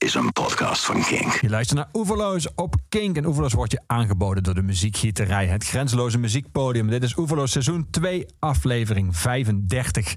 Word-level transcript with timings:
is 0.00 0.14
een 0.14 0.32
podcast 0.32 0.84
van 0.84 1.02
Kink. 1.02 1.32
Je 1.32 1.48
luistert 1.48 1.78
naar 1.78 1.88
Oeverloos 1.92 2.54
op 2.54 2.74
Kink. 2.88 3.16
En 3.16 3.26
Oeverloos 3.26 3.52
wordt 3.52 3.72
je 3.72 3.80
aangeboden 3.86 4.42
door 4.42 4.54
de 4.54 4.62
muziekgieterij. 4.62 5.46
Het 5.46 5.64
grenzeloze 5.64 6.18
muziekpodium. 6.18 6.88
Dit 6.88 7.02
is 7.02 7.16
Oeverloos 7.16 7.50
seizoen 7.50 7.86
2, 7.90 8.26
aflevering 8.38 9.16
35. 9.16 10.14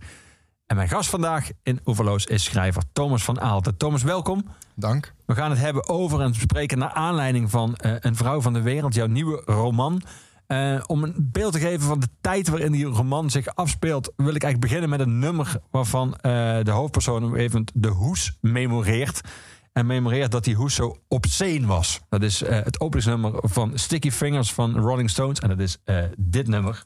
En 0.66 0.76
mijn 0.76 0.88
gast 0.88 1.10
vandaag 1.10 1.50
in 1.64 1.80
Oeverloos 1.86 2.26
is 2.26 2.44
schrijver 2.44 2.84
Thomas 2.94 3.24
van 3.24 3.42
Aalten. 3.42 3.78
Thomas, 3.78 4.04
welkom. 4.04 4.46
Dank. 4.76 5.14
We 5.26 5.36
gaan 5.36 5.50
het 5.50 5.60
hebben 5.60 5.88
over 5.88 6.22
en 6.22 6.32
bespreken 6.32 6.78
naar 6.78 6.92
aanleiding 6.94 7.50
van 7.50 7.78
uh, 7.86 7.96
Een 8.00 8.16
Vrouw 8.16 8.42
van 8.42 8.54
de 8.54 8.62
Wereld, 8.62 8.94
jouw 8.94 9.08
nieuwe 9.08 9.42
roman. 9.46 10.02
Uh, 10.48 10.84
om 10.88 11.04
een 11.04 11.30
beeld 11.32 11.54
te 11.54 11.60
geven 11.60 11.88
van 11.88 12.00
de 12.00 12.10
tijd 12.22 12.48
waarin 12.50 12.72
die 12.72 12.86
roman 12.86 13.30
zich 13.30 13.56
afspeelt, 13.56 14.14
wil 14.16 14.36
ik 14.36 14.44
eigenlijk 14.44 14.60
beginnen 14.60 14.90
met 14.90 15.00
een 15.00 15.20
nummer 15.20 15.56
waarvan 15.72 16.08
uh, 16.08 16.22
de 16.62 16.72
hoofdpersoon 16.72 17.36
even 17.36 17.66
de 17.74 17.88
hoes 17.88 18.38
memoreert. 18.42 19.22
En 19.74 19.86
memoreert 19.86 20.32
dat 20.32 20.44
die 20.44 20.56
hoes 20.56 20.76
zo 20.76 20.98
obscene 21.08 21.68
was. 21.68 22.00
Dat 22.10 22.22
is 22.22 22.42
uh, 22.42 22.50
het 22.50 22.80
openingsnummer 22.80 23.32
van 23.42 23.78
Sticky 23.78 24.12
Fingers 24.12 24.54
van 24.54 24.78
Rolling 24.78 25.10
Stones. 25.10 25.40
En 25.40 25.50
dat 25.50 25.60
is 25.60 25.78
dit 26.18 26.48
nummer. 26.48 26.84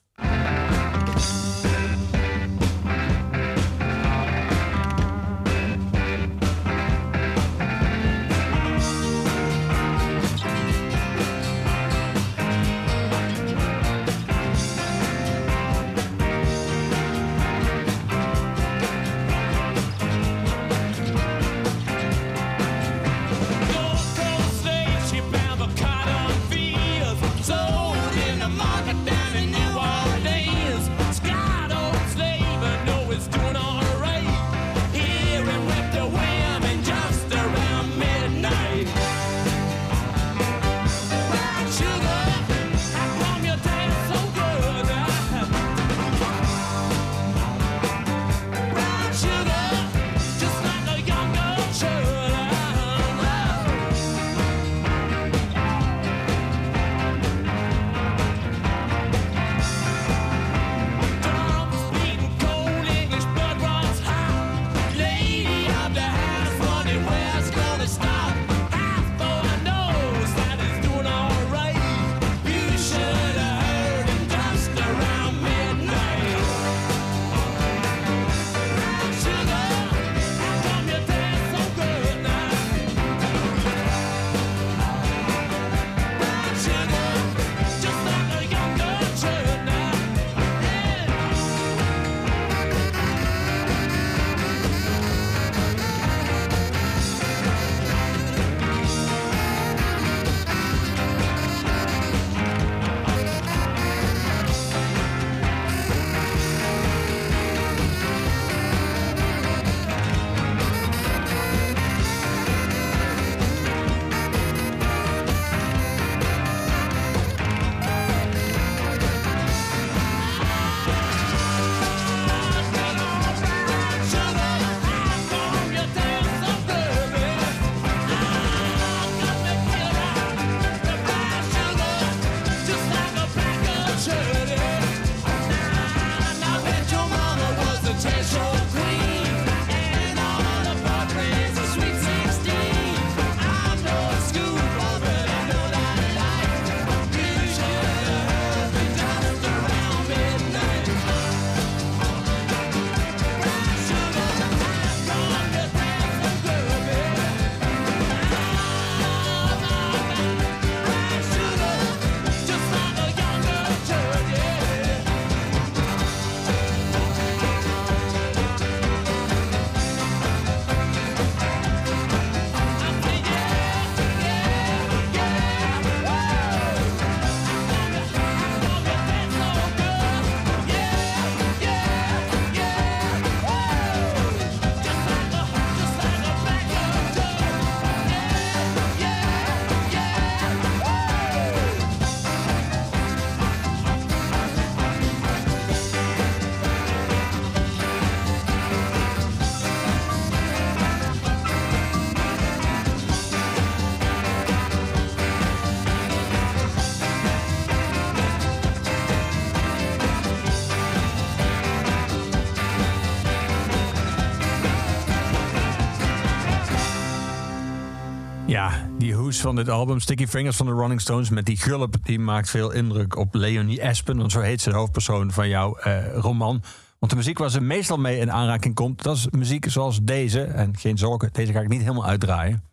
Van 219.35 219.55
dit 219.55 219.69
album, 219.69 219.99
Sticky 219.99 220.27
Fingers 220.27 220.57
van 220.57 220.65
de 220.65 220.71
Rolling 220.71 221.01
Stones... 221.01 221.29
met 221.29 221.45
die 221.45 221.57
gulp, 221.57 221.95
die 222.03 222.19
maakt 222.19 222.49
veel 222.49 222.71
indruk 222.71 223.17
op 223.17 223.33
Leonie 223.33 223.81
Espen. 223.81 224.17
Want 224.17 224.31
zo 224.31 224.39
heet 224.39 224.61
ze 224.61 224.69
de 224.69 224.75
hoofdpersoon 224.75 225.31
van 225.31 225.49
jouw 225.49 225.77
uh, 225.87 226.15
roman. 226.15 226.61
Want 226.99 227.11
de 227.11 227.17
muziek 227.17 227.37
waar 227.37 227.49
ze 227.49 227.61
meestal 227.61 227.97
mee 227.97 228.19
in 228.19 228.31
aanraking 228.31 228.75
komt... 228.75 229.03
dat 229.03 229.15
is 229.15 229.27
muziek 229.29 229.69
zoals 229.69 229.99
deze. 230.03 230.41
En 230.41 230.77
geen 230.77 230.97
zorgen, 230.97 231.29
deze 231.31 231.51
ga 231.51 231.59
ik 231.59 231.67
niet 231.67 231.81
helemaal 231.81 232.05
uitdraaien. 232.05 232.63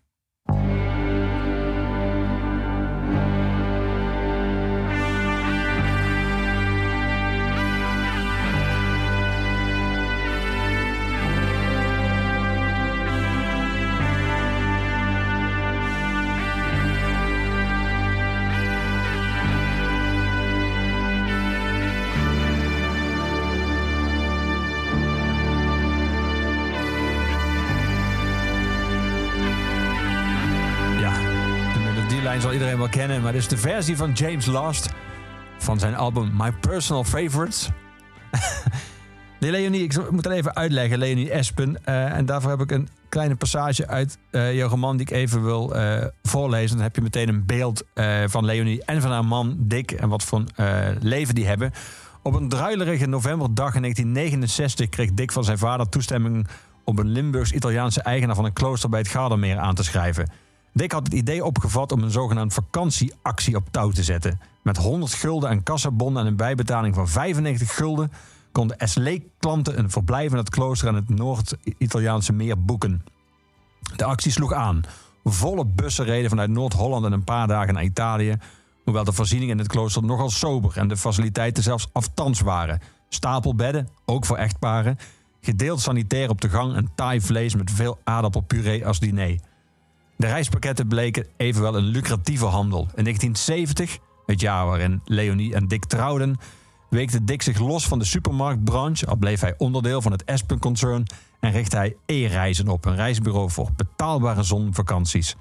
Maar 32.95 33.33
dit 33.33 33.35
is 33.35 33.49
de 33.49 33.57
versie 33.57 33.97
van 33.97 34.13
James 34.13 34.47
Last 34.47 34.89
van 35.59 35.79
zijn 35.79 35.95
album 35.95 36.31
My 36.37 36.53
Personal 36.53 37.05
Favorites. 37.05 37.69
nee, 39.41 39.51
Leonie, 39.51 39.83
ik 39.83 40.11
moet 40.11 40.23
dat 40.23 40.33
even 40.33 40.57
uitleggen, 40.57 40.99
Leonie 40.99 41.31
Espen. 41.31 41.79
Uh, 41.89 42.17
en 42.17 42.27
daarvoor 42.27 42.51
heb 42.51 42.61
ik 42.61 42.71
een 42.71 42.89
kleine 43.09 43.35
passage 43.35 43.87
uit 43.87 44.19
uh, 44.31 44.63
roman 44.63 44.97
die 44.97 45.07
ik 45.07 45.13
even 45.13 45.45
wil 45.45 45.77
uh, 45.77 46.05
voorlezen. 46.23 46.77
Dan 46.77 46.85
heb 46.85 46.97
je 46.97 47.03
meteen 47.03 47.29
een 47.29 47.47
beeld 47.47 47.85
van 48.27 48.45
Leonie 48.45 48.85
en 48.85 49.01
van 49.01 49.11
haar 49.11 49.25
man 49.25 49.57
Dick 49.59 49.91
en 49.91 50.09
wat 50.09 50.23
voor 50.23 50.45
leven 51.01 51.35
die 51.35 51.47
hebben. 51.47 51.73
Op 52.23 52.35
een 52.35 52.49
druilerige 52.49 53.07
novemberdag 53.07 53.75
in 53.75 53.81
1969 53.81 54.89
kreeg 54.89 55.13
Dick 55.13 55.33
van 55.33 55.45
zijn 55.45 55.59
vader 55.59 55.89
toestemming 55.89 56.47
om 56.85 56.99
een 56.99 57.09
Limburgs-Italiaanse 57.09 58.03
eigenaar 58.03 58.37
van 58.37 58.45
een 58.45 58.53
klooster 58.53 58.89
bij 58.89 59.01
het 59.01 59.09
Gardermeer 59.09 59.59
aan 59.59 59.75
te 59.75 59.85
schrijven. 59.85 60.44
Dick 60.77 60.93
had 60.93 61.05
het 61.05 61.15
idee 61.15 61.45
opgevat 61.45 61.93
om 61.93 62.03
een 62.03 62.11
zogenaamd 62.11 62.55
vakantieactie 62.55 63.57
op 63.57 63.69
touw 63.71 63.91
te 63.91 64.03
zetten. 64.03 64.41
Met 64.63 64.77
100 64.77 65.15
gulden 65.15 65.51
en 65.51 65.63
kassabonnen 65.63 66.23
en 66.23 66.29
een 66.29 66.37
bijbetaling 66.37 66.95
van 66.95 67.09
95 67.09 67.75
gulden 67.75 68.13
konden 68.53 68.89
SLE-klanten 68.89 69.79
een 69.79 69.91
verblijf 69.91 70.31
in 70.31 70.37
het 70.37 70.51
klooster 70.51 70.89
aan 70.89 70.95
het 70.95 71.09
Noord-Italiaanse 71.09 72.33
meer 72.33 72.65
boeken. 72.65 73.05
De 73.97 74.05
actie 74.05 74.33
sloeg 74.33 74.53
aan. 74.53 74.83
Volle 75.25 75.67
bussen 75.67 76.05
reden 76.05 76.31
vanuit 76.31 76.51
Noord-Holland 76.51 77.05
en 77.05 77.13
een 77.13 77.25
paar 77.25 77.47
dagen 77.47 77.75
naar 77.75 77.85
Italië. 77.85 78.37
Hoewel 78.85 79.05
de 79.05 79.13
voorzieningen 79.13 79.55
in 79.57 79.63
het 79.63 79.73
klooster 79.73 80.03
nogal 80.03 80.31
sober 80.31 80.77
en 80.77 80.89
de 80.89 80.97
faciliteiten 80.97 81.63
zelfs 81.63 81.89
aftans 81.93 82.41
waren. 82.41 82.81
Stapelbedden, 83.09 83.89
ook 84.05 84.25
voor 84.25 84.37
echtparen. 84.37 84.99
Gedeeld 85.41 85.81
sanitair 85.81 86.31
op 86.31 86.41
de 86.41 86.49
gang 86.49 86.75
en 86.75 86.91
taai 86.95 87.21
vlees 87.21 87.55
met 87.55 87.71
veel 87.71 87.99
aardappelpuree 88.05 88.87
als 88.87 88.99
diner. 88.99 89.39
De 90.17 90.27
reispakketten 90.27 90.89
bleken 90.89 91.27
evenwel 91.37 91.77
een 91.77 91.85
lucratieve 91.85 92.45
handel. 92.45 92.81
In 92.81 93.03
1970, 93.05 93.99
het 94.27 94.41
jaar 94.41 94.67
waarin 94.67 95.01
Leonie 95.05 95.55
en 95.55 95.69
Dick 95.69 95.85
trouwden, 95.85 96.37
weekte 96.91 97.25
Dick 97.25 97.43
zich 97.43 97.59
los 97.59 97.87
van 97.87 97.99
de 97.99 98.05
supermarktbranche, 98.05 99.07
al 99.07 99.17
bleef 99.17 99.41
hij 99.41 99.55
onderdeel 99.59 100.03
van 100.03 100.13
het 100.13 100.25
Espen-concern 100.25 101.07
en 101.41 101.51
richtte 101.51 101.77
hij 101.77 101.97
E-reizen 102.07 102.69
op, 102.69 102.85
een 102.85 102.97
reisbureau 102.97 103.51
voor 103.51 103.71
betaalbare 103.77 104.43
zonvakanties. 104.43 105.37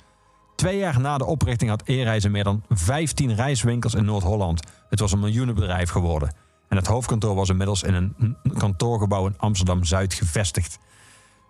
Twee 0.56 0.78
jaar 0.78 1.00
na 1.00 1.18
de 1.18 1.26
oprichting 1.26 1.70
had 1.70 1.84
E-reizen 1.86 2.32
meer 2.32 2.44
dan 2.44 2.64
15 2.70 3.36
reiswinkels 3.36 3.94
in 3.94 4.06
Noord-Holland. 4.06 4.68
Het 4.90 5.00
was 5.00 5.12
een 5.12 5.20
miljoenenbedrijf 5.20 5.90
geworden. 5.90 6.36
En 6.70 6.78
het 6.78 6.88
hoofdkantoor 6.88 7.36
was 7.36 7.50
inmiddels 7.50 7.84
in 7.84 7.94
een 7.94 8.38
kantoorgebouw 8.58 9.26
in 9.28 9.38
Amsterdam-Zuid 9.38 10.14
gevestigd. 10.14 10.80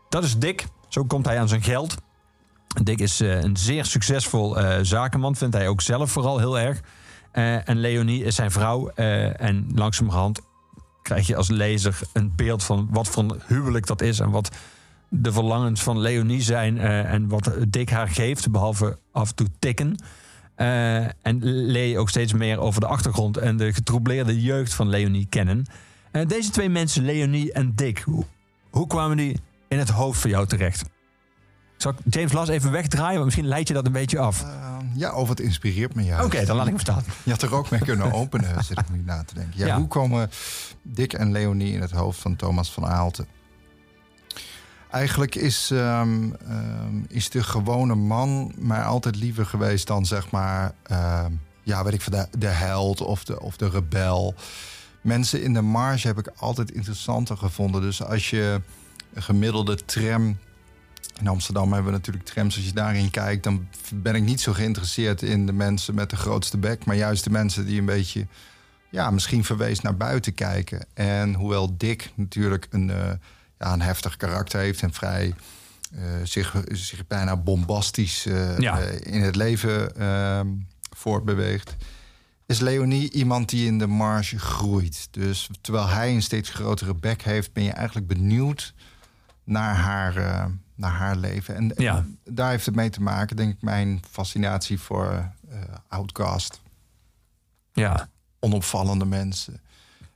Dat 0.09 0.23
is 0.23 0.37
Dick. 0.37 0.67
Zo 0.87 1.03
komt 1.03 1.25
hij 1.25 1.39
aan 1.39 1.47
zijn 1.47 1.61
geld. 1.61 1.95
Dick 2.81 2.99
is 2.99 3.21
uh, 3.21 3.41
een 3.41 3.57
zeer 3.57 3.85
succesvol 3.85 4.59
uh, 4.59 4.75
zakenman, 4.81 5.35
vindt 5.35 5.55
hij 5.55 5.67
ook 5.67 5.81
zelf 5.81 6.11
vooral 6.11 6.39
heel 6.39 6.59
erg. 6.59 6.81
Uh, 7.33 7.69
en 7.69 7.77
Leonie 7.79 8.23
is 8.23 8.35
zijn 8.35 8.51
vrouw. 8.51 8.87
en 8.87 9.71
langzamerhand 9.75 10.41
krijg 11.01 11.27
je 11.27 11.35
als 11.35 11.49
lezer 11.49 11.99
een 12.13 12.33
beeld 12.35 12.63
van 12.63 12.87
wat 12.91 13.07
voor 13.07 13.23
een 13.23 13.41
huwelijk 13.47 13.87
dat 13.87 14.01
is. 14.01 14.19
En 14.19 14.29
wat 14.29 14.55
de 15.09 15.31
verlangens 15.31 15.83
van 15.83 15.99
Leonie 15.99 16.41
zijn. 16.41 16.77
en 16.79 17.27
wat 17.27 17.51
Dick 17.67 17.89
haar 17.89 18.07
geeft, 18.07 18.51
behalve 18.51 18.97
af 19.11 19.29
en 19.29 19.35
toe 19.35 19.47
tikken. 19.59 19.95
en 20.55 21.37
leer 21.41 21.85
je 21.85 21.97
ook 21.97 22.09
steeds 22.09 22.33
meer 22.33 22.59
over 22.59 22.81
de 22.81 22.87
achtergrond 22.87 23.37
en 23.37 23.57
de 23.57 23.73
getroubleerde 23.73 24.41
jeugd 24.41 24.73
van 24.73 24.89
Leonie 24.89 25.27
kennen. 25.29 25.65
deze 26.27 26.49
twee 26.49 26.69
mensen, 26.69 27.05
Leonie 27.05 27.53
en 27.53 27.75
Dick, 27.75 27.99
hoe, 27.99 28.23
hoe 28.69 28.87
kwamen 28.87 29.17
die 29.17 29.39
in 29.67 29.79
het 29.79 29.89
hoofd 29.89 30.21
van 30.21 30.29
jou 30.29 30.47
terecht? 30.47 30.92
Zal 31.83 31.91
ik 31.91 32.13
James 32.13 32.31
Las 32.31 32.47
even 32.47 32.71
wegdraaien? 32.71 33.13
Want 33.13 33.25
misschien 33.25 33.47
leid 33.47 33.67
je 33.67 33.73
dat 33.73 33.85
een 33.85 33.91
beetje 33.91 34.19
af. 34.19 34.43
Uh, 34.43 34.77
ja, 34.95 35.13
of 35.13 35.29
het 35.29 35.39
inspireert 35.39 35.95
me 35.95 36.03
juist. 36.03 36.25
Oké, 36.25 36.45
dan 36.45 36.55
laat 36.55 36.65
ik 36.65 36.71
hem 36.71 36.81
staan. 36.81 37.03
Je 37.23 37.31
had 37.31 37.41
er 37.41 37.55
ook 37.55 37.69
mee 37.69 37.79
kunnen 37.79 38.13
openen, 38.13 38.63
zit 38.63 38.79
ik 38.79 38.89
nu 38.89 39.01
na 39.05 39.23
te 39.23 39.33
denken. 39.33 39.65
Ja, 39.65 39.77
Hoe 39.77 39.87
komen 39.87 40.29
Dick 40.81 41.13
en 41.13 41.31
Leonie 41.31 41.73
in 41.73 41.81
het 41.81 41.91
hoofd 41.91 42.19
van 42.19 42.35
Thomas 42.35 42.71
van 42.71 42.85
Aalten? 42.85 43.27
Eigenlijk 44.91 45.35
is, 45.35 45.69
um, 45.73 46.35
um, 46.49 47.05
is 47.07 47.29
de 47.29 47.43
gewone 47.43 47.95
man 47.95 48.53
mij 48.57 48.81
altijd 48.81 49.15
liever 49.15 49.45
geweest 49.45 49.87
dan 49.87 50.05
zeg 50.05 50.31
maar, 50.31 50.73
uh, 50.91 51.25
ja, 51.63 51.83
weet 51.83 51.93
ik 51.93 52.01
van 52.01 52.13
de, 52.13 52.27
de 52.37 52.47
held 52.47 53.01
of 53.01 53.23
de, 53.23 53.41
of 53.41 53.57
de 53.57 53.69
rebel. 53.69 54.35
Mensen 55.01 55.43
in 55.43 55.53
de 55.53 55.61
marge 55.61 56.07
heb 56.07 56.17
ik 56.17 56.31
altijd 56.35 56.71
interessanter 56.71 57.37
gevonden. 57.37 57.81
Dus 57.81 58.03
als 58.03 58.29
je 58.29 58.61
een 59.13 59.23
gemiddelde 59.23 59.75
tram 59.85 60.37
in 61.19 61.27
Amsterdam 61.27 61.73
hebben 61.73 61.91
we 61.91 61.97
natuurlijk 61.97 62.25
trams. 62.25 62.55
Als 62.55 62.65
je 62.65 62.73
daarin 62.73 63.09
kijkt, 63.09 63.43
dan 63.43 63.67
ben 63.93 64.15
ik 64.15 64.23
niet 64.23 64.41
zo 64.41 64.53
geïnteresseerd 64.53 65.21
in 65.21 65.45
de 65.45 65.53
mensen 65.53 65.95
met 65.95 66.09
de 66.09 66.15
grootste 66.15 66.57
bek. 66.57 66.85
Maar 66.85 66.95
juist 66.95 67.23
de 67.23 67.29
mensen 67.29 67.65
die 67.65 67.79
een 67.79 67.85
beetje, 67.85 68.27
ja, 68.89 69.11
misschien 69.11 69.43
verwees 69.43 69.81
naar 69.81 69.97
buiten 69.97 70.33
kijken. 70.33 70.85
En 70.93 71.33
hoewel 71.33 71.77
Dick 71.77 72.11
natuurlijk 72.15 72.67
een, 72.69 72.89
uh, 72.89 73.11
ja, 73.59 73.73
een 73.73 73.81
heftig 73.81 74.17
karakter 74.17 74.59
heeft 74.59 74.81
en 74.81 74.93
vrij 74.93 75.33
uh, 75.95 76.01
zich, 76.23 76.63
zich 76.71 77.07
bijna 77.07 77.37
bombastisch 77.37 78.25
uh, 78.25 78.57
ja. 78.57 78.77
in 78.87 79.21
het 79.21 79.35
leven 79.35 79.95
ehm, 79.95 80.47
voortbeweegt. 80.95 81.75
Is 82.45 82.59
Leonie 82.59 83.11
iemand 83.11 83.49
die 83.49 83.65
in 83.65 83.77
de 83.77 83.87
marge 83.87 84.39
groeit. 84.39 85.07
Dus 85.11 85.49
terwijl 85.61 85.87
hij 85.87 86.13
een 86.13 86.21
steeds 86.21 86.49
grotere 86.49 86.95
bek 86.95 87.21
heeft, 87.21 87.53
ben 87.53 87.63
je 87.63 87.71
eigenlijk 87.71 88.07
benieuwd 88.07 88.73
naar 89.43 89.75
haar 89.75 90.51
naar 90.83 90.91
haar 90.91 91.15
leven. 91.15 91.55
En, 91.55 91.71
ja. 91.75 92.05
daar 92.23 92.49
heeft 92.49 92.65
het 92.65 92.75
mee 92.75 92.89
te 92.89 93.01
maken, 93.01 93.35
denk 93.35 93.53
ik, 93.53 93.61
mijn 93.61 94.01
fascinatie 94.11 94.79
voor 94.79 95.31
uh, 95.51 95.57
outcast. 95.87 96.61
Ja. 97.73 98.09
Onopvallende 98.39 99.05
mensen. 99.05 99.61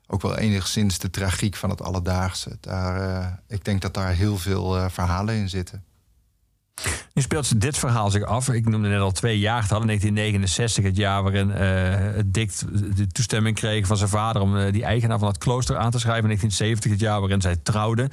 Ook 0.08 0.22
wel 0.22 0.38
enigszins 0.38 0.98
de 0.98 1.10
tragiek 1.10 1.56
van 1.56 1.69
het 1.69 1.81
alledaagse. 1.81 2.58
Daar, 2.60 3.02
uh, 3.02 3.28
ik 3.48 3.66
denk 3.66 3.81
dat 3.81 3.94
daar 3.94 4.14
heel 4.14 4.38
veel 4.38 4.78
uh, 4.78 4.86
verhalen 4.90 5.36
in 5.36 5.50
zitten. 5.50 5.84
Nu 7.14 7.22
speelt 7.22 7.62
dit 7.62 7.78
verhaal 7.78 8.12
zich 8.12 8.24
af. 8.24 8.50
Ik 8.50 8.69
noemde 8.69 8.88
net 8.88 9.00
al 9.00 9.12
twee 9.12 9.40
jaar. 9.40 9.62
Het 9.62 9.69
hadden 9.69 9.88
1969, 9.88 10.84
het 10.84 10.96
jaar 10.96 11.24
waarin 11.24 11.50
uh, 11.50 12.24
Dick 12.25 12.52
de 12.96 13.08
toestemming 13.08 13.56
kreeg 13.56 13.88
van 13.88 13.98
zijn 13.98 14.10
vader 14.10 14.42
om 14.42 14.72
die 14.72 14.84
eigenaar 14.84 15.19
van 15.19 15.28
het 15.28 15.38
klooster 15.38 15.78
aan 15.78 15.92
te 15.92 16.00
schrijven. 16.00 16.24
1970, 16.24 16.92
het 16.92 17.00
jaar 17.00 17.19
waarin 17.19 17.42
zij 17.42 17.56
trouwden. 17.56 18.12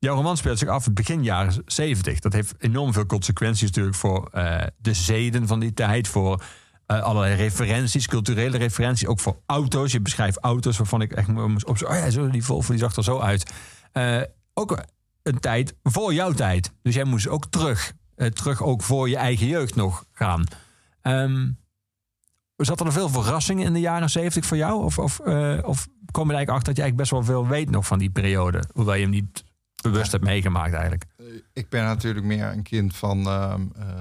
Jouw 0.00 0.14
roman 0.14 0.36
speelt 0.36 0.58
zich 0.58 0.68
af 0.68 0.92
begin 0.92 1.24
jaren 1.24 1.62
70. 1.66 2.18
Dat 2.18 2.32
heeft 2.32 2.54
enorm 2.58 2.92
veel 2.92 3.06
consequenties 3.06 3.66
natuurlijk 3.66 3.96
voor 3.96 4.30
uh, 4.34 4.62
de 4.76 4.94
zeden 4.94 5.46
van 5.46 5.60
die 5.60 5.74
tijd. 5.74 6.08
Voor 6.08 6.42
uh, 6.86 7.02
allerlei 7.02 7.34
referenties, 7.34 8.06
culturele 8.06 8.56
referenties. 8.56 9.06
Ook 9.08 9.20
voor 9.20 9.40
auto's. 9.46 9.92
Je 9.92 10.00
beschrijft 10.00 10.38
auto's 10.38 10.76
waarvan 10.76 11.02
ik 11.02 11.12
echt 11.12 11.28
moest 11.28 11.66
op. 11.66 11.82
Oh 11.82 11.94
ja, 11.94 12.10
zo, 12.10 12.30
die 12.30 12.44
Volvo 12.44 12.70
die 12.70 12.80
zag 12.80 12.96
er 12.96 13.04
zo 13.04 13.18
uit. 13.18 13.52
Uh, 13.92 14.22
ook 14.54 14.84
een 15.22 15.40
tijd 15.40 15.74
voor 15.82 16.14
jouw 16.14 16.32
tijd. 16.32 16.72
Dus 16.82 16.94
jij 16.94 17.04
moest 17.04 17.28
ook 17.28 17.46
terug. 17.46 17.92
terug 18.32 18.62
ook 18.62 18.82
voor 18.82 19.08
je 19.08 19.16
eigen 19.16 19.46
jeugd 19.46 19.74
nog 19.74 20.04
gaan. 20.12 20.44
Um, 21.02 21.58
zat 22.56 22.80
er 22.80 22.92
veel 22.92 23.08
verrassingen 23.08 23.66
in 23.66 23.72
de 23.72 23.80
jaren 23.80 24.10
70 24.10 24.46
voor 24.46 24.56
jou? 24.56 24.84
Of, 24.84 24.98
of, 24.98 25.20
of 25.64 25.88
kom 26.12 26.28
je 26.28 26.34
eigenlijk 26.34 26.50
achter 26.50 26.74
dat 26.74 26.76
je 26.76 26.82
eigenlijk 26.82 26.96
best 26.96 27.10
wel 27.10 27.22
veel 27.22 27.46
weet 27.46 27.70
nog 27.70 27.86
van 27.86 27.98
die 27.98 28.10
periode? 28.10 28.64
Hoewel 28.72 28.94
je 28.94 29.02
hem 29.02 29.10
niet 29.10 29.44
bewust 29.82 30.12
hebt 30.12 30.24
meegemaakt 30.24 30.72
eigenlijk? 30.72 31.04
Eh, 31.16 31.24
ik 31.52 31.68
ben 31.68 31.84
natuurlijk 31.84 32.26
meer 32.26 32.46
een 32.46 32.62
kind 32.62 32.96
van 32.96 33.18
uh, 33.18 33.54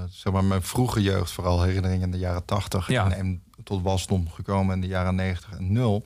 zeg 0.10 0.34
maar 0.34 0.44
mijn 0.44 0.62
vroege 0.62 1.02
jeugd, 1.02 1.32
vooral 1.32 1.62
herinneringen 1.62 2.06
in 2.06 2.12
de 2.12 2.18
jaren 2.18 2.46
80 2.46 2.88
ja. 2.88 3.12
en, 3.12 3.44
tot 3.64 3.82
wasdom 3.82 4.30
gekomen 4.30 4.76
in 4.76 4.82
de 4.82 4.88
jaren 4.88 5.16
90 5.16 5.58
en 5.58 5.72
0. 5.72 6.06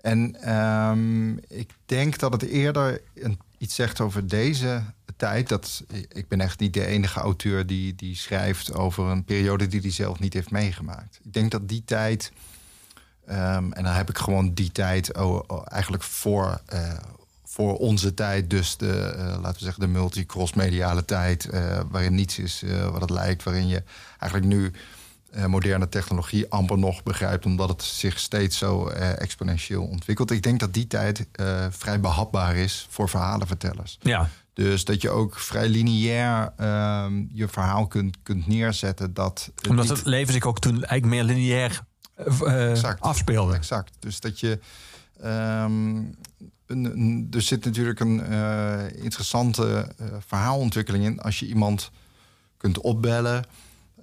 En 0.00 0.52
um, 0.52 1.40
ik 1.48 1.70
denk 1.86 2.18
dat 2.18 2.32
het 2.32 2.42
eerder 2.42 3.00
een, 3.14 3.38
iets 3.58 3.74
zegt 3.74 4.00
over 4.00 4.26
deze 4.26 4.82
tijd. 5.16 5.48
Dat, 5.48 5.84
ik 6.08 6.28
ben 6.28 6.40
echt 6.40 6.60
niet 6.60 6.74
de 6.74 6.86
enige 6.86 7.20
auteur 7.20 7.66
die, 7.66 7.94
die 7.94 8.16
schrijft 8.16 8.74
over 8.74 9.04
een 9.04 9.24
periode 9.24 9.66
die 9.66 9.80
hij 9.80 9.90
zelf 9.90 10.18
niet 10.18 10.32
heeft 10.32 10.50
meegemaakt. 10.50 11.20
Ik 11.24 11.32
denk 11.32 11.50
dat 11.50 11.68
die 11.68 11.84
tijd, 11.84 12.32
um, 13.28 13.72
en 13.72 13.84
dan 13.84 13.92
heb 13.92 14.08
ik 14.08 14.18
gewoon 14.18 14.54
die 14.54 14.72
tijd 14.72 15.16
oh, 15.16 15.42
oh, 15.46 15.62
eigenlijk 15.64 16.02
voor, 16.02 16.60
uh, 16.72 16.92
voor 17.52 17.76
onze 17.76 18.14
tijd 18.14 18.50
dus 18.50 18.76
de, 18.76 19.14
uh, 19.16 19.24
laten 19.24 19.58
we 19.58 19.64
zeggen, 19.64 19.80
de 19.80 19.88
multicross-mediale 19.88 21.04
tijd... 21.04 21.48
Uh, 21.52 21.80
waarin 21.90 22.14
niets 22.14 22.38
is 22.38 22.62
uh, 22.62 22.88
wat 22.88 23.00
het 23.00 23.10
lijkt, 23.10 23.42
waarin 23.42 23.66
je 23.66 23.82
eigenlijk 24.18 24.52
nu 24.52 24.72
moderne 25.46 25.88
technologie 25.88 26.50
amper 26.50 26.78
nog 26.78 27.02
begrijpt... 27.02 27.46
omdat 27.46 27.68
het 27.68 27.82
zich 27.82 28.18
steeds 28.18 28.58
zo 28.58 28.88
exponentieel 28.88 29.84
ontwikkelt. 29.84 30.30
Ik 30.30 30.42
denk 30.42 30.60
dat 30.60 30.74
die 30.74 30.86
tijd 30.86 31.26
vrij 31.70 32.00
behapbaar 32.00 32.56
is 32.56 32.86
voor 32.90 33.08
verhalenvertellers. 33.08 33.98
Ja. 34.00 34.28
Dus 34.52 34.84
dat 34.84 35.02
je 35.02 35.10
ook 35.10 35.38
vrij 35.38 35.68
lineair 35.68 36.52
ehm, 36.56 37.24
je 37.32 37.48
verhaal 37.48 37.86
kunt, 37.86 38.16
kunt 38.22 38.46
neerzetten. 38.46 39.14
Dat 39.14 39.50
Omdat 39.68 39.88
het 39.88 40.04
leven 40.04 40.32
zich 40.32 40.44
ook 40.44 40.60
toen 40.60 40.84
eigenlijk 40.84 41.06
meer 41.06 41.34
lineair 41.36 41.82
exact, 42.70 43.00
afspeelde. 43.00 43.54
Exact. 43.54 43.92
Dus 43.98 44.20
dat 44.20 44.40
je... 44.40 44.58
Um, 45.24 46.16
er 47.30 47.42
zit 47.42 47.64
natuurlijk 47.64 48.00
een 48.00 48.22
uh, 48.30 49.04
interessante 49.04 49.94
uh, 50.00 50.06
verhaalontwikkeling 50.26 51.04
in. 51.04 51.20
Als 51.20 51.38
je 51.38 51.46
iemand 51.46 51.90
kunt 52.56 52.80
opbellen 52.80 53.44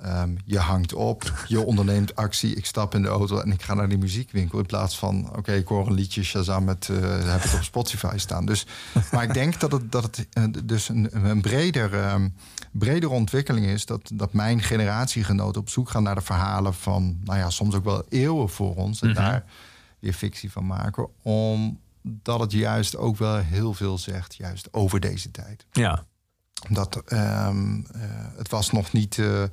Ehm, 0.01 0.35
je 0.45 0.59
hangt 0.59 0.93
op, 0.93 1.43
je 1.47 1.65
onderneemt 1.71 2.15
actie, 2.15 2.55
ik 2.55 2.65
stap 2.65 2.95
in 2.95 3.01
de 3.01 3.07
auto 3.07 3.39
en 3.39 3.51
ik 3.51 3.61
ga 3.61 3.73
naar 3.73 3.89
die 3.89 3.97
muziekwinkel. 3.97 4.59
In 4.59 4.65
plaats 4.65 4.97
van, 4.97 5.29
oké, 5.35 5.53
ik 5.53 5.67
hoor 5.67 5.87
een 5.87 5.93
liedje 5.93 6.23
Shazam 6.23 6.63
met, 6.63 6.87
uh, 6.91 6.97
heb 7.31 7.43
het 7.43 7.53
op 7.53 7.63
Spotify 7.63 8.13
staan. 8.15 8.45
Dus, 8.45 8.65
maar 9.11 9.23
ik 9.23 9.33
denk 9.33 9.59
dat 9.59 9.71
het, 9.71 9.91
dat 9.91 10.03
het 10.03 10.67
dus 10.67 10.89
een, 10.89 11.09
een 11.11 11.41
breder, 11.41 12.11
um, 12.11 12.35
bredere 12.71 13.13
ontwikkeling 13.13 13.65
is. 13.65 13.85
Dat, 13.85 14.11
dat 14.13 14.33
mijn 14.33 14.61
generatiegenoten 14.61 15.61
op 15.61 15.69
zoek 15.69 15.89
gaan 15.89 16.03
naar 16.03 16.15
de 16.15 16.21
verhalen 16.21 16.73
van, 16.73 17.19
nou 17.23 17.39
ja, 17.39 17.49
soms 17.49 17.75
ook 17.75 17.83
wel 17.83 18.05
eeuwen 18.09 18.49
voor 18.49 18.75
ons. 18.75 19.01
En 19.01 19.09
mm 19.09 19.15
-hmm. 19.15 19.23
daar 19.23 19.43
weer 19.99 20.13
fictie 20.13 20.51
van 20.51 20.65
maken. 20.65 21.07
Omdat 22.09 22.39
het 22.39 22.51
juist 22.51 22.97
ook 22.97 23.17
wel 23.17 23.35
heel 23.37 23.73
veel 23.73 23.97
zegt, 23.97 24.35
juist 24.35 24.67
over 24.73 24.99
deze 24.99 25.31
tijd. 25.31 25.65
Ja. 25.71 26.05
Dat 26.69 27.03
um, 27.13 27.77
uh, 27.95 28.01
het 28.37 28.49
was 28.49 28.71
nog 28.71 28.91
niet. 28.91 29.17
Uh, 29.17 29.43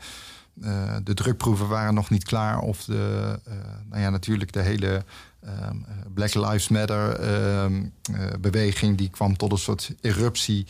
uh, 0.62 0.96
de 1.02 1.14
drukproeven 1.14 1.68
waren 1.68 1.94
nog 1.94 2.10
niet 2.10 2.24
klaar. 2.24 2.58
Of 2.58 2.84
de, 2.84 3.40
nou 3.88 4.02
ja, 4.02 4.10
natuurlijk 4.10 4.52
de 4.52 4.60
hele 4.60 5.04
um, 5.44 5.86
Black 6.14 6.34
Lives 6.34 6.68
Matter 6.68 7.20
um, 7.64 7.92
beweging 8.40 8.98
die 8.98 9.10
kwam 9.10 9.36
tot 9.36 9.52
een 9.52 9.58
soort 9.58 9.94
eruptie. 10.00 10.66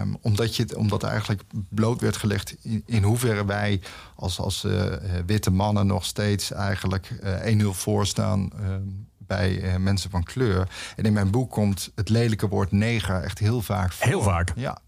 Um, 0.00 0.16
omdat, 0.20 0.56
je, 0.56 0.76
omdat 0.76 1.02
er 1.02 1.08
eigenlijk 1.08 1.42
bloot 1.68 2.00
werd 2.00 2.16
gelegd 2.16 2.56
in, 2.62 2.82
in 2.86 3.02
hoeverre 3.02 3.44
wij 3.44 3.80
als, 4.16 4.38
als 4.38 4.64
uh, 4.64 4.92
witte 5.26 5.50
mannen 5.50 5.86
nog 5.86 6.04
steeds 6.04 6.50
eigenlijk 6.50 7.18
uh, 7.44 7.62
1-0 7.62 7.66
voorstaan 7.66 8.50
bij 9.26 9.62
uh, 9.62 9.76
mensen 9.76 10.10
van 10.10 10.22
kleur. 10.22 10.68
En 10.96 11.04
in 11.04 11.12
mijn 11.12 11.30
boek 11.30 11.50
komt 11.50 11.90
het 11.94 12.08
lelijke 12.08 12.48
woord 12.48 12.72
neger 12.72 13.22
echt 13.22 13.38
heel 13.38 13.62
vaak 13.62 13.92
voor. 13.92 14.06
Heel 14.06 14.22
vaak? 14.22 14.52
Ja. 14.56 14.78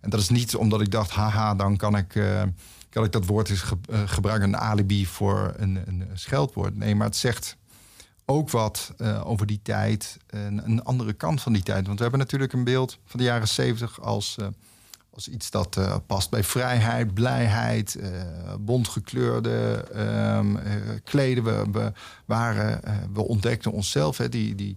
En 0.00 0.10
dat 0.10 0.20
is 0.20 0.28
niet 0.28 0.56
omdat 0.56 0.80
ik 0.80 0.90
dacht, 0.90 1.10
haha, 1.10 1.54
dan 1.54 1.76
kan 1.76 1.96
ik, 1.96 2.14
uh, 2.14 2.42
kan 2.88 3.04
ik 3.04 3.12
dat 3.12 3.26
woord 3.26 3.50
eens 3.50 3.60
ge 3.60 3.76
uh, 3.90 4.00
gebruiken, 4.06 4.48
een 4.48 4.56
alibi 4.56 5.06
voor 5.06 5.54
een, 5.56 5.82
een 5.86 6.08
scheldwoord. 6.12 6.76
Nee, 6.76 6.94
maar 6.94 7.06
het 7.06 7.16
zegt 7.16 7.56
ook 8.24 8.50
wat 8.50 8.94
over 9.24 9.46
die 9.46 9.60
tijd, 9.62 10.16
een, 10.26 10.64
een, 10.64 10.84
andere 10.84 11.12
kant 11.12 11.42
van 11.42 11.52
die 11.52 11.62
tijd. 11.62 11.86
Want 11.86 11.96
we 11.96 12.02
hebben 12.02 12.20
natuurlijk 12.20 12.52
een 12.52 12.64
beeld 12.64 12.98
van 13.04 13.20
de 13.20 13.26
jaren 13.26 13.48
zeventig 13.48 14.00
als, 14.00 14.36
als 15.14 15.28
iets 15.28 15.50
dat 15.50 15.78
past 16.06 16.30
bij 16.30 16.44
vrijheid, 16.44 17.14
blijheid, 17.14 17.98
bont 18.60 18.88
gekleurde 18.88 19.84
um, 20.38 20.58
kleden. 21.04 21.44
We, 21.44 21.64
we, 21.72 21.92
waren, 22.24 22.80
we 23.12 23.20
ontdekten 23.20 23.72
onszelf, 23.72 24.18
hè, 24.18 24.28
die, 24.28 24.54
die 24.54 24.76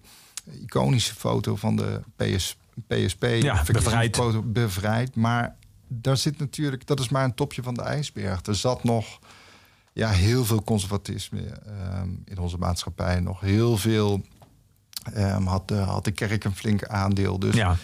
iconische 0.62 1.14
foto 1.16 1.56
van 1.56 1.76
de 1.76 2.02
PSP. 2.16 2.58
PSP, 2.88 3.24
ja, 3.24 3.64
bevrijd. 3.72 4.54
bevrijd. 4.54 5.16
Maar 5.16 5.56
daar 5.88 6.18
zit 6.18 6.40
natuurlijk, 6.40 6.88
dat 6.88 7.00
is 7.00 7.10
maar 7.10 7.24
een 7.24 7.34
topje 7.34 7.64
van 7.64 7.74
de 7.74 7.82
ijsberg. 7.82 8.46
Er 8.46 8.56
zat 8.56 8.84
nog 8.84 9.20
ja, 9.94 10.10
heel 10.10 10.46
veel 10.46 10.64
conservatisme 10.64 11.42
um, 12.02 12.22
in 12.26 12.38
onze 12.38 12.58
maatschappij. 12.58 13.20
Nog 13.20 13.40
heel 13.40 13.78
veel 13.78 14.22
um, 15.18 15.46
had, 15.46 15.68
de, 15.68 15.76
had 15.76 16.04
de 16.04 16.12
kerk 16.12 16.44
een 16.44 16.56
flink 16.56 16.84
aandeel. 16.86 17.40
Dus 17.40 17.56
ja. 17.56 17.78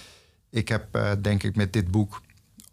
ik 0.50 0.68
heb 0.68 0.96
uh, 0.96 1.12
denk 1.22 1.44
ik 1.44 1.56
met 1.56 1.74
dit 1.74 1.92
boek 1.92 2.22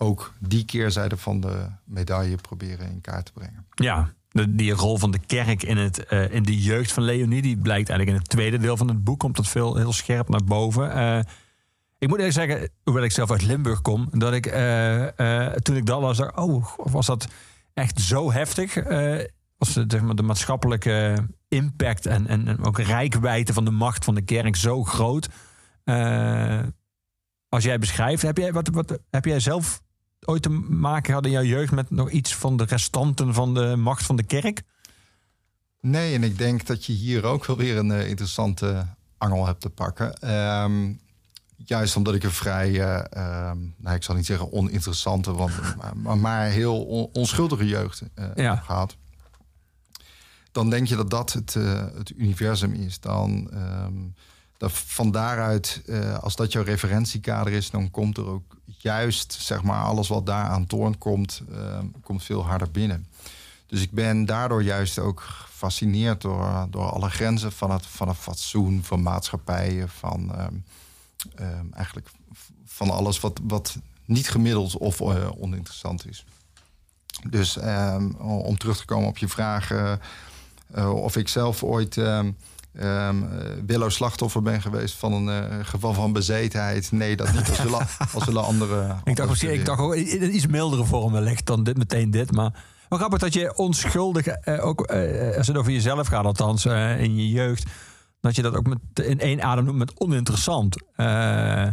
ook 0.03 0.35
die 0.39 0.65
keerzijde 0.65 1.17
van 1.17 1.41
de 1.41 1.67
medaille 1.85 2.37
proberen 2.37 2.91
in 2.91 3.01
kaart 3.01 3.25
te 3.25 3.33
brengen. 3.33 3.67
Ja, 3.75 4.13
die 4.49 4.73
rol 4.73 4.99
van 4.99 5.11
de 5.11 5.19
kerk 5.19 5.63
in, 5.63 5.77
het, 5.77 6.07
uh, 6.11 6.35
in 6.35 6.43
de 6.43 6.63
jeugd 6.63 6.93
van 6.93 7.03
Leonie, 7.03 7.43
die 7.43 7.57
blijkt 7.57 7.89
eigenlijk 7.89 8.19
in 8.19 8.23
het 8.23 8.29
tweede 8.29 8.59
deel 8.59 8.77
van 8.77 8.89
het 8.89 9.05
boek, 9.05 9.19
komt 9.19 9.37
dat 9.37 9.49
veel 9.49 9.77
heel 9.77 9.93
scherp 9.93 10.29
naar 10.29 10.45
boven. 10.45 10.97
Uh, 10.97 11.19
ik 11.99 12.09
moet 12.09 12.19
even 12.19 12.33
zeggen, 12.33 12.71
hoewel 12.85 13.05
ik 13.05 13.13
zelf 13.13 13.31
uit 13.31 13.43
Limburg 13.43 13.83
kom, 13.83 14.09
dat 14.13 14.33
ik 14.33 14.47
uh, 14.47 15.47
toen 15.47 15.77
ik 15.77 15.87
dat 15.87 16.01
las, 16.01 16.17
dacht, 16.17 16.37
oh, 16.37 16.77
was 16.77 17.07
dat 17.07 17.29
echt 17.75 18.01
zo 18.01 18.33
heftig? 18.33 18.75
Was 19.59 19.73
de, 19.73 20.15
de 20.15 20.23
maatschappelijke 20.23 21.27
impact 21.49 22.07
en, 22.07 22.27
en, 22.27 22.49
en, 22.49 22.65
ook 22.65 22.79
rijkwijde 22.79 23.53
van 23.53 23.65
de 23.65 23.71
macht 23.71 24.05
van 24.05 24.15
de 24.15 24.23
kerk 24.23 24.57
zo 24.57 24.85
groot? 24.85 25.29
als 27.49 27.65
jij 27.65 27.79
beschrijft, 27.79 28.23
heb 28.23 28.37
jij, 28.37 28.53
wat, 28.53 28.69
wat, 28.69 28.99
heb 29.11 29.25
jij 29.25 29.41
zelf 29.41 29.83
ooit 30.25 30.43
te 30.43 30.49
maken 30.49 31.05
gehad 31.05 31.25
in 31.25 31.31
jouw 31.31 31.43
jeugd 31.43 31.73
met 31.73 31.91
nog 31.91 32.11
iets 32.11 32.35
van 32.35 32.57
de 32.57 32.65
restanten 32.65 33.35
van 33.35 33.55
de 33.55 33.77
macht 33.77 34.05
van 34.05 34.17
de 34.17 34.23
kerk? 34.23 34.63
Nee, 35.81 36.15
en 36.15 36.23
ik 36.23 36.39
denk 36.39 36.67
dat 36.67 36.85
je 36.85 36.93
hier 36.93 37.25
ook 37.25 37.47
wel 37.47 37.57
weer 37.57 37.77
een 37.77 37.91
interessante 37.91 38.87
angel 39.19 39.47
hebt 39.47 39.61
te 39.61 39.71
pakken. 39.71 40.35
Um, 40.63 41.01
juist 41.57 41.97
omdat 41.97 42.15
ik 42.15 42.23
een 42.23 42.31
vrij, 42.31 42.71
uh, 42.71 43.51
um, 43.51 43.75
nou, 43.77 43.97
ik 43.97 44.03
zal 44.03 44.15
niet 44.15 44.27
zeggen 44.27 44.53
oninteressante, 44.53 45.33
want, 45.33 45.53
maar, 46.03 46.19
maar 46.19 46.47
heel 46.47 46.85
on, 46.85 47.09
onschuldige 47.13 47.67
jeugd 47.67 48.03
uh, 48.15 48.27
ja. 48.35 48.57
gehad. 48.57 48.97
Dan 50.53 50.71
denk 50.71 50.87
je 50.87 50.97
dat 50.97 51.11
dat 51.11 51.33
het, 51.33 51.55
uh, 51.55 51.85
het 51.95 52.13
universum 52.17 52.73
is. 52.73 53.01
Dan, 53.01 53.51
um, 53.55 54.15
dat 54.57 54.73
van 54.73 55.11
daaruit, 55.11 55.83
als 56.21 56.37
dat 56.37 56.53
jouw 56.53 56.63
referentiekader 56.63 57.53
is, 57.53 57.71
dan 57.71 57.91
komt 57.91 58.17
er 58.17 58.27
ook 58.27 58.57
juist, 58.83 59.33
zeg 59.33 59.63
maar, 59.63 59.83
alles 59.83 60.09
wat 60.09 60.27
daar 60.27 60.49
aan 60.49 60.67
toorn 60.67 60.99
komt, 60.99 61.43
komt 62.03 62.25
veel 62.25 62.45
harder 62.45 62.71
binnen. 62.71 63.07
Dus 63.67 63.83
ik 63.83 63.91
ben 63.91 64.25
daardoor 64.25 64.63
juist 64.63 64.99
ook 64.99 65.21
gefascineerd 65.21 66.21
door, 66.21 66.67
door 66.71 66.91
alle 66.91 67.11
grenzen 67.11 67.53
van 67.53 67.71
het, 67.71 67.87
van 67.87 68.09
het 68.09 68.17
fatsoen, 68.17 68.85
van 68.85 69.03
maatschappijen, 69.03 69.89
van. 69.89 70.33
Um, 70.41 70.65
um, 71.41 71.73
eigenlijk 71.73 72.11
van 72.65 72.91
alles 72.91 73.21
wat, 73.21 73.41
wat 73.43 73.77
niet 74.05 74.31
gemiddeld 74.31 74.77
of 74.77 75.01
uh, 75.01 75.29
oninteressant 75.39 76.09
is. 76.09 76.25
Dus 77.29 77.59
om 78.19 78.59
terug 78.59 78.77
te 78.77 78.85
komen 78.85 79.09
op 79.09 79.19
je 79.19 79.29
vraag 79.29 79.71
uh, 79.71 79.93
uh, 80.77 80.95
of 80.95 81.17
ik 81.17 81.29
zelf 81.29 81.63
ooit 81.63 81.95
um, 82.73 83.29
willow 83.67 83.91
slachtoffer 83.91 84.43
ben 84.43 84.63
geweest 84.63 84.95
van 84.95 85.13
een 85.13 85.65
geval 85.65 85.95
van 85.95 86.13
bezetenheid. 86.13 86.93
Nee, 86.93 87.17
dat 87.17 87.33
niet. 87.33 87.49
Als 87.49 87.57
zullen, 87.57 87.87
als 88.15 88.25
zullen 88.25 88.45
andere. 88.45 88.97
ik 89.05 89.17
dacht, 89.17 89.29
misschien, 89.29 89.53
ik 89.53 89.65
dacht 89.65 89.81
ook 89.81 89.95
in 89.95 90.35
iets 90.35 90.47
mildere 90.47 90.85
vorm 90.85 91.13
wellicht 91.13 91.47
dan 91.47 91.65
dit, 91.65 91.77
meteen 91.77 92.11
dit. 92.11 92.33
Maar 92.33 92.65
wat 92.89 92.99
grappig 92.99 93.19
dat 93.19 93.33
je 93.33 93.57
onschuldig, 93.57 94.47
ook 94.61 94.87
als 95.37 95.47
het 95.47 95.57
over 95.57 95.73
jezelf 95.73 96.07
gaat, 96.07 96.25
althans 96.25 96.65
in 96.67 97.17
je 97.17 97.29
jeugd 97.29 97.71
dat 98.21 98.37
je 98.37 98.43
dat 98.43 98.55
ook 98.55 98.67
met, 98.67 98.79
in 98.95 99.21
één 99.21 99.43
adem 99.43 99.65
noemt 99.65 99.79
met 99.79 100.01
oninteressant. 100.01 100.77
Uh, 100.97 101.69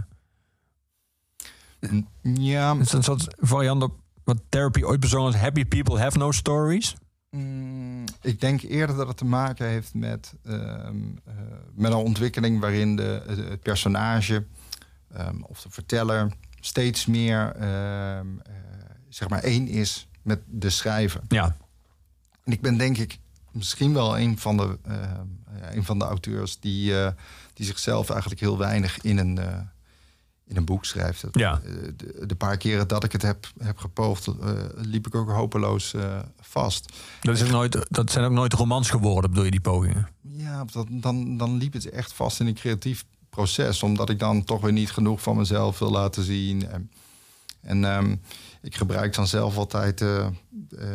ja. 2.21 2.77
Het 2.77 2.85
is 2.85 2.93
een 2.93 3.03
soort 3.03 3.35
variant 3.37 3.83
op 3.83 3.95
wat 4.23 4.37
therapy 4.49 4.83
ooit 4.83 4.99
bezongen 4.99 5.33
is. 5.33 5.39
Happy 5.39 5.65
people 5.65 5.99
have 5.99 6.17
no 6.17 6.31
stories. 6.31 6.95
Mm, 7.38 8.03
ik 8.22 8.41
denk 8.41 8.62
eerder 8.62 8.96
dat 8.96 9.08
het 9.08 9.17
te 9.17 9.25
maken 9.25 9.67
heeft 9.67 9.94
met, 9.94 10.34
uh, 10.44 10.53
uh, 10.53 10.89
met 11.74 11.91
een 11.91 11.98
ontwikkeling 11.98 12.60
waarin 12.60 12.96
de, 12.96 13.24
het 13.27 13.62
personage 13.62 14.46
um, 15.17 15.44
of 15.44 15.62
de 15.62 15.70
verteller 15.70 16.32
steeds 16.60 17.06
meer 17.06 17.56
zeg 19.10 19.29
maar 19.29 19.44
één 19.44 19.67
is 19.67 20.08
met 20.22 20.39
de 20.46 20.70
schrijver. 20.70 21.22
Ja. 21.27 21.58
En 22.44 22.51
ik 22.51 22.62
ben 22.62 22.77
denk 22.77 22.98
ik 22.98 23.20
misschien 23.51 23.94
wel 23.94 24.20
een 24.20 24.38
van 24.38 24.58
de, 24.58 24.77
uh, 24.88 25.12
een 25.72 25.84
van 25.84 26.00
de 26.00 26.06
auteurs 26.06 26.60
die, 26.60 26.91
uh, 26.91 27.10
die 27.53 27.65
zichzelf 27.65 28.10
eigenlijk 28.10 28.41
heel 28.41 28.58
weinig 28.58 29.01
in 29.01 29.17
een, 29.17 29.39
in 30.47 30.57
een 30.57 30.65
boek 30.65 30.85
schrijft. 30.85 31.23
Ja. 31.31 31.61
De, 31.97 32.25
de, 32.25 32.35
paar 32.35 32.57
keren 32.57 32.87
dat 32.87 33.03
ik 33.03 33.11
het 33.11 33.21
heb, 33.21 33.47
heb 33.57 33.77
gepoogd, 33.77 34.27
liep 34.75 35.07
ik 35.07 35.15
ook 35.15 35.29
hopeloos 35.29 35.93
vast. 36.39 36.93
Dat, 37.21 37.35
is 37.35 37.43
ook 37.43 37.49
nooit, 37.49 37.85
dat 37.89 38.11
zijn 38.11 38.25
ook 38.25 38.31
nooit 38.31 38.53
romans 38.53 38.89
geworden, 38.89 39.29
bedoel 39.29 39.45
je, 39.45 39.51
die 39.51 39.61
pogingen? 39.61 40.09
Ja, 40.21 40.65
dat, 40.71 40.87
dan, 40.89 41.37
dan 41.37 41.57
liep 41.57 41.73
het 41.73 41.89
echt 41.89 42.13
vast 42.13 42.39
in 42.39 42.47
een 42.47 42.53
creatief 42.53 43.05
proces. 43.29 43.83
Omdat 43.83 44.09
ik 44.09 44.19
dan 44.19 44.43
toch 44.43 44.61
weer 44.61 44.71
niet 44.71 44.91
genoeg 44.91 45.21
van 45.21 45.35
mezelf 45.37 45.79
wil 45.79 45.91
laten 45.91 46.23
zien. 46.23 46.69
En, 46.69 46.91
en 47.61 47.83
um, 47.83 48.21
ik 48.61 48.75
gebruik 48.75 49.15
dan 49.15 49.27
zelf 49.27 49.57
altijd 49.57 50.01
uh, 50.01 50.27
uh, 50.69 50.85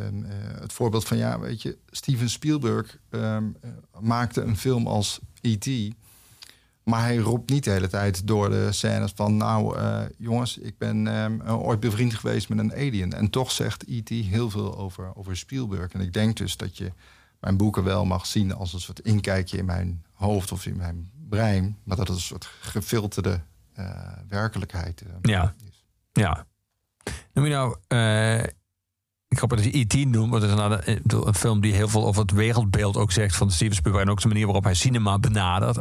het 0.61 0.73
voorbeeld 0.73 1.05
van, 1.05 1.17
ja, 1.17 1.41
weet 1.41 1.63
je, 1.63 1.79
Steven 1.91 2.31
Spielberg 2.31 2.99
uh, 3.11 3.37
maakte 4.01 4.41
een 4.41 4.57
film 4.57 4.87
als 4.87 5.21
E.T. 5.41 5.95
Maar 6.85 7.01
hij 7.01 7.17
roept 7.17 7.51
niet 7.51 7.65
de 7.65 7.71
hele 7.71 7.89
tijd 7.89 8.27
door 8.27 8.51
de 8.51 8.73
scènes 8.73 9.13
van, 9.15 9.37
nou 9.37 9.77
jongens, 10.19 10.59
ik 10.59 10.79
ben 10.79 11.07
ehm, 11.07 11.51
ooit 11.51 11.81
bevriend 11.81 12.15
geweest 12.15 12.49
met 12.49 12.59
een 12.59 12.73
alien. 12.73 13.13
En 13.13 13.31
toch 13.31 13.51
zegt 13.51 13.85
E.T. 13.89 14.09
heel 14.09 14.51
veel 14.51 14.79
over, 14.79 15.17
over 15.17 15.37
Spielberg. 15.37 15.93
En 15.93 16.01
ik 16.01 16.13
denk 16.13 16.37
dus 16.37 16.57
dat 16.57 16.77
je 16.77 16.93
mijn 17.41 17.57
boeken 17.57 17.85
wel 17.85 18.05
mag 18.05 18.27
zien 18.27 18.55
als 18.55 18.73
een 18.73 18.81
soort 18.81 19.01
inkijkje 19.01 19.59
in 19.59 19.65
mijn 19.65 20.05
hoofd 20.13 20.53
of 20.53 20.67
in 20.67 20.77
mijn 20.77 21.11
brein. 21.29 21.79
Maar 21.85 21.97
dat 21.97 22.07
het 22.09 22.17
een 22.17 22.23
soort 22.23 22.51
gefilterde 22.61 23.41
werkelijkheid 24.29 25.03
ja. 25.23 25.55
is. 25.69 25.85
Ja, 26.13 26.47
Noem 27.33 27.45
je 27.45 27.51
nou, 27.51 27.77
uh, 27.89 28.43
ik 29.29 29.39
hoop 29.39 29.51
dat 29.51 29.65
je 29.65 29.79
E.T. 29.79 29.95
noemt, 29.95 30.31
want 30.31 30.43
het 30.43 30.53
is 30.53 30.59
een, 30.59 31.27
een, 31.27 31.35
film 31.35 31.61
die 31.61 31.73
heel 31.73 31.89
veel 31.89 32.07
over 32.07 32.23
het 32.23 32.31
wereldbeeld 32.31 32.97
ook 32.97 33.13
zegt 33.13 33.37
van 33.37 33.51
Steven 33.51 33.75
Spielberg 33.75 34.05
en 34.05 34.11
ook 34.11 34.21
de 34.21 34.29
manier 34.29 34.45
waarop 34.45 34.65
hij 34.65 34.75
cinema 34.75 35.19
benadert. 35.19 35.77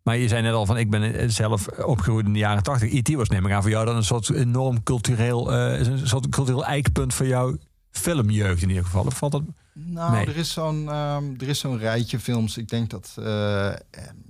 Uh, 0.00 0.06
maar 0.06 0.16
je 0.16 0.28
zei 0.28 0.42
net 0.42 0.52
al 0.52 0.66
van, 0.66 0.78
ik 0.78 0.90
ben 0.90 1.32
zelf 1.32 1.68
opgegroeid 1.68 2.26
in 2.26 2.32
de 2.32 2.38
jaren 2.38 2.62
tachtig. 2.62 2.92
E.T. 2.92 3.14
was 3.14 3.28
neem 3.28 3.46
ik 3.46 3.52
aan 3.52 3.62
voor 3.62 3.70
jou 3.70 3.84
dan 3.86 3.96
een 3.96 4.04
soort 4.04 4.30
enorm 4.30 4.82
cultureel, 4.82 5.52
uh, 5.52 5.78
een 5.78 6.06
soort 6.08 6.28
cultureel 6.28 6.64
eikpunt 6.64 7.14
voor 7.14 7.26
jou 7.26 7.58
filmjeugd 7.90 8.62
in 8.62 8.68
ieder 8.68 8.84
geval? 8.84 9.04
Of 9.04 9.16
valt 9.16 9.32
dat... 9.32 9.42
Nou, 9.72 10.12
Nee. 10.12 10.26
er 10.26 10.36
is 10.36 10.52
zo'n 10.52 10.88
ehm, 10.88 11.24
er 11.38 11.48
is 11.48 11.58
zo'n 11.58 11.78
rijtje 11.78 12.20
films. 12.20 12.56
Ik 12.56 12.68
denk 12.68 12.90
dat 12.90 13.16
eh, 13.18 13.72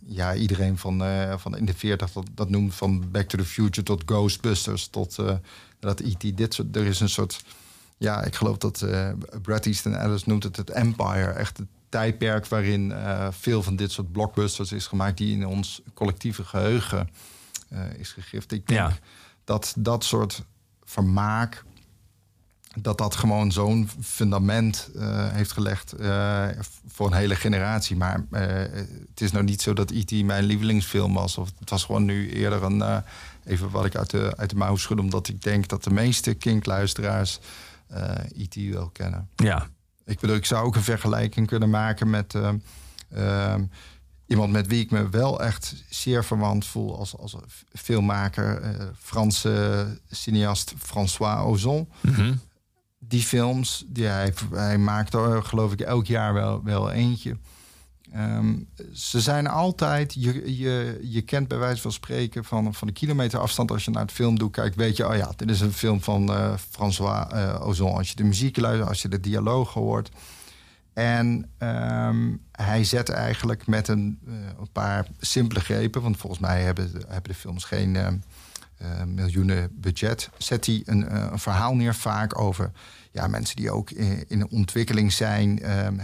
ja, 0.07 0.35
iedereen 0.35 0.79
van, 0.79 1.05
eh, 1.05 1.35
van 1.39 1.57
in 1.57 1.65
de 1.65 1.75
40 1.75 2.13
dat, 2.13 2.27
dat 2.35 2.51
noemt 2.51 2.75
van 2.75 3.11
Back 3.11 3.29
to 3.29 3.39
the 3.39 3.45
Future 3.45 3.83
tot 3.83 4.03
Ghostbusters 4.07 4.89
tot 4.89 5.19
eh, 5.19 5.35
dat 5.79 6.01
E.T. 6.01 6.37
Dit 6.37 6.55
soort. 6.55 6.77
Er 6.77 6.87
is 6.87 7.01
een 7.01 7.09
soort. 7.09 7.45
Ja, 7.97 8.23
ik 8.23 8.35
geloof 8.35 8.57
dat 8.57 8.83
eh 8.83 9.11
Bret 9.43 9.67
Easton 9.67 9.95
Ellis 9.95 10.25
noemt 10.25 10.43
het 10.43 10.57
het 10.57 10.71
Empire. 10.71 11.31
Echt 11.31 11.57
het 11.57 11.67
tijdperk 11.91 12.47
waarin 12.47 12.93
eh, 12.93 13.29
veel 13.31 13.63
van 13.63 13.77
dit 13.77 13.93
soort 13.93 14.13
blockbusters 14.13 14.73
is 14.73 14.87
gemaakt 14.87 15.17
die 15.19 15.33
in 15.33 15.47
ons 15.47 15.83
collectieve 15.95 16.45
geheugen 16.45 17.09
eh, 17.69 17.81
is 17.99 18.13
gegrift. 18.13 18.53
Ik 18.53 18.67
denk 18.67 18.81
Ja. 18.81 18.97
dat 19.45 19.75
dat 19.79 20.05
soort 20.05 20.45
vermaak 20.85 21.65
dat 22.81 22.99
dat 22.99 23.15
gewoon 23.15 23.53
zo'n 23.53 23.89
fundament 24.03 24.91
eh, 24.97 25.33
heeft 25.33 25.53
gelegd 25.53 25.95
voor 26.89 27.07
een 27.07 27.13
hele 27.17 27.37
generatie. 27.37 27.97
Maar 27.97 28.25
het 28.31 29.21
is 29.21 29.33
nou 29.33 29.45
niet 29.45 29.63
zo 29.63 29.73
dat 29.73 29.91
E.T. 29.91 30.25
mijn 30.25 30.45
lievelingsfilm 30.45 31.15
was. 31.15 31.39
Of 31.39 31.51
het 31.59 31.71
was 31.71 31.85
gewoon 31.85 32.05
nu 32.05 32.31
eerder 32.31 32.63
een... 32.63 33.03
even 33.45 33.71
wat 33.71 33.85
ik 33.85 33.97
uit 33.97 34.11
de, 34.11 34.33
uit 34.37 34.51
de 34.51 34.57
mouw 34.57 34.77
schud... 34.77 34.99
omdat 34.99 35.29
ik 35.29 35.43
denk 35.43 35.69
dat 35.69 35.85
de 35.85 35.91
meeste 35.91 36.35
kinkluisteraars 36.35 37.39
eh 37.89 38.15
E.T. 38.37 38.55
wel 38.55 38.89
kennen. 38.89 39.29
Ja, 39.37 39.69
Ik 40.11 40.21
bedoel, 40.21 40.37
ik 40.37 40.45
zou 40.45 40.67
ook 40.67 40.77
een 40.77 40.83
vergelijking 40.83 41.47
kunnen 41.47 41.71
maken 41.71 42.11
met... 42.11 42.35
eh, 42.35 42.49
ehm, 43.11 43.65
iemand 44.27 44.53
met 44.53 44.67
wie 44.67 44.81
ik 44.83 44.91
me 44.91 45.09
wel 45.09 45.41
echt 45.43 45.85
zeer 45.89 46.25
verwant 46.25 46.67
voel 46.67 46.99
als, 46.99 47.17
als 47.17 47.37
filmmaker. 47.73 48.61
eh, 48.61 48.87
Franse 48.99 49.99
cineast 50.11 50.75
François 50.79 51.45
Ozon 51.45 51.89
Mhm. 52.01 52.35
die 52.99 53.23
films, 53.23 53.85
die 53.87 54.07
hij, 54.07 54.35
hij 54.55 54.79
maakt 54.79 55.15
er 55.15 55.43
geloof 55.43 55.73
ik 55.73 55.81
elk 55.81 56.07
jaar 56.07 56.33
wel, 56.35 56.63
wel 56.65 56.91
eentje. 56.91 57.37
Ehm, 58.13 58.55
ze 58.93 59.21
zijn 59.21 59.47
altijd, 59.47 60.15
je, 60.15 60.57
je, 60.59 60.99
je 61.03 61.23
kent 61.23 61.49
bij 61.49 61.59
wijze 61.59 61.83
van 61.83 61.93
spreken 61.93 62.45
van, 62.45 62.75
van 62.75 62.89
een 62.89 62.95
kilometer 62.95 63.39
afstand 63.39 63.71
als 63.71 63.85
je 63.85 63.91
naar 63.91 64.03
het 64.03 64.13
film 64.13 64.39
doet 64.39 64.53
kijkt, 64.53 64.77
weet 64.77 64.97
je, 64.97 65.09
oh 65.09 65.17
ja, 65.17 65.33
dit 65.37 65.51
is 65.51 65.61
een 65.61 65.73
film 65.73 66.01
van 66.03 66.29
eh, 66.33 66.55
François 66.71 67.33
eh, 67.33 67.67
Ozon. 67.67 67.95
Als 67.95 68.09
je 68.09 68.17
de 68.17 68.25
muziek 68.25 68.57
luistert, 68.57 68.89
als 68.89 69.03
je 69.03 69.09
de 69.09 69.21
dialoog 69.21 69.73
hoort. 69.73 70.11
En 70.93 71.51
ehm, 71.59 72.37
hij 72.53 72.85
zet 72.85 73.09
eigenlijk 73.09 73.67
met 73.67 73.89
een, 73.89 74.19
eh, 74.27 74.33
een 74.61 74.71
paar 74.73 75.07
simpele 75.19 75.61
grepen, 75.61 76.03
want 76.03 76.17
volgens 76.17 76.41
mij 76.41 76.63
hebben, 76.63 76.93
de- 76.93 77.05
hebben 77.09 77.31
de 77.33 77.39
films 77.39 77.65
geen 77.65 78.23
miljoenen 79.07 79.69
budget, 79.73 80.31
zet 80.39 80.67
hij 80.67 80.83
een, 80.85 81.33
een 81.33 81.39
verhaal 81.39 81.75
neer 81.75 81.95
vaak 81.95 82.39
over 82.41 82.71
ja, 83.13 83.27
mensen 83.27 83.57
die 83.57 83.71
ook 83.71 83.91
in, 83.91 84.25
in 84.29 84.51
ontwikkeling 84.51 85.13
zijn, 85.13 85.63
ehm, 85.63 85.99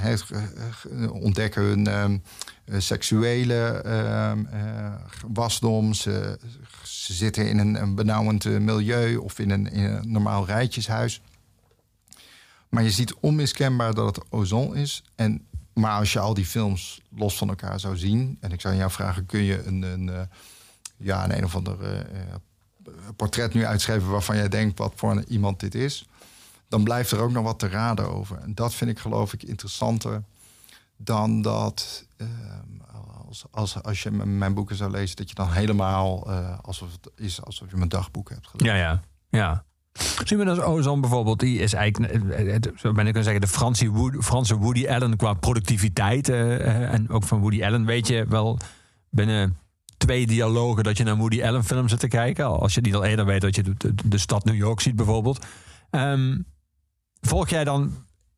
ontdekken 1.11 1.63
hun 1.63 1.87
ehm, 1.87 2.19
eh, 2.65 2.81
seksuele 2.81 3.83
ehm, 3.85 4.45
eh, 4.47 4.95
wasdom. 5.27 5.95
Ze, 5.95 6.39
ze 6.83 7.13
zitten 7.15 7.49
in 7.49 7.59
een, 7.59 7.95
benauwend 7.95 8.45
eh, 8.45 8.59
milieu 8.59 9.17
of 9.17 9.39
in 9.39 9.51
een, 9.51 10.01
normaal 10.13 10.47
rijtjeshuis. 10.47 11.21
Maar 12.69 12.83
je 12.83 12.91
ziet 12.91 13.15
onmiskenbaar 13.15 13.95
dat 13.95 14.17
het 14.17 14.25
ozon 14.31 14.77
is. 14.77 15.05
En, 15.15 15.47
maar 15.73 15.99
als 15.99 16.13
je 16.13 16.19
al 16.19 16.35
die 16.35 16.47
films 16.47 17.01
los 17.17 17.37
van 17.37 17.49
elkaar 17.49 17.81
zou 17.81 17.97
zien... 17.97 18.37
en 18.41 18.53
ik 18.53 18.61
zou 18.61 18.75
jou 18.75 18.91
vragen, 18.91 19.27
kun 19.27 19.43
je 19.43 19.65
een, 19.65 19.83
een, 19.83 20.29
ja, 20.97 21.25
een, 21.25 21.37
een 21.37 21.45
of 21.45 21.57
ander 21.57 22.07
portret 23.17 23.55
nu 23.55 23.65
uitschrijven... 23.65 24.11
waarvan 24.11 24.37
jij 24.37 24.49
denkt 24.49 24.79
wat 24.79 24.93
voor 24.97 25.11
een, 25.11 25.25
iemand 25.29 25.61
dit 25.61 25.75
is... 25.75 26.07
dan 26.69 26.85
blijft 26.85 27.11
er 27.11 27.21
ook 27.21 27.31
nog 27.31 27.45
wat 27.45 27.59
te 27.59 27.69
raden 27.69 28.11
over. 28.11 28.39
En 28.39 28.55
dat 28.55 28.75
vind 28.75 28.91
ik 28.91 28.99
geloof 28.99 29.33
ik 29.33 29.43
interessanter 29.43 30.23
dan 30.97 31.43
dat... 31.43 32.07
ehm, 32.17 32.77
als, 33.27 33.45
als, 33.51 33.83
als 33.83 34.03
je 34.03 34.11
mijn 34.11 34.55
boeken 34.55 34.77
zou 34.77 34.91
lezen, 34.91 35.17
dat 35.17 35.29
je 35.29 35.35
dan 35.35 35.53
helemaal 35.53 36.31
eh, 36.31 36.59
alsof 36.63 36.93
het 36.93 37.11
is 37.17 37.43
alsof 37.43 37.71
je 37.71 37.77
mijn 37.77 37.89
dagboek 37.89 38.29
hebt 38.29 38.47
gelezen. 38.47 38.77
ja, 38.77 38.83
ja. 38.83 39.01
ja. 39.29 39.65
Dat 40.25 40.61
Ozon 40.61 41.01
bijvoorbeeld, 41.01 41.41
die 41.41 41.59
is 41.59 41.73
eigenlijk, 41.73 42.13
eh, 42.13 42.55
eh, 42.55 42.63
zo 42.77 42.93
ben 42.93 43.07
ik 43.07 43.13
kunnen 43.13 43.23
zeggen, 43.23 43.41
de 43.41 43.49
Franse 43.49 43.89
Woody, 43.89 44.55
Woody 44.55 44.89
Allen 44.89 45.17
qua 45.17 45.35
productiviteit. 45.35 46.29
en 46.29 47.09
ook 47.11 47.25
van 47.25 47.41
Woody 47.41 47.65
Allen 47.65 47.85
weet 47.85 48.07
je 48.07 48.27
wel 48.29 48.59
binnen 49.11 49.59
twee 49.97 50.27
dialogen 50.27 50.85
dat 50.85 50.97
je 50.97 51.05
naar 51.05 51.17
Woody 51.17 51.43
Allen 51.43 51.65
film 51.65 51.89
zit 51.89 52.01
te 52.01 52.09
kijken. 52.09 52.61
Als 52.61 52.75
je 52.75 52.81
niet 52.81 52.95
al 52.95 53.05
eerder 53.05 53.25
weet 53.25 53.41
dat 53.41 53.55
je 53.55 53.63
de, 53.63 53.95
de, 54.05 54.19
stad 54.19 54.45
New 54.45 54.55
York 54.55 54.81
ziet 54.81 54.97
bijvoorbeeld. 54.97 55.45
Ehm, 55.91 56.39
volg 57.21 57.49
jij 57.49 57.65
dan 57.65 57.95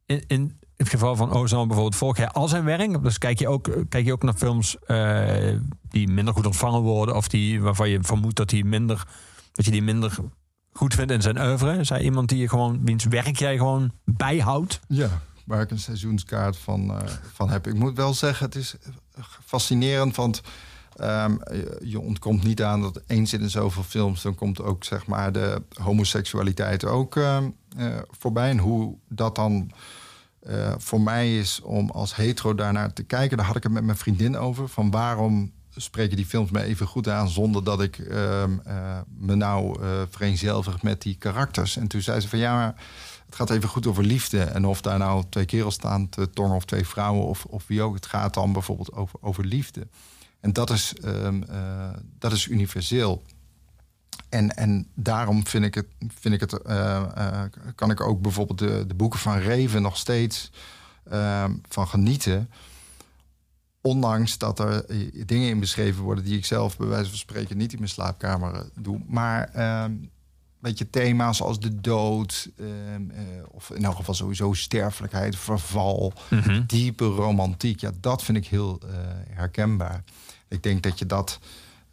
in, 0.07 0.25
in 0.27 0.59
het 0.77 0.89
geval 0.89 1.17
van 1.17 1.31
Ozon 1.33 1.67
bijvoorbeeld, 1.67 1.97
volg 1.97 2.17
jij 2.17 2.29
al 2.29 2.49
zijn 2.49 2.65
werk? 2.65 3.03
Dus 3.03 3.19
kijk 3.19 3.39
je 3.39 3.49
ook, 3.49 3.71
kijk 3.89 4.05
je 4.07 4.13
ook 4.13 4.23
naar 4.23 4.35
films 4.35 4.77
eh, 4.87 5.57
die 5.89 6.09
minder 6.09 6.35
goed 6.35 6.47
ontvangen 6.47 6.81
worden 6.81 7.17
of 7.17 7.29
die 7.29 7.61
waarvan 7.63 7.89
je 7.89 7.99
vermoedt 8.03 8.37
dat 8.37 8.49
die 8.49 8.65
minder 8.65 9.07
dat 9.53 9.65
je 9.65 9.71
die 9.71 9.83
minder 9.83 10.17
goed 10.73 10.95
vindt 10.95 11.13
in 11.13 11.23
zijn 11.23 11.39
oeuvre? 11.41 11.79
Is 11.79 11.89
hij 11.89 12.03
iemand 12.03 12.29
die 12.29 12.39
je 12.39 12.49
gewoon, 12.49 12.81
wiens 12.85 13.05
werk 13.05 13.37
jij 13.39 13.57
gewoon 13.57 13.93
bijhoudt? 14.05 14.81
Ja, 14.89 15.09
waar 15.45 15.61
ik 15.61 15.71
een 15.71 15.79
seizoenskaart 15.79 16.57
van, 16.57 16.91
eh, 17.01 17.09
van 17.35 17.51
heb. 17.51 17.67
Ik 17.67 17.75
moet 17.75 17.97
wel 17.97 18.15
zeggen, 18.15 18.47
het 18.47 18.55
is 18.55 18.75
fascinerend, 19.45 20.17
want 20.17 20.41
ehm, 20.97 21.37
je- 21.85 22.01
ontkomt 22.01 22.43
niet 22.45 22.63
aan 22.63 22.81
dat 22.81 23.01
eens 23.07 23.33
in 23.33 23.51
zoveel 23.51 23.83
films, 23.83 24.23
dan 24.23 24.35
komt 24.35 24.63
ook 24.63 24.85
zeg 24.85 25.07
maar 25.07 25.33
de 25.33 25.63
homoseksualiteit 25.83 26.85
ook 26.85 27.17
ehm, 27.17 27.43
eh, 27.45 27.49
voorbij. 28.11 28.51
En 28.51 28.59
hoe 28.59 28.97
dat 29.09 29.35
dan 29.35 29.71
eh, 30.49 30.73
voor 30.79 31.01
mij 31.01 31.39
is 31.39 31.61
om 31.61 31.91
als 31.91 32.17
hetero 32.17 32.55
daarnaar 32.55 32.93
te 32.93 33.03
kijken, 33.03 33.37
daar 33.37 33.47
had 33.47 33.57
ik 33.57 33.63
het 33.63 33.73
met 33.73 33.85
mijn 33.85 33.97
vriendin 33.97 34.37
over. 34.37 34.69
Van 34.69 34.91
waarom 34.91 35.53
spreken 35.71 36.17
die 36.17 36.27
films 36.27 36.51
me 36.51 36.63
even 36.63 36.87
goed 36.87 37.09
aan 37.09 37.29
zonder 37.29 37.65
dat 37.65 37.83
ik 37.83 37.99
ehm, 37.99 38.59
eh, 38.65 38.99
me 39.19 39.35
nou 39.35 39.83
eh 39.83 39.89
vereenzelvig 40.11 40.83
met 40.83 41.03
die 41.03 41.17
karakters. 41.17 41.77
En 41.77 41.89
toen 41.89 42.01
zei 42.01 42.21
ze 42.21 42.29
van 42.29 42.39
ja, 42.39 42.55
maar 42.55 42.75
het 43.27 43.35
gaat 43.35 43.51
even 43.51 43.69
goed 43.69 43.87
over 43.87 44.05
liefde. 44.05 44.41
En 44.41 44.67
of 44.67 44.81
daar 44.81 44.99
nou 44.99 45.25
twee 45.29 45.45
kerels 45.45 45.75
staan 45.75 46.09
te 46.09 46.31
tongen 46.31 46.57
of 46.57 46.65
twee 46.65 46.87
vrouwen 46.87 47.25
of, 47.25 47.45
of 47.45 47.67
wie 47.67 47.83
ook. 47.83 47.95
Het 47.95 48.07
gaat 48.07 48.35
dan 48.35 48.53
bijvoorbeeld 48.53 48.93
over, 48.93 49.19
over 49.23 49.45
liefde. 49.45 49.87
En 50.41 50.53
dat 50.53 50.71
is, 50.71 50.95
ehm, 50.95 51.43
eh, 51.43 51.89
dat 52.19 52.33
is 52.33 52.47
universeel. 52.47 53.23
En, 54.29 54.57
en 54.57 54.87
daarom 54.95 55.47
vind 55.47 55.65
ik 55.65 55.75
het, 55.75 55.87
vind 56.21 56.35
ik 56.35 56.41
het 56.41 56.63
eh, 56.63 56.97
eh, 57.15 57.43
kan 57.75 57.91
ik 57.91 58.01
ook 58.01 58.21
bijvoorbeeld 58.21 58.59
de, 58.59 58.85
de 58.87 58.95
boeken 58.95 59.19
van 59.19 59.39
Reven 59.39 59.83
nog 59.83 59.97
steeds 59.97 60.51
ehm, 61.11 61.53
van 61.69 61.89
genieten. 61.89 62.51
Ondanks 63.81 64.39
dat 64.39 64.59
er 64.59 64.85
eh, 64.85 65.23
dingen 65.27 65.49
in 65.49 65.61
beschreven 65.61 66.03
worden 66.03 66.25
die 66.25 66.37
ik 66.37 66.45
zelf 66.45 66.77
bij 66.77 66.87
wijze 66.87 67.09
van 67.09 67.19
spreken 67.19 67.57
niet 67.57 67.73
in 67.73 67.79
mijn 67.79 67.91
slaapkamer 67.91 68.67
doe. 68.75 69.01
Maar 69.07 69.49
ehm 69.53 69.93
weet 70.59 70.79
je, 70.79 70.91
thema's 70.91 71.43
als 71.43 71.61
de 71.61 71.81
dood, 71.81 72.51
ehm, 72.57 73.11
eh, 73.11 73.25
of 73.51 73.71
in 73.71 73.85
elk 73.85 73.97
geval 73.97 74.15
sowieso 74.15 74.53
sterfelijkheid, 74.53 75.37
verval, 75.37 76.13
diepe 76.67 77.05
romantiek. 77.05 77.81
Ja, 77.81 77.91
dat 78.01 78.23
vind 78.23 78.39
ik 78.39 78.47
heel 78.47 78.81
herkenbaar. 79.31 80.05
Ik 80.49 80.63
denk 80.63 80.83
dat 80.83 80.99
je 80.99 81.07
dat, 81.07 81.39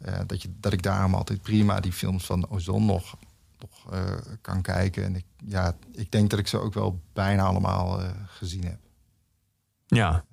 eh, 0.06 0.20
dat, 0.26 0.42
je, 0.42 0.48
dat 0.60 0.72
ik 0.72 0.82
daarom 0.82 1.14
altijd 1.14 1.42
prima 1.42 1.80
die 1.80 1.92
films 1.92 2.24
van 2.24 2.48
Ozon 2.48 2.84
nog, 2.84 3.16
nog 3.58 3.92
eh, 3.92 4.02
kan 4.40 4.62
kijken. 4.62 5.04
En 5.04 5.16
ik, 5.16 5.24
ja, 5.46 5.76
ik 5.92 6.10
denk 6.10 6.30
dat 6.30 6.38
ik 6.38 6.46
ze 6.46 6.58
ook 6.58 6.74
wel 6.74 7.00
bijna 7.12 7.42
allemaal 7.42 8.02
eh, 8.02 8.10
gezien 8.26 8.64
heb. 8.64 8.78
Ja. 9.86 10.24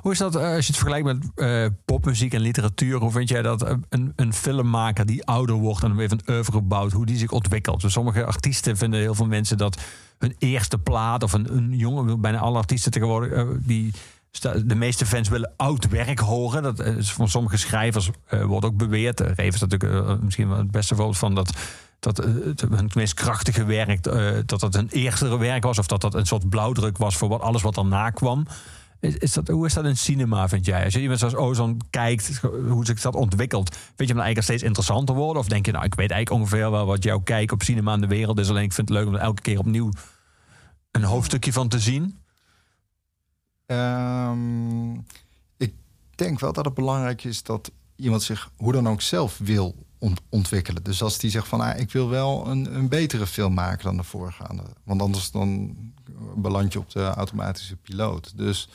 Hoe 0.00 0.12
is 0.12 0.18
dat 0.18 0.36
als 0.36 0.66
je 0.66 0.72
het 0.72 0.82
vergelijkt 0.82 1.06
met 1.06 1.74
popmuziek 1.84 2.34
en 2.34 2.40
literatuur? 2.40 2.98
Hoe 2.98 3.10
vind 3.10 3.28
jij 3.28 3.42
dat 3.42 3.76
een, 3.88 4.12
een 4.16 4.32
filmmaker 4.32 5.06
die 5.06 5.24
ouder 5.24 5.56
wordt 5.56 5.82
en 5.82 5.96
weer 5.96 6.12
een 6.12 6.28
oeuvre 6.28 6.60
bouwt, 6.60 6.92
hoe 6.92 7.06
die 7.06 7.16
zich 7.16 7.30
ontwikkelt? 7.30 7.80
Dus 7.80 7.92
sommige 7.92 8.24
artiesten 8.24 8.76
vinden 8.76 9.00
heel 9.00 9.14
veel 9.14 9.26
mensen 9.26 9.56
dat 9.58 9.82
hun 10.18 10.34
eerste 10.38 10.78
plaat 10.78 11.22
of 11.22 11.32
een, 11.32 11.56
een 11.56 11.76
jonge, 11.76 12.16
bijna 12.16 12.38
alle 12.38 12.58
artiesten 12.58 12.92
tegenwoordig, 12.92 13.58
die 13.60 13.92
de 14.40 14.74
meeste 14.74 15.06
fans 15.06 15.28
willen 15.28 15.52
oud 15.56 15.88
werk 15.88 16.18
horen. 16.18 16.62
Dat 16.62 16.80
is 16.80 17.12
van 17.12 17.28
sommige 17.28 17.56
schrijvers 17.56 18.10
eh, 18.26 18.44
wordt 18.44 18.66
ook 18.66 18.76
beweerd. 18.76 19.20
Uh, 19.20 19.26
Reven 19.26 19.54
is 19.54 19.60
natuurlijk 19.60 20.08
eh, 20.08 20.16
misschien 20.20 20.48
wel 20.48 20.58
het 20.58 20.70
beste 20.70 20.94
voorbeeld 20.94 21.18
van 21.18 21.34
dat. 21.34 21.52
Dat 22.00 22.18
eh, 22.18 22.30
het, 22.44 22.94
meest 22.94 23.14
krachtige 23.14 23.64
werk, 23.64 24.06
eh, 24.06 24.32
dat 24.46 24.60
dat 24.60 24.74
een 24.74 24.88
eerste 24.88 25.38
werk 25.38 25.62
was, 25.62 25.78
of 25.78 25.86
dat 25.86 26.00
dat 26.00 26.14
een 26.14 26.26
soort 26.26 26.48
blauwdruk 26.48 26.98
was 26.98 27.16
voor 27.16 27.28
wat, 27.28 27.40
alles 27.40 27.62
wat 27.62 27.74
daarna 27.74 28.10
kwam. 28.10 28.46
Is, 29.00 29.32
dat, 29.32 29.48
hoe 29.48 29.66
is 29.66 29.74
dat 29.74 29.84
in 29.84 29.96
cinema, 29.96 30.48
vind 30.48 30.66
jij? 30.66 30.84
Als 30.84 30.94
je 30.94 31.00
iemand 31.00 31.18
zoals 31.18 31.34
Ozon 31.34 31.80
kijkt, 31.90 32.40
hoe 32.68 32.86
zich 32.86 33.00
dat 33.00 33.14
ontwikkelt, 33.14 33.70
vind 33.70 33.82
je 33.96 34.04
hem 34.04 34.14
dan 34.14 34.24
eigenlijk 34.24 34.46
steeds 34.46 34.62
interessanter 34.62 35.14
worden? 35.14 35.42
Of 35.42 35.48
denk 35.48 35.66
je, 35.66 35.72
nou, 35.72 35.84
ik 35.84 35.94
weet 35.94 36.10
eigenlijk 36.10 36.42
ongeveer 36.42 36.70
wel 36.70 36.86
wat 36.86 37.02
jouw 37.02 37.20
kijk 37.20 37.52
op 37.52 37.62
cinema 37.62 37.94
in 37.94 38.00
de 38.00 38.06
wereld 38.06 38.38
is, 38.38 38.48
alleen 38.48 38.62
ik 38.62 38.72
vind 38.72 38.88
het 38.88 38.98
leuk 38.98 39.06
om 39.06 39.14
er 39.14 39.20
elke 39.20 39.42
keer 39.42 39.58
opnieuw 39.58 39.90
een 40.90 41.02
hoofdstukje 41.02 41.52
van 41.52 41.68
te 41.68 41.78
zien? 41.78 42.18
Ehm, 43.66 44.92
ik 45.56 45.74
denk 46.14 46.40
wel 46.40 46.52
dat 46.52 46.64
het 46.64 46.74
belangrijk 46.74 47.24
is 47.24 47.42
dat 47.42 47.70
iemand 47.96 48.22
zich 48.22 48.50
hoe 48.56 48.72
dan 48.72 48.88
ook 48.88 49.02
zelf 49.02 49.38
wil 49.38 49.74
ont- 49.98 50.20
ontwikkelen. 50.28 50.82
Dus 50.82 51.02
als 51.02 51.18
die 51.18 51.30
zegt 51.30 51.48
van 51.48 51.60
ah, 51.60 51.78
ik 51.80 51.92
wil 51.92 52.08
wel 52.08 52.46
een, 52.46 52.74
een 52.74 52.88
betere 52.88 53.26
film 53.26 53.54
maken 53.54 53.84
dan 53.84 53.96
de 53.96 54.02
voorgaande. 54.02 54.62
Want 54.84 55.02
anders 55.02 55.30
dan 55.30 55.76
beland 56.36 56.72
je 56.72 56.78
op 56.78 56.90
de 56.90 57.04
automatische 57.04 57.76
piloot. 57.76 58.36
Dus 58.36 58.68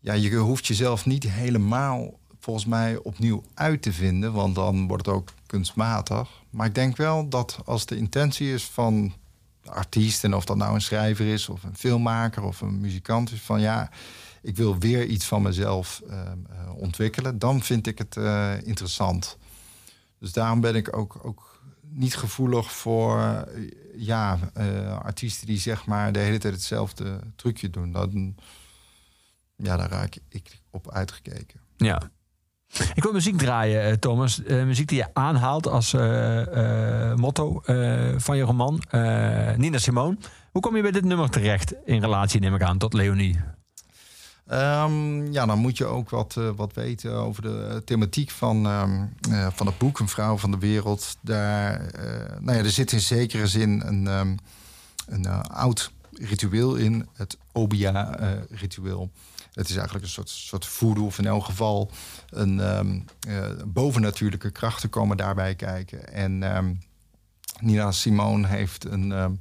ja, 0.00 0.12
je 0.12 0.36
hoeft 0.36 0.66
jezelf 0.66 1.06
niet 1.06 1.30
helemaal 1.30 2.18
volgens 2.40 2.66
mij 2.66 2.96
opnieuw 2.96 3.42
uit 3.54 3.82
te 3.82 3.92
vinden, 3.92 4.32
want 4.32 4.54
dan 4.54 4.86
wordt 4.86 5.06
het 5.06 5.14
ook 5.14 5.32
kunstmatig. 5.46 6.28
Maar 6.50 6.66
ik 6.66 6.74
denk 6.74 6.96
wel 6.96 7.28
dat 7.28 7.58
als 7.64 7.86
de 7.86 7.96
intentie 7.96 8.52
is 8.52 8.64
van 8.64 9.12
artiest, 9.70 10.24
en 10.24 10.34
of 10.34 10.44
dat 10.44 10.56
nou 10.56 10.74
een 10.74 10.80
schrijver 10.80 11.26
is, 11.26 11.48
of 11.48 11.62
een 11.62 11.76
filmmaker 11.76 12.42
of 12.42 12.60
een 12.60 12.80
muzikant 12.80 13.32
is, 13.32 13.40
van 13.40 13.60
ja, 13.60 13.90
ik 14.42 14.56
wil 14.56 14.78
weer 14.78 15.04
iets 15.04 15.24
van 15.24 15.42
mezelf 15.42 16.02
uh, 16.10 16.22
ontwikkelen, 16.74 17.38
dan 17.38 17.62
vind 17.62 17.86
ik 17.86 17.98
het 17.98 18.16
uh, 18.16 18.52
interessant. 18.62 19.36
Dus 20.18 20.32
daarom 20.32 20.60
ben 20.60 20.74
ik 20.74 20.96
ook, 20.96 21.18
ook 21.22 21.62
niet 21.82 22.16
gevoelig 22.16 22.72
voor 22.72 23.48
ja, 23.96 24.38
artiesten 25.02 25.46
die 25.46 25.58
zeg 25.58 25.86
maar 25.86 26.12
de 26.12 26.18
hele 26.18 26.38
tijd 26.38 26.54
hetzelfde 26.54 27.20
trucje 27.36 27.70
doen. 27.70 27.92
Dan, 27.92 28.34
ja, 29.56 29.76
daar 29.76 29.90
raak 29.90 30.16
ik 30.28 30.60
op 30.70 30.90
uitgekeken. 30.90 31.60
Ja. 31.76 32.10
Ik 32.94 33.02
wil 33.02 33.12
muziek 33.12 33.38
draaien, 33.38 34.00
Thomas. 34.00 34.40
Uh, 34.46 34.64
muziek 34.64 34.88
die 34.88 34.98
je 34.98 35.08
aanhaalt 35.12 35.66
als 35.66 35.92
uh, 35.92 37.14
motto 37.14 37.62
van 38.16 38.36
je 38.36 38.42
roman. 38.42 38.82
Nina 39.56 39.78
Simone. 39.78 40.16
Hoe 40.52 40.62
kom 40.62 40.76
je 40.76 40.82
bij 40.82 40.90
dit 40.90 41.04
nummer 41.04 41.30
terecht 41.30 41.74
in 41.84 42.00
relatie, 42.00 42.40
neem 42.40 42.54
ik 42.54 42.62
aan, 42.62 42.78
tot 42.78 42.92
Leonie? 42.92 43.40
Um, 44.52 45.32
ja, 45.32 45.46
dan 45.46 45.58
moet 45.58 45.76
je 45.76 45.84
ook 45.84 46.10
wat, 46.10 46.36
wat 46.56 46.74
weten 46.74 47.14
over 47.14 47.42
de 47.42 47.82
thematiek 47.84 48.30
van, 48.30 48.66
um, 48.66 49.14
van 49.54 49.66
het 49.66 49.78
boek 49.78 49.98
Een 49.98 50.08
vrouw 50.08 50.36
van 50.36 50.50
de 50.50 50.58
wereld. 50.58 51.16
Daar, 51.20 51.90
nou 52.40 52.56
ja, 52.56 52.64
er 52.64 52.70
zit 52.70 52.92
in 52.92 53.00
zekere 53.00 53.46
zin 53.46 53.82
een, 53.86 54.06
um, 54.06 54.36
een 55.06 55.26
oud 55.42 55.92
ritueel 56.12 56.74
in, 56.74 57.08
het 57.12 57.38
Obia-ritueel. 57.52 59.10
Het 59.58 59.68
is 59.68 59.74
eigenlijk 59.74 60.04
een 60.04 60.10
soort, 60.10 60.28
soort 60.28 60.66
voodoo, 60.66 61.04
of 61.04 61.18
in 61.18 61.26
elk 61.26 61.44
geval 61.44 61.90
een 62.28 62.76
um, 62.78 63.04
uh, 63.28 63.46
bovennatuurlijke 63.66 64.50
krachten 64.50 64.88
komen 64.88 65.16
daarbij 65.16 65.54
kijken. 65.54 66.12
En 66.12 66.56
um, 66.56 66.78
Nina 67.60 67.92
Simone 67.92 68.46
heeft 68.46 68.84
een, 68.84 69.10
um, 69.10 69.40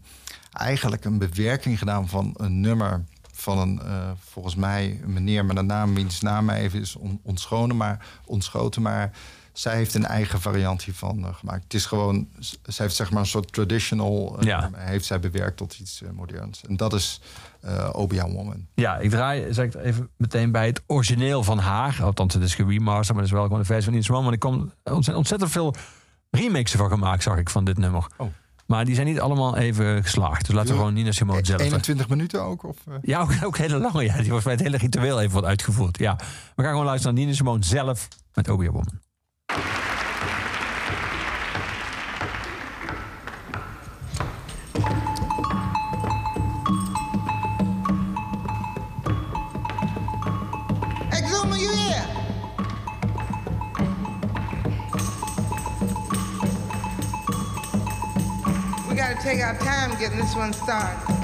eigenlijk 0.51 1.05
een 1.05 1.17
bewerking 1.17 1.79
gedaan 1.79 2.07
van 2.07 2.33
een 2.37 2.59
nummer 2.59 3.03
van 3.33 3.57
een, 3.57 3.79
uh, 3.83 4.11
volgens 4.19 4.55
mij, 4.55 4.99
een 5.03 5.13
meneer 5.13 5.45
met 5.45 5.57
een 5.57 5.65
naam, 5.65 5.95
wiens 5.95 6.21
naam 6.21 6.49
even 6.49 6.79
is 6.79 6.95
on, 6.95 7.19
ontschonen, 7.23 7.77
maar, 7.77 8.05
ontschoten. 8.25 8.81
Maar 8.81 9.11
zij 9.53 9.75
heeft 9.75 9.93
een 9.93 10.05
eigen 10.05 10.41
variant 10.41 10.83
hiervan 10.83 11.19
uh, 11.19 11.35
gemaakt. 11.35 11.63
Het 11.63 11.73
is 11.73 11.85
gewoon, 11.85 12.27
zij 12.39 12.85
heeft 12.85 12.95
zeg 12.95 13.11
maar 13.11 13.21
een 13.21 13.27
soort 13.27 13.53
traditional, 13.53 14.37
ja. 14.43 14.69
heeft 14.75 15.05
zij 15.05 15.19
bewerkt 15.19 15.57
tot 15.57 15.79
iets 15.79 16.01
moderns. 16.13 16.61
En 16.67 16.77
dat 16.77 16.93
is 16.93 17.21
uh, 17.67 17.89
Obia 17.91 18.29
Woman. 18.29 18.67
Ja, 18.73 18.97
ik 18.97 19.09
draai 19.09 19.53
zeg 19.53 19.65
ik 19.65 19.75
even 19.75 20.09
meteen 20.17 20.51
bij 20.51 20.65
het 20.65 20.81
origineel 20.87 21.43
van 21.43 21.57
haar. 21.57 21.99
Althans, 22.01 22.33
het 22.33 22.43
is 22.43 22.55
geremasterd, 22.55 23.07
maar 23.07 23.17
het 23.17 23.25
is 23.25 23.31
wel 23.31 23.43
gewoon 23.43 23.59
een 23.59 23.65
versie 23.65 23.85
van 23.91 23.99
iets 23.99 24.07
Want 24.07 24.33
ik 24.33 24.39
kom 24.39 24.71
ontzettend 24.83 25.51
veel 25.51 25.75
remixen 26.29 26.79
van 26.79 26.89
gemaakt, 26.89 27.23
zag 27.23 27.37
ik, 27.37 27.49
van 27.49 27.65
dit 27.65 27.77
nummer. 27.77 28.07
Oh. 28.17 28.27
Maar 28.65 28.85
die 28.85 28.95
zijn 28.95 29.07
niet 29.07 29.19
allemaal 29.19 29.57
even 29.57 30.03
geslaagd. 30.03 30.45
Dus 30.45 30.55
laten 30.55 30.71
we 30.71 30.77
gewoon 30.77 30.93
Nina 30.93 31.11
Simone 31.11 31.45
zelf... 31.45 31.61
21 31.61 32.09
minuten 32.09 32.41
ook? 32.41 32.63
Of, 32.63 32.77
uh... 32.89 32.95
Ja, 33.01 33.21
ook, 33.21 33.31
ook, 33.43 33.57
hele 33.57 33.77
lange. 33.77 34.03
Ja. 34.03 34.21
Die 34.21 34.31
was 34.31 34.43
bij 34.43 34.53
het 34.53 34.61
hele 34.61 34.77
ritueel 34.77 35.21
even 35.21 35.33
wat 35.33 35.43
uitgevoerd. 35.43 35.97
Ja. 35.99 36.15
We 36.55 36.61
gaan 36.61 36.71
gewoon 36.71 36.85
luisteren 36.85 37.15
naar 37.15 37.23
Nina 37.23 37.35
Simone 37.35 37.63
zelf 37.63 38.07
met 38.33 38.49
Obia 38.49 38.69
Woman. 38.69 38.99
Our 59.47 59.57
time 59.59 59.97
getting 59.97 60.17
this 60.17 60.35
one 60.35 60.51
started. 60.51 61.16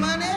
money. 0.00 0.29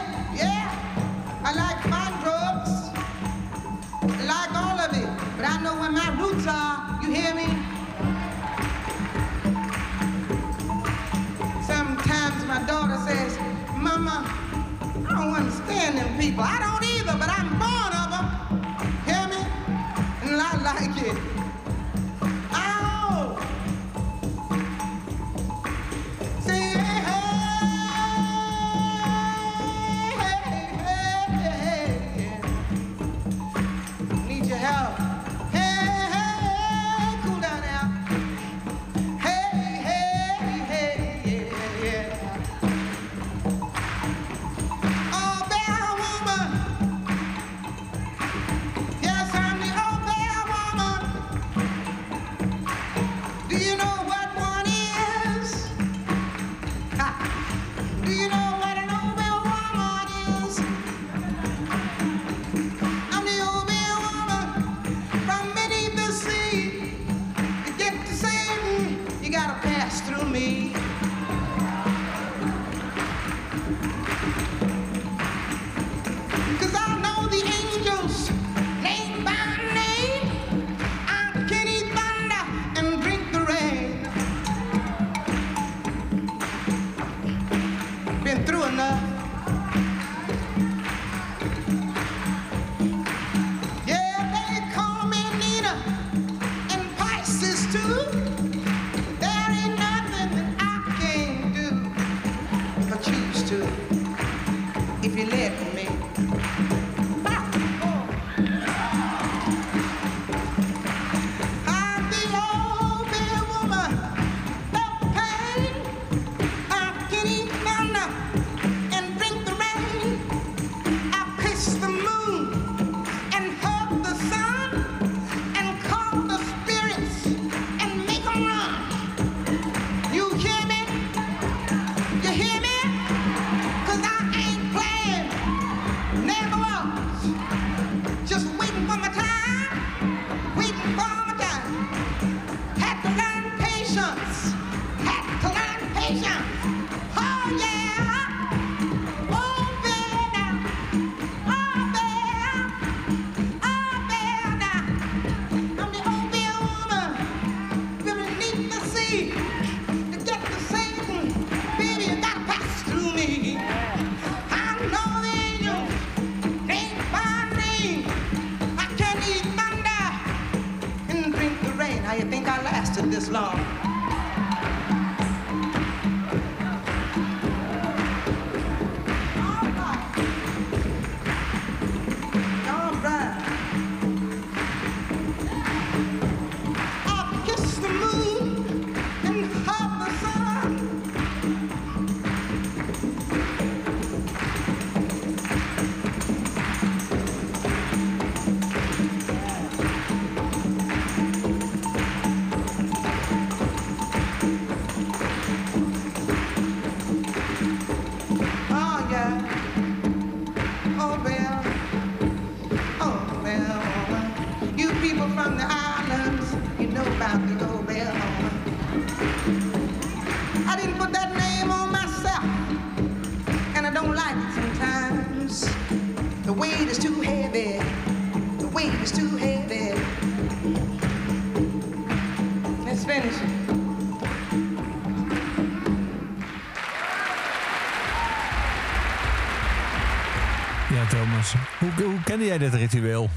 Jij 242.59 242.69
dit 242.69 242.79
ritueel? 242.79 243.29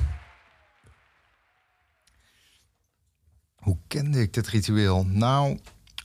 Hoe 3.56 3.76
kende 3.86 4.20
ik 4.20 4.34
dit 4.34 4.48
ritueel? 4.48 5.06
Nou, 5.06 5.60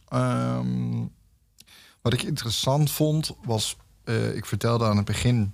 ehm, 0.08 1.06
wat 2.02 2.14
ik 2.14 2.22
interessant 2.22 2.92
vond 2.92 3.36
was, 3.44 3.78
eh, 4.04 4.36
ik 4.36 4.46
vertelde 4.46 4.86
aan 4.86 4.96
het 4.96 5.06
begin 5.06 5.54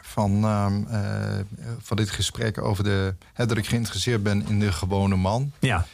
van, 0.00 0.44
ehm, 0.44 0.84
eh, 0.86 1.40
van 1.78 1.96
dit 1.96 2.10
gesprek 2.10 2.58
over 2.58 2.84
de, 2.84 3.14
hè, 3.32 3.46
dat 3.46 3.56
ik 3.56 3.66
geïnteresseerd 3.66 4.22
ben 4.22 4.46
in 4.46 4.60
de 4.60 4.72
gewone 4.72 5.16
man. 5.16 5.52
Ja. 5.58 5.86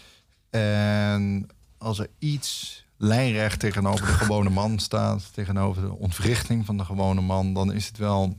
En 0.51 1.49
als 1.79 1.99
er 1.99 2.09
iets 2.19 2.85
lijnrecht 2.97 3.61
tegenover 3.61 4.07
de 4.07 4.13
gewone 4.13 4.51
man 4.51 4.79
staat, 4.79 5.35
tegenover 5.35 5.83
de 5.83 5.95
ontwrichting 5.95 6.67
van 6.67 6.77
de 6.77 6.85
gewone 6.85 7.21
man, 7.21 7.55
dan 7.55 7.73
is 7.73 7.87
het 7.87 7.97
wel 7.97 8.37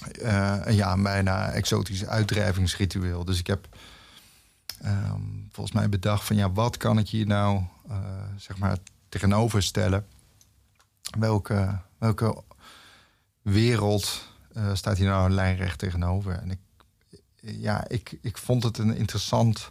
een 0.00 0.74
ja, 0.74 0.92
een 0.92 1.02
bijna 1.02 1.50
exotisch 1.50 2.06
uitdrijvingsritueel. 2.06 3.24
Dus 3.24 3.38
ik 3.38 3.46
heb 3.46 3.68
ehm, 4.80 5.20
volgens 5.50 5.76
mij 5.76 5.88
bedacht 5.88 6.24
van 6.24 6.36
ja, 6.36 6.52
wat 6.52 6.76
kan 6.76 6.98
ik 6.98 7.08
hier 7.08 7.26
nou 7.26 7.62
eh, 7.88 7.96
zeg 8.36 8.58
maar 8.58 8.78
tegenover 9.08 9.62
stellen? 9.62 10.06
Welke, 11.18 11.78
welke 11.98 12.42
wereld 13.42 14.28
eh, 14.52 14.74
staat 14.74 14.96
hier 14.96 15.08
nou 15.08 15.30
lijnrecht 15.30 15.78
tegenover? 15.78 16.32
En 16.32 16.50
ik, 16.50 16.58
ja, 17.40 17.88
ik, 17.88 18.18
ik 18.22 18.38
vond 18.38 18.62
het 18.62 18.78
een 18.78 18.96
interessant 18.96 19.70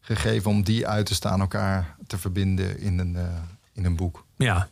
gegeven 0.00 0.50
om 0.50 0.62
die 0.62 0.86
uit 0.86 1.06
te 1.06 1.14
staan, 1.14 1.40
elkaar 1.40 1.96
te 2.06 2.18
verbinden 2.18 2.78
in 2.78 2.98
een, 2.98 3.16
eh, 3.16 3.42
in 3.72 3.84
een 3.84 3.96
boek. 3.96 4.24
Ja. 4.36 4.68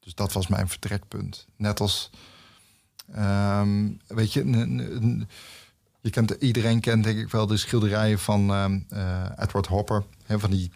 Dus 0.00 0.14
dat 0.14 0.32
was 0.32 0.46
mijn 0.46 0.68
vertrekpunt. 0.68 1.46
Net 1.56 1.80
als, 1.80 2.10
ehm, 3.12 3.90
weet 4.06 4.32
je, 4.32 4.40
een- 4.40 4.52
een- 4.52 5.02
een- 5.02 5.28
je 6.00 6.10
kent, 6.10 6.30
iedereen 6.30 6.80
kent 6.80 7.04
denk 7.04 7.18
ik 7.18 7.30
wel 7.30 7.46
de 7.46 7.56
schilderijen 7.56 8.18
van 8.18 8.50
ehm, 8.50 8.80
eh, 8.88 9.24
Edward 9.36 9.66
Hopper. 9.66 10.04
Hè, 10.26 10.38
van 10.38 10.50
die 10.50 10.70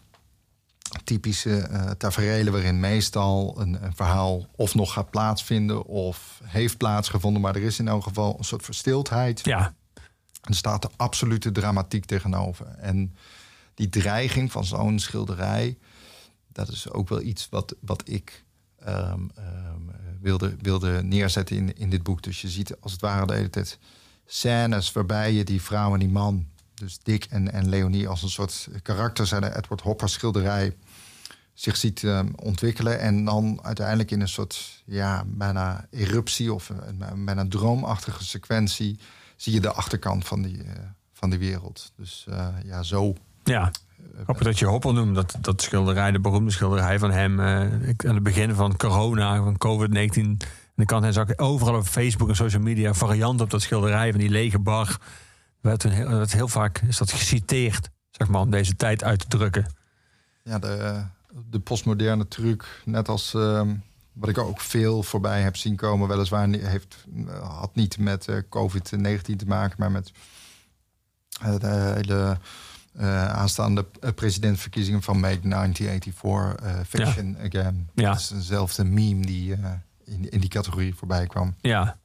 typische 1.05 1.69
taferelen 1.99 2.53
waarin 2.53 2.81
meestal 2.81 3.61
een, 3.61 3.85
een 3.85 3.95
verhaal 3.95 4.47
of 4.57 4.75
nog 4.75 4.93
gaat 4.93 5.11
plaatsvinden 5.11 5.85
of 5.85 6.41
heeft 6.45 6.77
plaatsgevonden. 6.77 7.43
Maar 7.43 7.57
er 7.57 7.63
is 7.63 7.79
in 7.79 7.89
elk 7.89 8.03
geval 8.03 8.35
een 8.39 8.45
soort 8.45 8.65
verstiltheid. 8.65 9.41
Ja. 9.45 9.75
Er 10.43 10.55
staat 10.55 10.83
de 10.83 10.91
absolute 10.97 11.53
dramatiek 11.53 12.05
tegenover. 12.05 12.67
En 12.67 13.15
die 13.75 13.89
dreiging 13.89 14.53
van 14.53 14.65
zo'n 14.65 14.99
schilderij, 14.99 15.79
dat 16.53 16.69
is 16.69 16.91
ook 16.91 17.09
wel 17.09 17.21
iets 17.23 17.49
wat, 17.51 17.75
wat 17.81 18.03
ik 18.09 18.45
ehm, 18.79 19.21
wilde, 20.21 20.57
wilde 20.61 21.03
neerzetten 21.03 21.57
in, 21.57 21.77
in 21.77 21.91
dit 21.91 22.03
boek. 22.03 22.23
Dus 22.23 22.41
je 22.41 22.49
ziet 22.49 22.81
als 22.81 22.93
het 22.93 23.01
ware 23.01 23.27
de 23.27 23.35
hele 23.35 23.51
tijd 23.51 23.79
scènes 24.27 24.93
waarbij 24.93 25.33
je 25.33 25.45
die 25.45 25.63
vrouw 25.63 25.93
en 25.93 25.99
die 25.99 26.09
man, 26.09 26.47
dus 26.75 26.99
Dick 27.03 27.25
en, 27.25 27.53
en 27.53 27.69
Leonie, 27.69 28.09
als 28.09 28.23
een 28.23 28.29
soort 28.29 28.69
karakter 28.83 29.27
zijn 29.27 29.43
de 29.43 29.57
Edward 29.57 29.81
Hopper 29.81 30.09
schilderij 30.09 30.77
zich 31.55 31.77
ziet 31.77 32.05
ehm, 32.05 32.29
ontwikkelen. 32.37 33.01
En 33.01 33.25
dan 33.25 33.59
uiteindelijk 33.63 34.11
in 34.11 34.21
een 34.21 34.29
soort 34.29 34.83
ja, 34.85 35.25
bijna 35.27 35.87
eruptie 35.91 36.53
of 36.53 36.69
een, 36.69 37.25
bijna 37.25 37.47
droomachtige 37.49 38.25
sequentie 38.25 38.99
zie 39.37 39.53
je 39.53 39.61
de 39.61 39.73
achterkant 39.73 40.27
van 40.27 40.43
die, 40.43 40.63
eh, 40.63 40.73
van 41.13 41.31
die 41.31 41.39
wereld. 41.39 41.93
Dus 41.97 42.27
eh, 42.29 42.49
ja, 42.65 42.83
zo. 42.83 43.15
Ja. 43.45 43.71
Grappig 44.23 44.47
dat 44.47 44.59
je 44.59 44.67
Hopper 44.67 44.95
noemt. 44.95 45.15
Dat, 45.15 45.37
dat 45.41 45.63
schilderij, 45.63 46.11
de 46.11 46.21
beroemde 46.21 46.51
schilderij 46.51 46.99
van 46.99 47.11
hem. 47.11 47.41
eh, 47.41 47.49
aan 48.07 48.15
het 48.15 48.23
begin 48.23 48.55
van 48.55 48.77
corona, 48.77 49.37
van 49.37 49.59
COVID-19. 49.59 49.91
En 50.15 50.39
dan 50.75 50.87
kan 50.87 51.03
hij 51.03 51.13
zag 51.13 51.37
overal 51.37 51.75
op 51.75 51.85
Facebook 51.85 52.29
en 52.29 52.37
social 52.37 52.63
media 52.63 52.95
varianten 52.95 53.45
op 53.45 53.51
dat 53.51 53.63
schilderij 53.63 54.11
van 54.11 54.21
die 54.21 54.29
lege 54.29 54.59
bar. 54.59 54.99
Werd 55.61 55.83
heel, 55.83 56.25
heel 56.27 56.49
vaak 56.49 56.81
is 56.89 56.99
dat 56.99 57.13
geciteerd, 57.13 57.91
zeg 58.11 58.29
maar, 58.29 58.41
om 58.41 58.51
deze 58.51 58.77
tijd 58.77 59.05
uit 59.05 59.31
te 59.31 59.37
drukken. 59.37 59.67
Ja, 60.43 60.59
de, 60.59 61.05
de 61.51 61.61
postmoderne 61.61 62.29
truc, 62.29 62.83
net 62.85 63.09
als 63.09 63.35
ehm, 63.35 63.75
wat 64.13 64.29
ik 64.29 64.39
ook 64.39 64.61
veel 64.61 65.03
voorbij 65.03 65.43
heb 65.43 65.57
zien 65.57 65.77
komen, 65.77 66.09
weliswaar 66.09 66.49
heeft, 66.49 67.07
had 67.43 67.75
niet 67.75 67.99
met 67.99 68.29
eh, 68.29 68.37
COVID-19 68.37 69.37
te 69.37 69.47
maken, 69.47 69.77
maar 69.79 69.91
met 69.91 70.13
eh, 71.41 71.59
de 71.59 71.93
hele 71.95 72.39
eh, 72.93 73.29
aanstaande 73.29 73.87
eh, 74.01 74.11
presidentverkiezingen 74.15 75.03
van 75.03 75.21
Make 75.21 75.49
1984, 75.49 76.67
eh 76.67 76.85
Fiction 76.87 77.37
Again. 77.45 77.89
Ja. 77.95 78.11
Dat 78.11 78.19
is 78.19 78.29
dezelfde 78.29 78.85
meme 78.85 79.27
die 79.27 79.53
in, 80.05 80.31
in 80.31 80.41
die 80.41 80.49
categorie 80.49 80.95
voorbij 80.95 81.27
kwam. 81.27 81.55
Ja. 81.61 81.99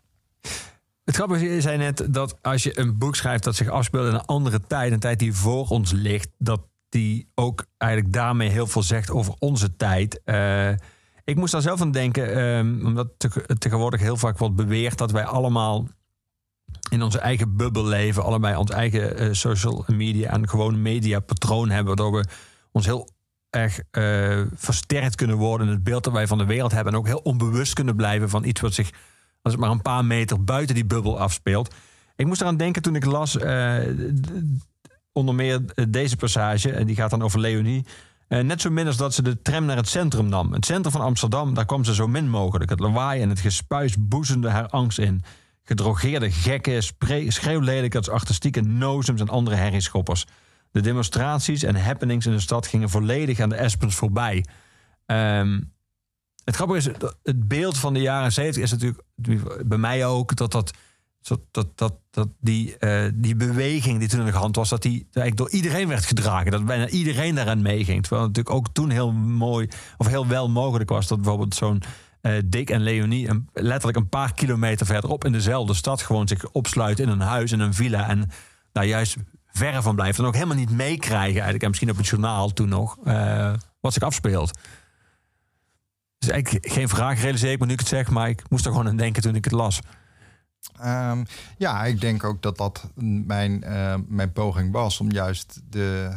Het 1.04 1.16
grappige 1.16 1.46
is, 1.48 1.54
je 1.54 1.62
zei 1.62 1.78
net 1.78 2.06
dat 2.10 2.38
als 2.42 2.64
je 2.64 2.80
een 2.80 2.98
boek 2.98 3.16
schrijft 3.16 3.44
dat 3.44 3.56
zich 3.56 3.68
afspeelt 3.70 4.08
in 4.08 4.14
een 4.14 4.26
andere 4.26 4.62
tijd, 4.68 4.92
een 4.92 5.00
tijd 5.00 5.20
die 5.20 5.34
voor 5.34 5.68
ons 5.68 5.92
ligt, 5.92 6.30
dat 6.38 6.62
die 6.90 7.28
ook 7.36 7.66
eigenlijk 7.78 8.14
daarmee 8.14 8.50
heel 8.50 8.68
veel 8.68 8.84
zegt 8.84 9.12
over 9.12 9.34
onze 9.40 9.76
tijd. 9.76 10.22
Ik 11.24 11.36
moest 11.36 11.52
daar 11.52 11.62
zelf 11.62 11.82
aan 11.82 11.92
denken, 11.92 12.36
ehm, 12.36 12.86
omdat 12.86 13.08
te- 13.18 13.56
tegenwoordig 13.58 14.00
heel 14.00 14.18
vaak 14.18 14.38
wordt 14.38 14.56
beweerd 14.56 14.98
dat 14.98 15.12
wij 15.12 15.26
allemaal 15.26 15.88
in 16.94 17.02
onze 17.02 17.20
eigen 17.20 17.56
bubbel 17.56 17.86
leven, 17.86 18.24
allebei 18.24 18.56
ons 18.56 18.72
eigen 18.72 19.18
eh, 19.18 19.28
social 19.32 19.84
media 19.88 20.30
en 20.30 20.50
gewoon 20.50 20.82
media 20.82 21.20
patroon 21.20 21.70
hebben, 21.70 21.96
waardoor 21.96 22.22
we 22.22 22.28
ons 22.72 22.86
heel 22.86 23.10
erg 23.50 23.80
eh, 23.92 24.42
versterkt 24.56 25.16
kunnen 25.16 25.36
worden 25.38 25.68
in 25.68 25.74
het 25.74 25.84
beeld 25.84 26.04
dat 26.04 26.14
wij 26.14 26.28
van 26.28 26.38
de 26.38 26.46
wereld 26.46 26.72
hebben 26.72 26.94
en 26.94 27.00
ook 27.00 27.08
heel 27.08 27.22
onbewust 27.24 27.74
kunnen 27.74 27.96
blijven 27.96 28.30
van 28.30 28.44
iets 28.46 28.62
wat 28.62 28.74
zich 28.74 28.90
als 29.42 29.54
het 29.54 29.62
maar 29.62 29.72
een 29.72 29.82
paar 29.82 30.06
meter 30.06 30.44
buiten 30.44 30.76
die 30.76 30.86
bubbel 30.86 31.20
afspeelt. 31.20 31.74
Ik 32.16 32.26
moest 32.26 32.42
eraan 32.42 32.58
denken 32.58 32.82
toen 32.82 32.96
ik 32.96 33.06
las, 33.06 33.32
d- 33.32 33.42
onder 35.12 35.36
meer 35.36 35.62
deze 35.90 36.16
passage, 36.16 36.72
en 36.72 36.86
die 36.86 36.96
gaat 36.96 37.10
dan 37.10 37.22
over 37.22 37.40
Leonie. 37.40 37.86
Net 38.28 38.62
zo 38.62 38.70
min 38.70 38.88
als 38.88 38.98
dat 38.98 39.14
ze 39.14 39.22
de 39.22 39.42
tram 39.42 39.66
naar 39.66 39.78
het 39.78 39.88
centrum 39.88 40.30
nam. 40.30 40.54
Het 40.54 40.66
centrum 40.66 40.92
van 40.92 41.02
Amsterdam, 41.02 41.54
daar 41.54 41.66
kwam 41.66 41.84
ze 41.84 41.94
zo 41.94 42.08
min 42.08 42.30
mogelijk. 42.30 42.70
Het 42.70 42.80
lawaai 42.80 43.22
en 43.22 43.30
het 43.30 43.40
gespuis 43.40 43.96
boezemde 44.00 44.50
haar 44.50 44.68
angst 44.68 45.00
in. 45.00 45.24
Gedrogeerde 45.64 46.32
gekken, 46.32 46.84
schreeuwlelijkers, 47.28 48.10
artistieke 48.10 48.62
nozems 48.62 49.22
en 49.22 49.30
andere 49.30 49.56
herrieschoppers. 49.56 50.26
De 50.72 50.82
demonstraties 50.82 51.64
en 51.64 51.76
happenings 51.76 52.26
in 52.26 52.32
de 52.32 52.40
stad 52.40 52.68
gingen 52.68 52.90
volledig 52.90 53.40
aan 53.40 53.50
de 53.50 53.56
Espens 53.56 53.96
voorbij. 53.96 54.46
Ehm, 55.06 55.62
het 56.44 56.56
grappige 56.56 56.78
is, 56.78 56.96
het 57.24 57.48
beeld 57.48 57.78
van 57.78 57.94
de 57.94 58.02
jaren 58.02 58.32
70 58.32 58.64
is 58.64 58.72
natuurlijk 58.72 59.04
bij 59.68 59.78
mij 59.78 60.06
ook 60.06 60.36
dat 60.36 60.52
dat. 60.52 60.74
Dat, 61.22 61.40
dat, 61.52 61.78
dat, 61.78 61.94
dat 62.12 62.28
die, 62.40 62.78
eh, 62.78 63.12
die 63.14 63.36
beweging 63.36 64.00
die 64.00 64.08
toen 64.08 64.20
in 64.20 64.26
de 64.26 64.32
hand 64.32 64.56
was, 64.56 64.70
dat 64.70 64.82
die 64.82 65.00
eigenlijk 65.00 65.38
door 65.38 65.50
iedereen 65.50 65.88
werd 65.88 66.06
gedragen. 66.06 66.52
Dat 66.52 66.66
bijna 66.66 66.88
iedereen 66.88 67.36
daaraan 67.36 67.62
meeging. 67.62 68.02
Terwijl 68.02 68.22
het 68.22 68.36
natuurlijk 68.36 68.56
ook 68.56 68.74
toen 68.74 68.90
heel 68.90 69.12
mooi 69.12 69.68
of 69.98 70.08
heel 70.08 70.28
wel 70.28 70.50
mogelijk 70.50 70.90
was 70.90 71.08
dat 71.08 71.22
bijvoorbeeld 71.22 71.56
zo'n 71.56 71.84
eh, 72.24 72.42
Dick 72.46 72.70
en 72.70 72.82
Leonie 72.82 73.30
een, 73.30 73.50
letterlijk 73.54 73.98
een 73.98 74.10
paar 74.10 74.34
kilometer 74.34 74.86
verderop 74.86 75.26
in 75.26 75.32
dezelfde 75.32 75.74
stad 75.74 76.02
gewoon 76.02 76.28
zich 76.28 76.50
opsluiten 76.52 77.06
in 77.06 77.12
een 77.12 77.20
huis, 77.20 77.52
in 77.52 77.60
een 77.60 77.74
villa. 77.74 78.08
En 78.08 78.30
daar 78.72 78.86
juist 78.86 79.16
verre 79.52 79.82
van 79.82 79.96
blijven. 79.96 80.22
En 80.24 80.28
ook 80.28 80.34
helemaal 80.34 80.56
niet 80.56 80.70
meekrijgen 80.70 81.34
eigenlijk. 81.34 81.64
En 81.64 81.68
misschien 81.70 81.90
op 81.90 81.98
het 81.98 82.08
journaal 82.08 82.54
toen 82.54 82.70
nog. 82.70 82.98
eh, 83.04 83.54
wat 83.80 83.94
zich 83.94 84.04
afspeelt. 84.04 84.60
Dus 86.18 86.30
eigenlijk 86.30 86.68
geen 86.68 86.90
vraag 86.90 87.22
realiseer 87.22 87.52
ik 87.52 87.60
me 87.60 87.66
nu 87.66 87.74
ik 87.74 87.80
het 87.80 87.88
zeg. 87.88 88.10
Maar 88.10 88.30
ik 88.30 88.50
moest 88.50 88.66
er 88.66 88.72
gewoon 88.72 88.88
aan 88.88 88.98
denken 88.98 89.22
toen 89.22 89.36
ik 89.36 89.44
het 89.44 89.54
las. 89.54 89.80
Ehm, 90.80 91.24
ja, 91.58 91.84
ik 91.84 92.02
denk 92.02 92.24
ook 92.24 92.42
dat 92.42 92.58
dat 92.58 92.90
mijn, 92.96 93.64
eh, 93.64 93.96
mijn 94.08 94.32
poging 94.32 94.72
was 94.72 95.00
om 95.00 95.12
juist 95.12 95.62
de, 95.70 96.10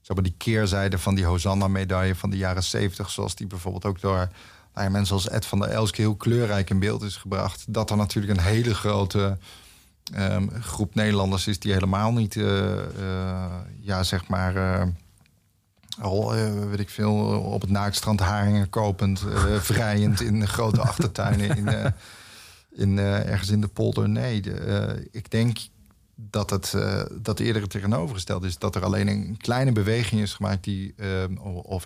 zeg 0.00 0.16
maar, 0.16 0.24
die 0.24 0.34
keerzijde 0.38 0.98
van 0.98 1.14
die 1.14 1.24
Hosanna-medaille 1.24 2.14
van 2.14 2.30
de 2.30 2.36
jaren 2.36 2.62
70, 2.62 3.10
zoals 3.10 3.34
die 3.34 3.46
bijvoorbeeld 3.46 3.84
ook 3.84 4.00
door 4.00 4.28
nou 4.74 4.86
ja, 4.86 4.92
mensen 4.92 5.14
als 5.14 5.28
Ed 5.28 5.46
van 5.46 5.58
der 5.58 5.68
Elske 5.68 6.00
heel 6.00 6.16
kleurrijk 6.16 6.70
in 6.70 6.78
beeld 6.78 7.02
is 7.02 7.16
gebracht, 7.16 7.64
dat 7.68 7.90
er 7.90 7.96
natuurlijk 7.96 8.38
een 8.38 8.44
hele 8.44 8.74
grote 8.74 9.38
ehm, 10.12 10.48
groep 10.60 10.94
Nederlanders 10.94 11.46
is 11.46 11.58
die 11.58 11.72
helemaal 11.72 12.12
niet, 12.12 12.36
eh, 12.36 12.78
eh, 12.78 13.52
ja, 13.80 14.02
zeg 14.02 14.28
maar. 14.28 14.56
eh, 14.56 14.86
al, 16.00 16.32
weet 16.68 16.80
ik 16.80 16.90
veel, 16.90 17.14
op 17.40 17.60
het 17.60 17.70
naaktstrand 17.70 18.20
haringen 18.20 18.68
kopend, 18.68 19.24
vrijend 19.72 20.20
in 20.20 20.48
grote 20.48 20.80
achtertuinen 20.80 21.56
in, 21.56 21.94
in, 22.70 22.98
ergens 22.98 23.50
in 23.50 23.60
de 23.60 23.68
polder. 23.68 24.08
Nee, 24.08 24.40
de, 24.42 25.08
ik 25.10 25.30
denk 25.30 25.58
dat 26.14 26.50
het 26.50 26.74
dat 27.22 27.38
eerder 27.38 27.62
het 27.62 27.70
tegenovergesteld 27.70 28.44
is. 28.44 28.58
Dat 28.58 28.74
er 28.74 28.84
alleen 28.84 29.08
een 29.08 29.36
kleine 29.36 29.72
beweging 29.72 30.20
is 30.20 30.34
gemaakt 30.34 30.64
die, 30.64 30.94
eh, 30.96 31.24
of 31.62 31.84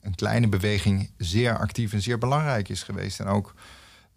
een 0.00 0.14
kleine 0.14 0.48
beweging 0.48 1.10
zeer 1.16 1.58
actief 1.58 1.92
en 1.92 2.02
zeer 2.02 2.18
belangrijk 2.18 2.68
is 2.68 2.82
geweest. 2.82 3.20
En 3.20 3.26
ook 3.26 3.54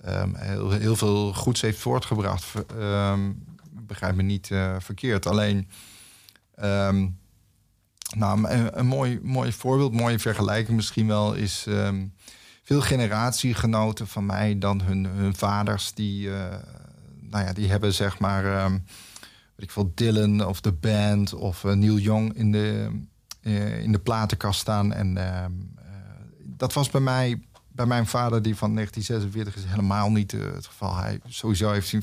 ehm, 0.03 0.35
heel, 0.69 0.95
veel 0.95 1.33
goeds 1.33 1.61
heeft 1.61 1.79
voortgebracht. 1.79 2.53
Ehm, 2.79 3.31
begrijp 3.71 4.15
me 4.15 4.23
niet 4.23 4.51
eh, 4.51 4.75
verkeerd. 4.79 5.25
Alleen, 5.27 5.69
ehm, 6.55 7.07
nou, 8.17 8.49
een, 8.49 8.85
mooi, 8.85 9.19
mooi 9.23 9.51
voorbeeld, 9.51 9.93
mooie 9.93 10.19
vergelijking 10.19 10.75
misschien 10.75 11.07
wel, 11.07 11.33
is 11.33 11.67
veel 12.69 12.81
generatiegenoten 12.81 14.07
van 14.07 14.25
mij 14.25 14.57
dan 14.57 14.81
hun, 14.81 15.05
hun 15.05 15.35
vaders, 15.35 15.93
die, 15.93 16.33
eh, 16.33 16.55
nou 17.19 17.45
ja, 17.45 17.53
die 17.53 17.69
hebben 17.69 17.93
zeg 17.93 18.19
maar, 18.19 18.71
weet 19.59 19.67
ik 19.67 19.71
veel, 19.71 19.91
Dylan 19.95 20.45
of 20.45 20.61
de 20.61 20.71
band 20.71 21.33
of 21.33 21.63
eh, 21.63 21.73
Neil 21.73 21.97
Young 21.97 22.33
in 22.33 22.51
de, 22.51 22.89
in 23.81 23.91
de 23.91 23.99
platenkast 23.99 24.59
staan. 24.59 24.93
En 24.93 25.17
ehm, 25.17 25.51
eh, 25.75 25.85
dat 26.43 26.73
was 26.73 26.89
bij 26.89 27.01
mij, 27.01 27.41
bij 27.67 27.85
mijn 27.85 28.07
vader, 28.07 28.41
die 28.41 28.55
van 28.55 28.73
1946 28.73 29.63
is, 29.63 29.69
helemaal 29.69 30.11
niet 30.11 30.33
eh, 30.33 30.39
het 30.53 30.65
geval. 30.65 30.95
Hij 30.95 31.19
sowieso 31.27 31.71
heeft 31.71 31.93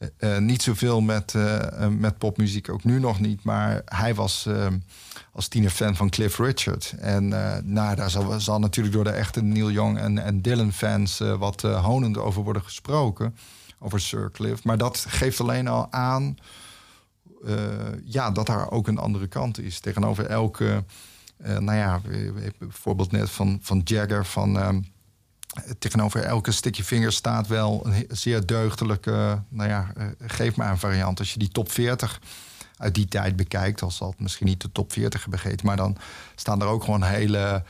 eh, 0.00 0.36
eh, 0.36 0.42
niet 0.42 0.62
zoveel 0.62 1.00
met, 1.00 1.34
eh, 1.34 1.82
eh, 1.84 1.90
met 1.90 2.18
popmuziek, 2.18 2.68
ook 2.68 2.84
nu 2.84 2.98
nog 2.98 3.20
niet. 3.20 3.44
Maar 3.44 3.82
hij 3.84 4.14
was 4.14 4.46
eh, 4.46 4.66
als 5.32 5.48
tiener 5.48 5.70
fan 5.70 5.96
van 5.96 6.10
Cliff 6.10 6.38
Richard. 6.38 6.94
En 6.98 7.32
eh, 7.32 7.62
nou, 7.62 7.96
daar 7.96 8.10
zal, 8.10 8.40
zal 8.40 8.58
natuurlijk 8.58 8.94
door 8.94 9.04
de 9.04 9.10
echte 9.10 9.42
Neil 9.42 9.70
Young 9.70 9.98
en, 9.98 10.18
en 10.18 10.42
Dylan-fans 10.42 11.20
eh, 11.20 11.38
wat 11.38 11.64
eh, 11.64 11.84
honend 11.84 12.18
over 12.18 12.42
worden 12.42 12.62
gesproken. 12.62 13.36
Over 13.78 14.00
Sir 14.00 14.30
Cliff. 14.30 14.64
Maar 14.64 14.78
dat 14.78 15.04
geeft 15.08 15.40
alleen 15.40 15.68
al 15.68 15.92
aan 15.92 16.36
eh, 16.38 16.44
ja, 18.04 18.30
dat 18.30 18.46
daar 18.46 18.70
ook 18.70 18.88
een 18.88 18.98
andere 18.98 19.26
kant 19.26 19.60
is. 19.60 19.80
Tegenover 19.80 20.26
elke, 20.26 20.84
eh, 21.36 21.58
nou 21.58 21.78
ja, 21.78 22.00
bijvoorbeeld 22.58 23.12
net 23.12 23.30
van, 23.30 23.58
van 23.62 23.80
Jagger, 23.84 24.26
van... 24.26 24.58
ehm, 24.58 24.80
tegenover 25.78 26.22
elke 26.22 26.52
sticky 26.52 26.82
vinger 26.82 27.12
staat 27.12 27.46
wel 27.46 27.86
een 27.86 28.06
zeer 28.08 28.46
deugdelijke, 28.46 29.42
nou 29.48 29.68
ja, 29.68 29.92
eh, 29.96 30.06
geef 30.20 30.56
maar 30.56 30.70
een 30.70 30.78
variant. 30.78 31.18
Als 31.18 31.32
je 31.32 31.38
die 31.38 31.48
top 31.48 31.70
40 31.70 32.20
uit 32.76 32.94
die 32.94 33.06
tijd 33.06 33.36
bekijkt, 33.36 33.82
al 33.82 33.90
zal 33.90 34.10
het 34.10 34.20
misschien 34.20 34.46
niet 34.46 34.60
de 34.60 34.72
top 34.72 34.92
40 34.92 35.24
hebben 35.24 35.58
maar 35.64 35.76
dan 35.76 35.96
staan 36.34 36.60
er 36.60 36.66
ook 36.66 36.84
gewoon 36.84 37.02
hele, 37.02 37.62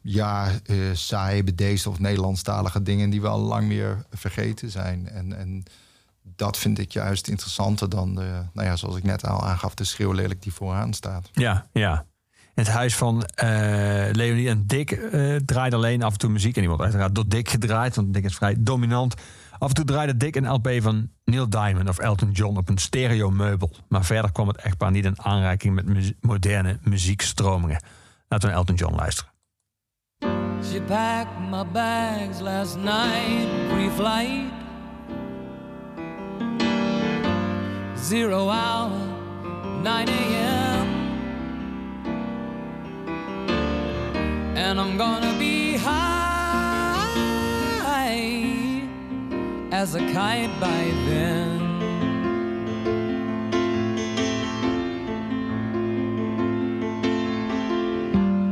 ja, 0.00 0.50
eh 0.64 0.76
saaie, 0.92 1.44
bedeesde 1.44 1.88
of 1.88 1.98
Nederlandstalige 1.98 2.82
dingen 2.82 3.10
die 3.10 3.20
we 3.20 3.28
al 3.28 3.40
lang 3.40 3.66
meer 3.66 4.04
vergeten 4.10 4.70
zijn. 4.70 5.08
En, 5.08 5.38
en 5.38 5.64
dat 6.36 6.56
vind 6.56 6.78
ik 6.78 6.92
juist 6.92 7.28
interessanter 7.28 7.88
dan, 7.88 8.14
de, 8.14 8.42
nou 8.52 8.66
ja, 8.68 8.76
zoals 8.76 8.96
ik 8.96 9.02
net 9.04 9.26
al 9.26 9.46
aangaf, 9.46 9.74
de 9.74 9.84
schreeuwlelijk 9.84 10.42
die 10.42 10.52
vooraan 10.52 10.92
staat. 10.92 11.28
Ja, 11.32 11.66
ja. 11.72 12.04
Het 12.54 12.68
huis 12.68 12.96
van 12.96 13.24
eh, 13.24 13.48
Leonie 14.12 14.48
en 14.48 14.66
Dick 14.66 14.90
eh 14.92 15.36
draait 15.36 15.74
alleen 15.74 16.02
af 16.02 16.12
en 16.12 16.18
toe 16.18 16.30
muziek. 16.30 16.54
En 16.54 16.60
die 16.60 16.68
wordt 16.68 16.84
uiteraard 16.84 17.14
door 17.14 17.28
Dick 17.28 17.48
gedraaid, 17.48 17.96
want 17.96 18.14
Dick 18.14 18.24
is 18.24 18.34
vrij 18.34 18.54
dominant. 18.58 19.14
Af 19.58 19.68
en 19.68 19.74
toe 19.74 19.84
draaide 19.84 20.16
Dick 20.16 20.36
een 20.36 20.48
LP 20.48 20.68
van 20.78 21.10
Neil 21.24 21.48
Diamond 21.48 21.88
of 21.88 21.98
Elton 21.98 22.30
John 22.30 22.56
op 22.56 22.68
een 22.68 22.78
stereomeubel. 22.78 23.70
Maar 23.88 24.04
verder 24.04 24.32
kwam 24.32 24.48
het 24.48 24.56
echtpaar 24.56 24.90
niet 24.90 25.04
in 25.04 25.22
aanraking 25.22 25.74
met 25.74 25.86
mu- 25.86 26.16
moderne 26.20 26.78
muziekstromingen. 26.82 27.82
Laten 28.28 28.48
we 28.48 28.54
naar 28.54 28.64
Elton 28.64 28.74
John 28.74 28.94
luisteren. 28.94 29.30
She 30.64 30.82
packed 30.86 31.38
my 31.50 31.64
bags 31.72 32.40
last 32.40 32.76
night, 32.76 33.68
pre-flight. 33.68 34.65
Zero 38.06 38.48
hour, 38.48 38.90
9 39.82 40.08
a.m. 40.08 40.86
And 44.56 44.80
I'm 44.80 44.96
gonna 44.96 45.36
be 45.40 45.76
high 45.76 47.10
as 49.72 49.96
a 49.96 50.12
kite 50.12 50.54
by 50.60 50.92
then. 51.08 51.60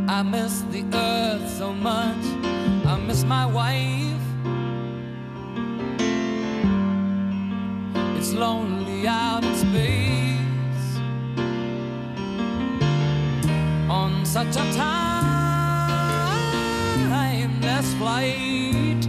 I 0.09 0.23
miss 0.25 0.63
the 0.73 0.85
earth 0.93 1.49
so 1.57 1.73
much. 1.73 2.25
I 2.85 2.97
miss 3.07 3.23
my 3.23 3.47
wife. 3.47 4.24
it's 8.25 8.33
lonely 8.33 9.07
out 9.07 9.45
in 9.45 9.55
space 9.55 10.99
on 13.87 14.25
such 14.25 14.57
a 14.57 14.65
timeless 17.53 17.95
flight. 17.99 19.07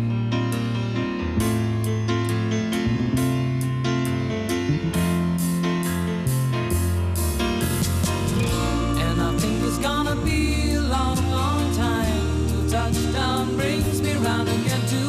And 8.99 9.21
I 9.21 9.37
think 9.39 9.63
it's 9.63 9.77
gonna 9.77 10.17
be 10.25 10.73
a 10.73 10.81
long, 10.81 11.15
long 11.31 11.73
time 11.73 12.47
till 12.49 12.69
touchdown 12.69 13.55
brings 13.55 14.01
me 14.01 14.13
round 14.15 14.49
again 14.49 14.85
to. 14.87 15.04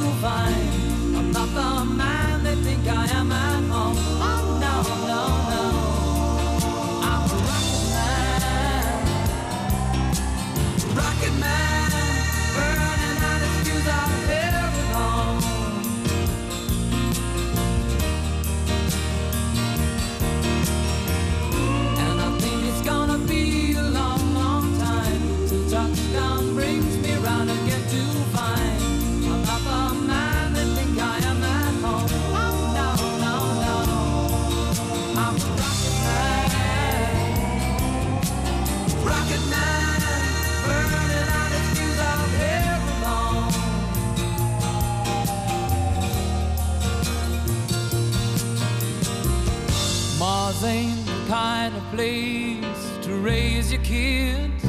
Place 51.96 52.98
to 53.00 53.14
raise 53.14 53.72
your 53.72 53.82
kids. 53.82 54.64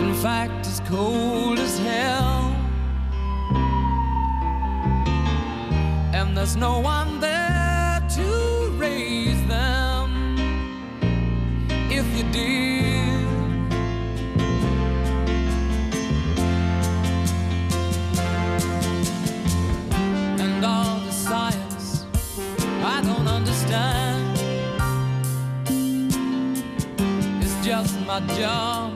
In 0.00 0.14
fact, 0.14 0.66
it's 0.66 0.80
cold 0.80 1.60
as 1.60 1.78
hell. 1.78 2.56
And 6.12 6.36
there's 6.36 6.56
no 6.56 6.80
one 6.80 7.20
there 7.20 8.04
to 8.16 8.28
raise 8.76 9.40
them 9.46 10.08
if 11.88 12.06
you 12.16 12.24
did. 12.32 12.77
Job 28.26 28.87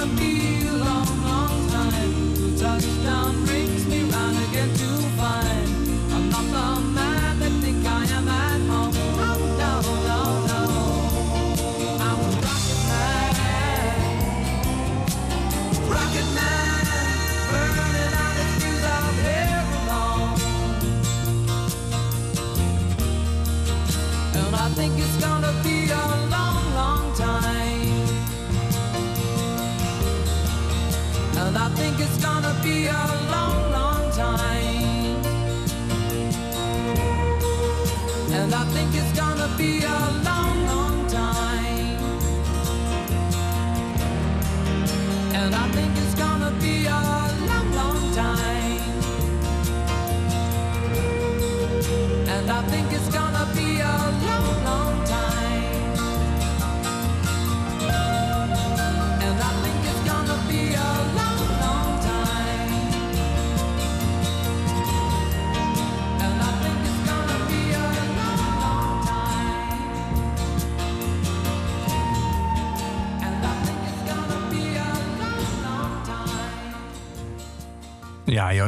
wanna 0.00 0.16
be 0.16 0.39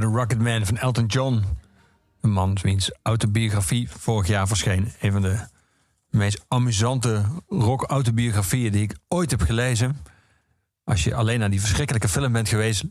De 0.01 0.07
Rocketman 0.07 0.67
van 0.67 0.77
Elton 0.77 1.07
John. 1.07 1.43
Een 2.21 2.31
man 2.31 2.59
wiens 2.63 2.91
autobiografie 3.03 3.89
vorig 3.91 4.27
jaar 4.27 4.47
verscheen. 4.47 4.93
Een 5.01 5.13
van 5.13 5.23
de 5.23 5.47
meest 6.11 6.45
amusante 6.49 7.25
rock-autobiografieën 7.49 8.73
die 8.73 8.83
ik 8.83 8.97
ooit 9.09 9.31
heb 9.31 9.41
gelezen. 9.41 9.97
Als 10.85 11.05
je 11.05 11.15
alleen 11.15 11.39
naar 11.39 11.51
die 11.51 11.61
verschrikkelijke 11.61 12.09
film 12.09 12.33
bent 12.33 12.49
geweest, 12.49 12.85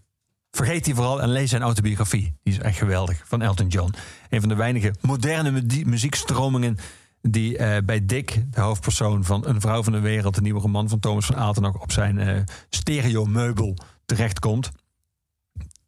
vergeet 0.52 0.86
die 0.86 0.96
vooral 0.96 1.22
en 1.22 1.30
lees 1.30 1.50
zijn 1.50 1.62
autobiografie. 1.62 2.34
Die 2.44 2.54
is 2.54 2.60
echt 2.60 2.78
geweldig, 2.78 3.22
van 3.26 3.42
Elton 3.42 3.68
John. 3.68 3.94
Een 4.30 4.40
van 4.40 4.50
de 4.50 4.56
weinige 4.56 4.94
moderne 5.02 5.52
mu- 5.52 5.84
muziekstromingen 5.86 6.78
die 7.22 7.58
eh, 7.58 7.84
bij 7.86 8.06
Dick, 8.06 8.44
de 8.50 8.62
hoofdpersoon 8.62 9.24
van 9.24 9.48
Een 9.48 9.62
Vrouw 9.62 9.84
van 9.84 9.94
de 9.94 10.00
Wereld, 10.00 10.36
de 10.36 10.42
nieuwe 10.42 10.60
roman 10.62 10.90
van 10.90 11.00
Thomas 11.00 11.26
van 11.26 11.36
Aalten, 11.36 11.82
op 11.82 11.92
zijn 11.92 12.20
eh 12.20 12.42
stereomeubel 12.70 13.78
terechtkomt. 14.06 14.72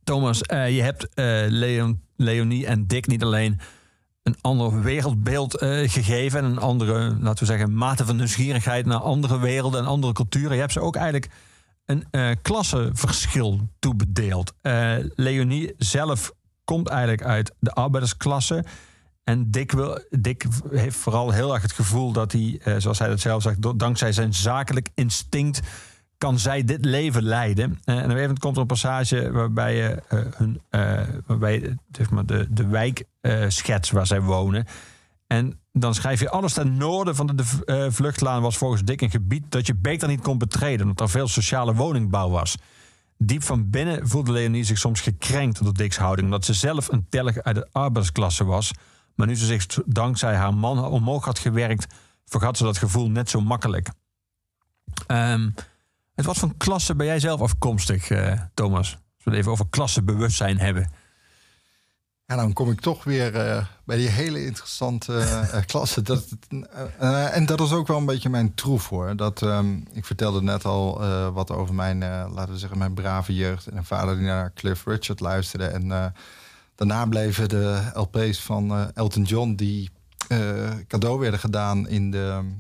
Thomas, 0.04 0.42
eh, 0.42 0.76
je 0.76 0.82
hebt 0.82 1.14
eh, 1.14 1.26
Leon, 1.48 2.02
Leonie 2.16 2.66
en 2.66 2.88
Dick 2.88 3.08
niet 3.08 3.24
alleen 3.24 3.60
een 4.24 4.36
ander 4.42 4.82
wereldbeeld 4.82 5.58
eh, 5.58 5.90
gegeven 5.90 6.40
en 6.40 6.46
een 6.46 6.60
andere, 6.60 7.18
laten 7.20 7.40
we 7.40 7.52
zeggen, 7.52 7.74
mate 7.74 8.06
van 8.06 8.16
nieuwsgierigheid 8.16 8.86
naar 8.86 9.00
andere 9.00 9.40
werelden 9.40 9.82
en 9.82 9.88
andere 9.88 10.14
culturen. 10.14 10.54
Je 10.54 10.60
hebt 10.60 10.72
ze 10.72 10.80
ook 10.80 10.96
eigenlijk 10.96 11.32
een 11.86 12.06
klassenverschil 12.42 13.60
toebedeeld. 13.80 14.54
Leonie 15.16 15.74
zelf 15.78 16.32
komt 16.64 16.88
eigenlijk 16.88 17.24
uit 17.24 17.54
de 17.60 17.72
arbeidersklasse. 17.72 18.66
En 19.24 19.52
Dick, 19.52 19.72
wil, 19.72 20.00
Dick 20.10 20.46
heeft 20.70 20.96
vooral 20.96 21.32
heel 21.32 21.54
erg 21.54 21.62
het 21.62 21.72
gevoel 21.72 22.12
dat 22.12 22.32
hij, 22.32 22.62
zoals 22.78 23.00
hij 23.00 23.08
dat 23.08 23.20
zelf 23.20 23.42
zegt, 23.42 23.80
dankzij 23.80 24.12
zijn 24.12 24.34
zakelijk 24.34 24.90
instinct 24.94 25.62
kan 26.24 26.40
zij 26.40 26.64
dit 26.64 26.86
leven 26.86 27.24
leiden. 27.24 27.80
Eh, 27.84 27.98
en 27.98 28.12
op 28.12 28.18
een 28.18 28.38
komt 28.38 28.56
er 28.56 28.62
een 28.62 28.68
passage 28.68 29.32
waarbij 29.32 29.76
je 29.76 30.02
eh, 30.08 30.20
hun, 30.36 30.62
eh, 30.70 31.02
waarbij 31.26 31.78
zeg 31.92 32.10
maar 32.10 32.26
de, 32.26 32.48
de 32.50 32.68
wijk 32.68 33.04
schets 33.48 33.92
waar 33.92 34.08
zij 34.08 34.22
wonen. 34.22 34.66
En 35.28 35.60
dan 35.72 35.94
schrijf 35.94 36.20
je 36.20 36.30
alles 36.30 36.54
ten 36.54 36.78
noorden 36.78 37.16
van 37.16 37.28
de, 37.36 37.92
vluchtlaan 37.92 38.42
was 38.42 38.58
volgens 38.58 38.84
Dick 38.84 39.02
een 39.02 39.10
gebied 39.10 39.52
dat 39.52 39.68
je 39.68 39.76
beter 39.76 40.08
niet 40.08 40.22
kon 40.22 40.38
betreden, 40.38 40.82
omdat 40.82 41.00
er 41.00 41.10
veel 41.10 41.28
sociale 41.28 41.74
woningbouw 41.74 42.30
was. 42.30 42.56
Diep 43.18 43.44
van 43.44 43.70
binnen 43.70 44.08
voelde 44.08 44.32
Leonie 44.32 44.64
zich 44.64 44.78
soms 44.78 45.02
gekrenkt 45.02 45.64
door 45.64 45.74
Dick's 45.74 45.98
houding, 45.98 46.28
omdat 46.28 46.46
ze 46.46 46.54
zelf 46.54 46.92
een 46.92 47.06
telg 47.10 47.38
uit 47.38 47.56
de 47.56 47.68
arbeidersklasse 47.72 48.44
was. 48.44 48.72
Maar 49.16 49.28
nu 49.28 49.36
ze 49.36 49.46
zich 49.46 49.66
dankzij 49.86 50.36
haar 50.36 50.54
man 50.54 50.86
omhoog 50.86 51.26
had 51.26 51.40
gewerkt, 51.40 51.94
vergat 52.26 52.58
ze 52.58 52.64
dat 52.64 52.78
gevoel 52.78 53.10
net 53.10 53.30
zo 53.30 53.42
makkelijk. 53.42 53.90
Ehm, 55.08 55.50
uit 56.16 56.26
wat 56.26 56.38
voor 56.38 56.54
klasse 56.58 56.96
ben 56.96 57.06
jij 57.06 57.20
zelf 57.20 57.42
afkomstig, 57.42 58.10
eh, 58.10 58.42
Thomas? 58.54 58.92
Als 59.16 59.24
we 59.24 59.30
het 59.30 59.40
even 59.40 59.52
over 59.52 59.68
klassebewustzijn 59.70 60.60
hebben. 60.60 60.92
Ja, 62.26 62.36
dan 62.36 62.54
kom 62.54 62.72
ik 62.72 62.80
toch 62.82 63.04
weer 63.04 63.36
eh, 63.36 63.66
bij 63.86 63.98
die 63.98 64.08
hele 64.08 64.46
interessante 64.46 65.18
eh, 65.18 65.62
klasse. 65.72 66.02
Dat, 66.02 66.30
het- 66.30 66.68
en 67.34 67.46
dat 67.46 67.62
is 67.62 67.72
ook 67.72 67.88
wel 67.88 67.98
een 67.98 68.06
beetje 68.06 68.30
mijn 68.30 68.54
troef 68.54 68.90
hoor. 68.90 69.16
Dat, 69.16 69.42
ehm, 69.42 69.76
ik 69.92 70.06
vertelde 70.06 70.42
net 70.42 70.66
al 70.66 71.00
wat 71.34 71.52
over 71.52 71.74
mijn, 71.76 72.00
laten 72.34 72.52
we 72.54 72.58
zeggen, 72.58 72.78
mijn 72.78 72.94
brave 72.94 73.36
jeugd. 73.36 73.68
En 73.68 73.78
een 73.78 73.86
vader 73.86 74.16
die 74.16 74.26
naar 74.26 74.54
Cliff 74.54 74.86
Richard 74.86 75.20
luisterde. 75.20 75.66
En 75.66 76.14
daarna 76.76 77.06
bleven 77.06 77.50
de 77.50 77.92
LP's 77.94 78.40
van 78.42 78.92
Elton 78.94 79.24
John 79.24 79.54
die 79.56 79.90
cadeau 80.88 81.20
werden 81.20 81.40
gedaan 81.40 81.88
in 81.88 82.12
de, 82.12 82.52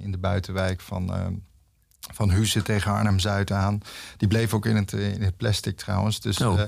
in 0.00 0.10
de 0.10 0.18
buitenwijk 0.18 0.80
van, 0.80 1.14
eh, 1.14 1.26
van 2.12 2.30
Huizen 2.30 2.64
tegen 2.64 2.92
Arnhem-Zuid 2.92 3.50
aan. 3.52 3.80
Die 4.16 4.28
bleef 4.28 4.54
ook 4.54 4.66
in 4.66 4.76
het, 4.76 4.92
eh, 4.92 5.12
in 5.14 5.22
het 5.22 5.36
plastic 5.36 5.76
trouwens. 5.76 6.20
Dus 6.20 6.40
Oh. 6.40 6.60
eh, 6.60 6.66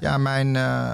ja, 0.00 0.18
mijn, 0.18 0.56
eh, 0.56 0.92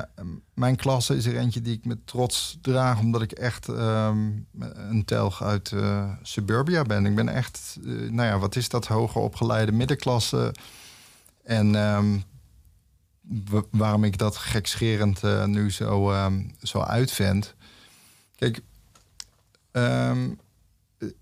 mijn 0.55 0.77
klasse 0.77 1.17
is 1.17 1.27
er 1.27 1.37
eentje 1.37 1.61
die 1.61 1.75
ik 1.77 1.85
met 1.85 2.07
trots 2.07 2.59
draag... 2.63 2.99
omdat 2.99 3.23
ik 3.23 3.33
echt 3.33 3.69
ehm, 3.69 4.31
een 4.59 5.03
telg 5.05 5.43
uit 5.43 5.73
eh, 5.73 6.11
suburbia 6.23 6.83
ben. 6.83 7.07
Ik 7.07 7.15
ben 7.15 7.29
echt, 7.29 7.77
nou 7.85 8.23
ja, 8.29 8.39
wat 8.39 8.57
is 8.57 8.69
dat, 8.69 8.87
hoger 8.87 9.21
opgeleide 9.21 9.73
middenklasse. 9.73 10.55
En 11.45 11.75
ehm, 11.75 12.19
wa- 13.51 13.63
waarom 13.71 14.05
ik 14.05 14.19
dat 14.19 14.37
gekscherend 14.37 15.23
nu 15.47 15.71
zo, 15.71 16.11
ehm, 16.13 16.43
zo 16.63 16.81
uitvend. 16.81 17.55
Kijk, 18.37 18.61
ehm, 19.73 20.29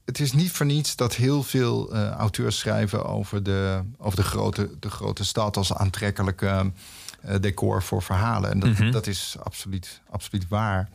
het 0.05 0.21
is 0.21 0.33
niet 0.33 0.51
voor 0.51 0.67
niets 0.67 0.97
dat 0.97 1.15
heel 1.15 1.43
veel 1.43 1.93
eh, 1.95 2.11
auteurs 2.11 2.59
schrijven 2.59 3.05
over 3.07 3.43
de, 3.43 3.83
over 3.99 4.17
de, 4.17 4.23
grote, 4.25 4.71
de 4.81 4.91
grote 4.91 5.25
stad 5.25 5.57
als 5.57 5.75
aantrekkelijke 5.75 6.73
eh, 7.21 7.41
decor 7.41 7.83
voor 7.83 8.03
verhalen. 8.03 8.51
En 8.51 8.61
dat, 8.61 8.71
Mhm. 8.71 8.91
dat 8.91 9.07
is 9.07 9.37
absoluut, 9.43 10.01
absoluut 10.11 10.49
waar. 10.49 10.89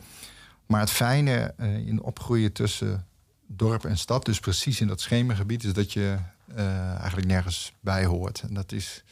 Maar 0.66 0.80
het 0.80 0.90
fijne 0.90 1.54
eh, 1.56 1.76
in 1.86 2.02
opgroeien 2.02 2.52
tussen 2.52 3.06
dorp 3.46 3.84
en 3.84 3.98
stad, 3.98 4.24
dus 4.24 4.40
precies 4.40 4.80
in 4.80 4.86
dat 4.88 5.00
schemergebied, 5.00 5.64
is 5.64 5.72
dat 5.72 5.92
je 5.92 6.16
eigenlijk 6.98 7.26
nergens 7.26 7.72
bij 7.80 8.04
hoort. 8.04 8.40
En 8.48 8.54
dat 8.54 8.72
is, 8.72 9.04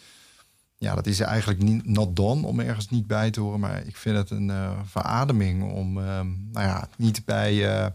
ja, 0.76 0.94
dat 0.94 1.06
is 1.06 1.20
eigenlijk 1.20 1.62
niet 1.62 1.86
not 1.86 2.16
done 2.16 2.46
om 2.46 2.60
ergens 2.60 2.88
niet 2.88 3.06
bij 3.06 3.30
te 3.30 3.40
horen. 3.40 3.60
Maar 3.60 3.86
ik 3.86 3.96
vind 3.96 4.16
het 4.16 4.30
een 4.30 4.52
verademing 4.84 5.72
om, 5.72 5.92
nou 5.92 6.26
ja, 6.52 6.88
niet 6.96 7.24
bij. 7.24 7.92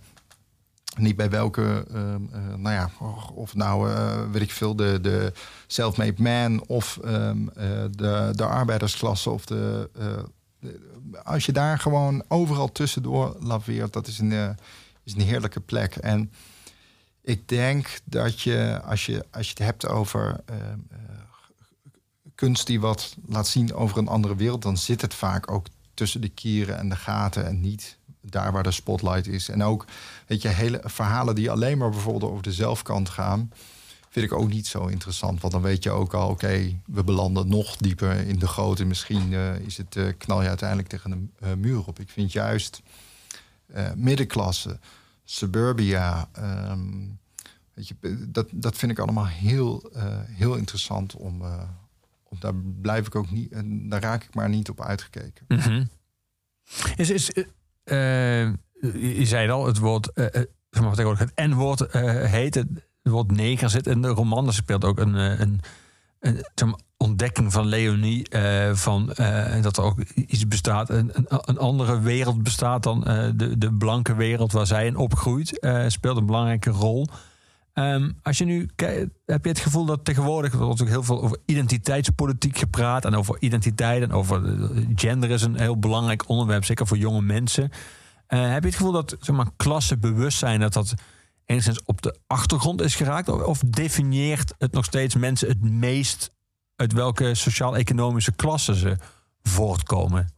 Niet 0.98 1.16
bij 1.16 1.30
welke, 1.30 1.86
ehm, 1.94 2.22
eh, 2.32 2.56
nou 2.56 2.76
ja, 2.76 2.90
of 3.34 3.56
nou, 3.56 3.92
eh, 3.92 4.32
weet 4.32 4.42
ik 4.42 4.52
veel, 4.52 4.76
de, 4.76 5.00
de 5.02 5.34
self-made 5.68 6.22
man 6.22 6.68
of 6.68 6.98
ehm, 7.04 7.48
eh, 7.48 7.84
de, 7.92 8.30
de 8.32 8.46
arbeidersklasse 8.46 9.30
of 9.30 9.46
de, 9.46 9.90
Als 11.24 11.46
je 11.46 11.52
daar 11.52 11.80
gewoon 11.80 12.24
overal 12.28 12.72
tussendoor 12.72 13.36
laveert, 13.40 13.94
dat 13.94 14.08
is 14.08 14.20
een, 14.20 14.58
is 15.04 15.14
een 15.14 15.22
heerlijke 15.22 15.60
plek. 15.60 15.96
En 15.96 16.32
ik 17.24 17.48
denk 17.48 18.00
dat 18.04 18.42
je, 18.42 18.82
als 18.86 19.06
je, 19.06 19.26
als 19.32 19.46
je 19.46 19.50
het 19.50 19.64
hebt 19.64 19.88
over 19.88 20.40
ehm, 20.46 20.80
eh, 20.90 20.98
kunst 22.36 22.68
die 22.68 22.80
wat 22.80 23.16
laat 23.26 23.48
zien 23.48 23.74
over 23.74 23.98
een 23.98 24.08
andere 24.08 24.36
wereld, 24.36 24.62
dan 24.62 24.78
zit 24.78 25.02
het 25.02 25.14
vaak 25.14 25.52
ook 25.52 25.68
tussen 25.94 26.22
de 26.22 26.30
kieren 26.30 26.78
en 26.78 26.90
de 26.90 26.96
gaten 26.96 27.46
en 27.46 27.62
niet 27.62 27.98
daar 28.24 28.52
waar 28.52 28.64
de 28.64 28.72
spotlight 28.72 29.28
is. 29.28 29.50
En 29.50 29.64
ook, 29.64 29.86
weet 30.28 30.42
je, 30.42 30.48
hele 30.48 30.82
verhalen 30.84 31.36
die 31.36 31.52
alleen 31.52 31.78
maar 31.78 31.90
bijvoorbeeld 31.90 32.32
over 32.32 32.44
de 32.44 32.54
zelfkant 32.54 33.10
gaan, 33.10 33.52
vind 34.14 34.26
ik 34.26 34.34
ook 34.34 34.50
niet 34.50 34.68
zo 34.68 34.86
interessant. 34.86 35.42
Want 35.42 35.54
dan 35.54 35.62
weet 35.62 35.84
je 35.84 35.92
ook 35.92 36.14
al, 36.14 36.30
oké, 36.30 36.80
we 36.86 37.04
belanden 37.04 37.48
nog 37.48 37.76
dieper 37.76 38.28
in 38.28 38.40
de 38.40 38.48
grote. 38.48 38.86
Misschien 38.86 39.34
eh, 39.34 39.56
is 39.56 39.78
het, 39.78 39.96
eh, 39.96 40.08
knal 40.18 40.42
je 40.42 40.48
uiteindelijk 40.48 40.90
tegen 40.90 41.12
een 41.12 41.32
eh, 41.40 41.54
muur 41.54 41.88
op. 41.88 42.00
Ik 42.00 42.10
vind 42.10 42.32
juist 42.32 42.82
middenklasse, 43.96 44.80
suburbia, 45.24 46.30
ehm, 46.32 47.08
weet 47.74 47.88
je, 47.88 47.96
dat, 48.30 48.48
dat 48.52 48.78
vind 48.78 48.92
ik 48.92 49.00
allemaal 49.00 49.28
heel, 49.28 49.92
heel 50.28 50.56
interessant 50.56 51.16
om. 51.16 51.42
daar 52.40 52.56
blijf 52.56 53.08
ik 53.08 53.16
ook 53.16 53.32
niet, 53.32 53.52
en 53.52 53.90
daar 53.90 54.02
raak 54.02 54.24
ik 54.24 54.36
maar 54.36 54.50
niet 54.50 54.70
op 54.70 54.82
uitgekeken. 54.82 55.46
Mhm. 55.48 55.86
Is, 56.96 57.10
is, 57.10 57.32
je 57.84 59.16
je 59.16 59.26
zei 59.26 59.50
al, 59.50 59.66
het 59.66 59.78
woord, 59.78 60.12
eh, 60.14 60.26
eh, 60.26 60.94
zeg 60.94 61.18
het 61.20 61.32
N-woord 61.36 61.82
eh, 61.82 62.24
heet, 62.24 62.56
het 62.56 62.68
woord 63.02 63.32
neger 63.32 63.70
zit 63.70 63.88
in 63.88 64.02
de 64.02 64.08
roman. 64.08 64.48
Er 64.48 64.54
speelt 64.54 64.86
ook 64.86 65.00
een, 65.00 65.16
eh, 65.16 65.40
een, 65.40 65.62
een 66.20 66.76
ontdekking 66.98 67.52
van 67.52 67.66
Leonie, 67.66 68.30
eh, 68.30 68.74
van, 68.74 69.14
eh, 69.14 69.62
dat 69.62 69.78
er 69.78 69.84
ook 69.84 70.00
iets 70.16 70.48
bestaat, 70.48 70.90
een, 70.90 71.12
een, 71.28 71.58
andere 71.58 72.00
wereld 72.00 72.44
bestaat 72.44 72.84
dan 72.84 73.06
eh, 73.06 73.30
de, 73.36 73.58
de 73.58 73.74
blanke 73.74 74.16
wereld 74.16 74.52
waar 74.52 74.68
zij 74.68 74.86
in 74.86 74.96
opgroeit, 74.96 75.60
eh, 75.60 75.84
speelt 75.88 76.18
een 76.18 76.26
belangrijke 76.26 76.70
rol. 76.70 77.08
Ehm, 77.74 78.12
als 78.22 78.38
je 78.38 78.46
nu 78.46 78.70
heb 79.26 79.44
je 79.44 79.50
het 79.50 79.60
gevoel 79.60 79.86
dat 79.86 80.06
tegenwoordig 80.06 80.54
er 80.54 80.60
wordt 80.60 80.82
ook 80.82 80.88
heel 80.88 81.04
veel 81.04 81.22
over 81.22 81.38
identiteitspolitiek 81.46 82.58
gepraat 82.58 83.06
en 83.06 83.16
over 83.16 83.38
identiteit 83.40 84.02
en 84.04 84.12
over 84.12 84.46
eh, 84.46 84.86
gender 84.96 85.30
is 85.30 85.42
een 85.42 85.60
heel 85.60 85.80
belangrijk 85.80 86.30
onderwerp, 86.30 86.66
zeker 86.66 86.88
voor 86.88 86.98
jonge 86.98 87.22
mensen. 87.22 87.72
Eh, 88.28 88.52
heb 88.52 88.62
je 88.62 88.70
het 88.70 88.78
gevoel 88.78 88.92
dat 88.92 89.16
zeg 89.20 89.36
maar, 89.36 89.50
klassebewustzijn 89.56 90.60
dat 90.60 90.74
dat 90.74 90.94
enigszins 91.46 91.84
op 91.84 92.02
de 92.02 92.18
achtergrond 92.28 92.82
is 92.82 92.96
geraakt? 92.96 93.30
Of, 93.30 93.60
definieert 93.60 94.54
het 94.58 94.72
nog 94.72 94.86
steeds 94.86 95.16
mensen 95.16 95.48
het 95.48 95.62
meest 95.62 96.32
uit 96.76 96.94
welke 96.94 97.36
sociaal-economische 97.36 98.32
klasse 98.36 98.76
ze 98.76 98.98
voortkomen? 99.42 100.30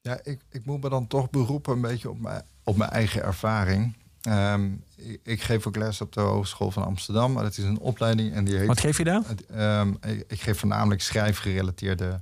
Ja, 0.00 0.18
ik, 0.22 0.40
ik 0.50 0.66
moet 0.66 0.82
me 0.82 0.88
dan 0.88 1.06
toch 1.06 1.30
beroepen 1.30 1.72
een 1.72 1.80
beetje 1.80 2.10
op 2.10 2.20
mijn, 2.20 2.42
op 2.64 2.76
mijn 2.76 2.90
eigen 2.90 3.22
ervaring. 3.22 3.96
Ehm, 4.26 4.70
ik, 4.96 5.20
ik 5.22 5.42
geef 5.42 5.66
ook 5.66 5.76
les 5.76 6.00
op 6.00 6.12
de 6.12 6.20
Hogeschool 6.20 6.70
van 6.70 6.84
Amsterdam. 6.84 7.32
Maar 7.32 7.42
dat 7.42 7.56
is 7.56 7.64
een 7.64 7.78
opleiding 7.78 8.32
en 8.32 8.44
die 8.44 8.56
heet... 8.56 8.66
Wat 8.66 8.80
geef 8.80 8.98
je 8.98 9.04
daar? 9.04 9.22
Ehm, 9.54 9.90
ik, 10.00 10.24
ik 10.28 10.40
geef 10.40 10.58
voornamelijk 10.58 11.02
schrijfgerelateerde 11.02 12.20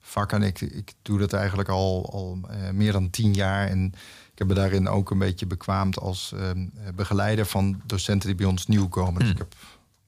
vakken. 0.00 0.42
Ik, 0.42 0.60
ik 0.60 0.92
doe 1.02 1.18
dat 1.18 1.32
eigenlijk 1.32 1.68
al, 1.68 2.12
al 2.12 2.38
eh, 2.50 2.70
meer 2.70 2.92
dan 2.92 3.10
tien 3.10 3.34
jaar. 3.34 3.68
En 3.68 3.84
ik 4.32 4.38
heb 4.38 4.46
me 4.46 4.54
daarin 4.54 4.88
ook 4.88 5.10
een 5.10 5.18
beetje 5.18 5.46
bekwaamd 5.46 5.98
als 5.98 6.32
ehm, 6.36 6.66
begeleider 6.94 7.46
van 7.46 7.80
docenten 7.86 8.28
die 8.28 8.36
bij 8.36 8.46
ons 8.46 8.66
nieuw 8.66 8.88
komen. 8.88 9.14
Dus 9.14 9.22
Hmm. 9.22 9.30
ik 9.30 9.38
heb 9.38 9.54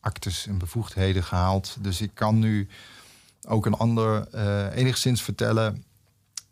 actes 0.00 0.46
en 0.46 0.58
bevoegdheden 0.58 1.24
gehaald. 1.24 1.76
Dus 1.80 2.00
ik 2.00 2.10
kan 2.14 2.38
nu 2.38 2.68
ook 3.48 3.66
een 3.66 3.74
ander 3.74 4.28
eh, 4.28 4.76
enigszins 4.76 5.22
vertellen 5.22 5.84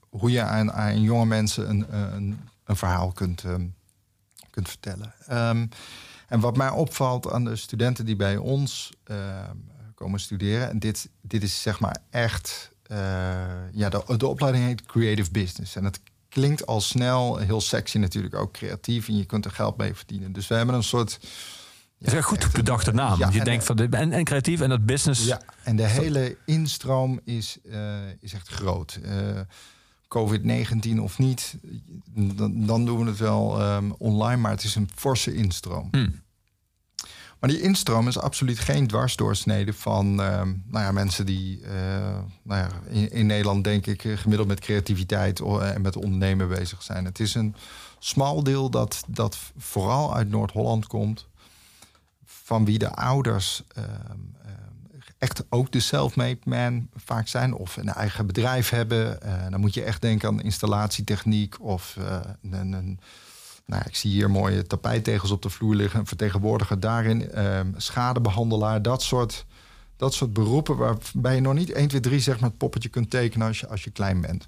hoe 0.09 0.30
je 0.30 0.43
aan, 0.43 0.72
aan 0.72 1.03
jonge 1.03 1.26
mensen 1.26 1.70
een, 1.70 1.95
een, 1.95 2.41
een 2.64 2.76
verhaal 2.76 3.12
kunt, 3.12 3.45
kunt 4.51 4.68
vertellen. 4.68 5.14
Ehm, 5.26 5.66
en 6.28 6.40
wat 6.40 6.57
mij 6.57 6.68
opvalt 6.70 7.32
aan 7.32 7.44
de 7.44 7.57
studenten 7.57 8.05
die 8.05 8.16
bij 8.16 8.36
ons 8.36 8.92
ehm, 9.05 9.57
komen 9.94 10.20
studeren, 10.20 10.70
en 10.70 10.78
dit, 10.78 11.09
dit 11.20 11.42
is 11.42 11.62
zeg 11.62 11.80
maar 11.80 11.96
echt, 12.11 12.70
eh, 12.82 12.98
ja, 13.72 13.88
de, 13.88 14.16
de 14.16 14.26
opleiding 14.26 14.64
heet 14.64 14.86
Creative 14.86 15.30
Business. 15.30 15.76
En 15.76 15.84
het 15.84 16.01
klinkt 16.28 16.66
al 16.66 16.80
snel 16.80 17.36
heel 17.36 17.61
sexy 17.61 17.98
natuurlijk, 17.98 18.34
ook 18.34 18.53
creatief, 18.53 19.09
en 19.09 19.16
je 19.16 19.24
kunt 19.24 19.44
er 19.44 19.51
geld 19.51 19.76
mee 19.76 19.94
verdienen. 19.94 20.32
Dus 20.32 20.48
we 20.48 20.55
hebben 20.55 20.74
een 20.74 20.82
soort. 20.82 21.18
Dat 21.98 22.12
is 22.14 22.24
goed 22.24 22.53
bedachte 22.53 22.92
naam. 22.92 23.18
Ja, 23.18 23.28
je 23.30 23.38
en- 23.38 23.44
denkt 23.44 23.64
van 23.64 23.78
en, 23.78 24.12
en 24.12 24.24
creatief 24.24 24.61
en 24.61 24.68
dat 24.68 24.86
business. 24.86 25.24
ja, 25.24 25.40
en 25.62 25.76
de 25.76 25.86
hele 25.86 26.36
instroom 26.46 27.20
is, 27.24 27.59
eh, 27.70 28.11
is 28.20 28.32
echt 28.32 28.48
groot. 28.48 28.98
Eh, 29.03 29.40
COVID-19 30.19 30.99
of 31.01 31.19
niet, 31.19 31.57
dan, 32.15 32.67
dan 32.67 32.85
doen 32.85 32.99
we 32.99 33.11
het 33.11 33.19
wel 33.19 33.61
ehm, 33.61 33.91
online, 33.99 34.41
maar 34.41 34.51
het 34.51 34.65
is 34.65 34.75
een 34.75 34.89
forse 34.95 35.35
instroom. 35.35 35.89
Hmm. 35.91 36.21
Maar 37.41 37.51
die 37.51 37.61
instroom 37.61 38.09
is 38.09 38.19
absoluut 38.19 38.59
geen 38.59 38.87
dwarsdoorsnede 38.87 39.73
van 39.73 40.21
ehm, 40.23 40.49
nou 40.67 40.85
ja, 40.85 40.93
mensen 40.93 41.27
die 41.27 41.61
eh, 41.63 41.73
nou 42.43 42.61
ja, 42.61 42.69
in, 42.89 43.11
in 43.11 43.27
Nederland, 43.27 43.65
denk 43.65 43.87
ik, 43.87 44.05
eh, 44.05 44.17
gemiddeld 44.17 44.49
met 44.49 44.61
creativiteit 44.61 45.41
o- 45.41 45.59
en 45.59 45.83
met 45.83 45.97
ondernemen 45.97 46.49
bezig 46.49 46.83
zijn. 46.83 47.05
Het 47.05 47.21
is 47.21 47.35
een 47.35 47.55
smal 47.99 48.43
deel 48.43 48.71
dat, 48.71 49.05
dat 49.07 49.39
vooral 49.57 50.15
uit 50.15 50.29
Noord-Holland 50.29 50.87
komt, 50.87 51.27
van 52.25 52.65
wie 52.65 52.79
de 52.79 52.95
ouders 52.95 53.63
ehm, 53.75 54.19
echt 55.21 55.45
ook 55.49 55.73
de 55.73 55.81
self-made 55.81 56.39
man 56.45 56.89
vaak 56.97 57.29
zijn 57.29 57.55
of 57.55 57.77
een 57.77 57.89
eigen 57.89 58.27
bedrijf 58.27 58.71
hebben. 58.71 59.23
Eh, 59.23 59.51
dan 59.51 59.61
moet 59.61 59.75
je 59.75 59.83
echt 59.83 60.03
denken 60.03 60.29
aan 60.29 60.43
installatietechniek 60.43 61.61
of 61.61 61.97
eh, 61.99 62.21
een, 62.43 62.73
een 62.73 63.01
nou, 63.66 63.83
ik 63.87 63.97
zie 63.97 64.11
hier 64.11 64.31
mooie 64.31 64.66
tapijttegels 64.66 65.31
op 65.31 65.43
de 65.43 65.51
vloer 65.51 65.75
liggen. 65.75 66.01
Een 66.01 66.07
vertegenwoordiger 66.07 66.81
daarin, 66.81 67.31
ehm, 67.31 67.73
schadebehandelaar, 67.77 68.83
dat 68.83 69.03
soort, 69.03 69.47
dat 69.97 70.14
soort 70.14 70.33
beroepen 70.33 70.77
waarbij 70.77 71.35
je 71.35 71.41
nog 71.41 71.55
niet 71.55 71.73
1, 71.73 71.89
2, 71.89 72.01
3 72.01 72.21
zeg 72.21 72.41
maar 72.41 72.49
het 72.49 72.59
poppetje 72.59 72.89
kunt 72.89 73.11
tekenen 73.11 73.47
als 73.47 73.61
je, 73.61 73.68
als 73.68 73.85
je 73.85 73.91
klein 73.91 74.21
bent. 74.21 74.47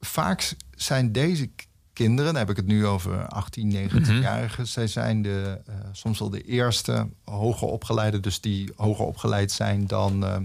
Vaak 0.00 0.54
zijn 0.74 1.12
deze 1.12 1.50
kinderen, 1.92 2.32
dan 2.32 2.40
heb 2.40 2.50
ik 2.50 2.56
het 2.56 2.66
nu 2.66 2.86
over 2.86 3.26
18, 3.26 3.72
19-jarigen, 3.72 4.66
zij 4.66 4.86
zijn 4.86 5.22
de, 5.22 5.60
eh, 5.66 5.74
soms 5.92 6.18
wel 6.18 6.30
de 6.30 6.42
eerste 6.42 7.08
hoger 7.24 7.68
opgeleide, 7.68 8.20
dus 8.20 8.40
die 8.40 8.72
hoger 8.76 9.04
opgeleid 9.04 9.52
zijn 9.52 9.86
dan, 9.86 10.24
eh, 10.24 10.36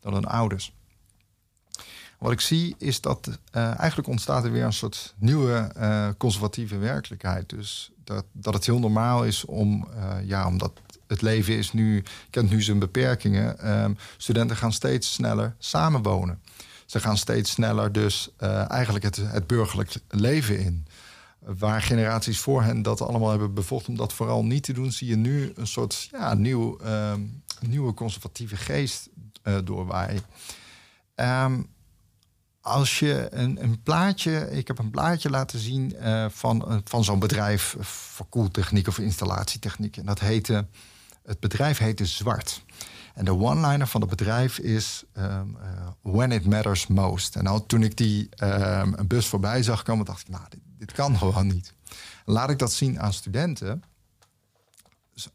dan 0.00 0.14
hun 0.14 0.26
ouders. 0.26 0.72
Wat 2.18 2.32
ik 2.32 2.40
zie 2.40 2.74
is 2.78 3.00
dat 3.00 3.38
eh, 3.50 3.78
eigenlijk 3.78 4.08
ontstaat 4.08 4.44
er 4.44 4.52
weer 4.52 4.64
een 4.64 4.72
soort 4.72 5.14
nieuwe 5.18 5.72
conservatieve 6.18 6.78
werkelijkheid. 6.78 7.48
Dus 7.48 7.90
dat, 8.04 8.24
dat 8.32 8.54
het 8.54 8.66
heel 8.66 8.78
normaal 8.78 9.24
is 9.24 9.44
om, 9.44 9.88
ja, 10.24 10.46
omdat 10.46 10.72
het 11.06 11.22
leven 11.22 11.56
is 11.56 11.72
nu, 11.72 12.02
kent 12.30 12.50
nu 12.50 12.62
zijn 12.62 12.78
beperkingen. 12.78 13.58
ehm, 13.58 13.94
studenten 14.16 14.56
gaan 14.56 14.72
steeds 14.72 15.12
sneller 15.12 15.54
samenwonen. 15.58 16.40
Ze 16.86 17.00
gaan 17.00 17.16
steeds 17.16 17.50
sneller 17.50 17.92
dus 17.92 18.30
eigenlijk 18.68 19.04
het, 19.04 19.16
het 19.16 19.46
burgerlijk 19.46 19.94
leven 20.08 20.58
in. 20.58 20.86
Waar 21.46 21.82
generaties 21.82 22.38
voor 22.40 22.62
hen 22.62 22.82
dat 22.82 23.00
allemaal 23.00 23.30
hebben 23.30 23.54
bevochten 23.54 23.88
om 23.90 23.96
dat 23.98 24.12
vooral 24.12 24.44
niet 24.44 24.62
te 24.62 24.72
doen, 24.72 24.92
zie 24.92 25.08
je 25.08 25.16
nu 25.16 25.52
een 25.54 25.66
soort 25.66 26.08
ja, 26.12 26.34
nieuw, 26.34 26.76
ehm, 26.78 27.20
nieuwe 27.60 27.94
conservatieve 27.94 28.56
geest 28.56 29.08
eh, 29.42 29.58
doorwaaien. 29.64 30.22
Ehm, 31.14 31.62
als 32.60 32.98
je 32.98 33.26
een, 33.30 33.62
een 33.62 33.82
plaatje, 33.82 34.50
ik 34.50 34.66
heb 34.66 34.78
een 34.78 34.90
plaatje 34.90 35.30
laten 35.30 35.58
zien 35.58 35.96
eh, 35.96 36.26
van, 36.30 36.70
een- 36.70 36.80
van 36.84 37.04
zo'n 37.04 37.18
bedrijf 37.18 37.74
eh, 37.78 37.84
voor 37.84 38.26
koeltechniek 38.28 38.88
of 38.88 38.98
installatietechniek. 38.98 39.96
En 39.96 40.06
dat 40.06 40.20
heette, 40.20 40.66
het 41.24 41.40
bedrijf 41.40 41.78
heette 41.78 42.06
Zwart. 42.06 42.62
En 43.14 43.24
de 43.24 43.32
one-liner 43.38 43.86
van 43.86 44.00
het 44.00 44.10
bedrijf 44.10 44.58
is: 44.58 45.04
eh, 45.12 45.40
when 46.02 46.32
it 46.32 46.46
matters 46.46 46.86
most. 46.86 47.36
En 47.36 47.44
nou, 47.44 47.62
toen 47.66 47.82
ik 47.82 47.96
die 47.96 48.28
een 48.36 49.06
bus 49.06 49.26
voorbij 49.26 49.62
zag 49.62 49.82
komen, 49.82 50.04
dacht 50.04 50.20
ik, 50.20 50.28
nou, 50.28 50.42
dit, 50.48 50.60
dit 50.86 50.96
kan 50.96 51.18
gewoon 51.18 51.46
niet. 51.46 51.72
Laat 52.24 52.50
ik 52.50 52.58
dat 52.58 52.72
zien 52.72 53.00
aan 53.00 53.12
studenten. 53.12 53.82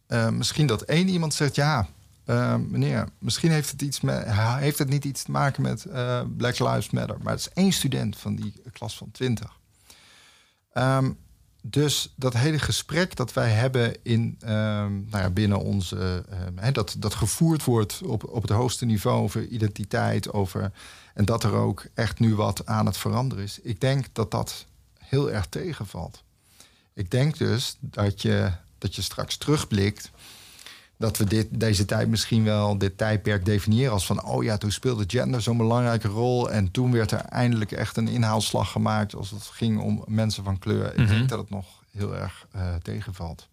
Eh, 0.08 0.30
misschien 0.30 0.68
dat 0.68 0.82
één 0.82 1.08
iemand 1.08 1.34
zegt, 1.34 1.56
ja, 1.56 1.88
eh, 2.26 2.56
meneer, 2.56 3.10
misschien 3.20 3.52
heeft 3.52 3.72
het, 3.72 3.82
iets 3.82 4.02
met, 4.02 4.24
heeft 4.34 4.78
het 4.78 4.90
niet 4.90 5.06
iets 5.06 5.24
te 5.24 5.32
maken 5.32 5.62
met 5.62 5.86
eh, 5.86 6.22
Black 6.38 6.60
Lives 6.60 6.90
Matter. 6.90 7.18
Maar 7.22 7.34
het 7.34 7.42
is 7.42 7.54
één 7.54 7.72
student 7.72 8.18
van 8.18 8.36
die 8.36 8.54
klas 8.74 8.98
van 8.98 9.12
20. 9.12 9.58
Ehm, 10.74 11.12
dus 11.62 12.14
dat 12.16 12.34
hele 12.34 12.60
gesprek 12.60 13.16
dat 13.16 13.34
wij 13.34 13.50
hebben 13.50 14.04
in, 14.04 14.36
ehm, 14.40 14.94
nou 15.10 15.24
ja, 15.24 15.30
binnen 15.30 15.60
onze, 15.60 16.26
ehm, 16.30 16.74
dat, 16.74 16.96
dat 16.98 17.14
gevoerd 17.14 17.64
wordt 17.64 18.02
op, 18.04 18.24
op 18.24 18.42
het 18.42 18.52
hoogste 18.52 18.86
niveau 18.86 19.22
over 19.22 19.48
identiteit, 19.48 20.34
over, 20.34 20.72
en 21.14 21.26
dat 21.26 21.44
er 21.44 21.54
ook 21.54 21.86
echt 21.94 22.20
nu 22.20 22.36
wat 22.36 22.66
aan 22.66 22.86
het 22.86 22.98
veranderen 22.98 23.44
is. 23.44 23.60
Ik 23.62 23.82
denk 23.82 24.06
dat 24.14 24.32
dat 24.32 24.66
heel 25.10 25.32
erg 25.32 25.46
tegenvalt. 25.46 26.24
Ik 26.94 27.12
denk 27.12 27.38
dus 27.38 27.78
dat 27.80 28.22
je, 28.22 28.52
dat 28.78 28.96
je 28.96 29.02
straks 29.02 29.38
terugblikt 29.38 30.12
dat 31.00 31.18
we 31.18 31.26
dit, 31.26 31.48
deze 31.52 31.86
tijd 31.86 32.10
misschien 32.10 32.44
wel, 32.44 32.78
dit 32.78 32.98
tijdperk 32.98 33.46
definiëren 33.46 33.92
als 33.92 34.06
van, 34.06 34.24
oh 34.24 34.44
ja, 34.44 34.58
toen 34.58 34.72
speelde 34.72 35.04
gender 35.08 35.42
zo'n 35.42 35.58
belangrijke 35.58 36.08
rol. 36.08 36.52
En 36.52 36.72
toen 36.72 36.92
werd 36.92 37.12
er 37.12 37.20
eindelijk 37.20 37.72
echt 37.72 37.98
een 37.98 38.08
inhaalslag 38.08 38.72
gemaakt 38.72 39.16
als 39.16 39.32
het 39.32 39.44
ging 39.44 39.80
om 39.80 40.04
mensen 40.08 40.44
van 40.44 40.60
kleur. 40.60 41.00
Ik 41.00 41.08
denk 41.08 41.30
dat 41.30 41.40
het 41.40 41.50
nog 41.50 41.66
heel 41.92 42.16
erg 42.16 42.48
eh, 42.52 42.76
tegenvalt. 42.76 43.48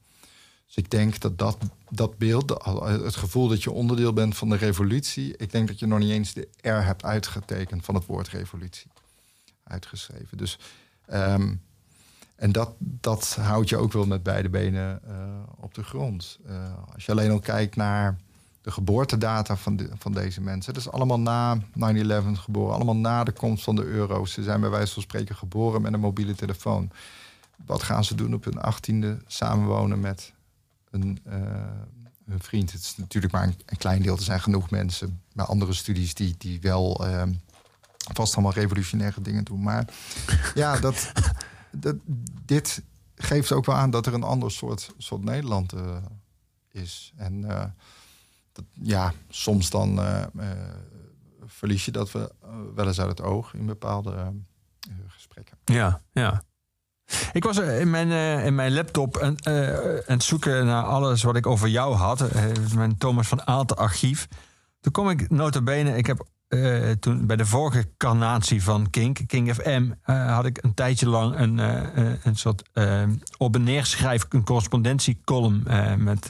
Dus 0.66 0.76
ik 0.76 0.90
denk 0.90 1.20
dat, 1.20 1.38
dat 1.38 1.58
dat 1.90 2.18
beeld, 2.18 2.64
het 2.84 3.16
gevoel 3.16 3.48
dat 3.48 3.62
je 3.62 3.70
onderdeel 3.70 4.12
bent 4.12 4.36
van 4.36 4.48
de 4.48 4.56
revolutie, 4.56 5.36
ik 5.36 5.50
denk 5.50 5.68
dat 5.68 5.78
je 5.78 5.86
nog 5.86 5.98
niet 5.98 6.10
eens 6.10 6.32
de 6.32 6.48
R 6.60 6.84
hebt 6.84 7.04
uitgetekend 7.04 7.84
van 7.84 7.94
het 7.94 8.06
woord 8.06 8.28
revolutie. 8.28 8.90
Uitgeschreven. 9.64 10.38
Dus 10.38 10.58
ehm, 11.06 11.54
en 12.36 12.52
dat, 12.52 12.70
dat 12.78 13.36
houdt 13.40 13.68
je 13.68 13.76
ook 13.76 13.92
wel 13.92 14.06
met 14.06 14.22
beide 14.22 14.48
benen 14.48 15.00
eh, 15.08 15.14
op 15.56 15.74
de 15.74 15.82
grond. 15.82 16.38
Eh, 16.46 16.54
als 16.94 17.04
je 17.04 17.12
alleen 17.12 17.30
al 17.30 17.38
kijkt 17.38 17.76
naar 17.76 18.16
de 18.60 18.70
geboortedata 18.70 19.56
van, 19.56 19.80
van 19.98 20.12
deze 20.12 20.40
mensen. 20.40 20.74
Dat 20.74 20.82
is 20.82 20.90
allemaal 20.90 21.20
na 21.20 21.58
9-11 21.58 21.60
geboren. 22.32 22.74
Allemaal 22.74 22.96
na 22.96 23.24
de 23.24 23.32
komst 23.32 23.64
van 23.64 23.76
de 23.76 23.84
euro's. 23.84 24.32
Ze 24.32 24.42
zijn 24.42 24.60
bij 24.60 24.70
wijze 24.70 24.92
van 24.92 25.02
spreken 25.02 25.36
geboren 25.36 25.82
met 25.82 25.92
een 25.92 26.00
mobiele 26.00 26.34
telefoon. 26.34 26.90
Wat 27.66 27.82
gaan 27.82 28.04
ze 28.04 28.14
doen 28.14 28.34
op 28.34 28.44
hun 28.44 28.60
achttiende? 28.60 29.18
Samenwonen 29.26 30.00
met 30.00 30.32
een, 30.90 31.18
eh, 31.24 31.38
vriend. 32.38 32.72
Het 32.72 32.80
is 32.80 32.96
natuurlijk 32.96 33.32
maar 33.32 33.42
een, 33.42 33.54
een 33.66 33.76
klein 33.76 34.02
deel. 34.02 34.16
Er 34.16 34.22
zijn 34.22 34.40
genoeg 34.40 34.70
mensen 34.70 35.22
bij 35.32 35.44
andere 35.44 35.72
studies 35.72 36.14
die, 36.14 36.34
die 36.38 36.60
wel... 36.60 37.06
vast 38.14 38.34
allemaal 38.34 38.52
revolutionaire 38.52 39.20
dingen 39.20 39.44
doen. 39.44 39.62
Maar 39.62 39.88
ja, 40.54 40.78
dat, 40.78 41.12
dat, 41.70 41.96
dit 42.44 42.82
geeft 43.16 43.52
ook 43.52 43.64
wel 43.66 43.74
aan 43.74 43.90
dat 43.90 44.06
er 44.06 44.14
een 44.14 44.22
ander 44.22 44.50
soort, 44.50 44.94
soort 44.98 45.24
Nederland 45.24 45.72
eh, 45.72 45.96
is. 46.70 47.12
En 47.16 47.44
eh, 47.44 47.64
dat, 48.52 48.64
ja, 48.72 49.12
soms 49.28 49.70
dan 49.70 50.00
eh, 50.00 50.24
verlies 51.46 51.84
je 51.84 51.90
dat 51.90 52.12
we 52.12 52.32
wel 52.74 52.86
eens 52.86 53.00
uit 53.00 53.08
het 53.08 53.22
oog 53.22 53.54
in 53.54 53.66
bepaalde 53.66 54.32
gesprekken. 55.06 55.58
Ja, 55.64 56.00
ja. 56.12 56.42
Ik 57.32 57.44
was 57.44 57.58
in 57.58 57.90
mijn, 57.90 58.10
in 58.44 58.54
mijn 58.54 58.72
laptop 58.72 59.18
aan, 59.18 59.36
het 60.06 60.22
zoeken 60.22 60.66
naar 60.66 60.84
alles 60.84 61.22
wat 61.22 61.36
ik 61.36 61.46
over 61.46 61.68
jou 61.68 61.94
had. 61.94 62.24
Mijn 62.74 62.98
Thomas 62.98 63.28
van 63.28 63.46
Aalten 63.46 63.76
archief. 63.76 64.28
Toen 64.80 64.92
kom 64.92 65.10
ik 65.10 65.30
nota 65.30 65.62
bene, 65.62 65.96
ik 65.96 66.06
heb 66.06 66.26
eh, 66.48 66.90
toen 66.90 67.26
bij 67.26 67.36
de 67.36 67.46
vorige 67.46 67.88
carnatie 67.96 68.62
van 68.62 68.90
Kink, 68.90 69.18
King 69.26 69.54
FM, 69.54 69.90
eh, 70.02 70.34
had 70.34 70.44
ik 70.44 70.58
een 70.62 70.74
tijdje 70.74 71.08
lang 71.08 71.38
een, 71.38 71.58
eh, 71.58 72.12
een 72.22 72.36
soort 72.36 72.62
op 73.36 73.54
en 73.54 73.62
neerschrijf, 73.62 74.26
een 74.28 74.44
correspondentiecolumn 74.44 75.62
met 75.98 76.26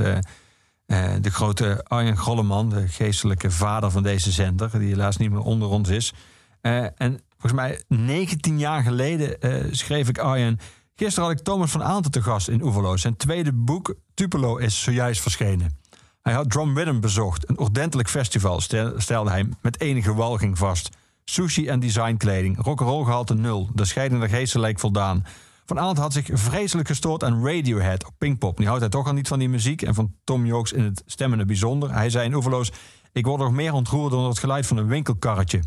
de 1.21 1.31
grote 1.31 1.85
Arjen 1.85 2.17
Golleman, 2.17 2.69
de 2.69 2.89
geestelijke 2.89 3.51
vader 3.51 3.91
van 3.91 4.03
deze 4.03 4.31
zender, 4.31 4.79
die 4.79 4.89
helaas 4.89 5.17
niet 5.17 5.31
meer 5.31 5.41
onder 5.41 5.69
ons 5.69 5.89
is. 5.89 6.13
En 6.61 7.21
volgens 7.31 7.53
mij 7.53 7.83
19 7.89 8.59
jaar 8.59 8.83
geleden 8.83 9.37
schreef 9.71 10.09
ik 10.09 10.19
Arjen. 10.19 10.59
Gisteren 10.95 11.29
had 11.29 11.39
ik 11.39 11.45
Thomas 11.45 11.71
van 11.71 11.83
Aanten 11.83 12.11
te 12.11 12.23
gast 12.23 12.49
in 12.49 12.63
Oeverloos. 12.63 13.01
Zijn 13.01 13.17
tweede 13.17 13.53
boek, 13.53 13.95
Tupelo, 14.15 14.57
is 14.57 14.83
zojuist 14.83 15.21
verschenen. 15.21 15.79
Hij 16.27 16.35
had 16.35 16.51
Drum 16.51 16.79
Rhythm 16.79 17.01
bezocht, 17.01 17.49
een 17.49 17.59
ordentelijk 17.59 18.09
festival, 18.09 18.61
stel- 18.61 18.93
stelde 18.97 19.31
hij 19.31 19.49
met 19.61 19.81
enige 19.81 20.15
walging 20.15 20.59
vast. 20.59 20.89
Sushi 21.25 21.69
en 21.69 21.81
designkleding, 21.81 22.63
rock'n'roll 22.63 23.05
gehalte 23.05 23.35
nul, 23.35 23.69
de 23.75 23.85
scheiding 23.85 24.21
der 24.21 24.29
geesten 24.29 24.61
leek 24.61 24.79
voldaan. 24.79 25.25
Van 25.67 25.79
Aalt 25.79 25.99
had 25.99 26.13
zich 26.13 26.29
vreselijk 26.33 26.89
gestoord 26.89 27.25
aan 27.25 27.47
Radiohead 27.47 28.07
op 28.07 28.13
Pinkpop. 28.19 28.59
Nu 28.59 28.67
houdt 28.67 28.81
hij 28.81 28.91
toch 28.91 29.07
al 29.07 29.13
niet 29.13 29.29
van 29.29 29.39
die 29.39 29.49
muziek 29.49 29.83
en 29.83 29.95
van 29.95 30.15
Tom 30.25 30.47
Jooks 30.47 30.73
in 30.73 30.85
het 30.85 31.03
stemmende 31.07 31.45
bijzonder. 31.45 31.93
Hij 31.93 32.11
zei 32.11 32.25
in 32.25 32.35
Oeverloos, 32.35 32.73
ik 33.13 33.27
word 33.27 33.41
nog 33.41 33.53
meer 33.53 33.73
ontroerd 33.73 34.11
door 34.11 34.29
het 34.29 34.39
geluid 34.39 34.67
van 34.67 34.77
een 34.77 34.87
winkelkarretje. 34.87 35.63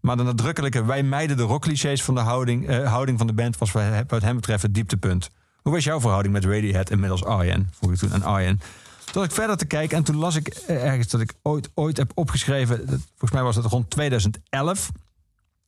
Maar 0.00 0.16
de 0.16 0.22
nadrukkelijke 0.22 0.84
wij 0.84 1.02
mijden 1.02 1.36
de 1.36 1.42
rockclichés 1.42 2.02
van 2.02 2.14
de 2.14 2.20
houding, 2.20 2.68
eh, 2.68 2.88
houding 2.90 3.18
van 3.18 3.26
de 3.26 3.34
band 3.34 3.58
was 3.58 3.72
wat 4.08 4.22
hem 4.22 4.36
betreft 4.36 4.62
het 4.62 4.74
dieptepunt. 4.74 5.30
Hoe 5.62 5.72
was 5.72 5.84
jouw 5.84 6.00
verhouding 6.00 6.34
met 6.34 6.44
Radiohead 6.44 6.90
inmiddels 6.90 7.24
Arjen? 7.24 7.68
Vroeg 7.72 7.92
ik 7.92 7.98
toen 7.98 8.14
aan 8.14 8.22
Arjen. 8.22 8.60
Toen 9.14 9.24
ik 9.24 9.32
verder 9.32 9.56
te 9.56 9.66
kijken 9.66 9.96
en 9.96 10.04
toen 10.04 10.16
las 10.16 10.36
ik 10.36 10.48
eh, 10.48 10.84
ergens 10.84 11.08
dat 11.08 11.20
ik 11.20 11.34
ooit, 11.42 11.70
ooit 11.74 11.96
heb 11.96 12.12
opgeschreven. 12.14 12.76
Volgens 12.86 13.30
mij 13.30 13.42
was 13.42 13.54
dat 13.54 13.64
rond 13.64 13.90
2011. 13.90 14.90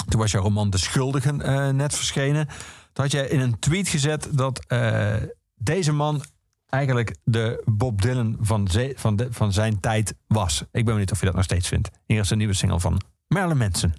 Toen 0.08 0.20
was 0.20 0.30
jouw 0.30 0.42
roman 0.42 0.70
De 0.70 0.78
Schuldigen 0.78 1.40
eh, 1.40 1.68
net 1.68 1.94
verschenen. 1.94 2.46
Toen 2.92 3.04
had 3.04 3.10
jij 3.10 3.28
in 3.28 3.40
een 3.40 3.58
tweet 3.58 3.88
gezet 3.88 4.28
dat 4.30 4.64
eh, 4.66 5.14
deze 5.54 5.92
man 5.92 6.22
eigenlijk 6.68 7.16
de 7.24 7.62
Bob 7.64 8.02
Dylan 8.02 8.36
van, 8.40 8.68
van, 8.94 9.26
van 9.30 9.52
zijn 9.52 9.80
tijd 9.80 10.14
was. 10.26 10.60
Ik 10.60 10.66
ben 10.72 10.84
benieuwd 10.84 11.12
of 11.12 11.18
je 11.18 11.26
dat 11.26 11.34
nog 11.34 11.44
steeds 11.44 11.68
vindt. 11.68 11.90
Hier 12.06 12.20
is 12.20 12.30
een 12.30 12.38
nieuwe 12.38 12.54
single 12.54 12.80
van 12.80 13.00
Marilyn 13.28 13.56
Manson. 13.56 13.94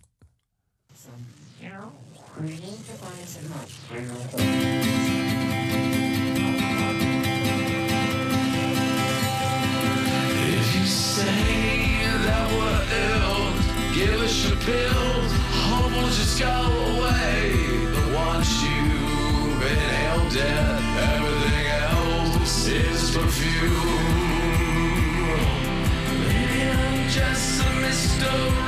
Us 14.16 14.47
your 14.47 14.58
pills. 14.58 15.32
Hope 15.68 15.91
will 15.91 16.08
just 16.08 16.39
go 16.39 16.45
away. 16.47 17.51
But 17.93 18.08
once 18.14 18.64
you've 18.64 19.62
inhaled 19.62 20.34
death, 20.34 20.82
everything 21.14 21.68
else 21.89 22.68
is 22.68 23.16
perfume. 23.16 24.47
Maybe 26.28 26.62
I'm 26.70 27.10
just 27.10 27.64
a 27.66 27.70
mystery. 27.82 28.66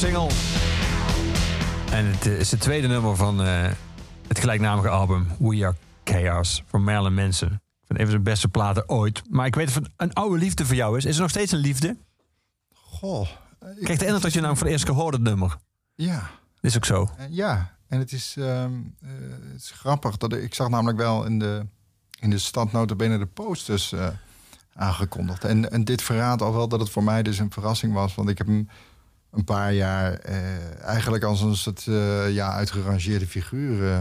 Single. 0.00 0.28
En 1.92 2.06
het 2.06 2.26
is 2.26 2.50
het 2.50 2.60
tweede 2.60 2.88
nummer 2.88 3.16
van 3.16 3.42
eh, 3.42 3.70
het 4.28 4.38
gelijknamige 4.38 4.88
album 4.88 5.26
We 5.38 5.66
Are 5.66 5.74
Chaos 6.04 6.62
van 6.66 6.84
Marilyn 6.84 7.14
Manson. 7.14 7.48
Ik 7.48 7.86
vind 7.86 7.98
een 7.98 8.04
van 8.04 8.10
zijn 8.10 8.22
beste 8.22 8.48
platen 8.48 8.88
ooit. 8.88 9.22
Maar 9.30 9.46
ik 9.46 9.54
weet 9.54 9.74
het 9.74 9.88
een 9.96 10.12
oude 10.12 10.38
liefde 10.38 10.66
voor 10.66 10.74
jou 10.74 10.96
is. 10.96 11.04
Is 11.04 11.14
er 11.14 11.20
nog 11.20 11.30
steeds 11.30 11.52
een 11.52 11.58
liefde? 11.58 11.96
Goh. 12.74 13.28
Ik 13.76 13.84
kreeg 13.84 13.98
de 13.98 14.04
indruk 14.04 14.22
dat 14.22 14.32
je 14.32 14.40
nou 14.40 14.56
voor 14.56 14.66
de 14.66 14.72
eerste 14.72 14.86
keer 14.86 14.96
hoorde 14.96 15.16
het 15.16 15.26
nummer. 15.26 15.56
Ja. 15.94 16.30
Is 16.60 16.76
ook 16.76 16.84
zo. 16.84 17.10
Eh, 17.16 17.24
Ja, 17.30 17.76
en 17.88 17.98
het 17.98 18.12
is, 18.12 18.34
ehm, 18.38 18.72
eh, 19.00 19.10
het 19.52 19.62
is 19.62 19.70
grappig. 19.70 20.16
Dat 20.16 20.32
ik, 20.32 20.42
ik 20.42 20.54
zag 20.54 20.68
namelijk 20.68 20.98
wel 20.98 21.24
in 21.24 21.38
de, 21.38 21.66
in 22.20 22.30
de 22.30 22.38
stad 22.38 22.72
notabene 22.72 23.18
de 23.18 23.26
posters 23.26 23.92
eh, 23.92 24.08
aangekondigd. 24.74 25.44
En, 25.44 25.70
en 25.70 25.84
dit 25.84 26.02
verraadt 26.02 26.42
al 26.42 26.54
wel 26.54 26.68
dat 26.68 26.80
het 26.80 26.90
voor 26.90 27.04
mij 27.04 27.22
dus 27.22 27.38
een 27.38 27.52
verrassing 27.52 27.92
was. 27.92 28.14
Want 28.14 28.28
ik 28.28 28.38
heb 28.38 28.46
hem 28.46 28.68
een 29.30 29.44
paar 29.44 29.72
jaar 29.72 30.12
eh, 30.12 30.82
eigenlijk 30.84 31.24
als 31.24 31.40
een 31.40 31.56
soort 31.56 31.86
eh, 31.86 32.34
ja, 32.34 32.52
uitgerangeerde 32.52 33.26
figuur 33.26 33.92
eh, 33.92 33.98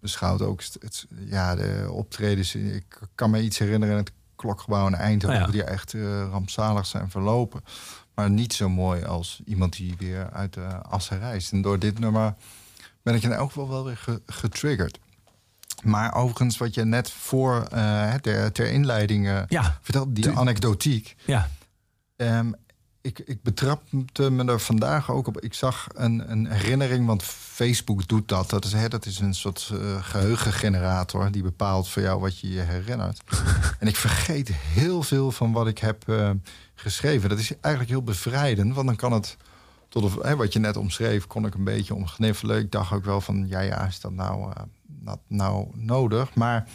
beschouwd. 0.00 0.42
Ook 0.42 0.62
het, 0.80 1.06
ja, 1.24 1.54
de 1.56 1.86
optredens. 1.90 2.54
Ik 2.54 2.98
kan 3.14 3.30
me 3.30 3.42
iets 3.42 3.58
herinneren 3.58 3.94
in 3.96 4.00
het 4.04 4.12
klokgebouw 4.36 4.86
in 4.86 4.94
Eindhoven... 4.94 5.38
Ja. 5.40 5.46
die 5.46 5.64
echt 5.64 5.94
eh, 5.94 6.00
rampzalig 6.30 6.86
zijn 6.86 7.10
verlopen. 7.10 7.60
Maar 8.14 8.30
niet 8.30 8.52
zo 8.52 8.68
mooi 8.68 9.04
als 9.04 9.40
iemand 9.44 9.76
die 9.76 9.94
weer 9.98 10.30
uit 10.30 10.52
de 10.54 10.66
assen 10.82 11.18
reist. 11.18 11.52
En 11.52 11.62
door 11.62 11.78
dit 11.78 11.98
nummer 11.98 12.34
ben 13.02 13.14
ik 13.14 13.22
in 13.22 13.32
elk 13.32 13.46
geval 13.48 13.68
wel 13.68 13.84
weer 13.84 13.96
ge- 13.96 14.22
getriggerd. 14.26 14.98
Maar 15.84 16.14
overigens, 16.14 16.58
wat 16.58 16.74
je 16.74 16.84
net 16.84 17.10
voor 17.10 17.68
ter, 18.20 18.52
ter 18.52 18.70
inleiding 18.70 19.44
Ja, 19.48 19.78
vertelde, 19.82 20.12
die 20.12 20.30
anekdotiek. 20.30 21.14
ja. 21.26 21.48
Ehm, 22.16 22.50
ik, 23.08 23.18
ik 23.18 23.42
betrapte 23.42 24.30
me 24.30 24.44
er 24.44 24.60
vandaag 24.60 25.10
ook 25.10 25.26
op. 25.26 25.40
Ik 25.40 25.54
zag 25.54 25.86
een, 25.94 26.30
een 26.30 26.46
herinnering, 26.46 27.06
want 27.06 27.22
Facebook 27.22 28.08
doet 28.08 28.28
dat. 28.28 28.50
Dat 28.50 28.64
is, 28.64 28.72
hè, 28.72 28.88
dat 28.88 29.06
is 29.06 29.18
een 29.18 29.34
soort 29.34 29.70
eh, 29.72 30.02
geheugengenerator 30.04 31.30
die 31.30 31.42
bepaalt 31.42 31.88
voor 31.88 32.02
jou 32.02 32.20
wat 32.20 32.38
je 32.38 32.50
je 32.50 32.60
herinnert. 32.60 33.20
en 33.80 33.86
ik 33.86 33.96
vergeet 33.96 34.48
heel 34.52 35.02
veel 35.02 35.30
van 35.30 35.52
wat 35.52 35.66
ik 35.66 35.78
heb 35.78 36.08
eh, 36.08 36.30
geschreven. 36.74 37.28
Dat 37.28 37.38
is 37.38 37.52
eigenlijk 37.60 37.94
heel 37.94 38.02
bevrijdend, 38.02 38.74
want 38.74 38.86
dan 38.86 38.96
kan 38.96 39.12
het 39.12 39.36
tot 39.88 40.02
of, 40.02 40.22
hè, 40.22 40.36
wat 40.36 40.52
je 40.52 40.58
net 40.58 40.76
omschreef, 40.76 41.26
kon 41.26 41.46
ik 41.46 41.54
een 41.54 41.64
beetje 41.64 41.94
omgniffelen. 41.94 42.58
Ik 42.58 42.72
dacht 42.72 42.92
ook 42.92 43.04
wel 43.04 43.20
van, 43.20 43.46
ja, 43.48 43.60
ja, 43.60 43.86
is 43.86 44.00
dat 44.00 44.12
nou, 44.12 44.52
eh, 44.52 44.62
dat 44.86 45.20
nou 45.26 45.68
nodig? 45.74 46.34
Maar 46.34 46.68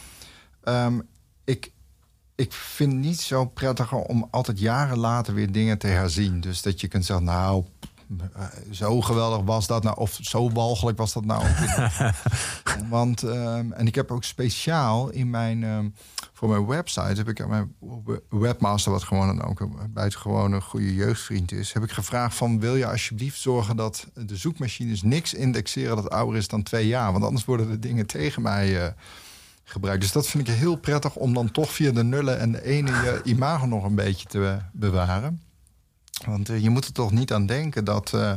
ehm, 0.64 1.00
ik, 1.44 1.72
ik 2.36 2.54
vind 2.54 2.92
het 2.92 3.02
niet 3.02 3.22
zo 3.22 3.46
prettiger 3.46 3.98
om 3.98 4.28
altijd 4.32 4.60
jaren 4.60 4.98
later 4.98 5.34
weer 5.34 5.52
dingen 5.52 5.78
te 5.78 5.88
herzien. 5.88 6.42
Dus 6.42 6.62
dat 6.62 6.82
je 6.82 6.88
kunt 6.88 7.06
zeggen, 7.06 7.26
nou, 7.26 7.66
eh, 8.34 8.44
zo 8.72 9.02
geweldig 9.02 9.42
was 9.46 9.68
dat 9.68 9.84
nou, 9.84 9.98
of 9.98 10.18
zo 10.22 10.52
walgelijk 10.52 10.98
was 10.98 11.14
dat 11.14 11.26
nou. 11.26 11.46
Want, 12.90 13.24
ehm, 13.24 13.72
en 13.72 13.88
ik 13.88 13.96
heb 13.96 14.12
ook 14.12 14.24
speciaal 14.24 15.10
in 15.10 15.30
mijn, 15.30 15.64
ehm, 15.64 15.90
voor 16.34 16.50
mijn 16.50 16.66
website, 16.66 17.16
heb 17.16 17.28
ik 17.28 17.42
aan 17.42 17.50
mijn 17.50 17.76
webmaster, 18.30 18.92
wat 18.92 19.04
gewoon 19.04 19.30
een, 19.30 19.44
ook 19.44 19.68
buitengewoon 19.94 20.52
een 20.52 20.62
goede 20.62 20.94
jeugdvriend 20.94 21.52
is, 21.52 21.74
heb 21.74 21.84
ik 21.84 21.92
gevraagd 21.92 22.36
van, 22.36 22.60
wil 22.60 22.76
je 22.76 22.88
alsjeblieft 22.88 23.40
zorgen 23.40 23.76
dat 23.76 24.08
de 24.14 24.36
zoekmachines 24.38 25.02
niks 25.02 25.34
indexeren 25.34 25.96
dat 25.96 26.10
ouder 26.10 26.38
is 26.38 26.48
dan 26.48 26.64
twee 26.64 26.88
jaar? 26.88 27.12
Want 27.12 27.24
anders 27.24 27.46
worden 27.46 27.70
de 27.70 27.80
dingen 27.80 28.06
tegen 28.06 28.42
mij... 28.42 28.86
eh, 28.86 28.92
gebruikt. 29.64 30.02
Dus 30.02 30.12
dat 30.12 30.28
vind 30.28 30.48
ik 30.48 30.54
heel 30.54 30.76
prettig 30.76 31.16
om 31.16 31.34
dan 31.34 31.52
toch 31.52 31.72
via 31.72 31.92
de 31.92 32.04
nullen 32.04 32.40
en 32.40 32.52
de 32.52 32.64
ene 32.66 32.92
je 32.92 33.22
imago 33.24 33.66
nog 33.66 33.84
een 33.84 33.96
beetje 33.96 34.28
te 34.28 34.58
bewaren. 34.72 35.42
Want 36.26 36.50
eh, 36.50 36.64
je 36.64 36.70
moet 36.70 36.86
er 36.86 36.92
toch 36.94 37.12
niet 37.12 37.34
aan 37.34 37.46
denken 37.46 37.86
dat, 37.86 38.14
eh, 38.14 38.34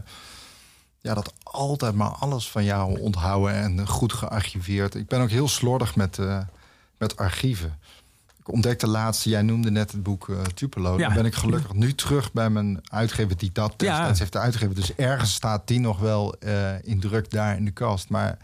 ja, 1.01 1.15
dat 1.15 1.33
altijd 1.43 1.95
maar 1.95 2.09
alles 2.09 2.51
van 2.51 2.65
jou 2.65 3.01
onthouden 3.01 3.55
en 3.55 3.89
goed 3.89 4.13
gearchiveerd. 4.13 4.95
Ik 4.95 5.07
ben 5.07 5.21
ook 5.21 5.31
heel 5.31 5.49
slordig 5.49 5.97
met, 5.97 6.19
eh, 6.19 6.41
met 6.99 7.17
archieven. 7.17 7.79
Ik 8.39 8.53
ontdekte 8.53 8.87
laatst, 8.87 9.25
jij 9.25 9.43
noemde 9.43 9.71
net 9.71 9.93
het 9.93 10.03
boek 10.03 10.31
Tupelo. 10.55 10.99
Ja. 10.99 11.07
Dan 11.07 11.17
ben 11.17 11.25
ik 11.25 11.35
gelukkig 11.35 11.73
nu 11.73 11.95
terug 11.95 12.33
bij 12.33 12.51
mijn 12.51 12.81
uitgever 12.91 13.37
die 13.37 13.51
dat 13.53 13.75
Ja. 13.77 13.97
destijds 13.97 14.19
heeft 14.19 14.37
uitgegeven. 14.37 14.75
Dus 14.75 14.95
ergens 14.95 15.35
staat 15.35 15.67
die 15.67 15.81
nog 15.81 15.99
wel 15.99 16.35
in 16.83 17.01
druk 17.01 17.31
daar 17.31 17.57
in 17.57 17.65
de 17.65 17.71
kast. 17.71 18.09
Maar 18.09 18.39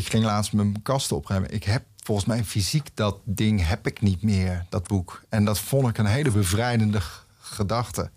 ik 0.00 0.10
ging 0.10 0.24
laatst 0.24 0.52
mijn 0.52 0.82
kasten 0.82 1.16
opruimen. 1.16 1.54
Ik 1.54 1.64
heb 1.64 1.84
volgens 2.04 2.26
mij 2.26 2.44
fysiek 2.44 2.90
dat 2.94 3.18
ding 3.24 3.66
heb 3.66 3.86
ik 3.86 4.00
niet 4.00 4.22
meer, 4.22 4.66
dat 4.68 4.86
boek. 4.88 5.22
En 5.28 5.44
dat 5.44 5.58
vond 5.58 5.88
ik 5.88 5.98
een 5.98 6.06
hele 6.06 6.30
bevrijdende 6.30 7.00
gedachte. 7.40 8.10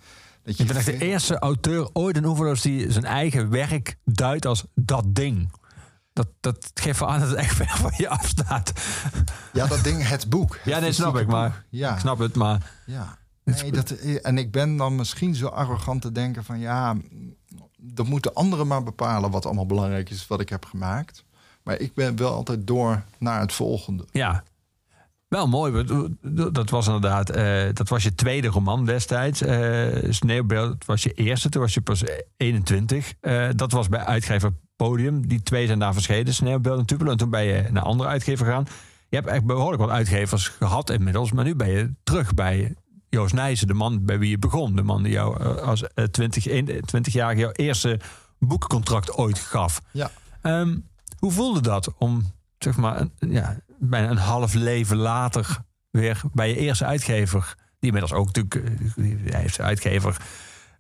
Dat 0.44 0.58
Je 0.58 0.66
bent 0.66 0.78
echt 0.78 0.86
de 0.86 1.06
eerste 1.06 1.40
auteur 1.40 1.90
ooit 1.94 2.18
in 2.18 2.26
Oeverloos 2.26 2.62
die 2.62 2.92
zijn 2.92 3.06
eigen 3.06 3.50
werk 3.50 3.98
duidt 4.06 4.46
als 4.46 4.66
dat 4.76 5.16
ding. 5.16 5.52
Dat, 6.14 6.28
dat 6.40 6.72
geeft 6.74 7.00
wel 7.00 7.10
aan 7.10 7.20
dat 7.20 7.30
het 7.30 7.38
echt 7.38 7.56
ver 7.56 7.78
van 7.78 7.94
je 7.98 8.10
afstaat. 8.10 8.72
Ja, 9.54 9.68
dat 9.68 9.84
ding, 9.84 10.08
het 10.08 10.30
boek. 10.30 10.60
Ja, 10.66 10.80
nee, 10.80 10.92
snap 10.92 11.18
ik, 11.18 11.28
maar 11.28 11.50
boek. 11.50 11.64
Ja, 11.70 11.94
ik 11.94 12.00
snap 12.00 12.20
het, 12.20 12.36
maar 12.36 12.72
ja. 12.86 13.18
Nee, 13.44 13.72
dat, 13.72 13.90
en 14.22 14.38
ik 14.38 14.52
ben 14.52 14.78
dan 14.78 14.96
misschien 14.96 15.36
zo 15.36 15.48
arrogant 15.48 16.02
te 16.02 16.12
denken 16.12 16.44
van... 16.44 16.60
ja, 16.60 16.96
dat 17.78 18.08
moeten 18.08 18.34
anderen 18.34 18.68
maar 18.68 18.84
bepalen 18.84 19.32
wat 19.32 19.46
allemaal 19.46 19.66
belangrijk 19.66 20.10
is... 20.10 20.28
wat 20.28 20.40
ik 20.40 20.50
heb 20.50 20.66
gemaakt. 20.66 21.24
Maar 21.64 21.80
ik 21.80 21.94
ben 21.94 22.16
wel 22.16 22.34
altijd 22.34 22.68
door 22.68 23.04
naar 23.18 23.40
het 23.40 23.54
volgende. 23.54 24.06
ja. 24.12 24.44
Wel 25.28 25.48
mooi, 25.48 25.84
dat 26.52 26.70
was 26.70 26.86
inderdaad, 26.86 27.30
eh, 27.30 27.64
dat 27.74 27.90
was 27.90 28.04
je 28.04 28.16
tweede 28.16 28.48
roman 28.48 28.86
destijds. 28.86 29.42
eh 29.42 30.12
Sneeuwbeeld 30.12 30.86
was 30.86 31.04
je 31.04 31.12
eerste, 31.12 31.50
toen 31.50 31.62
was 31.62 31.74
je 31.74 31.82
pas 31.82 32.04
21. 32.38 33.14
Eh, 33.20 33.48
dat 33.56 33.72
was 33.72 33.90
bij 33.90 34.00
uitgever 34.00 34.52
Podium. 34.76 35.28
Die 35.28 35.44
twee 35.44 35.66
zijn 35.68 35.80
daar 35.80 35.94
verschenen, 35.94 36.34
Sneeuwbeeld 36.34 36.80
en 36.80 36.86
Tupelo. 36.86 37.12
En 37.12 37.18
toen 37.18 37.30
ben 37.30 37.44
je 37.44 37.68
naar 37.72 37.84
andere 37.84 38.10
uitgever 38.10 38.46
gegaan. 38.46 38.66
Je 39.10 39.16
hebt 39.16 39.28
echt 39.28 39.44
behoorlijk 39.44 39.82
wat 39.82 39.92
uitgevers 39.92 40.48
gehad 40.48 40.90
inmiddels. 40.90 41.32
Maar 41.32 41.46
nu 41.46 41.56
ben 41.56 41.70
je 41.70 41.94
terug 42.04 42.34
bij 42.34 42.76
Joost 43.10 43.34
Nijssen, 43.34 43.68
de 43.68 43.74
man 43.74 44.06
bij 44.06 44.20
wie 44.20 44.30
je 44.30 44.40
begon. 44.40 44.76
De 44.76 44.84
man 44.84 45.04
die 45.04 45.12
jou 45.12 45.58
als 45.60 45.84
20, 46.12 46.48
20-jarige 46.96 47.40
jouw 47.40 47.52
eerste 47.52 48.00
boekcontract 48.40 49.14
ooit 49.14 49.40
gaf. 49.40 49.82
Ja. 49.92 50.12
Ehm, 50.42 50.76
hoe 51.24 51.32
voelde 51.32 51.62
dat 51.62 51.94
om 51.98 52.32
zeg 52.58 52.78
maar, 52.78 53.00
een, 53.00 53.32
ja, 53.32 53.60
bijna 53.80 54.10
een 54.10 54.18
half 54.18 54.54
leven 54.54 54.98
later 54.98 55.58
weer 55.90 56.22
bij 56.34 56.50
je 56.50 56.58
eerste 56.58 56.86
uitgever, 56.86 57.56
die 57.80 57.92
inmiddels 57.92 58.14
ook 58.14 58.26
natuurlijk, 58.26 58.56
eh, 58.56 59.34
hij 59.34 59.48
zijn 59.48 59.68
uitgever 59.68 60.18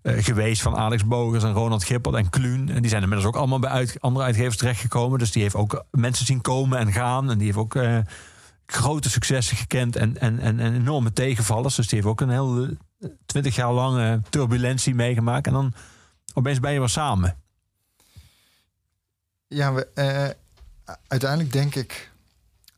eh, 0.01 0.23
geweest 0.23 0.61
van 0.61 0.75
Alex 0.75 1.05
Bogers 1.05 1.43
en 1.43 1.53
Ronald 1.53 1.83
Gippel 1.83 2.17
en 2.17 2.29
Kluun. 2.29 2.69
En 2.69 2.81
die 2.81 2.89
zijn 2.89 3.01
inmiddels 3.01 3.29
ook 3.29 3.35
allemaal 3.35 3.59
bij 3.59 3.69
uit, 3.69 3.97
andere 3.99 4.25
uitgevers 4.25 4.57
terechtgekomen. 4.57 5.19
Dus 5.19 5.31
die 5.31 5.41
heeft 5.41 5.55
ook 5.55 5.85
mensen 5.91 6.25
zien 6.25 6.41
komen 6.41 6.79
en 6.79 6.91
gaan. 6.91 7.29
En 7.29 7.37
die 7.37 7.45
heeft 7.45 7.57
ook 7.57 7.75
eh, 7.75 7.97
grote 8.65 9.09
successen 9.09 9.57
gekend 9.57 9.95
en, 9.95 10.17
en, 10.17 10.39
en, 10.39 10.59
en 10.59 10.73
enorme 10.73 11.13
tegenvallers. 11.13 11.75
Dus 11.75 11.87
die 11.87 11.95
heeft 11.95 12.11
ook 12.11 12.21
een 12.21 12.29
heel 12.29 12.67
twintig 13.25 13.55
jaar 13.55 13.73
lange 13.73 14.21
turbulentie 14.29 14.95
meegemaakt. 14.95 15.47
En 15.47 15.53
dan 15.53 15.73
opeens 16.33 16.59
ben 16.59 16.73
je 16.73 16.79
weer 16.79 16.89
samen. 16.89 17.42
Ja, 19.53 19.73
we, 19.73 19.87
eh, 19.93 20.29
uiteindelijk 21.07 21.51
denk 21.51 21.75
ik 21.75 22.11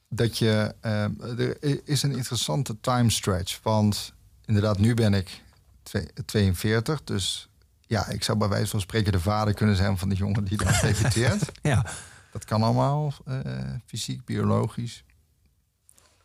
dat 0.10 0.38
je. 0.38 0.76
eh, 0.82 1.40
er 1.40 1.58
is 1.88 2.04
een 2.04 2.16
interessante 2.16 2.80
time 2.82 3.10
stretch. 3.10 3.60
Want 3.64 4.14
inderdaad, 4.46 4.80
nu 4.80 4.94
ben 4.94 5.14
ik 5.14 5.42
twee- 5.84 6.08
42. 6.26 7.04
Dus 7.04 7.50
ja, 7.88 8.08
ik 8.08 8.24
zou 8.24 8.38
bij 8.38 8.48
wijze 8.48 8.68
van 8.68 8.82
spreken 8.82 9.12
de 9.12 9.20
vader 9.20 9.54
kunnen 9.54 9.76
zijn 9.76 9.98
van 9.98 10.10
de 10.10 10.16
jongen 10.16 10.44
die 10.44 10.58
dan 10.58 10.74
debuteert. 10.82 11.52
Ja, 11.62 11.86
Dat 12.32 12.46
kan 12.46 12.64
allemaal, 12.64 13.14
eh, 13.26 13.40
fysiek, 13.86 14.26
biologisch. 14.26 15.04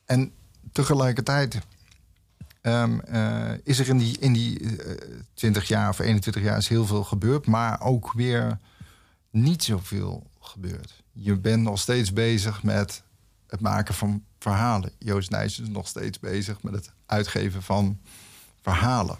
En 0.04 0.32
tegelijkertijd 0.72 1.58
ehm, 2.60 2.98
eh, 2.98 3.50
is 3.64 3.78
er 3.78 3.88
in 3.88 3.98
die, 3.98 4.18
in 4.18 4.32
die 4.32 4.76
eh, 4.82 5.08
20 5.34 5.68
jaar 5.68 5.88
of 5.88 5.98
21 5.98 6.42
jaar 6.42 6.56
is 6.56 6.68
heel 6.68 6.86
veel 6.86 7.04
gebeurd, 7.04 7.46
maar 7.46 7.80
ook 7.80 8.12
weer 8.12 8.58
niet 9.30 9.64
zoveel 9.64 10.29
gebeurd. 10.50 11.02
Je 11.12 11.36
bent 11.36 11.62
nog 11.62 11.78
steeds 11.78 12.12
bezig 12.12 12.62
met 12.62 13.02
het 13.46 13.60
maken 13.60 13.94
van 13.94 14.24
verhalen. 14.38 14.92
Joost 14.98 15.30
Nijs 15.30 15.60
is 15.60 15.68
nog 15.68 15.88
steeds 15.88 16.18
bezig 16.18 16.62
met 16.62 16.74
het 16.74 16.92
uitgeven 17.06 17.62
van 17.62 18.00
verhalen. 18.62 19.18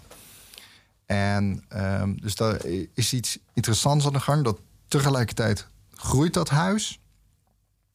En 1.05 1.63
ehm, 1.67 2.15
dus 2.15 2.35
daar 2.35 2.65
is 2.93 3.13
iets 3.13 3.39
interessants 3.53 4.05
aan 4.05 4.13
de 4.13 4.19
gang. 4.19 4.43
Dat 4.43 4.59
tegelijkertijd 4.87 5.67
groeit 5.93 6.33
dat 6.33 6.49
huis. 6.49 6.99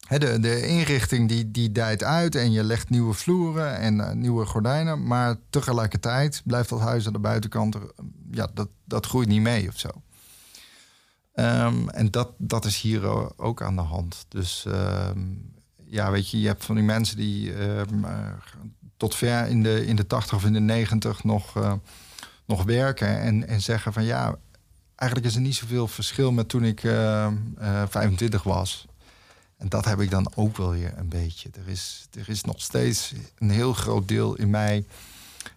De, 0.07 0.39
de 0.39 0.67
inrichting 0.67 1.29
die, 1.29 1.51
die 1.51 1.71
dijt 1.71 2.03
uit 2.03 2.35
en 2.35 2.51
je 2.51 2.63
legt 2.63 2.89
nieuwe 2.89 3.13
vloeren 3.13 3.77
en 3.77 3.99
eh, 3.99 4.11
nieuwe 4.11 4.45
gordijnen. 4.45 5.07
Maar 5.07 5.35
tegelijkertijd 5.49 6.41
blijft 6.45 6.69
dat 6.69 6.79
huis 6.79 7.07
aan 7.07 7.13
de 7.13 7.19
buitenkant, 7.19 7.77
ja, 8.31 8.49
dat, 8.53 8.67
dat 8.85 9.05
groeit 9.05 9.27
niet 9.27 9.41
mee 9.41 9.67
of 9.67 9.79
zo. 9.79 9.89
Ehm, 11.37 11.87
en 11.89 12.11
dat, 12.11 12.29
dat 12.37 12.65
is 12.65 12.81
hier 12.81 13.05
ook 13.39 13.61
aan 13.61 13.75
de 13.75 13.81
hand. 13.81 14.25
Dus 14.27 14.65
ehm, 14.65 15.19
ja, 15.85 16.11
weet 16.11 16.29
je, 16.29 16.39
je 16.39 16.47
hebt 16.47 16.65
van 16.65 16.75
die 16.75 16.83
mensen 16.83 17.17
die 17.17 17.53
ehm, 17.53 18.03
eh, 18.03 18.31
tot 18.97 19.15
ver 19.15 19.47
in 19.47 19.63
de, 19.63 19.85
in 19.85 19.95
de 19.95 20.07
80 20.07 20.35
of 20.35 20.45
in 20.45 20.53
de 20.53 20.59
90 20.59 21.23
nog, 21.23 21.57
eh, 21.57 21.73
nog 22.45 22.63
werken 22.63 23.19
en, 23.19 23.47
en 23.47 23.61
zeggen 23.61 23.93
van 23.93 24.03
ja, 24.03 24.35
eigenlijk 24.95 25.29
is 25.29 25.35
er 25.35 25.41
niet 25.41 25.55
zoveel 25.55 25.87
verschil 25.87 26.31
met 26.31 26.49
toen 26.49 26.63
ik 26.63 26.83
ehm, 26.83 27.35
eh, 27.57 27.83
25 27.89 28.43
was. 28.43 28.87
En 29.57 29.69
dat 29.69 29.85
heb 29.85 29.99
ik 29.99 30.09
dan 30.09 30.31
ook 30.35 30.57
wel 30.57 30.71
weer 30.71 30.93
een 30.97 31.09
beetje. 31.09 31.49
Er 31.53 31.67
is, 31.71 32.07
er 32.11 32.29
is 32.29 32.43
nog 32.43 32.61
steeds 32.61 33.13
een 33.37 33.49
heel 33.49 33.73
groot 33.73 34.07
deel 34.07 34.35
in 34.35 34.49
mij. 34.49 34.85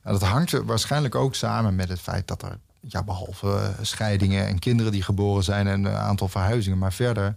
En 0.02 0.12
dat 0.12 0.22
hangt 0.22 0.50
waarschijnlijk 0.50 1.14
ook 1.14 1.34
samen 1.34 1.74
met 1.74 1.88
het 1.88 2.00
feit 2.00 2.28
dat 2.28 2.42
er, 2.42 2.58
ja, 2.80 3.02
behalve 3.02 3.48
eh, 3.56 3.68
scheidingen 3.84 4.46
en 4.46 4.58
kinderen 4.58 4.92
die 4.92 5.02
geboren 5.02 5.44
zijn 5.44 5.66
en 5.66 5.84
een 5.84 5.94
aantal 5.94 6.28
verhuizingen, 6.28 6.78
maar 6.78 6.92
verder 6.92 7.34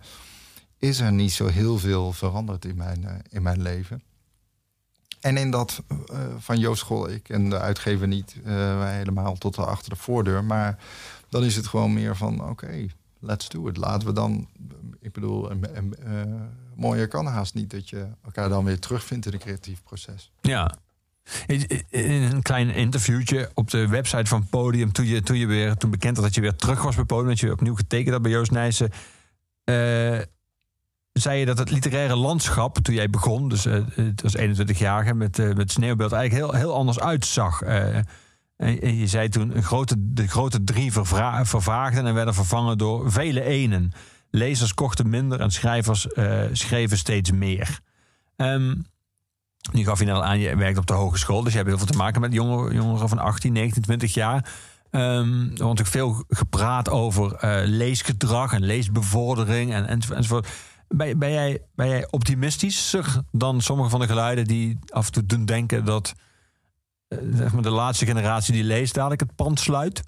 is 0.77 0.99
er 0.99 1.11
niet 1.11 1.31
zo 1.31 1.47
heel 1.47 1.79
veel 1.79 2.11
veranderd 2.13 2.65
in 2.65 2.75
mijn, 2.75 3.05
eh, 3.07 3.15
in 3.29 3.41
mijn 3.41 3.61
leven. 3.61 4.03
En 5.19 5.37
in 5.37 5.51
dat 5.51 5.83
eh, 5.87 6.17
van 6.37 6.59
Joost 6.59 6.79
School, 6.79 7.09
ik 7.09 7.29
en 7.29 7.49
de 7.49 7.59
uitgever 7.59 8.07
niet 8.07 8.35
helemaal 8.43 9.35
tot 9.35 9.55
de- 9.55 9.65
achter 9.65 9.89
de 9.89 9.95
voordeur. 9.95 10.43
Maar 10.43 10.77
dan 11.29 11.43
is 11.43 11.55
het 11.55 11.67
gewoon 11.67 11.93
meer 11.93 12.15
van, 12.15 12.49
oké, 12.49 12.87
let's 13.19 13.49
do 13.49 13.67
it. 13.67 13.77
Laten 13.77 14.07
we 14.07 14.13
dan, 14.13 14.47
ik 14.99 15.11
bedoel, 15.11 15.51
een, 15.51 15.65
mooier 16.75 17.07
kan 17.07 17.25
haast 17.25 17.53
niet 17.53 17.69
dat 17.71 17.89
je 17.89 18.07
elkaar 18.23 18.49
dan 18.49 18.63
weer 18.65 18.79
terugvindt 18.79 19.25
in 19.25 19.33
een 19.33 19.39
creatief 19.39 19.83
proces. 19.83 20.31
Ja. 20.41 20.75
In 21.47 22.21
een 22.21 22.41
klein 22.41 22.69
interviewtje 22.69 23.51
op 23.53 23.69
de 23.69 23.87
website 23.87 24.25
van 24.25 24.47
Podium, 24.49 24.91
toen 24.91 25.05
je, 25.05 25.21
toen 25.21 25.37
je 25.37 25.45
weer 25.45 25.75
toen 25.75 25.91
bekend 25.91 26.15
had 26.15 26.25
dat 26.25 26.35
je 26.35 26.41
weer 26.41 26.55
terug 26.55 26.83
was 26.83 26.95
bij 26.95 27.03
Podium, 27.03 27.29
dat 27.29 27.39
je 27.39 27.51
opnieuw 27.51 27.75
getekend 27.75 28.13
had 28.13 28.21
bij 28.21 28.31
Joost 28.31 28.51
Nijssen, 28.51 28.89
eh, 29.63 30.19
zei 31.13 31.39
je 31.39 31.45
dat 31.45 31.57
het 31.57 31.71
literaire 31.71 32.15
landschap, 32.15 32.77
toen 32.77 32.95
jij 32.95 33.09
begon, 33.09 33.49
dus 33.49 33.65
eh, 33.65 33.81
het 33.95 34.21
was 34.21 34.37
21-jarige 34.37 35.13
met, 35.13 35.39
eh, 35.39 35.53
met 35.53 35.71
sneeuwbeeld, 35.71 36.11
eigenlijk 36.11 36.51
heel, 36.51 36.61
heel 36.61 36.73
anders 36.73 36.99
uitzag. 36.99 37.61
En, 37.61 38.05
je 38.97 39.07
zei 39.07 39.29
toen, 39.29 39.63
grote, 39.63 39.95
de 39.97 40.27
grote 40.27 40.63
drie 40.63 40.91
vervaagden 40.91 42.05
en 42.05 42.13
werden 42.13 42.33
vervangen 42.33 42.77
door 42.77 43.11
vele 43.11 43.43
enen. 43.43 43.91
Lezers 44.29 44.73
kochten 44.73 45.09
minder 45.09 45.39
en 45.39 45.51
schrijvers 45.51 46.07
schreven 46.51 46.97
steeds 46.97 47.31
meer. 47.31 47.79
Ehm, 48.35 48.73
nu 49.71 49.83
gaf 49.83 49.99
je 49.99 50.05
net 50.05 50.15
al 50.15 50.23
aan, 50.23 50.39
je 50.39 50.55
werkt 50.55 50.77
op 50.77 50.85
de 50.85 50.93
hogeschool. 50.93 51.43
Dus 51.43 51.51
je 51.51 51.57
hebt 51.57 51.69
heel 51.69 51.77
veel 51.77 51.87
te 51.87 51.97
maken 51.97 52.21
met 52.21 52.33
jongeren, 52.33 52.75
jongeren 52.75 53.09
van 53.09 53.17
18, 53.19 53.53
19, 53.53 53.81
20 53.81 54.13
jaar. 54.13 54.51
Ehm 54.89 55.41
er 55.41 55.47
wordt 55.47 55.59
natuurlijk 55.59 55.87
veel 55.87 56.23
gepraat 56.27 56.89
over 56.89 57.33
eh, 57.35 57.61
leesgedrag 57.67 58.53
en 58.53 58.63
leesbevordering 58.65 59.73
en, 59.73 59.87
enzovoort. 59.87 60.47
Ben, 60.87 61.19
ben, 61.19 61.31
jij, 61.31 61.61
ben 61.75 61.87
jij 61.87 62.07
optimistischer 62.11 63.21
dan 63.31 63.61
sommige 63.61 63.89
van 63.89 63.99
de 63.99 64.07
geluiden 64.07 64.45
die 64.45 64.79
af 64.89 65.05
en 65.05 65.11
toe 65.11 65.25
doen 65.25 65.45
denken 65.45 65.85
dat 65.85 66.13
eh, 67.07 67.17
zeg 67.33 67.53
maar 67.53 67.61
de 67.61 67.69
laatste 67.69 68.05
generatie 68.05 68.53
die 68.53 68.63
leest 68.63 68.93
dadelijk 68.93 69.21
het 69.21 69.35
pand 69.35 69.59
sluit? 69.59 70.03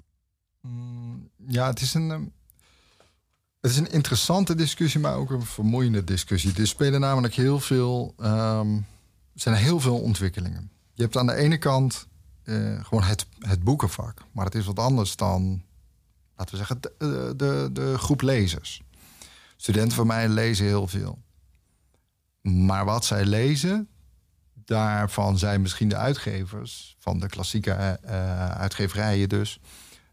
Mm, 0.60 1.28
Ja, 1.48 1.66
het 1.66 1.80
is 1.80 1.94
een. 1.94 2.10
ehm, 2.10 2.22
Het 3.60 3.70
is 3.70 3.76
een 3.76 3.92
interessante 3.92 4.54
discussie, 4.54 5.00
maar 5.00 5.14
ook 5.14 5.30
een 5.30 5.42
vermoeiende 5.44 6.04
discussie. 6.04 6.52
Er 6.58 6.66
spelen 6.66 7.00
namelijk 7.00 7.34
heel 7.34 7.60
veel. 7.60 8.14
Ehm, 9.36 9.54
er 9.54 9.60
zijn 9.60 9.64
heel 9.64 9.80
veel 9.80 10.00
ontwikkelingen. 10.00 10.70
Je 10.94 11.02
hebt 11.02 11.16
aan 11.16 11.26
de 11.26 11.34
ene 11.34 11.58
kant 11.58 12.06
eh, 12.42 12.84
gewoon 12.84 13.02
het, 13.02 13.26
het 13.38 13.62
boekenvak. 13.62 14.24
Maar 14.32 14.44
het 14.44 14.54
is 14.54 14.66
wat 14.66 14.78
anders 14.78 15.16
dan, 15.16 15.62
laten 16.36 16.50
we 16.52 16.56
zeggen, 16.56 16.80
de, 16.80 17.34
de, 17.36 17.70
de 17.72 17.98
groep 17.98 18.20
lezers. 18.20 18.82
Studenten 19.56 19.96
van 19.96 20.06
mij 20.06 20.28
lezen 20.28 20.66
heel 20.66 20.86
veel. 20.86 21.18
Maar 22.42 22.84
wat 22.84 23.04
zij 23.04 23.24
lezen, 23.24 23.88
daarvan 24.64 25.38
zijn 25.38 25.62
misschien 25.62 25.88
de 25.88 25.96
uitgevers 25.96 26.96
van 26.98 27.18
de 27.18 27.28
klassieke 27.28 27.70
eh, 27.70 28.50
uitgeverijen 28.50 29.28
dus 29.28 29.60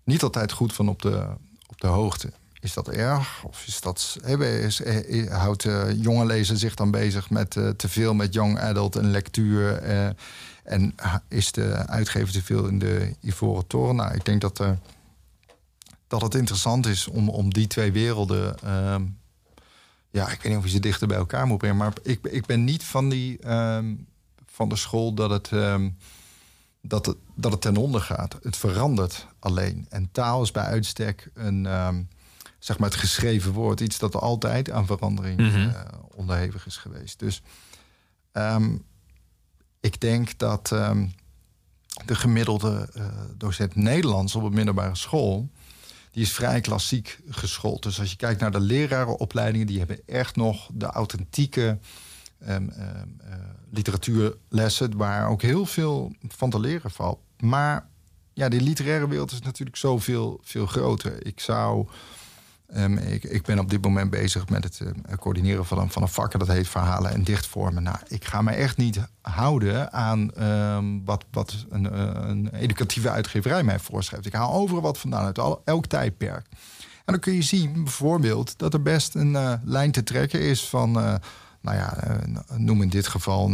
niet 0.03 0.23
altijd 0.23 0.51
goed 0.51 0.73
van 0.73 0.89
op 0.89 1.01
de, 1.01 1.35
op 1.67 1.81
de 1.81 1.87
hoogte. 1.87 2.33
Is 2.63 2.73
dat 2.73 2.89
erg? 2.89 3.43
Of 3.43 3.63
is 3.67 3.81
dat, 3.81 4.17
eh, 4.23 5.21
eh, 5.21 5.31
houdt 5.31 5.61
de 5.63 5.95
jonge 5.99 6.25
lezer 6.25 6.57
zich 6.57 6.73
dan 6.75 6.91
bezig 6.91 7.29
met 7.29 7.55
eh, 7.55 7.69
te 7.69 7.89
veel 7.89 8.13
met 8.13 8.33
young 8.33 8.59
adult 8.59 8.95
en 8.95 9.11
lectuur? 9.11 9.75
eh, 9.77 10.09
en 10.63 10.95
is 11.27 11.51
de 11.51 11.87
uitgever 11.87 12.33
te 12.33 12.43
veel 12.43 12.67
in 12.67 12.79
de 12.79 13.15
ivoren 13.21 13.67
toren? 13.67 13.95
Nou, 13.95 14.13
ik 14.13 14.25
denk 14.25 14.41
dat, 14.41 14.59
eh, 14.59 14.71
dat 16.07 16.21
het 16.21 16.35
interessant 16.35 16.85
is 16.85 17.07
om, 17.07 17.29
om 17.29 17.53
die 17.53 17.67
twee 17.67 17.91
werelden. 17.91 18.59
ehm, 18.59 19.03
ja, 20.09 20.29
ik 20.31 20.41
weet 20.41 20.51
niet 20.51 20.57
of 20.57 20.63
je 20.63 20.69
ze 20.69 20.79
dichter 20.79 21.07
bij 21.07 21.17
elkaar 21.17 21.47
moet 21.47 21.57
brengen. 21.57 21.77
Maar 21.77 21.93
ik, 22.03 22.19
ik 22.25 22.45
ben 22.45 22.63
niet 22.63 22.83
van, 22.83 23.09
die, 23.09 23.39
ehm, 23.39 23.95
van 24.45 24.69
de 24.69 24.75
school 24.75 25.13
dat 25.13 25.29
het. 25.29 25.49
ehm, 25.51 25.89
dat 26.81 27.05
het, 27.05 27.17
dat 27.35 27.51
het 27.51 27.61
ten 27.61 27.77
onder 27.77 28.01
gaat. 28.01 28.37
Het 28.41 28.57
verandert 28.57 29.27
alleen. 29.39 29.85
En 29.89 30.09
taal 30.11 30.41
is 30.41 30.51
bij 30.51 30.63
uitstek 30.63 31.29
een, 31.33 31.65
zeg 32.63 32.77
maar 32.79 32.89
het 32.89 32.99
geschreven 32.99 33.51
woord. 33.51 33.79
Iets 33.79 33.97
dat 33.99 34.15
altijd 34.15 34.71
aan 34.71 34.85
verandering 34.85 35.39
Mhm. 35.39 35.69
eh, 35.69 35.81
onderhevig 36.15 36.65
is 36.65 36.77
geweest. 36.77 37.19
Dus 37.19 37.41
ehm, 38.31 38.75
ik 39.79 39.99
denk 39.99 40.37
dat 40.37 40.71
ehm, 40.71 41.07
de 42.05 42.15
gemiddelde 42.15 42.89
eh, 42.93 43.05
docent 43.37 43.75
Nederlands 43.75 44.35
op 44.35 44.43
een 44.43 44.53
middelbare 44.53 44.95
school... 44.95 45.49
die 46.11 46.23
is 46.23 46.31
vrij 46.31 46.61
klassiek 46.61 47.19
geschoold. 47.29 47.83
Dus 47.83 47.99
als 47.99 48.09
je 48.09 48.15
kijkt 48.15 48.39
naar 48.41 48.51
de 48.51 48.59
lerarenopleidingen... 48.59 49.67
die 49.67 49.77
hebben 49.77 49.99
echt 50.05 50.35
nog 50.35 50.69
de 50.73 50.85
authentieke 50.85 51.77
ehm, 52.39 52.69
eh, 52.69 53.01
literatuurlessen... 53.71 54.97
waar 54.97 55.27
ook 55.29 55.41
heel 55.41 55.65
veel 55.65 56.15
van 56.27 56.49
te 56.49 56.59
leren 56.59 56.91
valt. 56.91 57.19
Maar 57.39 57.87
ja, 58.33 58.49
die 58.49 58.61
literaire 58.61 59.07
wereld 59.07 59.31
is 59.31 59.41
natuurlijk 59.41 59.77
zoveel 59.77 60.39
veel 60.43 60.65
groter. 60.65 61.25
Ik 61.25 61.39
zou... 61.39 61.87
ehm, 62.73 62.97
ik, 62.97 63.23
ik 63.23 63.43
ben 63.43 63.59
op 63.59 63.69
dit 63.69 63.83
moment 63.83 64.09
bezig 64.09 64.49
met 64.49 64.63
het 64.63 64.79
eh, 64.79 65.17
coördineren 65.17 65.65
van 65.65 65.79
een, 65.79 65.89
van 65.89 66.01
een 66.01 66.07
vak... 66.07 66.33
en 66.33 66.39
dat 66.39 66.47
heet 66.47 66.67
verhalen 66.67 67.11
en 67.11 67.23
dichtvormen. 67.23 67.83
Nou, 67.83 67.97
ik 68.07 68.25
ga 68.25 68.41
me 68.41 68.51
echt 68.51 68.77
niet 68.77 68.99
houden 69.21 69.93
aan 69.93 70.33
ehm, 70.33 70.85
wat, 71.05 71.25
wat 71.31 71.65
een, 71.69 71.91
eh, 71.91 72.29
een 72.29 72.49
educatieve 72.53 73.09
uitgeverij 73.09 73.63
mij 73.63 73.79
voorschrijft. 73.79 74.25
Ik 74.25 74.33
haal 74.33 74.53
overal 74.53 74.81
wat 74.81 74.97
vandaan 74.97 75.25
uit 75.25 75.59
elk 75.63 75.85
tijdperk. 75.85 76.45
En 77.05 77.13
dan 77.13 77.19
kun 77.19 77.33
je 77.33 77.41
zien 77.41 77.83
bijvoorbeeld 77.83 78.57
dat 78.57 78.73
er 78.73 78.81
best 78.81 79.15
een 79.15 79.35
eh, 79.35 79.53
lijn 79.63 79.91
te 79.91 80.03
trekken 80.03 80.39
is 80.41 80.69
van... 80.69 80.91
nou 81.61 81.77
ja, 81.77 82.19
noem 82.57 82.81
in 82.81 82.89
dit 82.89 83.07
geval 83.07 83.51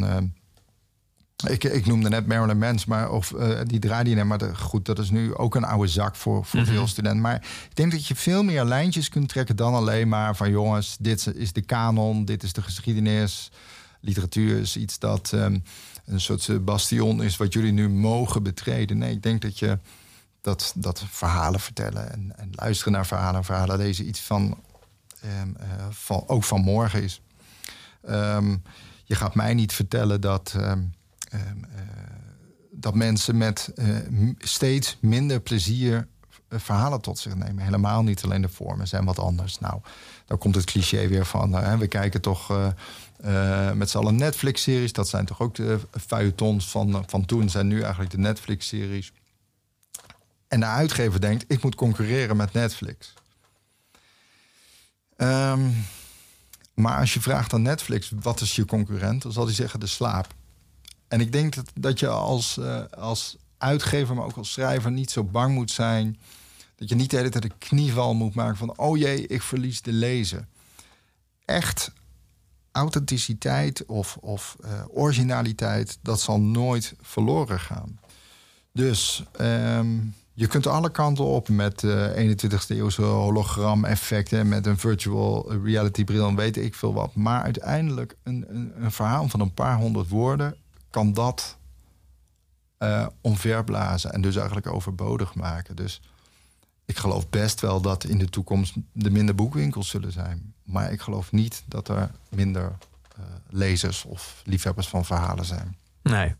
Ik, 1.47 1.63
ik 1.63 1.85
noemde 1.85 2.09
net 2.09 2.27
Marilyn 2.27 2.57
Mans, 2.57 2.85
maar 2.85 3.11
of 3.11 3.33
eh, 3.33 3.59
die 3.65 3.79
draaide. 3.79 4.23
Maar 4.23 4.37
de- 4.37 4.55
goed, 4.55 4.85
dat 4.85 4.99
is 4.99 5.09
nu 5.09 5.35
ook 5.35 5.55
een 5.55 5.63
oude 5.63 5.87
zak 5.87 6.15
voor, 6.15 6.45
voor 6.45 6.65
veel 6.65 6.87
studenten. 6.87 7.21
Maar 7.21 7.35
ik 7.69 7.75
denk 7.75 7.91
dat 7.91 8.07
je 8.07 8.15
veel 8.15 8.43
meer 8.43 8.63
lijntjes 8.63 9.09
kunt 9.09 9.29
trekken 9.29 9.55
dan 9.55 9.73
alleen 9.73 10.07
maar 10.07 10.35
van 10.35 10.49
jongens, 10.49 10.97
dit 10.99 11.31
is 11.35 11.53
de 11.53 11.61
kanon, 11.61 12.25
dit 12.25 12.43
is 12.43 12.53
de 12.53 12.61
geschiedenis. 12.61 13.51
Literatuur 14.01 14.59
is 14.59 14.77
iets 14.77 14.99
dat 14.99 15.31
ehm, 15.33 15.59
een 16.05 16.21
soort 16.21 16.65
bastion 16.65 17.23
is 17.23 17.37
wat 17.37 17.53
jullie 17.53 17.71
nu 17.71 17.89
mogen 17.89 18.43
betreden. 18.43 18.97
Nee, 18.97 19.11
ik 19.11 19.23
denk 19.23 19.41
dat 19.41 19.59
je 19.59 19.79
dat, 20.41 20.73
dat 20.75 21.03
verhalen 21.09 21.59
vertellen 21.59 22.11
en, 22.11 22.33
en 22.35 22.49
luisteren 22.51 22.93
naar 22.93 23.05
verhalen, 23.05 23.43
verhalen 23.43 23.77
lezen 23.77 24.07
iets 24.07 24.19
van, 24.19 24.57
ehm, 25.21 25.49
eh, 25.59 25.85
van 25.89 26.23
ook 26.27 26.43
van 26.43 26.61
morgen 26.61 27.03
is. 27.03 27.21
Ehm, 28.03 28.55
je 29.03 29.15
gaat 29.15 29.35
mij 29.35 29.53
niet 29.53 29.73
vertellen 29.73 30.21
dat, 30.21 30.55
dat 32.71 32.95
mensen 32.95 33.37
met 33.37 33.71
eh, 33.75 33.85
steeds 34.37 34.97
minder 34.99 35.39
plezier 35.39 36.07
eh, 36.47 36.59
verhalen 36.59 37.01
tot 37.01 37.19
zich 37.19 37.35
nemen. 37.35 37.63
Helemaal 37.63 38.03
niet 38.03 38.23
alleen 38.23 38.41
de 38.41 38.49
vormen 38.49 38.87
zijn 38.87 39.05
wat 39.05 39.19
anders. 39.19 39.59
Nou, 39.59 39.81
daar 40.25 40.37
komt 40.37 40.55
het 40.55 40.65
cliché 40.65 41.07
weer 41.07 41.25
van. 41.25 41.57
eh, 41.57 41.77
we 41.77 41.87
kijken 41.87 42.21
toch 42.21 42.51
eh, 42.51 42.67
eh, 43.69 43.75
met 43.75 43.89
z'n 43.89 43.97
allen 43.97 44.15
Netflix-series. 44.15 44.93
Dat 44.93 45.09
zijn 45.09 45.25
toch 45.25 45.39
ook 45.39 45.55
de 45.55 45.79
feuilletons 46.07 46.69
van, 46.69 47.03
van 47.07 47.25
toen, 47.25 47.49
zijn 47.49 47.67
nu 47.67 47.81
eigenlijk 47.81 48.11
de 48.11 48.17
Netflix-series. 48.17 49.11
En 50.47 50.59
de 50.59 50.65
uitgever 50.65 51.21
denkt, 51.21 51.45
ik 51.47 51.63
moet 51.63 51.75
concurreren 51.75 52.37
met 52.37 52.53
Netflix. 52.53 53.13
Ehm, 55.15 55.69
maar 56.73 56.99
als 56.99 57.13
je 57.13 57.21
vraagt 57.21 57.53
aan 57.53 57.61
Netflix, 57.61 58.11
wat 58.21 58.41
is 58.41 58.55
je 58.55 58.65
concurrent? 58.65 59.21
Dan 59.21 59.31
zal 59.31 59.45
hij 59.45 59.53
zeggen, 59.53 59.79
de 59.79 59.87
slaap. 59.87 60.27
En 61.09 61.21
ik 61.21 61.31
denk 61.31 61.55
dat, 61.55 61.71
dat 61.73 61.99
je 61.99 62.07
als, 62.07 62.57
eh, 62.57 62.81
als 62.97 63.37
uitgever, 63.57 64.15
maar 64.15 64.25
ook 64.25 64.37
als 64.37 64.51
schrijver... 64.51 64.91
niet 64.91 65.11
zo 65.11 65.23
bang 65.23 65.53
moet 65.53 65.71
zijn... 65.71 66.17
dat 66.75 66.89
je 66.89 66.95
niet 66.95 67.09
de 67.09 67.17
hele 67.17 67.29
tijd 67.29 67.43
een 67.43 67.57
knieval 67.57 68.13
moet 68.13 68.35
maken 68.35 68.57
van... 68.57 68.77
oh 68.77 68.97
jee, 68.97 69.27
ik 69.27 69.41
verlies 69.41 69.81
de 69.81 69.91
lezer. 69.91 70.47
Echt 71.45 71.91
authenticiteit 72.71 73.85
of, 73.85 74.17
of 74.17 74.55
eh, 74.61 74.83
originaliteit... 74.87 75.97
dat 76.01 76.21
zal 76.21 76.39
nooit 76.39 76.93
verloren 77.01 77.59
gaan. 77.59 77.99
Dus 78.73 79.23
ehm, 79.31 79.97
je 80.33 80.47
kunt 80.47 80.67
alle 80.67 80.91
kanten 80.91 81.25
op 81.25 81.49
met 81.49 81.83
eh 81.83 82.35
21ste 82.35 82.67
eeuwse 82.67 83.01
hologram-effecten, 83.01 84.47
met 84.47 84.65
een 84.65 84.77
virtual 84.77 85.53
reality 85.63 86.03
bril 86.03 86.27
en 86.27 86.35
weet 86.35 86.57
ik 86.57 86.75
veel 86.75 86.93
wat. 86.93 87.15
Maar 87.15 87.41
uiteindelijk 87.41 88.15
een, 88.23 88.45
een, 88.49 88.71
een 88.83 88.91
verhaal 88.91 89.29
van 89.29 89.39
een 89.39 89.53
paar 89.53 89.77
honderd 89.77 90.09
woorden 90.09 90.55
kan 90.89 91.13
dat 91.13 91.57
eh 92.77 93.07
omverblazen 93.21 94.13
en 94.13 94.21
dus 94.21 94.35
eigenlijk 94.35 94.67
overbodig 94.67 95.35
maken. 95.35 95.75
Dus 95.75 96.01
ik 96.85 96.97
geloof 96.97 97.29
best 97.29 97.61
wel 97.61 97.81
dat 97.81 98.03
in 98.03 98.17
de 98.17 98.29
toekomst 98.29 98.75
er 99.01 99.11
minder 99.11 99.35
boekwinkels 99.35 99.89
zullen 99.89 100.11
zijn. 100.11 100.53
Maar 100.63 100.91
ik 100.91 101.01
geloof 101.01 101.31
niet 101.31 101.63
dat 101.67 101.87
er 101.87 102.11
minder 102.29 102.77
eh, 103.17 103.23
lezers 103.49 104.05
of 104.05 104.41
liefhebbers 104.45 104.87
van 104.87 105.05
verhalen 105.05 105.45
zijn. 105.45 105.77
Nee. 106.01 106.35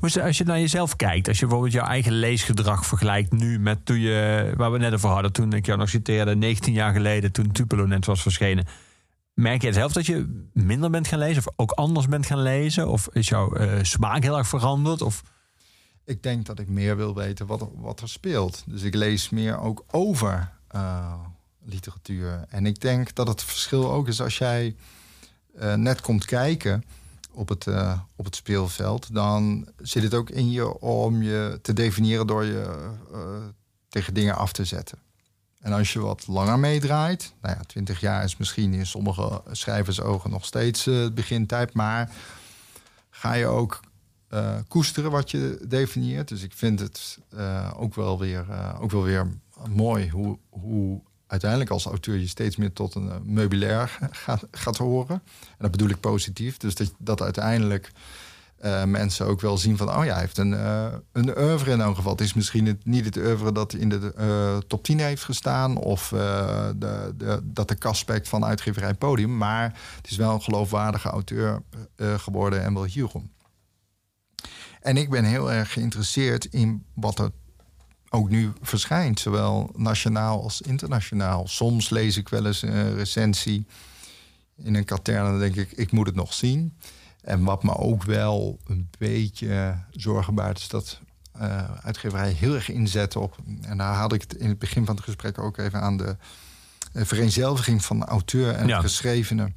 Als 0.00 0.38
je 0.38 0.44
naar 0.44 0.60
jezelf 0.60 0.96
kijkt, 0.96 1.28
als 1.28 1.38
je 1.38 1.46
bijvoorbeeld 1.46 1.74
jouw 1.74 1.86
eigen 1.86 2.12
leesgedrag 2.12 2.86
vergelijkt 2.86 3.32
nu 3.32 3.58
met 3.58 3.86
toen 3.86 4.00
je, 4.00 4.52
waar 4.56 4.72
we 4.72 4.78
net 4.78 4.92
over 4.94 5.08
hadden, 5.08 5.32
toen 5.32 5.52
ik 5.52 5.66
jou 5.66 5.78
nog 5.78 5.88
citeerde, 5.88 6.36
19 6.36 6.72
jaar 6.72 6.92
geleden, 6.92 7.32
toen 7.32 7.52
Tupelo 7.52 7.86
net 7.86 8.06
was 8.06 8.22
verschenen. 8.22 8.66
Merk 9.36 9.62
je 9.62 9.72
zelf 9.72 9.92
dat 9.92 10.06
je 10.06 10.46
minder 10.52 10.90
bent 10.90 11.08
gaan 11.08 11.18
lezen 11.18 11.38
of 11.46 11.52
ook 11.56 11.70
anders 11.70 12.08
bent 12.08 12.26
gaan 12.26 12.42
lezen? 12.42 12.88
Of 12.88 13.08
is 13.12 13.28
jouw 13.28 13.52
eh, 13.52 13.82
smaak 13.82 14.22
heel 14.22 14.38
erg 14.38 14.48
veranderd? 14.48 15.02
Of, 15.02 15.22
Ik 16.04 16.22
denk 16.22 16.46
dat 16.46 16.58
ik 16.58 16.68
meer 16.68 16.96
wil 16.96 17.14
weten 17.14 17.46
wat 17.46 17.68
wat 17.74 18.00
er 18.00 18.08
speelt. 18.08 18.64
Dus 18.66 18.82
ik 18.82 18.94
lees 18.94 19.30
meer 19.30 19.58
ook 19.58 19.84
over 19.90 20.52
eh, 20.68 21.14
literatuur. 21.64 22.44
En 22.48 22.66
ik 22.66 22.80
denk 22.80 23.14
dat 23.14 23.28
het 23.28 23.42
verschil 23.42 23.92
ook 23.92 24.08
is 24.08 24.20
als 24.20 24.38
jij 24.38 24.76
eh, 25.56 25.74
net 25.74 26.00
komt 26.00 26.24
kijken 26.24 26.84
op 27.30 27.48
het, 27.48 27.66
op 28.16 28.24
het 28.24 28.36
speelveld, 28.36 29.14
dan 29.14 29.68
zit 29.76 30.02
het 30.02 30.14
ook 30.14 30.30
in 30.30 30.50
je 30.50 30.80
om 30.80 31.22
je 31.22 31.58
te 31.62 31.72
definiëren 31.72 32.26
door 32.26 32.44
je 32.44 32.90
tegen 33.88 34.14
dingen 34.14 34.36
af 34.36 34.52
te 34.52 34.64
zetten. 34.64 34.98
En 35.66 35.72
als 35.72 35.92
je 35.92 36.00
wat 36.00 36.26
langer 36.26 36.58
meedraait, 36.58 37.32
nou 37.42 37.56
ja, 37.56 37.62
20 37.66 38.00
jaar 38.00 38.24
is 38.24 38.36
misschien 38.36 38.74
in 38.74 38.86
sommige 38.86 39.42
schrijvers 39.50 40.00
ogen 40.00 40.30
nog 40.30 40.44
steeds 40.44 40.86
eh, 40.86 40.98
het 40.98 41.14
begintijd, 41.14 41.72
maar 41.72 42.10
ga 43.10 43.32
je 43.32 43.46
ook 43.46 43.80
eh, 44.28 44.54
koesteren 44.68 45.10
wat 45.10 45.30
je 45.30 45.64
definieert. 45.68 46.28
Dus 46.28 46.42
ik 46.42 46.52
vind 46.54 46.80
het 46.80 47.18
eh, 47.36 47.72
ook, 47.76 47.94
wel 47.94 48.18
weer, 48.18 48.46
ook 48.80 48.90
wel 48.90 49.02
weer 49.02 49.26
mooi 49.68 50.10
hoe, 50.10 50.38
hoe 50.48 51.00
uiteindelijk 51.26 51.70
als 51.70 51.84
auteur 51.84 52.16
je 52.16 52.28
steeds 52.28 52.56
meer 52.56 52.72
tot 52.72 52.94
een 52.94 53.10
meubilair 53.24 53.98
gaat, 54.24 54.44
gaat 54.50 54.76
horen. 54.76 55.22
En 55.48 55.58
dat 55.58 55.70
bedoel 55.70 55.88
ik 55.88 56.00
positief. 56.00 56.56
Dus 56.56 56.74
dat, 56.74 56.92
dat 56.98 57.22
uiteindelijk 57.22 57.92
eh, 58.66 58.84
mensen 58.84 59.26
ook 59.26 59.40
wel 59.40 59.58
zien 59.58 59.76
van... 59.76 59.96
oh 59.96 60.04
ja, 60.04 60.12
hij 60.12 60.20
heeft 60.20 60.38
een, 60.38 60.54
eh 60.54 60.86
een 61.12 61.38
oeuvre 61.38 61.70
in 61.70 61.80
elk 61.80 61.96
geval. 61.96 62.12
Het 62.12 62.20
is 62.20 62.34
misschien 62.34 62.80
niet 62.84 63.04
het 63.04 63.16
oeuvre 63.16 63.52
dat 63.52 63.72
in 63.72 63.88
de 63.88 64.12
eh, 64.16 64.56
top 64.66 64.84
10 64.84 64.98
heeft 64.98 65.24
gestaan... 65.24 65.76
of 65.76 66.08
de, 66.08 67.14
de, 67.16 67.40
dat 67.44 67.68
de 67.68 67.74
kastspect 67.74 68.28
van 68.28 68.44
uitgeverij 68.44 68.94
Podium... 68.94 69.36
maar 69.36 69.78
het 69.96 70.10
is 70.10 70.16
wel 70.16 70.32
een 70.32 70.42
geloofwaardige 70.42 71.08
auteur 71.08 71.62
geworden 71.96 72.62
en 72.62 72.74
wel 72.74 72.84
hierom. 72.84 73.30
En 74.80 74.96
ik 74.96 75.10
ben 75.10 75.24
heel 75.24 75.52
erg 75.52 75.72
geïnteresseerd 75.72 76.44
in 76.44 76.84
wat 76.94 77.18
er 77.18 77.30
ook 78.10 78.28
nu 78.28 78.52
verschijnt, 78.60 79.20
zowel 79.20 79.70
nationaal 79.76 80.42
als 80.42 80.60
internationaal. 80.60 81.48
Soms 81.48 81.90
lees 81.90 82.16
ik 82.16 82.28
wel 82.28 82.46
eens 82.46 82.62
een 82.62 82.94
recensie 82.94 83.66
in 84.56 84.74
een 84.74 84.84
katern 84.84 85.24
en 85.24 85.30
dan 85.30 85.38
denk 85.38 85.56
ik, 85.56 85.72
ik 85.72 85.92
moet 85.92 86.06
het 86.06 86.14
nog 86.14 86.34
zien. 86.34 86.76
En 87.26 87.44
wat 87.44 87.62
me 87.62 87.76
ook 87.76 88.02
wel 88.02 88.58
een 88.66 88.88
beetje 88.98 89.74
zorgen 89.90 90.34
baart, 90.34 90.58
is 90.58 90.68
dat 90.68 91.00
eh 91.32 91.70
uitgeverij 91.82 92.30
heel 92.32 92.54
erg 92.54 92.70
inzet 92.70 93.16
op... 93.16 93.36
en 93.62 93.78
daar 93.78 93.94
haalde 93.94 94.14
ik 94.14 94.20
het 94.20 94.34
in 94.34 94.48
het 94.48 94.58
begin 94.58 94.84
van 94.86 94.94
het 94.94 95.04
gesprek 95.04 95.38
ook 95.38 95.56
even 95.58 95.80
aan... 95.80 95.96
de 95.96 96.16
eh, 96.92 97.04
vereenzelviging 97.04 97.84
van 97.84 97.98
de 97.98 98.04
auteur 98.04 98.54
en 98.54 98.66
Ja. 98.66 98.80
geschrevene. 98.80 99.52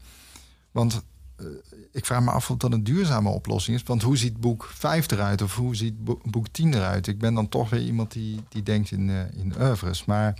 Want 0.72 1.04
eh, 1.36 1.46
ik 1.92 2.06
vraag 2.06 2.22
me 2.22 2.32
af 2.32 2.50
of 2.50 2.58
dat 2.58 2.72
een 2.74 2.84
duurzame 2.84 3.30
oplossing 3.30 3.78
is. 3.78 3.84
Want 3.84 4.02
hoe 4.02 4.18
ziet 4.18 4.38
boek 4.40 4.70
5 4.74 5.12
eruit 5.12 5.42
of 5.42 5.56
hoe 5.56 5.76
ziet 5.76 6.04
bo- 6.04 6.20
boek 6.24 6.48
10 6.48 6.74
eruit? 6.74 7.08
Ik 7.08 7.20
ben 7.20 7.34
dan 7.34 7.50
toch 7.50 7.70
weer 7.70 7.82
iemand 7.82 8.12
die, 8.12 8.40
die 8.50 8.64
denkt 8.64 8.92
in, 8.92 9.10
in 9.36 9.54
oeuvres. 9.62 10.06
Maar 10.06 10.38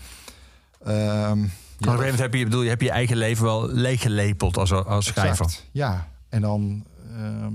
ehm, 0.84 0.98
ja, 0.98 1.32
op 1.32 1.40
een 1.40 1.50
gegeven 1.80 1.96
moment 2.00 2.20
heb 2.20 2.34
je, 2.34 2.44
bedoel, 2.44 2.62
je 2.62 2.70
hebt 2.70 2.82
je 2.82 2.92
eigen 2.92 3.18
leven 3.18 3.44
wel 3.46 3.68
leeggelepeld 3.68 4.58
als, 4.58 4.72
als 4.72 5.06
schrijver. 5.06 5.46
exact, 5.46 5.66
ja, 5.72 6.08
en 6.30 6.42
dan 6.42 6.86
ehm, 7.16 7.54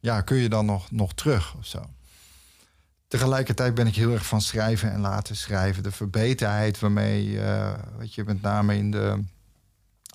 ja, 0.00 0.20
kun 0.20 0.36
je 0.36 0.48
dan 0.48 0.66
nog, 0.66 0.90
nog 0.90 1.14
terug 1.14 1.54
of 1.54 1.66
zo. 1.66 1.80
Tegelijkertijd 3.08 3.74
ben 3.74 3.86
ik 3.86 3.94
heel 3.94 4.12
erg 4.12 4.26
van 4.26 4.40
schrijven 4.40 4.92
en 4.92 5.00
laten 5.00 5.36
schrijven. 5.36 5.82
De 5.82 5.92
verbeterheid 5.92 6.78
waarmee, 6.78 7.40
eh, 7.40 7.72
weet 7.98 8.14
je, 8.14 8.24
met 8.24 8.42
name 8.42 8.76
in 8.76 8.90
de 8.90 9.22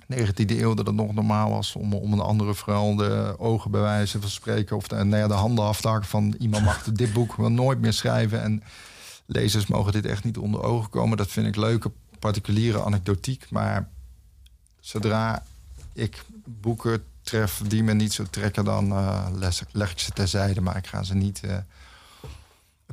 19e 0.08 0.60
eeuw 0.60 0.74
dat 0.74 0.86
het 0.86 0.96
nog 0.96 1.14
normaal 1.14 1.50
was 1.50 1.76
om, 1.76 1.94
om 1.94 2.14
een 2.14 2.20
andere 2.20 2.56
vrouw 2.56 2.96
de 2.96 3.36
ogen 3.38 3.72
bij 3.72 3.82
wijze 3.82 4.22
van 4.22 4.30
spreken 4.30 4.76
of 4.76 4.88
de, 4.88 4.96
nou 4.96 5.22
ja, 5.22 5.28
de 5.28 5.34
handen 5.34 5.66
af 5.66 5.82
te 5.82 5.88
hakken 5.88 6.10
van 6.10 6.36
iemand 6.40 6.64
mag 6.64 6.84
dit 6.94 7.14
boek 7.14 7.36
wel 7.36 7.52
nooit 7.52 7.80
meer 7.80 7.94
schrijven 7.94 8.42
en 8.42 8.64
lezers 9.26 9.68
mogen 9.68 9.92
dit 9.92 10.06
echt 10.06 10.24
niet 10.24 10.38
onder 10.38 10.64
ogen 10.64 10.90
komen. 10.90 11.18
Dat 11.18 11.32
vind 11.32 11.48
ik 11.48 11.56
leuke 11.56 11.92
particuliere 12.20 12.84
anekdotiek, 12.84 13.50
maar 13.50 13.90
zodra 14.80 15.44
ik 15.94 16.26
boeken 16.46 17.04
tref 17.28 17.62
die 17.68 17.84
me 17.84 17.94
niet 17.94 18.14
zo 18.14 18.24
trekken, 18.30 18.66
dan 18.66 18.92
eh, 18.92 19.28
les- 19.34 19.62
leg 19.72 19.92
ik 19.92 20.00
ze 20.00 20.12
terzijde, 20.12 20.62
maar 20.62 20.78
ik 20.78 20.88
ga 20.88 21.04
ze 21.04 21.16
niet 21.16 21.40
eh, 21.44 21.58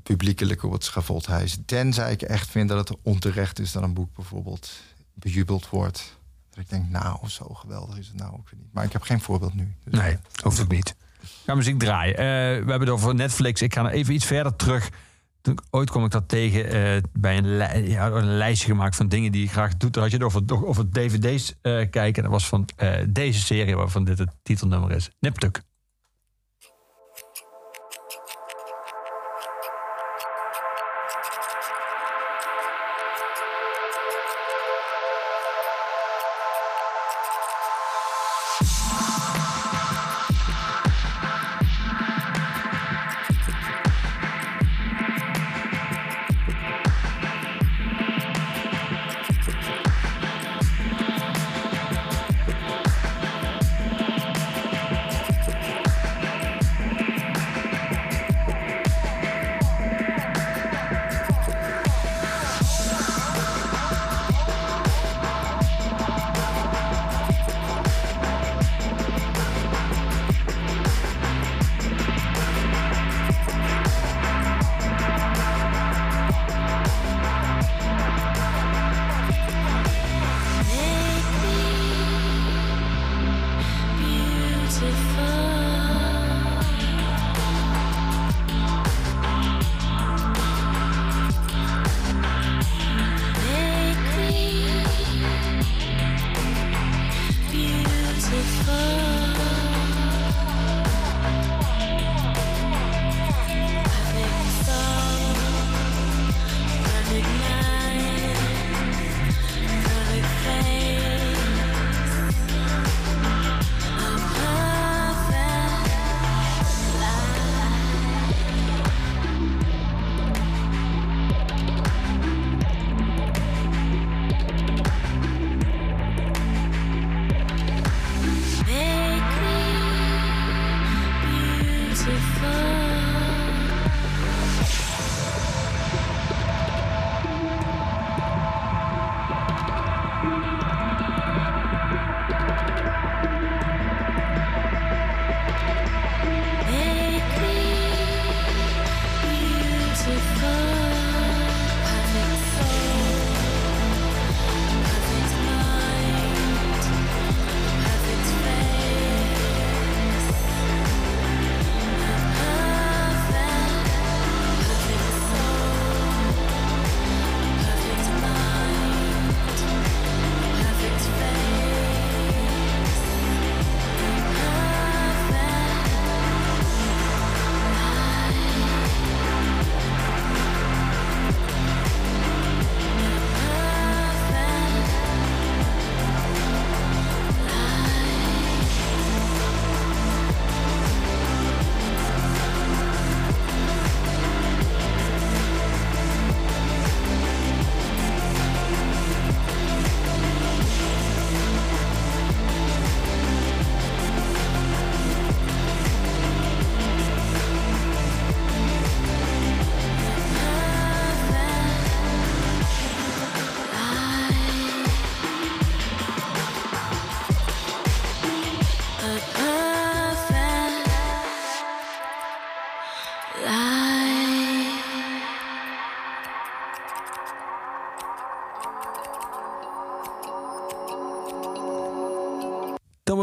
publiekelijk 0.02 0.62
op 0.62 0.72
het 0.72 0.84
schavot 0.84 1.26
hijsen. 1.26 1.64
Tenzij 1.64 2.12
ik 2.12 2.22
echt 2.22 2.50
vind 2.50 2.68
dat 2.68 2.88
het 2.88 2.98
onterecht 3.02 3.58
is 3.58 3.72
dat 3.72 3.82
een 3.82 3.94
boek 3.94 4.14
bijvoorbeeld 4.14 4.70
bejubeld 5.14 5.68
wordt. 5.68 6.16
Dat 6.50 6.58
ik 6.64 6.70
denk, 6.70 6.88
nou, 6.88 7.28
zo 7.28 7.44
geweldig 7.54 7.98
is 7.98 8.06
het 8.06 8.16
nou 8.16 8.32
ook 8.32 8.50
weer 8.50 8.60
niet. 8.60 8.72
Maar 8.72 8.84
ik 8.84 8.92
heb 8.92 9.02
geen 9.02 9.20
voorbeeld 9.20 9.54
nu. 9.54 9.74
Dus, 9.84 10.00
Nee, 10.00 10.16
hoeft 10.42 10.60
ook 10.60 10.68
niet. 10.70 10.94
Ga 11.46 11.54
muziek 11.54 11.78
draaien. 11.78 12.14
Eh, 12.16 12.24
we 12.64 12.70
hebben 12.70 12.80
het 12.80 12.88
over 12.88 13.14
Netflix. 13.14 13.62
Ik 13.62 13.74
ga 13.74 13.82
nog 13.82 13.90
even 13.92 14.14
iets 14.14 14.24
verder 14.26 14.56
terug. 14.56 14.90
Toen, 15.44 15.58
ooit 15.70 15.90
kom 15.90 16.04
ik 16.04 16.10
dat 16.10 16.28
tegen 16.28 16.68
eh, 16.68 17.02
bij 17.12 17.38
een, 17.38 17.88
ja, 17.88 18.10
een 18.10 18.36
lijstje 18.36 18.68
gemaakt 18.68 18.96
van 18.96 19.08
dingen 19.08 19.32
die 19.32 19.42
je 19.42 19.48
graag 19.48 19.76
doet. 19.76 19.92
Dan 19.92 20.02
had 20.02 20.12
je 20.12 20.24
het 20.24 20.52
over, 20.52 20.90
dvd's 20.90 21.54
eh, 21.62 21.90
kijken. 21.90 22.14
En 22.14 22.22
dat 22.22 22.30
was 22.30 22.48
van 22.48 22.68
eh, 22.76 23.02
deze 23.08 23.40
serie 23.40 23.76
waarvan 23.76 24.04
dit 24.04 24.18
het 24.18 24.30
titelnummer 24.42 24.90
is. 24.90 25.10
Niptuk. 25.20 25.62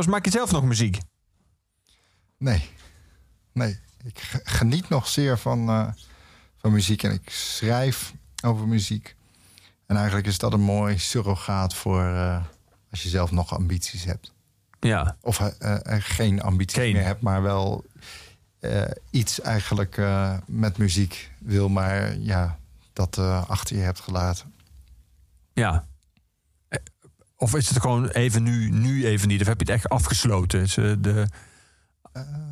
Maak 0.06 0.26
je 0.26 0.32
zelf 0.32 0.52
nog 0.52 0.64
muziek? 0.64 0.98
Nee, 2.38 2.69
nee. 3.53 3.80
Ik 4.03 4.19
ge- 4.19 4.41
geniet 4.44 4.90
nog 4.90 5.07
zeer 5.07 5.38
van, 5.38 5.69
eh, 5.69 5.88
van 6.57 6.72
muziek 6.72 7.03
en 7.03 7.11
ik 7.11 7.30
schrijf 7.30 8.14
over 8.44 8.68
muziek. 8.68 9.15
En 9.86 9.95
eigenlijk 9.95 10.28
is 10.28 10.38
dat 10.38 10.53
een 10.53 10.61
mooi 10.61 10.98
surrogaat 10.99 11.73
voor 11.73 12.03
eh, 12.06 12.44
als 12.91 13.03
je 13.03 13.10
zelf 13.10 13.32
nog 13.32 13.53
ambities 13.53 14.03
hebt. 14.03 14.34
Ja. 14.80 15.18
Of 15.22 15.40
eh, 15.40 15.78
geen 15.99 16.41
ambities 16.41 16.78
Geen. 16.78 16.94
meer 16.94 17.03
hebt, 17.03 17.22
maar 17.22 17.41
wel 17.41 17.86
iets 19.10 19.41
eigenlijk 19.41 20.02
met 20.45 20.78
muziek 20.78 21.32
wil, 21.40 21.69
maar 21.69 22.18
ja, 22.18 22.60
dat 22.94 23.18
achter 23.48 23.76
je 23.76 23.82
hebt 23.82 23.99
gelaten. 23.99 24.53
Ja. 25.53 25.86
Eh, 27.41 27.47
Of 27.47 27.55
is 27.55 27.69
het 27.69 27.81
gewoon 27.81 28.07
even 28.07 28.43
nu, 28.43 28.69
nu 28.69 29.05
even 29.05 29.27
niet? 29.27 29.41
Of 29.41 29.47
heb 29.47 29.59
je 29.61 29.65
het 29.72 29.76
echt 29.76 29.89
afgesloten? 29.89 30.61
Is 30.61 30.77
eh, 30.77 30.93
de, 30.99 31.27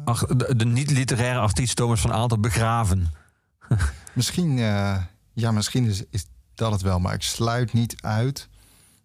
ach, 0.05 0.25
de, 0.25 0.55
de 0.55 0.65
niet-literaire 0.65 1.39
artiest 1.39 1.75
Thomas 1.75 2.01
van 2.01 2.11
Aalten 2.13 2.41
begraven? 2.41 3.11
Misschien, 4.13 4.59
eh, 4.59 4.97
ja, 5.33 5.51
misschien 5.51 5.85
is, 5.85 6.03
is 6.09 6.25
dat 6.55 6.71
het 6.71 6.81
wel, 6.81 6.99
maar 6.99 7.13
ik 7.13 7.21
sluit 7.21 7.73
niet 7.73 7.95
uit 8.01 8.49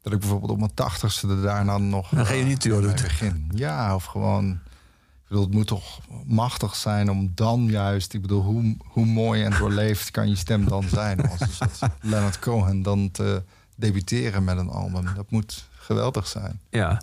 dat 0.02 0.12
ik 0.12 0.19
bijvoorbeeld 0.19 0.51
op 0.51 0.59
mijn 0.59 0.74
tachtigste 0.74 1.28
er 1.28 1.43
daarna 1.43 1.78
nog 1.78 2.12
Een 2.12 2.19
eh, 2.19 2.31
mee 2.31 2.56
doet. 2.59 3.02
begin. 3.02 3.51
Ja, 3.55 3.94
of 3.94 4.05
gewoon. 4.05 4.51
Ik 4.51 5.31
bedoel, 5.31 5.44
het 5.44 5.55
moet 5.55 5.66
toch 5.66 6.01
machtig 6.24 6.74
zijn 6.77 7.11
om 7.11 7.32
dan 7.35 7.65
juist. 7.66 8.12
Ik 8.15 8.20
bedoel, 8.23 8.43
hoe, 8.43 8.77
hoe 8.85 9.06
mooi 9.06 9.43
en 9.43 9.59
doorleefd 9.59 10.11
kan 10.11 10.28
je 10.28 10.36
stem 10.36 10.69
dan 10.69 10.85
zijn 10.89 11.28
als 11.28 11.56
soort 11.56 11.78
Leonard 12.01 12.39
Cohen 12.39 12.82
dan 12.82 13.11
te 13.11 13.43
debuteren 13.77 14.44
met 14.44 14.56
een 14.59 14.69
album. 14.69 15.06
Dat 15.15 15.31
moet 15.31 15.69
geweldig 15.85 16.27
zijn. 16.27 16.61
Ja. 16.70 17.01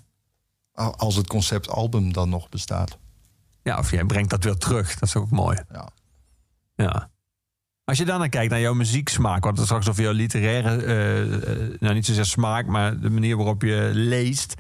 Al- 0.74 0.96
Als 0.96 1.16
het 1.16 1.28
concept 1.28 1.70
album 1.70 2.14
dan 2.14 2.30
nog 2.30 2.50
bestaat. 2.50 2.98
ja, 3.64 3.78
of 3.78 3.92
jij 3.92 4.04
brengt 4.04 4.30
dat 4.30 4.44
weer 4.44 4.58
terug. 4.58 4.94
Dat 4.94 5.10
is 5.10 5.16
ook 5.16 5.30
mooi. 5.30 5.60
Ja. 5.72 5.90
Ja. 6.76 7.10
Als 7.84 7.98
je 7.98 8.06
daarnaar 8.06 8.30
kijkt 8.30 8.52
naar 8.52 8.60
jouw 8.60 8.74
muzieksmaak, 8.74 9.44
want 9.44 9.58
het 9.58 9.66
straks 9.66 9.90
over 9.90 10.04
jouw 10.04 10.12
literaire, 10.12 10.76
eh, 10.84 11.22
eh, 11.22 11.80
nou 11.80 11.94
niet 11.94 12.06
zozeer 12.06 12.26
smaak, 12.26 12.66
maar 12.66 13.00
de 13.00 13.10
manier 13.10 13.36
waarop 13.38 13.62
je 13.62 13.90
leest. 13.94 14.54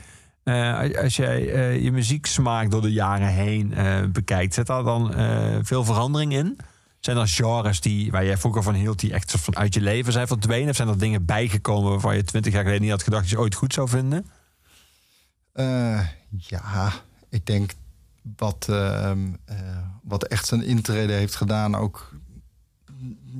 Eh, 0.43 0.79
als 1.03 1.15
jij 1.15 1.41
je 1.81 1.91
muzieksmaak 1.91 2.71
door 2.71 2.81
de 2.81 2.91
jaren 2.91 3.27
heen 3.27 3.73
bekijkt, 4.11 4.53
zit 4.53 4.67
daar 4.67 4.83
dan 4.83 5.13
veel 5.65 5.83
verandering 5.83 6.33
in? 6.33 6.57
Zijn 7.01 7.17
er 7.17 7.27
genres 7.27 7.81
die, 7.81 8.11
waar 8.11 8.25
jij 8.25 8.37
vroeger 8.37 8.63
van 8.63 8.73
hield, 8.73 8.99
die 8.99 9.13
echt 9.13 9.31
van 9.31 9.55
uit 9.55 9.73
je 9.73 9.81
leven 9.81 10.13
zijn 10.13 10.27
verdwenen? 10.27 10.69
Of 10.69 10.75
zijn 10.75 10.87
er 10.87 10.97
dingen 10.97 11.25
bijgekomen 11.25 11.91
waarvan 11.91 12.15
je 12.15 12.23
twintig 12.23 12.53
jaar 12.53 12.61
geleden 12.61 12.81
niet 12.81 12.91
had 12.91 13.03
gedacht 13.03 13.21
dat 13.21 13.31
je 13.31 13.39
ooit 13.39 13.55
goed 13.55 13.73
zou 13.73 13.89
vinden? 13.89 14.25
Eh, 15.53 16.07
ja, 16.29 16.91
ik 17.29 17.45
denk 17.45 17.71
wat, 18.37 18.67
ehm, 18.69 19.27
eh, 19.45 19.57
wat 20.03 20.23
echt 20.23 20.45
zijn 20.45 20.63
intrede 20.63 21.13
heeft 21.13 21.35
gedaan, 21.35 21.75
ook 21.75 22.15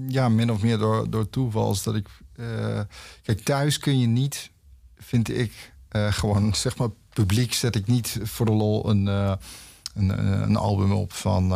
ja, 0.07 0.29
min 0.29 0.51
of 0.51 0.61
meer 0.61 0.77
door, 0.77 1.09
door 1.09 1.29
toeval, 1.29 1.71
is 1.71 1.83
dat 1.83 1.95
ik. 1.95 2.07
eh, 2.35 2.81
kijk, 3.23 3.39
thuis 3.39 3.79
kun 3.79 3.99
je 3.99 4.07
niet, 4.07 4.51
vind 4.95 5.29
ik, 5.29 5.73
gewoon 5.89 6.55
zeg 6.65 6.77
maar 6.77 6.89
publiek 7.13 7.53
zet 7.53 7.75
ik 7.75 7.87
niet 7.87 8.19
voor 8.23 8.45
de 8.45 8.51
lol 8.51 8.89
een, 8.89 9.05
een, 9.05 10.41
een 10.43 10.55
album 10.55 10.91
op 10.91 11.13
van, 11.13 11.49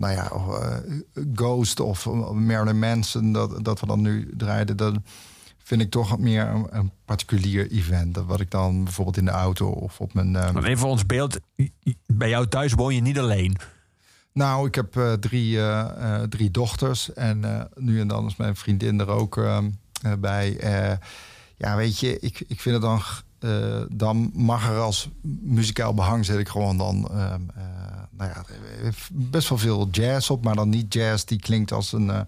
nou 0.00 0.12
ja, 0.14 0.30
eh, 0.30 0.76
Ghost 1.34 1.80
of 1.80 2.06
Marilyn 2.32 2.78
Manson, 2.78 3.32
dat, 3.32 3.64
dat 3.64 3.80
we 3.80 3.86
dan 3.86 4.00
nu 4.00 4.30
draaiden. 4.36 4.76
Dan 4.76 5.04
vind 5.58 5.80
ik 5.82 5.90
toch 5.90 6.18
meer 6.18 6.46
een, 6.46 6.66
een 6.70 6.90
particulier 7.04 7.70
event. 7.70 8.14
Dat 8.14 8.24
wat 8.24 8.40
ik 8.40 8.50
dan 8.50 8.84
bijvoorbeeld 8.84 9.16
in 9.16 9.24
de 9.24 9.30
auto 9.30 9.68
of 9.68 10.00
op 10.00 10.14
mijn. 10.14 10.36
eh, 10.36 10.52
Want 10.52 10.64
even 10.64 10.78
voor 10.78 10.88
ons 10.90 11.06
beeld, 11.06 11.38
bij 12.06 12.28
jou 12.28 12.46
thuis 12.48 12.72
woon 12.72 12.94
je 12.94 13.00
niet 13.00 13.18
alleen. 13.18 13.56
Nou, 14.32 14.66
ik 14.66 14.74
heb 14.74 14.96
eh, 14.96 15.12
drie, 15.12 15.58
eh, 15.58 16.20
eh, 16.22 16.28
drie 16.28 16.50
dochters. 16.50 17.12
En 17.12 17.44
eh, 17.44 17.64
nu 17.74 18.00
en 18.00 18.08
dan 18.08 18.26
is 18.26 18.36
mijn 18.36 18.56
vriendin 18.56 19.00
er 19.00 19.08
ook 19.08 19.36
eh, 19.36 19.58
bij. 20.18 20.56
Eh, 20.58 20.96
ja, 21.56 21.76
weet 21.76 21.98
je, 21.98 22.18
ik, 22.20 22.44
ik 22.48 22.60
vind 22.60 22.74
het 22.74 22.84
dan... 22.84 23.00
eh, 23.38 23.82
dan 23.92 24.30
mag 24.34 24.68
er 24.68 24.78
als 24.78 25.08
muzikaal 25.42 25.94
behang 25.94 26.24
zet 26.24 26.38
ik 26.38 26.48
gewoon 26.48 26.76
dan... 26.76 27.08
nou 28.20 28.32
ja, 28.34 28.44
best 29.12 29.48
wel 29.48 29.58
veel 29.58 29.88
jazz 29.90 30.30
op. 30.30 30.44
Maar 30.44 30.54
dan 30.54 30.68
niet 30.68 30.94
jazz 30.94 31.24
die 31.24 31.40
klinkt 31.40 31.72
als 31.72 31.92
een... 31.92 32.10
eh, 32.10 32.20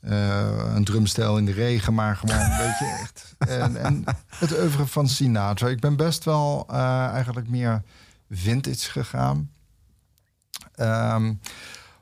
eh, 0.00 0.74
een 0.74 0.84
drumstel 0.84 1.38
in 1.38 1.44
de 1.44 1.52
regen, 1.52 1.94
maar 1.94 2.16
gewoon 2.16 2.40
een 2.40 2.56
beetje 2.66 2.98
echt. 3.00 3.34
En, 3.38 3.76
en 3.76 4.04
het 4.28 4.58
oeuvre 4.58 4.86
van 4.86 5.08
Sinatra. 5.08 5.68
Ik 5.68 5.80
ben 5.80 5.96
best 5.96 6.24
wel 6.24 6.66
eh, 6.70 7.06
eigenlijk 7.06 7.48
meer 7.48 7.82
vintage 8.30 8.90
gegaan. 8.90 9.50
Ehm, 10.74 11.34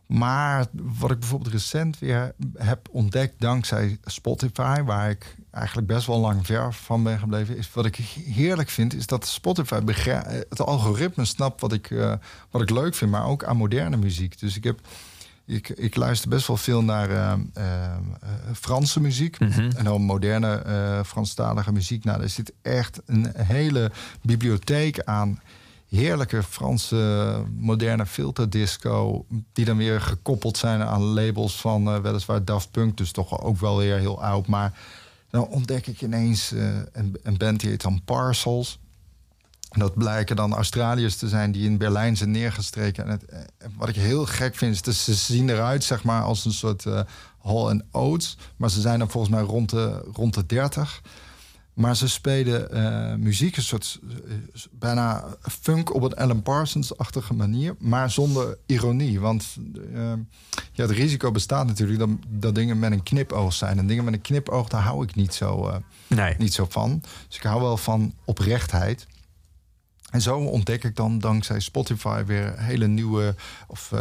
maar 0.07 0.67
wat 0.73 1.11
ik 1.11 1.19
bijvoorbeeld 1.19 1.53
recent 1.53 1.99
weer 1.99 2.35
heb 2.57 2.89
ontdekt 2.91 3.41
dankzij 3.41 3.99
Spotify, 4.05 4.83
waar 4.83 5.11
ik 5.11 5.37
eigenlijk 5.57 5.87
best 5.87 6.07
wel 6.07 6.19
lang 6.19 6.47
ver 6.47 6.73
van 6.75 7.03
ben 7.03 7.19
gebleven, 7.19 7.57
is 7.57 7.71
wat 7.73 7.87
ik 7.87 7.97
heerlijk 8.27 8.69
vind, 8.69 8.95
is 8.95 9.07
dat 9.07 9.27
Spotify 9.27 9.81
begrijp, 9.81 10.25
het 10.49 10.61
algoritme 10.61 11.25
snapt 11.25 11.61
wat 11.61 11.73
ik, 11.73 11.91
eh, 11.91 12.13
wat 12.51 12.63
ik 12.63 12.71
leuk 12.71 12.95
vind, 12.95 13.11
maar 13.11 13.27
ook 13.27 13.45
aan 13.45 13.57
moderne 13.57 13.97
muziek. 13.97 14.39
Dus 14.39 14.57
ik 14.57 14.65
heb. 14.65 14.81
Ik, 15.49 15.69
ik 15.69 15.97
luister 15.97 16.29
best 16.29 16.47
wel 16.47 16.57
veel 16.57 16.83
naar 16.83 17.11
eh, 17.11 17.33
eh, 17.33 17.85
eh, 17.85 17.99
Franse 18.53 19.01
muziek. 19.01 19.37
En 19.77 19.85
dan 19.85 20.03
moderne 20.03 20.57
eh 20.57 21.01
Franstalige 21.05 21.73
muziek. 21.73 22.05
Nou, 22.05 22.23
er 22.23 22.29
zit 22.29 22.53
echt 22.63 23.01
een 23.07 23.33
hele 23.37 23.91
bibliotheek 24.23 25.03
aan 25.03 25.41
heerlijke 25.89 26.43
Franse 26.43 27.43
moderne 27.57 28.07
filterdisco. 28.07 29.27
Die 29.53 29.65
dan 29.65 29.77
weer 29.77 30.01
gekoppeld 30.01 30.57
zijn 30.57 30.83
aan 30.83 31.03
labels 31.03 31.61
van 31.61 31.89
eh, 31.89 32.01
weliswaar 32.01 32.45
Daft 32.45 32.71
Punk. 32.71 32.97
Dus 32.97 33.11
toch 33.11 33.41
ook 33.41 33.59
wel 33.59 33.77
weer 33.77 33.99
heel 33.99 34.23
oud. 34.23 34.47
Maar 34.47 34.73
ontdek 35.45 35.87
ik 35.87 36.03
ineens 36.03 36.53
eh, 36.53 36.77
een, 36.93 37.17
een 37.23 37.37
band 37.37 37.61
die 37.61 37.71
heet 37.71 37.83
dan 37.83 38.05
Parcels. 38.05 38.79
En 39.71 39.81
dat 39.81 39.95
blijken 39.95 40.37
dan 40.37 40.55
Australiërs 40.55 41.17
te 41.17 41.29
zijn 41.29 41.53
die 41.53 41.65
in 41.65 41.79
Berlijn 41.79 42.17
zijn 42.17 42.31
neergestreken. 42.31 43.05
En 43.05 43.11
het, 43.11 43.25
eh, 43.25 43.39
wat 43.77 43.89
ik 43.89 43.95
heel 43.95 44.27
gek 44.27 44.55
vind, 44.55 44.75
is 44.75 44.83
dat 44.83 44.95
ze 44.95 45.15
zien 45.15 45.49
eruit 45.49 45.85
zeg 45.85 46.05
maar, 46.05 46.23
als 46.23 46.45
een 46.45 46.53
soort 46.53 46.87
eh 46.87 47.01
Hall 47.47 47.69
and 47.69 47.83
Oates. 47.91 48.37
Maar 48.57 48.71
ze 48.71 48.81
zijn 48.81 48.99
dan 48.99 49.11
volgens 49.11 49.33
mij 49.35 49.43
rond 49.43 49.71
de, 49.71 50.05
rond 50.13 50.35
de 50.35 50.47
30. 50.47 51.03
Maar 51.77 51.97
ze 51.97 52.09
spelen 52.09 52.71
eh, 52.71 53.15
muziek, 53.15 53.57
een 53.57 53.63
soort 53.63 54.01
eh, 54.29 54.35
bijna 54.71 55.25
funk 55.41 55.95
op 55.95 56.03
een 56.03 56.15
Alan 56.15 56.43
Parsons-achtige 56.43 57.35
manier, 57.35 57.75
maar 57.79 58.11
zonder 58.11 58.59
ironie. 58.67 59.21
Want 59.21 59.57
eh, 59.95 60.13
ja, 60.73 60.83
het 60.83 60.91
risico 60.91 61.31
bestaat 61.31 61.67
natuurlijk 61.67 61.99
dat, 61.99 62.09
dat 62.29 62.55
dingen 62.55 62.79
met 62.79 62.93
een 62.93 63.03
knipoog 63.03 63.53
zijn. 63.53 63.79
En 63.79 63.87
dingen 63.87 64.05
met 64.05 64.15
een 64.15 64.21
knipoog, 64.21 64.69
daar 64.69 64.83
hou 64.83 65.03
ik 65.05 65.15
niet 65.15 65.35
zo, 65.35 65.81
Nee. 66.07 66.35
niet 66.39 66.55
zo 66.55 66.67
van. 66.69 67.03
Dus 67.27 67.37
ik 67.37 67.43
hou 67.43 67.61
wel 67.61 67.77
van 67.77 68.15
oprechtheid. 68.25 69.07
En 70.11 70.21
zo 70.21 70.39
ontdek 70.39 70.85
ik 70.85 70.97
dan 70.97 71.19
dankzij 71.19 71.61
Spotify 71.61 72.25
weer 72.25 72.59
hele 72.59 72.87
nieuwe. 72.87 73.35
Of 73.67 73.93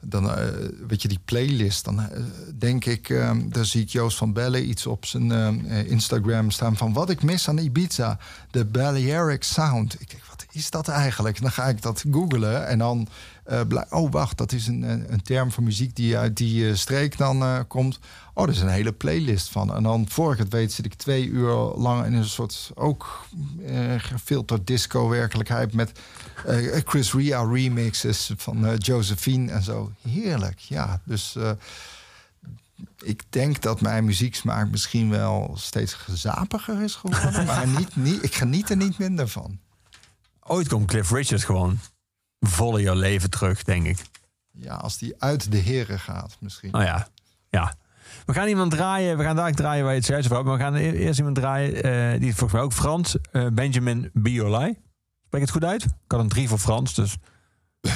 dan 0.00 0.30
eh, 0.30 0.44
weet 0.86 1.02
je, 1.02 1.08
die 1.08 1.20
playlist. 1.24 1.84
Dan 1.84 2.00
eh, 2.00 2.20
denk 2.54 2.84
ik, 2.84 3.08
eh, 3.08 3.30
daar 3.44 3.64
zie 3.64 3.82
ik 3.82 3.88
Joost 3.88 4.16
van 4.16 4.32
Bellen 4.32 4.68
iets 4.68 4.86
op 4.86 5.06
zijn 5.06 5.32
eh, 5.32 5.90
Instagram 5.90 6.50
staan 6.50 6.76
van 6.76 6.92
wat 6.92 7.10
ik 7.10 7.22
mis 7.22 7.48
aan 7.48 7.58
Ibiza. 7.58 8.18
De 8.50 8.64
Balearic 8.64 9.42
Sound. 9.42 10.00
Ik 10.00 10.10
denk, 10.10 10.22
wat 10.24 10.46
is 10.52 10.70
dat 10.70 10.88
eigenlijk? 10.88 11.36
En 11.36 11.42
dan 11.42 11.52
ga 11.52 11.64
ik 11.64 11.82
dat 11.82 12.04
googlen 12.10 12.66
en 12.66 12.78
dan. 12.78 13.08
Eh, 13.46 13.60
oh, 13.90 14.10
wacht, 14.10 14.38
dat 14.38 14.52
is 14.52 14.66
een, 14.66 15.12
een 15.12 15.22
term 15.22 15.52
voor 15.52 15.62
muziek 15.62 15.96
die 15.96 16.16
uit 16.16 16.36
die 16.36 16.68
eh, 16.68 16.74
streek 16.74 17.18
dan 17.18 17.42
eh, 17.42 17.60
komt. 17.68 17.98
Oh, 18.34 18.44
er 18.44 18.50
is 18.50 18.60
een 18.60 18.68
hele 18.68 18.92
playlist 18.92 19.48
van. 19.48 19.74
En 19.74 19.82
dan, 19.82 20.08
voor 20.08 20.32
ik 20.32 20.38
het 20.38 20.52
weet, 20.52 20.72
zit 20.72 20.84
ik 20.84 20.94
twee 20.94 21.26
uur 21.26 21.54
lang 21.76 22.06
in 22.06 22.14
een 22.14 22.24
soort 22.24 22.70
ook 22.74 23.26
gefilterd 23.96 24.66
disco-werkelijkheid 24.66 25.72
met 25.72 26.00
Chris 26.84 27.12
Ria 27.12 27.42
remixes 27.42 28.32
van 28.36 28.76
Josephine 28.76 29.52
en 29.52 29.62
zo. 29.62 29.92
Heerlijk, 30.08 30.58
ja. 30.58 31.00
Dus 31.04 31.36
ik 33.02 33.22
denk 33.28 33.62
dat 33.62 33.80
mijn 33.80 34.04
muzieksmaak 34.04 34.70
misschien 34.70 35.10
wel 35.10 35.54
steeds 35.58 35.94
gezapiger 35.94 36.82
is 36.82 36.94
geworden. 36.94 37.44
maar 37.44 37.68
niet, 37.68 37.96
niet, 37.96 38.22
ik 38.22 38.34
geniet 38.34 38.70
er 38.70 38.76
niet 38.76 38.98
minder 38.98 39.28
van. 39.28 39.58
Ooit 40.42 40.68
komt 40.68 40.86
Cliff 40.86 41.10
Richard 41.10 41.44
gewoon 41.44 41.78
vol 42.40 42.76
in 42.76 42.82
jouw 42.82 42.94
leven 42.94 43.30
terug, 43.30 43.62
denk 43.64 43.86
ik. 43.86 43.98
Ja, 44.52 44.74
als 44.74 44.98
die 44.98 45.14
uit 45.18 45.50
de 45.50 45.56
heren 45.58 46.00
gaat 46.00 46.36
misschien. 46.40 46.70
Nou 46.70 46.84
ja, 46.84 47.08
ja. 47.50 47.74
We 48.26 48.32
gaan 48.32 48.48
iemand 48.48 48.70
draaien. 48.70 49.16
We 49.18 49.22
gaan 49.24 49.36
daar 49.36 49.52
draaien 49.52 49.82
waar 49.82 49.92
je 49.92 49.98
het 49.98 50.06
zojuist 50.06 50.30
over 50.32 50.36
had. 50.44 50.46
Maar 50.46 50.56
we 50.56 50.62
gaan 50.62 50.74
e- 50.94 50.98
eerst 50.98 51.18
iemand 51.18 51.36
draaien. 51.36 51.82
eh, 51.82 52.20
die 52.20 52.28
is 52.28 52.34
volgens 52.34 52.52
mij 52.52 52.60
ook 52.62 52.72
Frans. 52.72 53.16
eh, 53.32 53.46
Benjamin 53.52 54.10
Biolay. 54.12 54.68
Spreek 55.26 55.40
ik 55.40 55.40
het 55.40 55.50
goed 55.50 55.64
uit? 55.64 55.84
Ik 55.84 55.90
had 56.08 56.20
een 56.20 56.28
drie 56.28 56.48
voor 56.48 56.58
Frans. 56.58 56.94
Dus. 56.94 57.16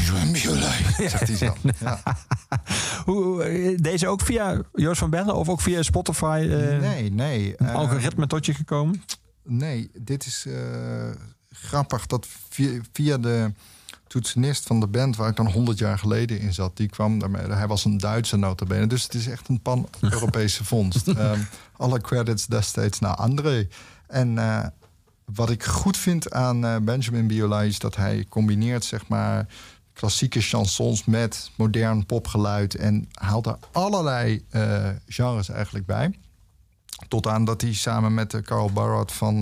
Zegt 1.09 1.27
hij 1.29 1.37
zo. 1.37 1.57
Ja. 1.81 2.01
Hoe, 3.05 3.23
hoe, 3.25 3.43
eh, 3.43 3.77
deze 3.79 4.09
ook 4.09 4.21
via 4.23 4.63
Joost 4.73 4.99
van 4.99 5.11
Bellen? 5.11 5.35
Of 5.35 5.49
ook 5.49 5.61
via 5.61 5.83
Spotify? 5.83 6.47
eh, 6.51 6.79
Nee, 6.81 7.11
nee. 7.13 7.55
Een 7.57 7.69
algoritme 7.69 8.27
tot 8.27 8.47
je 8.47 8.55
gekomen? 8.55 9.03
Nee, 9.45 9.91
dit 9.99 10.27
is. 10.27 10.47
eh, 10.47 11.11
grappig 11.51 12.07
dat 12.07 12.27
via, 12.49 12.81
via 12.93 13.19
de 13.19 13.53
toetsenist 14.11 14.67
van 14.67 14.81
de 14.81 14.87
band... 14.87 15.17
waar 15.17 15.29
ik 15.29 15.37
dan 15.37 15.51
100 15.53 15.79
jaar 15.79 15.99
geleden 15.99 16.41
in 16.41 16.55
zat, 16.55 16.77
die 16.77 16.89
kwam 16.89 17.19
daarmee. 17.19 17.47
Hij 17.47 17.67
was 17.67 17.85
een 17.85 17.99
Duitse 17.99 18.37
notabene, 18.37 18.87
dus 18.87 19.03
het 19.03 19.15
is 19.15 19.27
echt 19.29 19.49
een 19.49 19.61
pan-Europese 19.61 20.65
vondst. 20.73 21.09
Ehm, 21.09 21.41
alle 21.77 22.01
credits 22.01 22.47
destijds 22.47 22.99
naar 22.99 23.15
André. 23.15 23.69
En 24.07 24.39
eh, 24.39 24.67
wat 25.25 25.51
ik 25.51 25.65
goed 25.65 25.97
vind 25.97 26.33
aan 26.33 26.65
eh, 26.65 26.77
Benjamin 26.77 27.27
Biolay... 27.27 27.67
is 27.67 27.79
dat 27.79 27.97
hij 27.97 28.27
combineert, 28.29 28.85
zeg 28.85 29.09
maar 29.09 29.47
klassieke 29.93 30.41
chansons 30.41 31.05
met 31.05 31.51
modern 31.57 32.07
popgeluid 32.07 32.75
en 32.75 33.09
haalt 33.13 33.47
er 33.47 33.59
allerlei 33.73 34.45
eh, 34.51 34.89
genres 35.07 35.49
eigenlijk 35.49 35.87
bij. 35.87 36.19
Tot 37.09 37.27
aan 37.27 37.45
dat 37.45 37.61
hij 37.61 37.75
samen 37.75 38.15
met 38.15 38.41
Carl 38.43 38.73
Barrot 38.73 39.13
van 39.13 39.41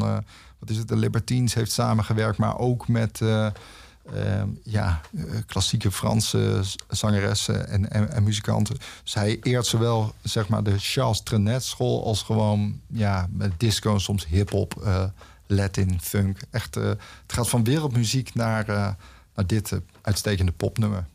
wat 0.59 0.71
is 0.71 0.77
het, 0.77 0.89
de 0.89 0.97
Libertines 0.97 1.55
heeft 1.55 1.73
samengewerkt, 1.73 2.39
maar 2.39 2.59
ook 2.59 2.89
met 2.89 3.21
eh, 4.13 4.41
ehm, 4.41 4.49
ja, 4.63 5.01
eh, 5.17 5.23
klassieke 5.47 5.91
Franse 5.91 6.63
zangeressen 6.89 7.69
en, 7.69 7.91
en, 7.91 8.11
en 8.11 8.23
muzikanten. 8.23 8.77
Dus 9.03 9.15
hij 9.15 9.39
eert 9.43 9.67
zowel 9.67 10.15
zeg 10.23 10.49
maar 10.49 10.63
de 10.63 10.79
Charles 10.79 11.23
Trenet 11.23 11.65
school 11.65 12.05
als 12.05 12.23
gewoon 12.23 12.81
ja, 12.87 13.29
met 13.31 13.53
disco, 13.57 13.99
soms 13.99 14.27
hip-hop, 14.27 14.83
eh, 14.83 15.05
Latin, 15.47 16.01
funk. 16.01 16.41
Echt, 16.51 16.77
eh, 16.77 16.89
het 16.89 17.33
gaat 17.33 17.49
van 17.49 17.65
wereldmuziek 17.65 18.35
naar, 18.35 18.69
eh, 18.69 18.89
naar 19.35 19.47
dit 19.47 19.73
uitstekende 20.03 20.53
popnummer. 20.53 21.07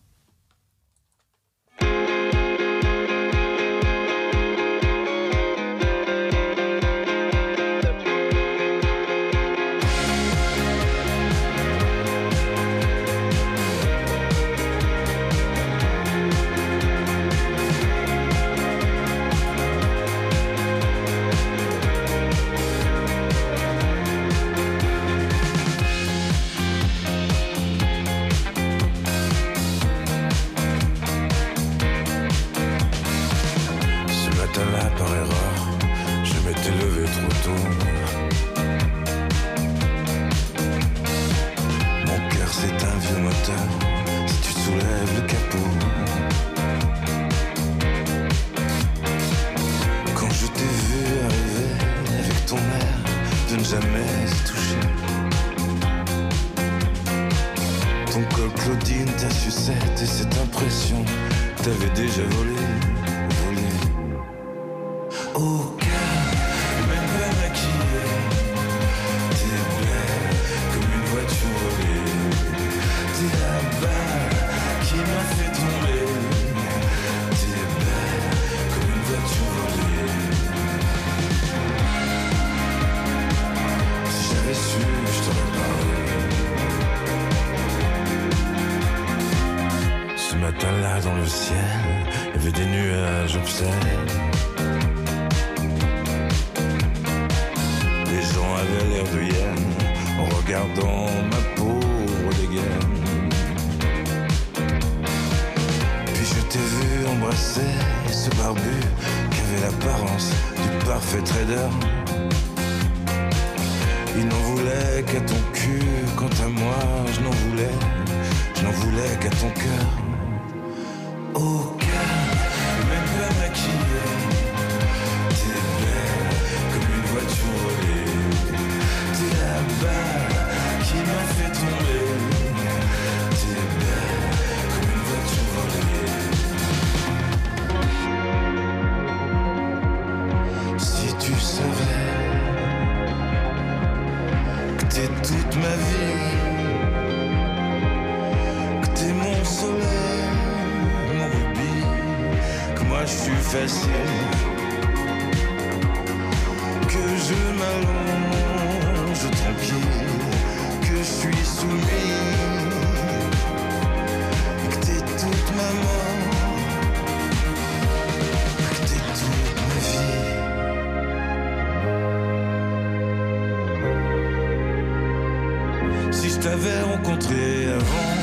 Si 176.13 176.29
je 176.29 176.39
t'avais 176.39 176.81
rencontré 176.81 177.65
avant, 177.65 178.13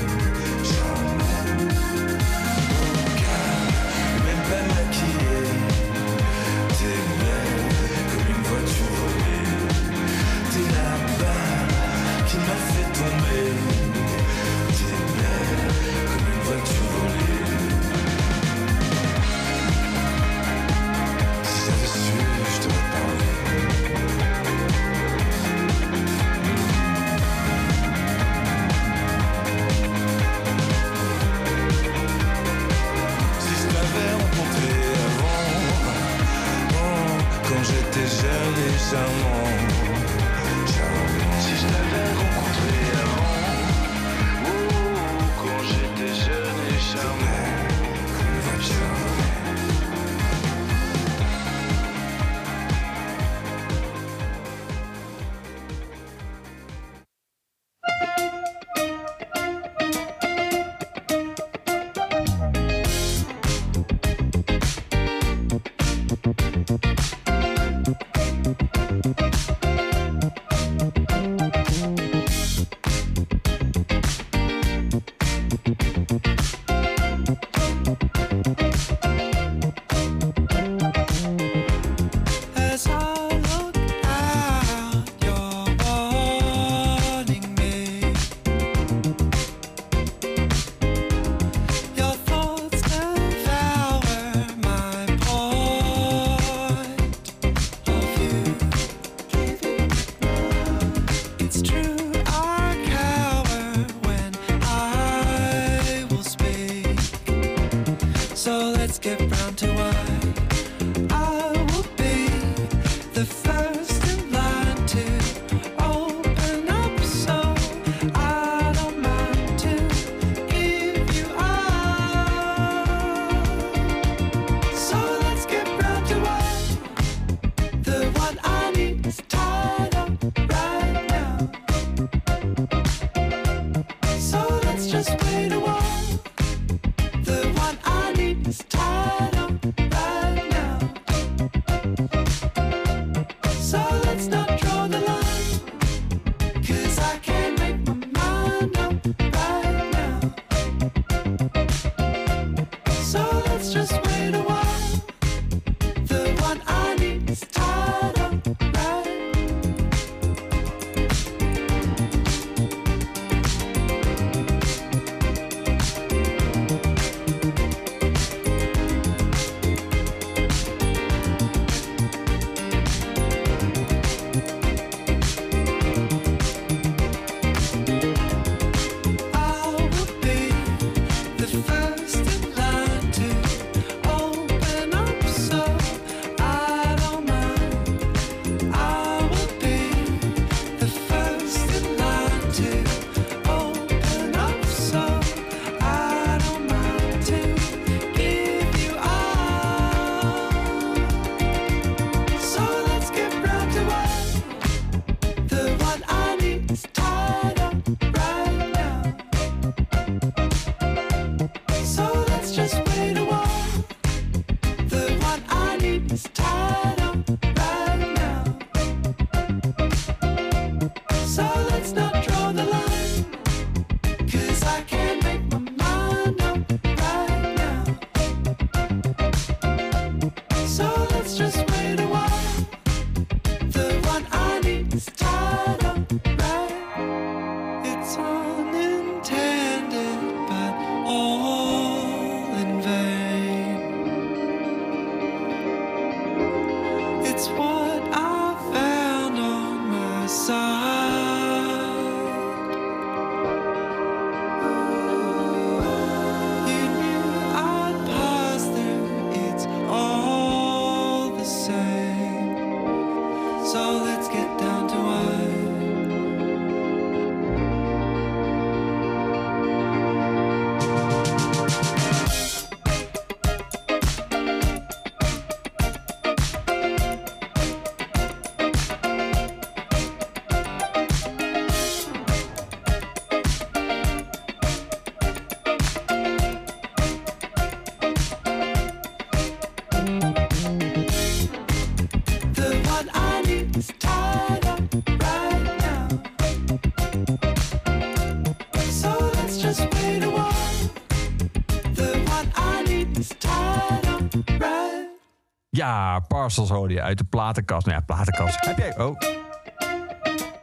Ja, 305.81 306.19
Parcels 306.19 306.69
hoorde 306.69 306.93
je 306.93 307.01
uit 307.01 307.17
de 307.17 307.23
platenkast. 307.23 307.85
Nou 307.85 307.97
ja, 307.97 308.05
platenkast. 308.05 308.65
Heb 308.65 308.77
jij... 308.77 308.99
Oh. 308.99 309.15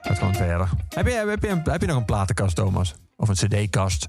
Gaat 0.00 0.18
gewoon 0.18 0.34
verder. 0.34 0.70
Heb 0.88 1.06
je, 1.06 1.12
heb, 1.12 1.42
je, 1.42 1.60
heb 1.64 1.80
je 1.80 1.86
nog 1.86 1.96
een 1.96 2.04
platenkast, 2.04 2.56
Thomas? 2.56 2.94
Of 3.16 3.28
een 3.28 3.34
cd-kast? 3.34 4.06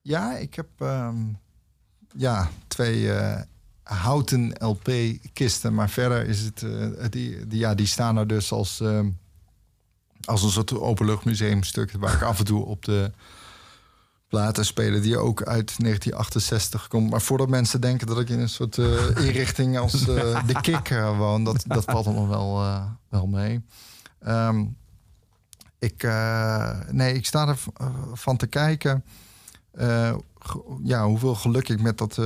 Ja, 0.00 0.36
ik 0.36 0.54
heb 0.54 0.66
ehm, 0.78 1.16
ja, 2.16 2.48
twee 2.66 3.12
eh, 3.12 3.40
houten 3.82 4.52
LP-kisten. 4.58 5.74
Maar 5.74 5.90
verder 5.90 6.26
is 6.26 6.40
het... 6.40 6.62
eh, 6.62 7.04
die, 7.10 7.46
die, 7.46 7.58
ja, 7.58 7.74
die 7.74 7.86
staan 7.86 8.16
er 8.16 8.26
dus 8.26 8.52
als, 8.52 8.80
ehm, 8.80 9.10
als 10.24 10.42
een 10.42 10.50
soort 10.50 10.78
openluchtmuseumstuk... 10.78 11.92
waar 11.92 12.14
ik 12.14 12.22
af 12.22 12.38
en 12.38 12.44
toe 12.44 12.64
op 12.64 12.84
de 12.84 13.10
platen 14.32 14.64
spelen... 14.64 15.02
die 15.02 15.18
ook 15.18 15.42
uit 15.42 15.74
1968 15.78 16.88
komt. 16.88 17.10
Maar 17.10 17.20
voordat 17.22 17.48
mensen 17.48 17.80
denken 17.80 18.06
dat 18.06 18.20
ik 18.20 18.28
in 18.28 18.40
een 18.40 18.48
soort 18.48 18.78
eh, 18.78 19.08
inrichting 19.26 19.78
als 19.78 20.08
eh, 20.08 20.46
de 20.50 20.60
Kik 20.60 20.90
eh, 20.90 21.18
woon... 21.18 21.44
dat, 21.44 21.64
dat 21.66 21.84
valt 21.84 22.06
allemaal 22.06 22.28
wel, 22.28 22.62
eh, 22.62 22.84
wel 23.08 23.26
mee. 23.26 23.64
Ehm, 24.20 24.64
ik, 25.78 26.02
nee, 26.90 27.14
ik 27.14 27.26
sta 27.26 27.48
er 27.48 27.56
v- 27.56 27.66
eh, 27.76 27.86
van 28.12 28.36
te 28.36 28.46
kijken 28.46 29.04
ja, 30.84 31.06
hoeveel 31.06 31.34
geluk 31.34 31.68
ik 31.68 31.80
met 31.80 31.98
dat 31.98 32.18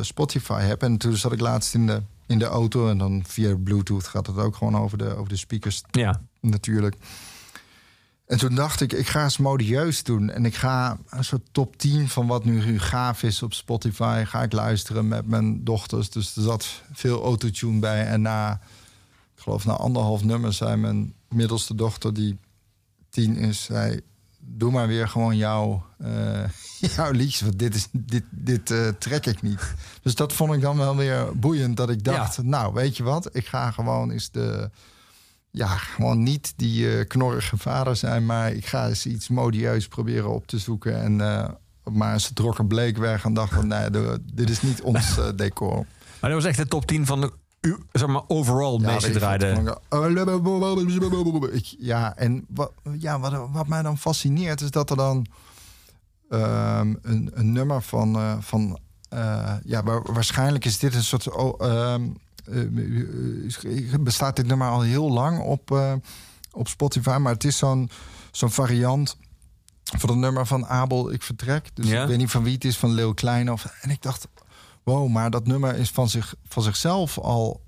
Spotify 0.00 0.60
heb. 0.60 0.82
En 0.82 0.96
toen 0.96 1.16
zat 1.16 1.32
ik 1.32 1.40
laatst 1.40 1.74
in 1.74 1.86
de, 1.86 2.02
in 2.26 2.38
de 2.38 2.44
auto 2.44 2.88
en 2.88 2.98
dan 2.98 3.22
via 3.26 3.56
Bluetooth 3.56 4.06
gaat 4.06 4.26
het 4.26 4.36
ook 4.36 4.56
gewoon 4.56 4.76
over 4.76 4.98
de, 4.98 5.16
over 5.16 5.28
de 5.28 5.36
speakers 5.36 5.82
Ja. 5.90 6.20
natuurlijk. 6.40 6.96
En 8.26 8.38
toen 8.38 8.54
dacht 8.54 8.80
ik, 8.80 8.92
ik 8.92 9.06
ga 9.06 9.22
eens 9.22 9.38
modieus 9.38 10.02
doen. 10.02 10.30
En 10.30 10.44
ik 10.44 10.54
ga 10.54 10.98
een 11.08 11.24
soort 11.24 11.48
top 11.52 11.76
10 11.76 12.08
van 12.08 12.26
wat 12.26 12.44
nu 12.44 12.78
gaaf 12.78 13.22
is 13.22 13.42
op 13.42 13.54
Spotify... 13.54 14.24
ga 14.26 14.42
ik 14.42 14.52
luisteren 14.52 15.08
met 15.08 15.26
mijn 15.26 15.64
dochters. 15.64 16.10
Dus 16.10 16.36
er 16.36 16.42
zat 16.42 16.82
veel 16.92 17.22
autotune 17.22 17.78
bij. 17.78 18.06
En 18.06 18.22
na, 18.22 18.52
ik 19.36 19.42
geloof 19.42 19.64
na 19.64 19.72
anderhalf 19.72 20.24
nummer... 20.24 20.52
zei 20.52 20.76
mijn 20.76 21.14
middelste 21.28 21.74
dochter, 21.74 22.14
die 22.14 22.38
tien 23.10 23.36
is... 23.36 23.64
zei, 23.64 24.00
doe 24.38 24.70
maar 24.70 24.86
weer 24.86 25.08
gewoon 25.08 25.36
jouw, 25.36 25.86
eh, 25.98 26.48
jouw 26.96 27.10
liedjes. 27.10 27.40
Want 27.40 27.58
dit, 27.58 27.74
is, 27.74 27.88
dit, 27.92 28.24
dit 28.30 28.70
eh, 28.70 28.88
trek 28.88 29.26
ik 29.26 29.42
niet. 29.42 29.74
Dus 30.02 30.14
dat 30.14 30.32
vond 30.32 30.52
ik 30.52 30.60
dan 30.60 30.76
wel 30.76 30.96
weer 30.96 31.38
boeiend. 31.38 31.76
Dat 31.76 31.90
ik 31.90 32.04
dacht, 32.04 32.36
Ja. 32.36 32.42
nou, 32.42 32.74
weet 32.74 32.96
je 32.96 33.02
wat? 33.02 33.36
Ik 33.36 33.46
ga 33.46 33.70
gewoon 33.70 34.10
eens 34.10 34.30
de 34.30 34.70
ja, 35.56 35.66
gewoon 35.66 36.22
niet 36.22 36.52
die 36.56 36.98
eh, 36.98 37.06
knorrige 37.06 37.56
vader 37.56 37.96
zijn, 37.96 38.26
maar 38.26 38.52
ik 38.52 38.66
ga 38.66 38.88
eens 38.88 39.06
iets 39.06 39.28
modieus 39.28 39.88
proberen 39.88 40.34
op 40.34 40.46
te 40.46 40.58
zoeken. 40.58 41.00
En 41.02 41.20
eh, 41.20 41.48
maar 41.92 42.20
ze 42.20 42.32
trok 42.32 42.58
een 42.58 42.66
bleek 42.66 42.96
weg 42.96 43.24
en 43.24 43.34
dacht 43.34 43.52
van 43.54 43.66
nee, 43.66 43.90
dit 44.32 44.50
is 44.50 44.62
niet 44.62 44.82
ons 44.82 45.18
eh, 45.18 45.28
decor. 45.36 45.86
Maar 46.20 46.30
dat 46.30 46.42
was 46.42 46.44
echt 46.44 46.56
de 46.58 46.66
top 46.66 46.86
10 46.86 47.06
van 47.06 47.20
de 47.20 47.32
u- 47.60 47.78
zeg 47.92 48.08
maar, 48.08 48.22
overall 48.26 48.78
Ja, 48.80 48.86
Ja, 51.78 52.16
en 52.16 52.44
wat, 52.48 52.72
ja, 52.98 53.20
wat, 53.20 53.48
wat 53.52 53.66
mij 53.66 53.82
dan 53.82 53.98
fascineert 53.98 54.60
is 54.60 54.70
dat 54.70 54.90
er 54.90 54.96
dan 54.96 55.26
ehm, 56.28 56.94
een, 57.02 57.30
een 57.34 57.52
nummer 57.52 57.82
van, 57.82 58.16
eh, 58.16 58.36
van 58.40 58.78
ja, 59.64 59.82
wa- 59.82 60.02
waarschijnlijk 60.02 60.64
is 60.64 60.78
dit 60.78 60.94
een 60.94 61.02
soort. 61.04 61.30
oh, 61.32 61.60
ehm, 61.60 61.70
eh, 61.70 62.06
eh, 62.06 62.06
bestaat 64.00 64.36
dit 64.36 64.46
nummer 64.46 64.68
al 64.68 64.80
heel 64.80 65.10
lang 65.10 65.40
op, 65.40 65.70
eh, 65.70 65.92
op 66.52 66.68
Spotify, 66.68 67.16
maar 67.20 67.32
het 67.32 67.44
is 67.44 67.56
zo'n 67.58 67.90
zo'n 68.30 68.50
variant 68.50 69.16
van 69.82 70.08
het 70.10 70.18
nummer 70.18 70.46
van 70.46 70.66
Abel 70.66 71.12
Ik 71.12 71.22
Vertrek. 71.22 71.70
Dus 71.74 71.88
Ja. 71.88 72.02
ik 72.02 72.08
weet 72.08 72.18
niet 72.18 72.30
van 72.30 72.42
wie 72.42 72.54
het 72.54 72.64
is, 72.64 72.76
van 72.76 72.90
Leeuw 72.90 73.12
Kleine. 73.14 73.52
Of, 73.52 73.64
en 73.80 73.90
ik 73.90 74.02
dacht, 74.02 74.28
wow, 74.82 75.08
maar 75.08 75.30
dat 75.30 75.46
nummer 75.46 75.74
is 75.76 75.90
van, 75.90 76.08
zich, 76.08 76.34
van 76.48 76.62
zichzelf 76.62 77.18
al 77.18 77.64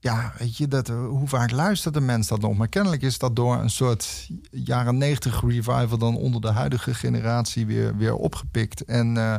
ja, 0.00 0.32
weet 0.38 0.56
je, 0.56 0.68
dat, 0.68 0.88
eh, 0.88 1.06
hoe 1.06 1.28
vaak 1.28 1.50
luistert 1.50 1.94
de 1.94 2.00
mens 2.00 2.28
dat 2.28 2.40
nog? 2.40 2.56
Maar 2.56 2.68
kennelijk 2.68 3.02
is 3.02 3.18
dat 3.18 3.36
door 3.36 3.56
een 3.56 3.70
soort 3.70 4.28
jaren 4.50 4.96
negentig 4.98 5.40
revival... 5.42 5.98
dan 5.98 6.16
onder 6.16 6.40
de 6.40 6.50
huidige 6.50 6.94
generatie 6.94 7.66
weer, 7.66 7.96
weer 7.96 8.14
opgepikt. 8.14 8.84
En 8.84 9.16
eh, 9.16 9.34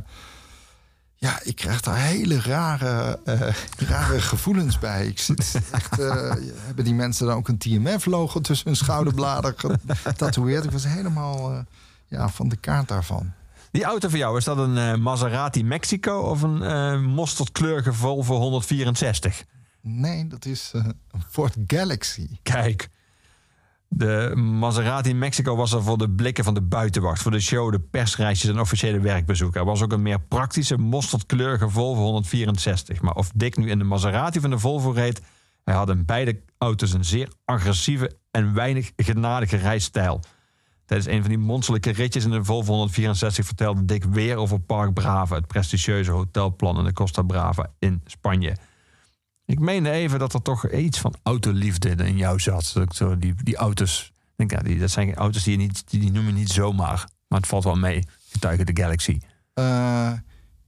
ja, 1.19 1.39
ik 1.43 1.55
krijg 1.55 1.81
daar 1.81 1.97
hele 1.97 2.41
rare, 2.41 3.19
eh, 3.25 3.55
rare 3.77 4.21
gevoelens 4.31 4.79
bij. 4.79 5.07
Ik 5.07 5.19
zit 5.19 5.59
echt, 5.71 5.99
eh, 5.99 6.33
hebben 6.65 6.83
die 6.83 6.93
mensen 6.93 7.25
dan 7.25 7.35
ook 7.35 7.47
een 7.47 7.57
TMF-logo 7.57 8.39
tussen 8.39 8.67
hun 8.67 8.75
schouderbladen 8.75 9.55
getatoeëerd? 9.87 10.63
Ik 10.63 10.71
was 10.71 10.87
helemaal 10.87 11.51
eh, 11.51 11.59
ja, 12.07 12.29
van 12.29 12.49
de 12.49 12.55
kaart 12.55 12.87
daarvan. 12.87 13.31
Die 13.71 13.83
auto 13.83 14.09
voor 14.09 14.17
jou, 14.17 14.37
is 14.37 14.43
dat 14.43 14.57
een 14.57 15.01
Maserati 15.01 15.63
Mexico 15.63 16.19
of 16.19 16.41
een 16.41 17.03
mosterdkleurige 17.03 17.93
Volvo 17.93 18.37
164? 18.37 19.43
Nee, 19.81 20.27
dat 20.27 20.45
is 20.45 20.69
een 20.73 21.23
Ford 21.29 21.55
Galaxy. 21.67 22.27
Kijk, 22.43 22.89
de 23.89 24.31
Maserati 24.35 25.13
Mexico 25.13 25.55
was 25.55 25.73
er 25.73 25.83
voor 25.83 25.97
de 25.97 26.09
blikken 26.09 26.43
van 26.43 26.53
de 26.53 26.61
buitenwacht, 26.61 27.21
voor 27.21 27.31
de 27.31 27.39
show, 27.39 27.71
de 27.71 27.79
persreisjes 27.79 28.49
en 28.49 28.59
officiële 28.59 28.99
werkbezoeken. 28.99 29.59
Er 29.59 29.65
was 29.65 29.81
ook 29.81 29.91
een 29.91 30.01
meer 30.01 30.19
praktische 30.19 30.77
mosterdkleurige 30.77 31.69
Volvo 31.69 32.01
164. 32.01 33.01
Maar 33.01 33.15
of 33.15 33.31
Dick 33.35 33.57
nu 33.57 33.69
in 33.69 33.77
de 33.77 33.83
Maserati 33.83 34.39
van 34.39 34.49
de 34.49 34.59
Volvo 34.59 34.91
reed, 34.91 35.21
hij 35.63 35.75
had 35.75 35.89
in 35.89 36.05
beide 36.05 36.41
auto's 36.57 36.93
een 36.93 37.05
zeer 37.05 37.29
agressieve 37.45 38.17
en 38.31 38.53
weinig 38.53 38.91
genadige 38.95 39.57
rijstijl. 39.57 40.21
Tijdens 40.85 41.09
een 41.09 41.21
van 41.21 41.29
die 41.29 41.37
monsterlijke 41.37 41.91
ritjes 41.91 42.23
in 42.23 42.31
de 42.31 42.43
Volvo 42.43 42.71
164 42.71 43.45
vertelde 43.45 43.85
Dick 43.85 44.03
weer 44.03 44.35
over 44.35 44.59
Park 44.59 44.93
Brava, 44.93 45.35
het 45.35 45.47
prestigieuze 45.47 46.11
hotelplan 46.11 46.77
in 46.77 46.83
de 46.83 46.93
Costa 46.93 47.21
Brava 47.21 47.71
in 47.79 48.01
Spanje. 48.05 48.55
Ik 49.49 49.59
meende 49.59 49.89
even 49.91 50.19
dat 50.19 50.33
er 50.33 50.41
toch 50.41 50.71
iets 50.71 50.99
van 50.99 51.13
autoliefde 51.23 51.89
in 51.89 52.17
jou 52.17 52.39
zat. 52.39 52.71
Dat 52.73 52.83
ik 52.83 52.93
zo 52.93 53.17
die, 53.17 53.33
die 53.43 53.55
auto's, 53.55 54.11
denk, 54.35 54.51
ja, 54.51 54.59
die, 54.59 54.79
dat 54.79 54.89
zijn 54.89 55.15
auto's 55.15 55.43
die 55.43 55.51
je 55.51 55.57
niet, 55.57 55.83
die, 55.89 55.99
die 55.99 56.11
noem 56.11 56.25
je 56.25 56.31
niet 56.31 56.49
zomaar. 56.49 57.07
Maar 57.27 57.39
het 57.39 57.47
valt 57.47 57.63
wel 57.63 57.75
mee, 57.75 58.03
getuigen 58.29 58.65
de 58.65 58.81
Galaxy. 58.81 59.19
Eh, 59.53 60.11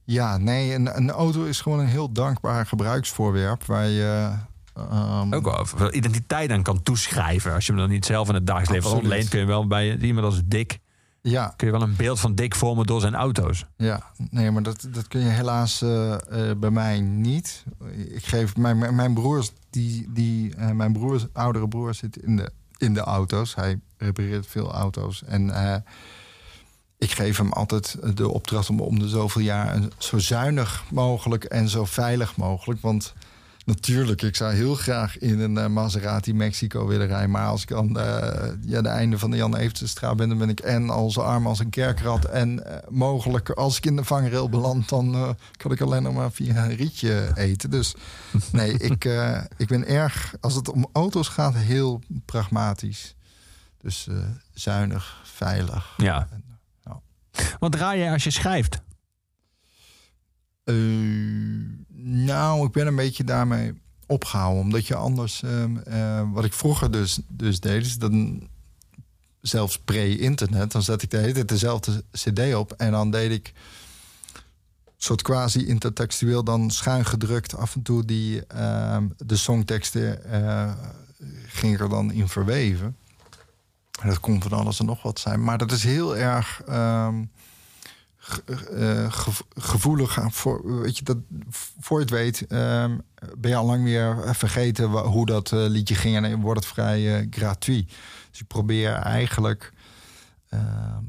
ja, 0.04 0.36
nee, 0.38 0.74
een, 0.74 0.96
een 0.96 1.10
auto 1.10 1.44
is 1.44 1.60
gewoon 1.60 1.78
een 1.78 1.86
heel 1.86 2.12
dankbaar 2.12 2.66
gebruiksvoorwerp 2.66 3.64
waar 3.64 3.86
je. 3.88 4.32
ehm, 4.74 5.34
Ook 5.34 5.72
wel 5.78 5.94
identiteit 5.94 6.50
aan 6.50 6.62
kan 6.62 6.82
toeschrijven. 6.82 7.52
Als 7.54 7.66
je 7.66 7.72
hem 7.72 7.80
dan 7.80 7.90
niet 7.90 8.04
zelf 8.06 8.28
in 8.28 8.34
het 8.34 8.46
dagelijks 8.46 8.84
leven 8.84 8.90
ontleent, 8.98 9.28
kun 9.28 9.40
je 9.40 9.46
wel 9.46 9.66
bij 9.66 9.96
iemand 9.96 10.26
als 10.26 10.40
Dick 10.44 10.78
Ja, 11.24 11.54
kun 11.56 11.66
je 11.66 11.72
wel 11.72 11.82
een 11.82 11.96
beeld 11.96 12.20
van 12.20 12.34
Dick 12.34 12.54
vormen 12.54 12.86
door 12.86 13.00
zijn 13.00 13.14
auto's. 13.14 13.64
ja. 13.76 14.02
Nee, 14.30 14.50
maar 14.50 14.62
dat, 14.62 14.86
dat 14.92 15.08
kun 15.08 15.20
je 15.20 15.28
helaas 15.28 15.82
eh, 15.82 16.12
eh, 16.50 16.56
bij 16.58 16.70
mij 16.70 17.00
niet. 17.00 17.64
Ik 18.08 18.24
geef 18.24 18.56
mijn, 18.56 18.94
mijn- 18.94 19.14
broers, 19.14 19.52
die, 19.70 20.06
die, 20.12 20.54
eh, 20.54 20.70
mijn 20.70 20.92
broers, 20.92 21.26
oudere 21.32 21.68
broer 21.68 21.94
zit 21.94 22.16
in 22.16 22.36
de, 22.36 22.50
in 22.76 22.94
de 22.94 23.00
auto's. 23.00 23.54
Hij 23.54 23.80
repareert 23.96 24.46
veel 24.46 24.72
auto's. 24.72 25.22
En 25.24 25.50
ik 26.98 27.10
geef 27.10 27.36
hem 27.36 27.52
altijd 27.52 27.96
de 28.16 28.28
opdracht 28.28 28.70
om 28.70 28.80
om 28.80 28.98
de 28.98 29.08
zoveel 29.08 29.42
jaar 29.42 29.80
zo 29.98 30.18
zuinig 30.18 30.84
mogelijk 30.90 31.44
en 31.44 31.68
zo 31.68 31.84
veilig 31.84 32.36
mogelijk. 32.36 32.80
Want 32.80 33.12
natuurlijk, 33.64 34.22
ik 34.22 34.36
zou 34.36 34.52
heel 34.52 34.74
graag 34.74 35.18
in 35.18 35.40
een 35.40 35.58
eh, 35.58 35.66
Maserati 35.66 36.34
Mexico 36.34 36.86
willen 36.86 37.06
rijden. 37.06 37.30
Maar 37.30 37.46
als 37.46 37.62
ik 37.62 37.72
aan 37.72 37.98
eh, 37.98 38.50
ja, 38.60 38.82
de 38.82 38.88
einde 38.88 39.18
van 39.18 39.30
de 39.30 39.36
Jan 39.36 39.56
Eventenstraat 39.56 40.16
ben, 40.16 40.28
dan 40.28 40.38
ben 40.38 40.48
ik 40.48 40.60
en 40.60 40.90
als 40.90 41.18
arm 41.18 41.46
als 41.46 41.58
een 41.58 41.70
kerkrat. 41.70 42.24
En 42.24 42.66
eh, 42.66 42.88
mogelijk, 42.88 43.50
als 43.50 43.76
ik 43.76 43.86
in 43.86 43.96
de 43.96 44.04
vangrail 44.04 44.48
beland, 44.48 44.88
dan 44.88 45.36
kan 45.56 45.72
ik 45.72 45.80
alleen 45.80 46.02
nog 46.02 46.14
maar 46.14 46.32
via 46.32 46.64
een 46.64 46.76
rietje 46.76 47.30
eten. 47.34 47.70
Dus 47.70 47.94
nee, 48.52 48.78
ik, 48.78 49.04
ik 49.56 49.66
ben 49.66 49.86
erg, 49.86 50.34
als 50.40 50.54
het 50.54 50.70
om 50.70 50.88
auto's 50.92 51.28
gaat, 51.28 51.54
heel 51.54 52.00
pragmatisch. 52.24 53.14
Dus 53.80 54.08
zuinig, 54.52 55.20
veilig. 55.24 55.94
Ja. 55.96 56.28
En. 56.30 56.52
Wat 57.58 57.72
draai 57.72 57.98
jij 57.98 58.12
als 58.12 58.24
je 58.24 58.30
schrijft? 58.30 58.82
Eh, 60.64 60.74
nou, 62.04 62.66
ik 62.66 62.72
ben 62.72 62.86
een 62.86 62.96
beetje 62.96 63.24
daarmee 63.24 63.72
opgehouden. 64.06 64.62
Omdat 64.62 64.86
je 64.86 64.94
anders... 64.94 65.42
ehm, 65.42 65.76
eh, 65.76 66.32
wat 66.32 66.44
ik 66.44 66.52
vroeger 66.52 66.90
dus, 66.90 67.18
dus 67.28 67.60
deed, 67.60 67.84
is 67.84 67.98
dan... 67.98 68.48
Zelfs 69.40 69.78
pre-internet, 69.78 70.72
dan 70.72 70.82
zet 70.82 71.02
ik 71.02 71.10
de 71.10 71.16
hele 71.16 71.32
tijd 71.32 71.48
dezelfde 71.48 72.04
cd 72.12 72.54
op. 72.54 72.72
En 72.72 72.90
dan 72.90 73.10
deed 73.10 73.30
ik 73.30 73.52
soort 74.96 75.22
quasi 75.22 75.66
intertextueel 75.66 76.44
dan 76.44 76.70
schuin 76.70 77.04
gedrukt 77.04 77.56
af 77.56 77.74
en 77.74 77.82
toe 77.82 78.04
die 78.04 78.46
ehm, 78.46 79.08
de 79.16 79.36
songteksten 79.36 80.24
eh, 80.24 80.72
ging 81.46 81.74
ik 81.74 81.80
er 81.80 81.88
dan 81.88 82.12
in 82.12 82.28
verweven. 82.28 82.96
En 84.00 84.08
dat 84.08 84.20
kon 84.20 84.42
van 84.42 84.52
alles 84.52 84.78
en 84.78 84.86
nog 84.86 85.02
wat 85.02 85.18
zijn. 85.18 85.44
Maar 85.44 85.58
dat 85.58 85.70
is 85.70 85.84
heel 85.84 86.16
erg 86.16 86.62
ehm, 86.66 87.14
eh, 87.18 87.41
gevoelig. 89.54 90.20
aan 90.20 90.32
Voor, 90.32 90.80
weet 90.80 90.98
je, 90.98 91.04
dat, 91.04 91.16
voor 91.80 91.98
je 91.98 92.04
het 92.04 92.14
weet 92.14 92.46
ehm, 92.46 92.98
ben 93.38 93.50
je 93.50 93.56
al 93.56 93.66
lang 93.66 93.84
weer 93.84 94.34
vergeten 94.34 94.90
hoe 94.90 95.26
dat 95.26 95.52
eh, 95.52 95.58
liedje 95.58 95.94
ging. 95.94 96.16
En 96.16 96.40
wordt 96.40 96.60
het 96.60 96.68
vrij 96.68 97.18
eh, 97.18 97.26
gratuit. 97.30 97.88
Dus 98.30 98.40
ik 98.40 98.46
probeer 98.46 98.92
eigenlijk... 98.92 99.72
ehm, 100.48 101.04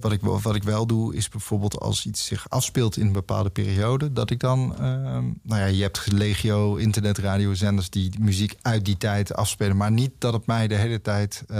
wat 0.00 0.12
ik, 0.12 0.20
wel- 0.20 0.40
wat 0.40 0.54
ik 0.54 0.62
wel 0.62 0.86
doe, 0.86 1.14
is 1.14 1.28
bijvoorbeeld 1.28 1.80
als 1.80 2.06
iets 2.06 2.24
zich 2.26 2.48
afspeelt 2.50 2.96
in 2.96 3.06
een 3.06 3.12
bepaalde 3.12 3.50
periode, 3.50 4.12
dat 4.12 4.30
ik 4.30 4.40
dan, 4.40 4.72
ehm, 4.78 5.24
nou 5.42 5.60
ja, 5.60 5.64
je 5.64 5.82
hebt 5.82 6.12
legio 6.12 6.74
internetradiozenders 6.76 7.90
die 7.90 8.10
muziek 8.20 8.54
uit 8.62 8.84
die 8.84 8.96
tijd 8.96 9.34
afspelen, 9.34 9.76
maar 9.76 9.90
niet 9.92 10.10
dat 10.18 10.32
het 10.32 10.46
mij 10.46 10.68
de 10.68 10.74
hele 10.74 11.00
tijd. 11.00 11.42
eh, 11.48 11.56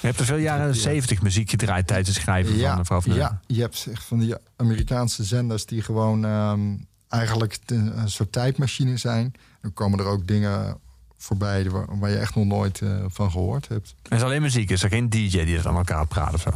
Je 0.00 0.06
hebt 0.06 0.18
er 0.18 0.24
veel 0.24 0.36
jaren 0.36 0.66
Ja. 0.66 0.72
70 0.72 1.22
muziek 1.22 1.50
gedraaid 1.50 1.86
tijdens 1.86 2.08
het 2.08 2.18
schrijven 2.18 2.58
van 2.60 2.76
mevrouw 2.78 3.00
van 3.00 3.14
ja, 3.14 3.40
je 3.46 3.60
hebt 3.60 3.86
echt 3.90 4.04
van 4.04 4.18
die 4.18 4.34
Amerikaanse 4.56 5.24
zenders 5.24 5.66
die 5.66 5.82
gewoon 5.82 6.24
ehm, 6.24 6.76
eigenlijk 7.08 7.58
een 7.66 8.10
soort 8.10 8.32
tijdmachine 8.32 8.96
zijn. 8.96 9.32
Dan 9.62 9.72
komen 9.72 9.98
er 9.98 10.04
ook 10.06 10.26
dingen 10.26 10.78
voorbij 11.22 11.70
waar, 11.70 11.98
waar 11.98 12.10
je 12.10 12.16
echt 12.16 12.34
nog 12.34 12.44
nooit 12.44 12.80
eh, 12.80 13.04
van 13.08 13.30
gehoord 13.30 13.68
hebt. 13.68 13.94
Het 14.02 14.12
is 14.12 14.22
alleen 14.22 14.42
muziek, 14.42 14.70
is 14.70 14.82
er 14.82 14.88
geen 14.88 15.10
DJ 15.10 15.44
die 15.44 15.56
het 15.56 15.66
aan 15.66 15.76
elkaar 15.76 16.06
praat 16.06 16.34
of 16.34 16.40
zo? 16.40 16.50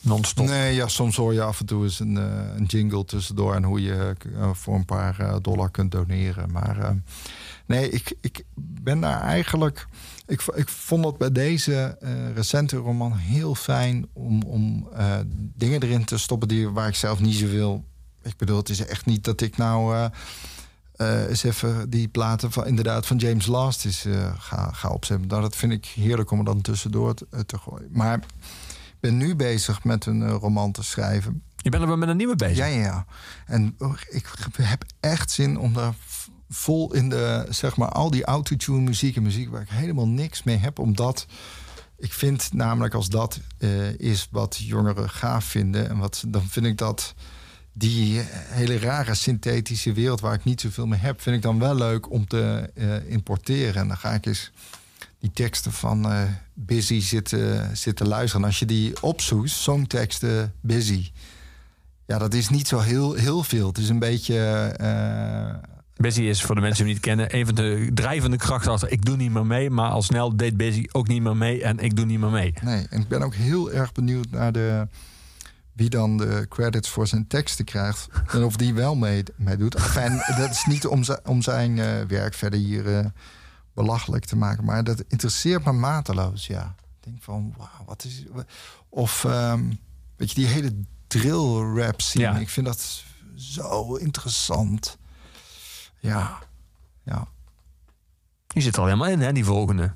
Non-stop. 0.00 0.46
Nee, 0.46 0.74
ja, 0.74 0.88
soms 0.88 1.16
hoor 1.16 1.32
je 1.32 1.42
af 1.42 1.60
en 1.60 1.66
toe 1.66 1.84
eens 1.84 2.00
een, 2.00 2.16
eh, 2.16 2.56
een 2.56 2.64
jingle 2.64 3.04
tussendoor 3.04 3.54
en 3.54 3.64
hoe 3.64 3.82
je 3.82 4.16
eh, 4.34 4.50
voor 4.52 4.74
een 4.74 4.84
paar 4.84 5.42
dollar 5.42 5.70
kunt 5.70 5.90
doneren. 5.90 6.52
Maar 6.52 6.96
nee, 7.66 7.90
ik, 7.90 8.14
ik 8.20 8.44
ben 8.54 9.00
daar 9.00 9.20
eigenlijk. 9.20 9.86
Ik, 10.26 10.42
ik 10.54 10.68
vond 10.68 11.02
dat 11.02 11.18
bij 11.18 11.32
deze 11.32 11.98
recente 12.34 12.76
roman 12.76 13.12
heel 13.12 13.54
fijn 13.54 14.06
om, 14.12 14.42
om 14.42 14.88
dingen 15.54 15.82
erin 15.82 16.04
te 16.04 16.18
stoppen 16.18 16.48
die, 16.48 16.68
waar 16.68 16.88
ik 16.88 16.94
zelf 16.94 17.20
niet 17.20 17.34
zoveel. 17.34 17.84
Ik 18.22 18.36
bedoel, 18.36 18.56
het 18.56 18.68
is 18.68 18.86
echt 18.86 19.06
niet 19.06 19.24
dat 19.24 19.40
ik 19.40 19.56
nou. 19.56 20.10
Eens 21.28 21.42
even 21.42 21.90
die 21.90 22.08
platen 22.08 22.52
van 22.52 22.66
inderdaad 22.66 23.06
van 23.06 23.16
James 23.16 23.46
Last 23.46 23.84
is 23.84 24.04
eh, 24.04 24.32
ga, 24.38 24.70
ga 24.72 24.88
opzetten. 24.88 25.28
Nou, 25.28 25.42
dat 25.42 25.56
vind 25.56 25.72
ik 25.72 25.84
heerlijk 25.84 26.30
om 26.30 26.38
er 26.38 26.44
dan 26.44 26.60
tussendoor 26.60 27.14
te, 27.14 27.26
eh, 27.30 27.40
te 27.40 27.58
gooien. 27.58 27.88
Maar 27.92 28.18
ik 28.18 29.00
ben 29.00 29.16
nu 29.16 29.36
bezig 29.36 29.84
met 29.84 30.06
een 30.06 30.30
roman 30.30 30.72
te 30.72 30.82
schrijven. 30.82 31.42
Je 31.56 31.70
bent 31.70 31.82
er 31.82 31.88
wel 31.88 31.98
met 31.98 32.08
een 32.08 32.16
nieuwe 32.16 32.36
bezig. 32.36 32.56
Ja, 32.56 32.66
ja, 32.66 32.80
ja. 32.80 33.06
En 33.46 33.74
oh, 33.78 33.94
ik 34.08 34.26
heb 34.52 34.84
echt 35.00 35.30
zin 35.30 35.58
om 35.58 35.72
daar 35.72 35.94
vol 36.48 36.94
in 36.94 37.08
de, 37.08 37.46
zeg 37.48 37.76
maar, 37.76 37.88
al 37.88 38.10
die 38.10 38.24
autotune 38.24 38.80
muziek 38.80 39.16
en 39.16 39.22
muziek 39.22 39.50
waar 39.50 39.62
ik 39.62 39.68
helemaal 39.68 40.08
niks 40.08 40.42
mee 40.42 40.56
heb. 40.56 40.78
Omdat 40.78 41.26
ik 41.98 42.12
vind 42.12 42.52
namelijk 42.52 42.94
als 42.94 43.08
dat 43.08 43.40
is 43.96 44.28
wat 44.30 44.56
jongeren 44.56 45.10
gaaf 45.10 45.44
vinden. 45.44 45.88
En 45.88 45.98
wat, 45.98 46.24
dan 46.26 46.42
vind 46.48 46.66
ik 46.66 46.78
dat 46.78 47.14
die 47.72 48.20
hele 48.30 48.78
rare 48.78 49.14
synthetische 49.14 49.92
wereld 49.92 50.20
waar 50.20 50.34
ik 50.34 50.44
niet 50.44 50.60
zoveel 50.60 50.86
mee 50.86 50.98
heb, 51.00 51.20
vind 51.20 51.36
ik 51.36 51.42
dan 51.42 51.58
wel 51.58 51.74
leuk 51.74 52.10
om 52.10 52.26
te 52.26 52.70
eh, 52.74 53.10
importeren. 53.10 53.80
En 53.82 53.88
dan 53.88 53.96
ga 53.96 54.10
ik 54.12 54.26
eens 54.26 54.50
die 55.18 55.30
teksten 55.34 55.72
van 55.72 56.10
eh, 56.10 56.22
Busy 56.54 57.00
zitten, 57.00 57.76
zitten 57.76 58.08
luisteren. 58.08 58.40
En 58.42 58.46
als 58.48 58.58
je 58.58 58.66
die 58.66 59.02
opzoekt, 59.02 59.50
songteksten 59.50 60.52
Busy. 60.60 61.10
Ja, 62.06 62.18
dat 62.18 62.34
is 62.34 62.48
niet 62.48 62.68
zo 62.68 62.78
heel, 62.78 63.14
heel 63.14 63.42
veel. 63.42 63.66
Het 63.66 63.78
is 63.78 63.88
een 63.88 63.98
beetje. 63.98 64.36
eh, 64.76 65.70
Busy 65.96 66.22
is 66.22 66.42
voor 66.42 66.54
de 66.54 66.60
mensen 66.60 66.84
die 66.84 66.94
hem 66.94 67.02
niet 67.02 67.10
kennen 67.16 67.36
een 67.36 67.46
van 67.46 67.54
de 67.54 67.90
drijvende 67.94 68.36
krachten 68.36 68.72
achter 68.72 68.90
ik 68.90 69.04
doe 69.04 69.16
niet 69.16 69.32
meer 69.32 69.46
mee, 69.46 69.70
maar 69.70 69.90
al 69.90 70.02
snel 70.02 70.36
deed 70.36 70.56
Busy 70.56 70.86
ook 70.92 71.08
niet 71.08 71.22
meer 71.22 71.36
mee 71.36 71.62
en 71.62 71.78
ik 71.78 71.96
doe 71.96 72.04
niet 72.06 72.18
meer 72.20 72.30
mee. 72.30 72.54
nee, 72.62 72.86
en 72.90 73.00
ik 73.00 73.08
ben 73.08 73.22
ook 73.22 73.34
heel 73.34 73.72
erg 73.72 73.92
benieuwd 73.92 74.30
naar 74.30 74.52
de. 74.52 74.86
Wie 75.82 75.90
dan 75.90 76.16
de 76.16 76.46
credits 76.48 76.88
voor 76.88 77.06
zijn 77.06 77.26
teksten 77.26 77.64
krijgt. 77.64 78.08
En 78.28 78.44
of 78.44 78.56
die 78.56 78.74
wel 78.74 78.94
mee, 78.94 79.22
mee 79.36 79.56
doet. 79.56 79.74
Enfin, 79.74 80.22
dat 80.36 80.50
is 80.50 80.64
niet 80.64 80.86
om, 80.86 81.02
om 81.24 81.42
zijn 81.42 81.78
eh, 81.78 82.02
werk 82.08 82.34
verder 82.34 82.58
hier 82.58 82.98
eh, 82.98 83.06
belachelijk 83.74 84.24
te 84.24 84.36
maken. 84.36 84.64
Maar 84.64 84.84
dat 84.84 85.04
interesseert 85.08 85.64
me 85.64 85.72
mateloos, 85.72 86.46
ja. 86.46 86.74
Ik 86.78 87.04
denk 87.04 87.22
van, 87.22 87.54
wauw, 87.56 87.84
wat 87.86 88.04
is... 88.04 88.24
Of, 88.88 89.24
ehm, 89.24 89.72
weet 90.16 90.28
je, 90.28 90.34
die 90.34 90.46
hele 90.46 90.74
drill 91.06 91.74
rap 91.76 92.00
scene. 92.00 92.24
Ja. 92.24 92.36
Ik 92.38 92.48
vind 92.48 92.66
dat 92.66 93.04
zo 93.36 93.94
interessant. 93.94 94.98
Ja, 96.00 96.38
ja. 97.04 97.28
Die 98.46 98.62
zit 98.62 98.74
er 98.74 98.80
al 98.80 98.86
helemaal 98.86 99.08
in, 99.08 99.20
hè, 99.20 99.32
die 99.32 99.44
volgende. 99.44 99.94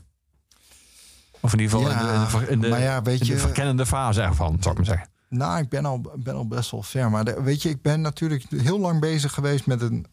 Of 1.40 1.52
in 1.52 1.58
ieder 1.58 1.76
geval 1.78 1.90
Ja, 1.92 2.00
in, 2.00 2.06
de, 2.06 2.12
in, 2.14 2.20
de, 2.20 2.26
ver- 2.30 2.50
in 2.50 2.60
de- 2.60 2.68
maar 2.68 2.80
ja, 2.80 3.00
de 3.00 3.26
je- 3.26 3.38
verkennende 3.38 3.86
fase 3.86 4.22
ervan, 4.22 4.56
zou 4.60 4.70
ik 4.70 4.76
maar 4.86 4.96
zeggen. 4.96 5.14
Nou, 5.28 5.58
ik 5.62 5.68
ben 5.68 5.84
al, 5.84 6.00
ben 6.16 6.34
al 6.34 6.46
best 6.48 6.70
wel 6.70 6.82
ver. 6.82 7.10
Maar 7.10 7.24
de- 7.24 7.42
weet 7.42 7.62
je, 7.62 7.68
ik 7.68 7.82
ben 7.82 8.00
natuurlijk 8.00 8.44
heel 8.50 8.78
lang 8.78 9.00
bezig 9.00 9.32
geweest 9.32 9.66
met 9.66 9.80
een. 9.82 10.06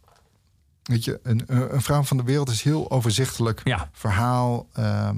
Weet 0.84 1.04
je, 1.04 1.20
een, 1.24 1.42
een 1.74 1.82
vrouw 1.82 2.04
van 2.04 2.18
de 2.18 2.24
wereld 2.24 2.50
is 2.50 2.62
heel 2.62 2.92
overzichtelijk 2.92 3.62
Ja. 3.64 3.90
verhaal. 3.92 4.68
Ehm, 4.74 5.18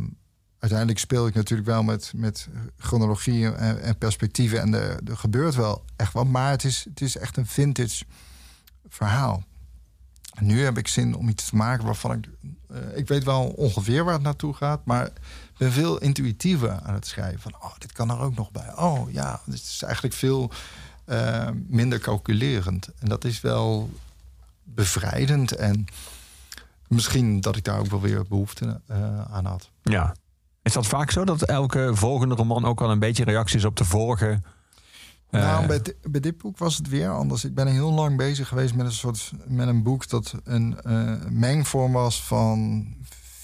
uiteindelijk 0.60 1.00
speel 1.00 1.28
ik 1.28 1.34
natuurlijk 1.34 1.68
wel 1.70 1.84
met, 1.84 2.12
met 2.16 2.48
chronologie 2.78 3.52
en, 3.52 3.82
en 3.82 3.98
perspectieven. 3.98 4.62
En 4.62 4.74
er, 4.74 5.00
er 5.10 5.18
gebeurt 5.18 5.56
wel 5.56 5.84
echt 5.96 6.14
wat. 6.14 6.28
Maar 6.28 6.50
het 6.52 6.64
is, 6.64 6.86
het 6.90 7.02
is 7.02 7.18
echt 7.18 7.38
een 7.38 7.46
vintage 7.48 8.06
verhaal. 8.88 9.44
En 10.34 10.46
nu 10.46 10.64
heb 10.64 10.78
ik 10.78 10.88
zin 10.88 11.16
om 11.16 11.30
iets 11.30 11.50
te 11.50 11.56
maken 11.56 11.86
waarvan 11.86 12.12
ik. 12.12 12.26
eh, 12.70 12.98
ik 12.98 13.08
weet 13.08 13.24
wel 13.24 13.44
ongeveer 13.48 14.04
waar 14.04 14.14
het 14.14 14.24
naartoe 14.24 14.54
gaat. 14.54 14.86
Maar 14.86 15.10
ben 15.58 15.72
veel 15.72 15.98
intuïtiever 15.98 16.80
aan 16.84 16.94
het 16.94 17.08
schrijven. 17.08 17.40
Van, 17.40 17.56
oh, 17.62 17.74
dit 17.78 17.92
kan 17.92 18.10
er 18.10 18.20
ook 18.20 18.36
nog 18.36 18.52
bij. 18.52 18.76
Oh 18.78 19.12
ja, 19.12 19.42
het 19.46 19.54
is 19.54 19.82
eigenlijk 19.84 20.16
veel 20.16 20.52
eh, 21.06 21.50
minder 21.68 22.00
calculerend. 22.00 22.88
En 23.00 23.10
dat 23.10 23.24
is 23.24 23.42
wel 23.42 23.90
bevrijdend. 24.64 25.52
En 25.52 25.86
misschien 26.88 27.42
dat 27.42 27.56
ik 27.56 27.64
daar 27.64 27.80
ook 27.80 27.90
wel 27.90 28.02
weer 28.02 28.24
behoefte 28.28 28.82
eh, 28.88 29.22
aan 29.32 29.46
had. 29.46 29.70
Ja. 29.84 30.16
Is 30.62 30.74
dat 30.74 30.88
vaak 30.88 31.12
zo 31.12 31.26
dat 31.26 31.42
elke 31.42 31.92
volgende 31.94 32.36
roman 32.36 32.66
ook 32.66 32.82
al 32.82 32.92
een 32.92 33.00
beetje 33.00 33.24
reacties 33.24 33.66
op 33.66 33.76
de 33.76 33.86
vorige... 33.86 34.42
eh, 35.30 35.42
Nou, 35.42 35.66
bij, 35.66 35.82
bij 36.02 36.20
dit 36.22 36.38
boek 36.38 36.58
was 36.58 36.78
het 36.78 36.90
weer 36.90 37.10
anders. 37.10 37.46
Ik 37.46 37.56
ben 37.56 37.68
heel 37.68 37.92
lang 37.92 38.18
bezig 38.18 38.48
geweest 38.48 38.76
met 38.76 38.86
een 38.86 38.92
soort 38.92 39.32
met 39.48 39.68
een 39.68 39.84
boek 39.84 40.10
dat 40.10 40.36
een 40.44 40.78
mengvorm 41.30 41.92
was 41.92 42.24
van 42.24 42.88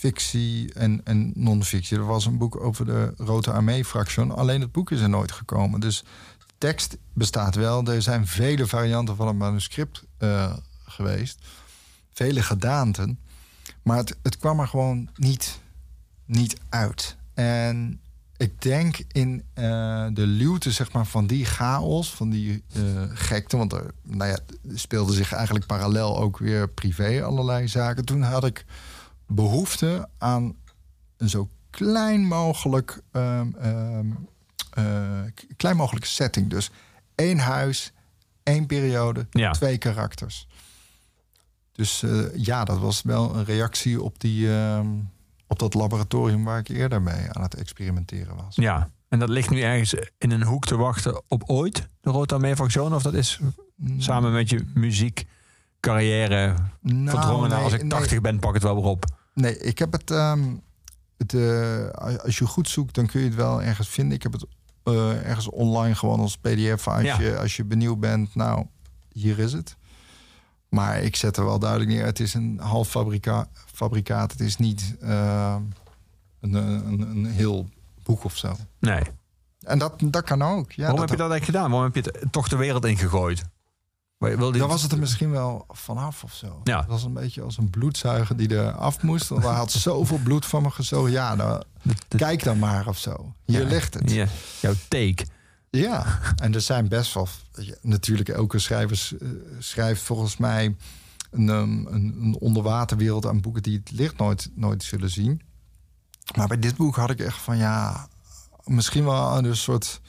fictie 0.02 0.74
en, 0.74 1.02
en 1.04 1.32
non-fictie. 1.36 1.98
Er 1.98 2.06
was 2.06 2.26
een 2.26 2.38
boek 2.38 2.64
over 2.64 2.86
de 2.86 3.14
Rode 3.18 3.52
Armee-fractie. 3.52 4.24
Alleen 4.24 4.62
het 4.62 4.72
boek 4.72 4.92
is 4.92 5.02
er 5.02 5.10
nooit 5.10 5.32
gekomen. 5.32 5.80
Dus 5.80 6.04
tekst 6.58 6.98
bestaat 7.14 7.56
wel. 7.56 7.86
Er 7.86 8.02
zijn 8.02 8.28
vele 8.28 8.68
varianten 8.68 9.16
van 9.16 9.28
het 9.28 9.36
manuscript 9.36 10.04
eh, 10.18 10.54
geweest. 10.86 11.40
Vele 12.14 12.42
gedaanten. 12.42 13.20
Maar 13.84 13.98
het, 13.98 14.18
het 14.24 14.38
kwam 14.38 14.60
er 14.60 14.68
gewoon 14.68 15.10
niet, 15.16 15.60
niet 16.26 16.58
uit. 16.70 17.18
En 17.34 18.02
ik 18.38 18.62
denk 18.62 18.98
in 19.12 19.44
eh, 19.54 19.64
de 20.14 20.26
luwte 20.26 20.72
zeg 20.72 20.92
maar, 20.92 21.06
van 21.06 21.28
die 21.28 21.46
chaos, 21.46 22.14
van 22.14 22.30
die 22.30 22.64
eh, 22.74 22.82
gekte... 23.14 23.58
want 23.58 23.74
er 23.74 23.94
nou 24.04 24.30
ja, 24.30 24.38
er 24.72 24.80
speelde 24.80 25.14
zich 25.14 25.34
eigenlijk 25.34 25.66
parallel 25.66 26.20
ook 26.20 26.38
weer 26.38 26.70
privé 26.70 27.24
allerlei 27.24 27.68
zaken. 27.68 28.06
Toen 28.06 28.22
had 28.22 28.46
ik 28.46 28.66
behoefte 29.36 30.10
aan 30.18 30.56
een 31.18 31.30
zo 31.30 31.50
klein 31.70 32.22
mogelijk, 32.28 33.02
ehm, 33.12 33.48
ehm, 33.60 34.08
eh, 34.74 35.22
klein 35.58 35.76
mogelijke 35.76 36.08
setting. 36.08 36.50
Dus 36.50 36.72
één 37.16 37.40
huis, 37.40 37.92
één 38.44 38.66
periode, 38.66 39.28
Ja. 39.32 39.52
twee 39.52 39.78
karakters. 39.78 40.48
Dus 41.72 42.04
eh, 42.04 42.36
ja, 42.36 42.64
dat 42.64 42.80
was 42.80 43.02
wel 43.02 43.36
een 43.36 43.46
reactie 43.46 44.02
op, 44.02 44.20
die, 44.20 44.54
ehm, 44.54 44.88
op 45.48 45.60
dat 45.60 45.74
laboratorium 45.74 46.44
waar 46.44 46.60
ik 46.60 46.68
eerder 46.68 47.02
mee 47.02 47.30
aan 47.32 47.42
het 47.42 47.56
experimenteren 47.56 48.36
was. 48.36 48.56
Ja. 48.56 48.90
En 49.10 49.20
dat 49.20 49.30
ligt 49.30 49.50
nu 49.50 49.62
ergens 49.62 49.94
in 50.18 50.32
een 50.32 50.44
hoek 50.44 50.66
te 50.66 50.76
wachten 50.78 51.22
op 51.28 51.44
ooit, 51.46 51.88
de 52.02 52.10
Rota 52.10 52.38
Meevaction? 52.38 52.94
Of 52.94 53.04
dat 53.04 53.14
is 53.14 53.40
samen 53.98 54.32
met 54.32 54.50
je 54.50 54.66
muziek, 54.74 55.26
carrière, 55.80 56.56
Nou, 56.82 57.10
verdrongen? 57.10 57.50
nee, 57.50 57.60
als 57.64 57.74
ik 57.74 57.80
nee. 57.82 57.90
80 57.90 58.22
ben, 58.22 58.40
pak 58.40 58.54
het 58.54 58.64
wel 58.64 58.76
weer 58.76 58.84
op. 58.84 59.06
Nee, 59.34 59.58
ik 59.58 59.80
heb 59.80 59.92
het. 59.92 60.12
ehm, 60.12 60.44
het 61.18 61.34
eh, 61.34 61.88
als 62.24 62.38
je 62.38 62.46
goed 62.46 62.70
zoekt, 62.70 62.96
dan 62.96 63.06
kun 63.06 63.20
je 63.20 63.26
het 63.28 63.36
wel 63.36 63.62
ergens 63.62 63.90
vinden. 63.90 64.16
Ik 64.16 64.24
heb 64.24 64.32
het 64.32 64.46
eh, 64.84 65.28
ergens 65.30 65.50
online 65.50 65.96
gewoon 65.96 66.20
als 66.20 66.38
PDF. 66.38 66.88
Als, 66.88 67.02
Ja. 67.04 67.20
je, 67.20 67.38
als 67.38 67.56
je 67.56 67.64
benieuwd 67.64 68.00
bent, 68.00 68.36
nou, 68.36 68.66
hier 69.12 69.40
is 69.40 69.54
het. 69.54 69.76
Maar 70.70 71.02
ik 71.02 71.16
zet 71.16 71.38
er 71.38 71.46
wel 71.46 71.60
duidelijk 71.60 71.90
neer. 71.92 72.06
Het 72.06 72.20
is 72.20 72.34
een 72.34 72.60
half 72.62 72.90
fabrika 72.90 73.48
fabrikaat. 73.74 74.32
Het 74.32 74.40
is 74.42 74.58
niet 74.58 74.96
ehm, 75.02 75.62
een, 76.42 76.54
een, 76.54 77.02
een 77.02 77.26
heel 77.26 77.70
boek 78.04 78.24
of 78.24 78.38
zo. 78.38 78.56
Nee. 78.80 79.02
En 79.62 79.80
dat, 79.80 79.94
dat 80.06 80.24
kan 80.24 80.42
ook. 80.42 80.72
Ja, 80.72 80.82
Waarom 80.82 81.00
dat, 81.00 81.10
heb 81.10 81.18
je 81.18 81.24
dat 81.24 81.32
eigenlijk 81.32 81.46
gedaan? 81.46 81.72
Waarom 81.72 81.92
heb 81.94 82.04
je 82.06 82.20
het 82.20 82.32
toch 82.32 82.48
de 82.48 82.56
wereld 82.56 82.86
ingegooid? 82.86 83.44
Dan 84.30 84.68
was 84.68 84.82
het 84.82 84.92
er 84.92 85.00
misschien 85.00 85.32
wel 85.32 85.66
vanaf 85.70 86.24
of 86.24 86.34
zo. 86.34 86.62
Ja. 86.64 86.80
Het 86.80 86.88
was 86.88 87.04
een 87.04 87.14
beetje 87.14 87.42
als 87.42 87.58
een 87.58 87.70
bloedzuiger 87.70 88.38
die 88.38 88.56
er 88.56 88.72
af 88.72 89.02
moest. 89.02 89.28
Want 89.28 89.44
hij 89.44 89.54
had 89.54 89.72
zoveel 89.72 90.20
bloed 90.24 90.46
van 90.46 90.62
me 90.62 90.70
gezogen. 90.70 91.12
Ja, 91.12 91.36
nou, 91.36 91.62
kijk 92.08 92.44
dan 92.44 92.60
maar 92.60 92.88
of 92.88 92.98
zo. 92.98 93.34
Hier 93.46 93.62
Ja, 93.62 93.68
ligt 93.68 93.94
het. 93.94 94.12
Ja, 94.12 94.28
jouw 94.60 94.74
take. 94.88 95.26
Ja, 95.70 96.20
en 96.36 96.54
er 96.54 96.62
zijn 96.62 96.88
best 96.88 97.14
wel... 97.14 97.28
natuurlijk, 97.82 98.30
elke 98.30 98.60
schrijver 98.60 99.10
eh, 99.22 99.30
schrijft 99.60 100.02
volgens 100.02 100.38
mij... 100.38 100.76
Een, 101.32 101.50
um, 101.50 101.88
een, 101.88 102.18
een 102.22 102.38
onderwaterwereld 102.40 103.26
aan 103.26 103.42
boeken 103.42 103.64
die 103.64 103.78
het 103.78 103.92
licht 103.92 104.18
nooit, 104.18 104.50
nooit 104.56 104.84
zullen 104.84 105.10
zien. 105.10 105.42
Maar 106.36 106.48
bij 106.48 106.60
dit 106.60 106.76
boek 106.76 106.96
had 106.96 107.10
ik 107.10 107.20
echt 107.20 107.38
van 107.38 107.58
ja... 107.58 108.08
Misschien 108.64 109.04
wel 109.06 109.38
een 109.38 109.56
soort... 109.56 110.02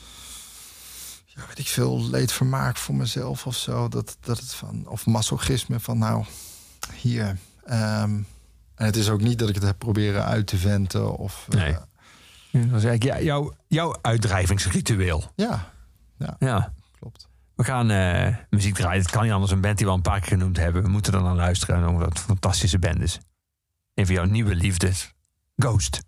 Ja, 1.35 1.47
weet 1.49 1.59
ik 1.59 1.67
veel, 1.69 2.09
leedvermaak 2.11 2.77
voor 2.77 2.95
mezelf 2.95 3.47
of 3.47 3.57
zo. 3.57 3.89
Dat, 3.89 4.17
dat 4.21 4.39
het 4.41 4.55
van, 4.55 4.87
of 4.89 5.07
masochisme 5.07 5.81
van 5.81 5.99
nou, 5.99 6.25
hier... 6.95 7.37
ehm, 7.65 8.21
en 8.75 8.87
het 8.87 8.97
is 8.97 9.09
ook 9.09 9.21
niet 9.21 9.39
dat 9.39 9.49
ik 9.49 9.55
het 9.55 9.65
heb 9.65 9.79
proberen 9.79 10.25
uit 10.25 10.47
te 10.47 10.57
venten 10.59 11.17
of... 11.17 11.47
eh, 11.51 11.59
Nee. 11.61 11.73
Dat 12.63 12.71
was 12.71 12.85
eigenlijk 12.85 13.03
ja, 13.03 13.21
jouw, 13.25 13.55
jouw 13.67 13.97
uitdrijvingsritueel. 14.03 15.33
ja, 15.37 15.73
Ja. 16.39 16.73
klopt. 16.99 17.29
We 17.55 17.65
gaan 17.65 17.91
eh, 17.91 18.37
muziek 18.51 18.75
draaien. 18.75 19.03
Het 19.03 19.11
kan 19.11 19.23
niet 19.23 19.33
anders. 19.33 19.53
Een 19.53 19.61
band 19.61 19.77
die 19.77 19.85
we 19.87 19.91
al 19.93 19.97
een 19.99 20.03
paar 20.03 20.21
keer 20.21 20.29
genoemd 20.29 20.57
hebben. 20.57 20.83
We 20.83 20.89
moeten 20.89 21.15
er 21.15 21.23
naar 21.23 21.35
luisteren. 21.35 21.89
Omdat 21.89 22.09
het 22.09 22.19
een 22.19 22.25
fantastische 22.25 22.79
band 22.79 23.01
is. 23.01 23.19
Een 23.95 24.07
van 24.07 24.15
jouw 24.15 24.25
nieuwe 24.25 24.55
liefdes. 24.55 25.13
Ghost. 25.57 26.03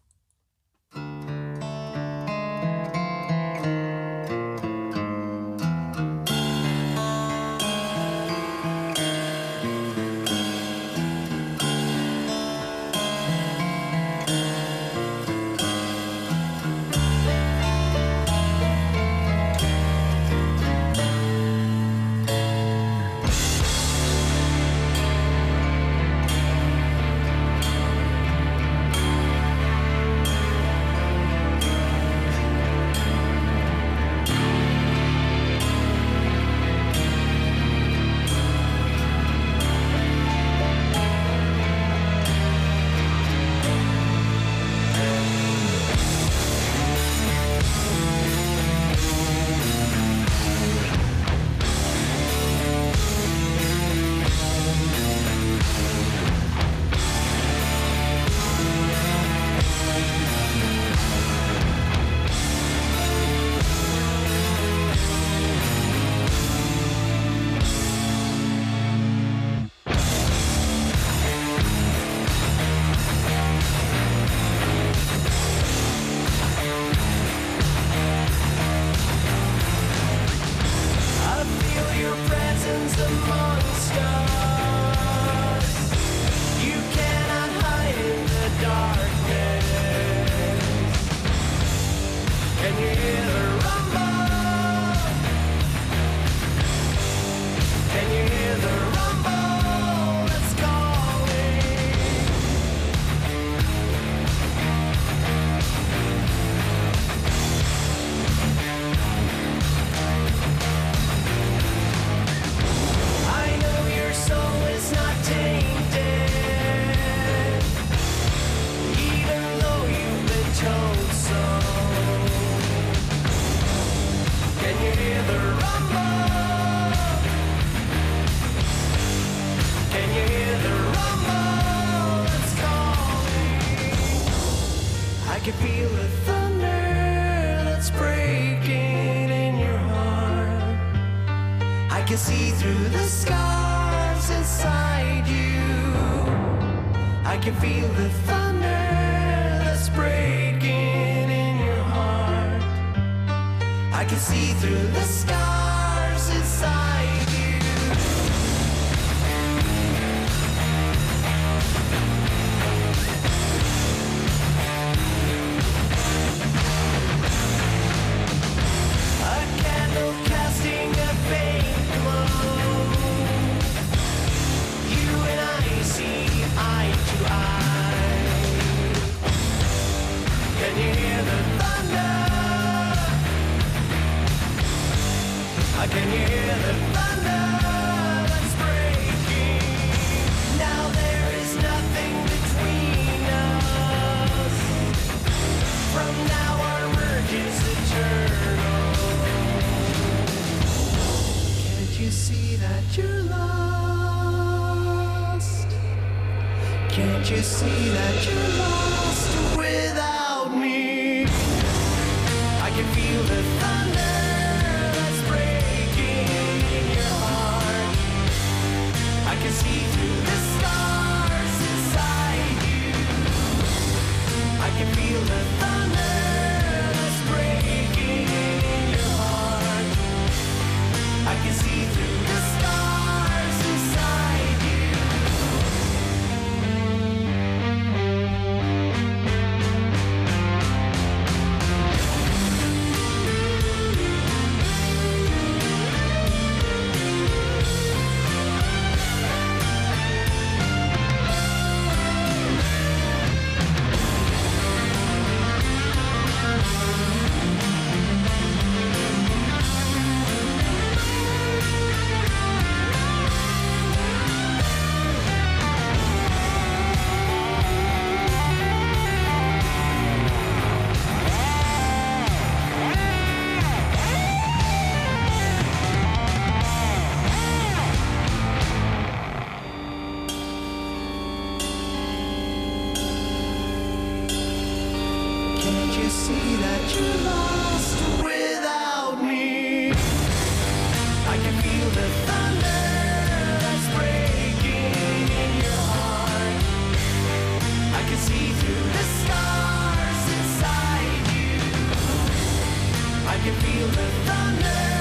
Can 303.45 303.53
feel 303.57 303.87
the 303.89 304.09
thunder 304.25 304.94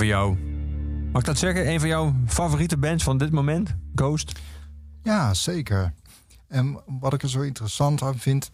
van 0.00 0.08
jou. 0.08 0.36
Mag 1.12 1.20
ik 1.20 1.26
dat 1.26 1.38
zeggen? 1.38 1.68
Een 1.68 1.80
van 1.80 1.88
jouw 1.88 2.14
favoriete 2.26 2.76
bands 2.76 3.04
van 3.04 3.18
dit 3.18 3.30
moment? 3.30 3.74
Ghost? 3.94 4.32
Ja, 5.02 5.34
zeker. 5.34 5.94
En 6.48 6.80
wat 6.86 7.12
ik 7.12 7.22
er 7.22 7.28
zo 7.28 7.40
interessant 7.40 8.02
aan 8.02 8.18
vind, 8.18 8.50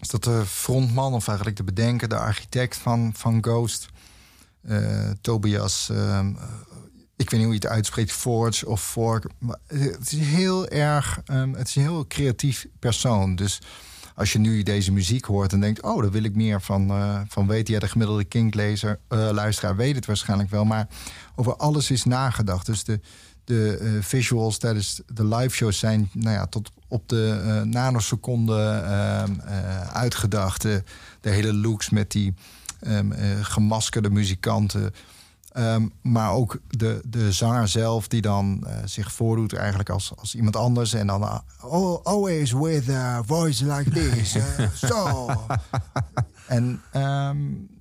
is 0.00 0.08
dat 0.08 0.24
de 0.24 0.42
frontman, 0.46 1.12
of 1.12 1.28
eigenlijk 1.28 1.56
de 1.56 1.64
bedenker, 1.64 2.08
de 2.08 2.18
architect 2.18 2.76
van, 2.76 3.12
van 3.16 3.42
Ghost, 3.42 3.88
eh, 4.62 5.10
Tobias, 5.20 5.88
ehm, 5.90 6.36
eh, 6.36 6.42
ik 7.16 7.30
weet 7.30 7.40
niet 7.40 7.42
hoe 7.42 7.54
je 7.54 7.60
het 7.60 7.66
uitspreekt, 7.66 8.12
Forge 8.12 8.66
of 8.66 8.82
Fork, 8.82 9.26
maar 9.38 9.58
het 9.66 10.12
is 10.12 10.18
heel 10.18 10.68
erg, 10.68 11.20
ehm, 11.24 11.52
het 11.52 11.68
is 11.68 11.76
een 11.76 11.82
heel 11.82 12.06
creatief 12.06 12.66
persoon. 12.78 13.36
Dus 13.36 13.60
als 14.14 14.32
je 14.32 14.38
nu 14.38 14.62
deze 14.62 14.92
muziek 14.92 15.24
hoort 15.24 15.52
en 15.52 15.60
denkt, 15.60 15.82
oh, 15.82 16.02
daar 16.02 16.10
wil 16.10 16.24
ik 16.24 16.36
meer 16.36 16.60
van, 16.60 16.90
eh, 16.90 17.20
van 17.28 17.46
weten. 17.46 17.74
Ja, 17.74 17.80
de 17.80 17.88
gemiddelde 17.88 18.24
Kink-lezer, 18.24 18.98
eh, 19.08 19.28
luisteraar 19.32 19.76
weet 19.76 19.94
het 19.94 20.06
waarschijnlijk 20.06 20.50
wel, 20.50 20.64
maar 20.64 20.88
over 21.36 21.56
alles 21.56 21.90
is 21.90 22.04
nagedacht. 22.04 22.66
Dus 22.66 22.84
de, 22.84 23.00
de 23.44 23.78
eh, 23.78 23.90
visuals 24.00 24.58
tijdens 24.58 25.00
de 25.06 25.26
live 25.26 25.54
shows 25.54 25.78
zijn 25.78 26.10
nou 26.12 26.34
ja, 26.34 26.46
tot 26.46 26.70
op 26.88 27.08
de 27.08 27.62
nanoseconde 27.64 28.82
ehm, 28.84 29.40
eh, 29.40 29.80
uitgedacht. 29.80 30.62
De, 30.62 30.82
hele 31.20 31.54
looks 31.54 31.90
met 31.90 32.10
die 32.12 32.34
ehm, 32.80 33.12
eh, 33.12 33.28
gemaskerde 33.42 34.10
muzikanten. 34.10 34.94
Ehm, 35.54 35.88
maar 36.02 36.30
ook 36.32 36.58
de, 36.68 37.00
de 37.04 37.32
zanger 37.32 37.68
zelf, 37.68 38.08
die 38.08 38.20
dan 38.20 38.64
eh, 38.66 38.76
zich 38.84 39.12
voordoet 39.12 39.52
eigenlijk 39.52 39.90
als, 39.90 40.12
als 40.16 40.34
iemand 40.34 40.56
anders. 40.56 40.92
En 40.94 41.06
dan 41.06 41.22
uh, 41.22 41.38
oh, 41.62 42.04
always 42.04 42.52
with 42.52 42.88
a 42.88 43.22
voice 43.22 43.66
like 43.66 43.90
this. 43.90 44.34
eh, 44.34 44.68
so. 44.90 45.30
en 46.46 46.82
ehm, 46.92 47.38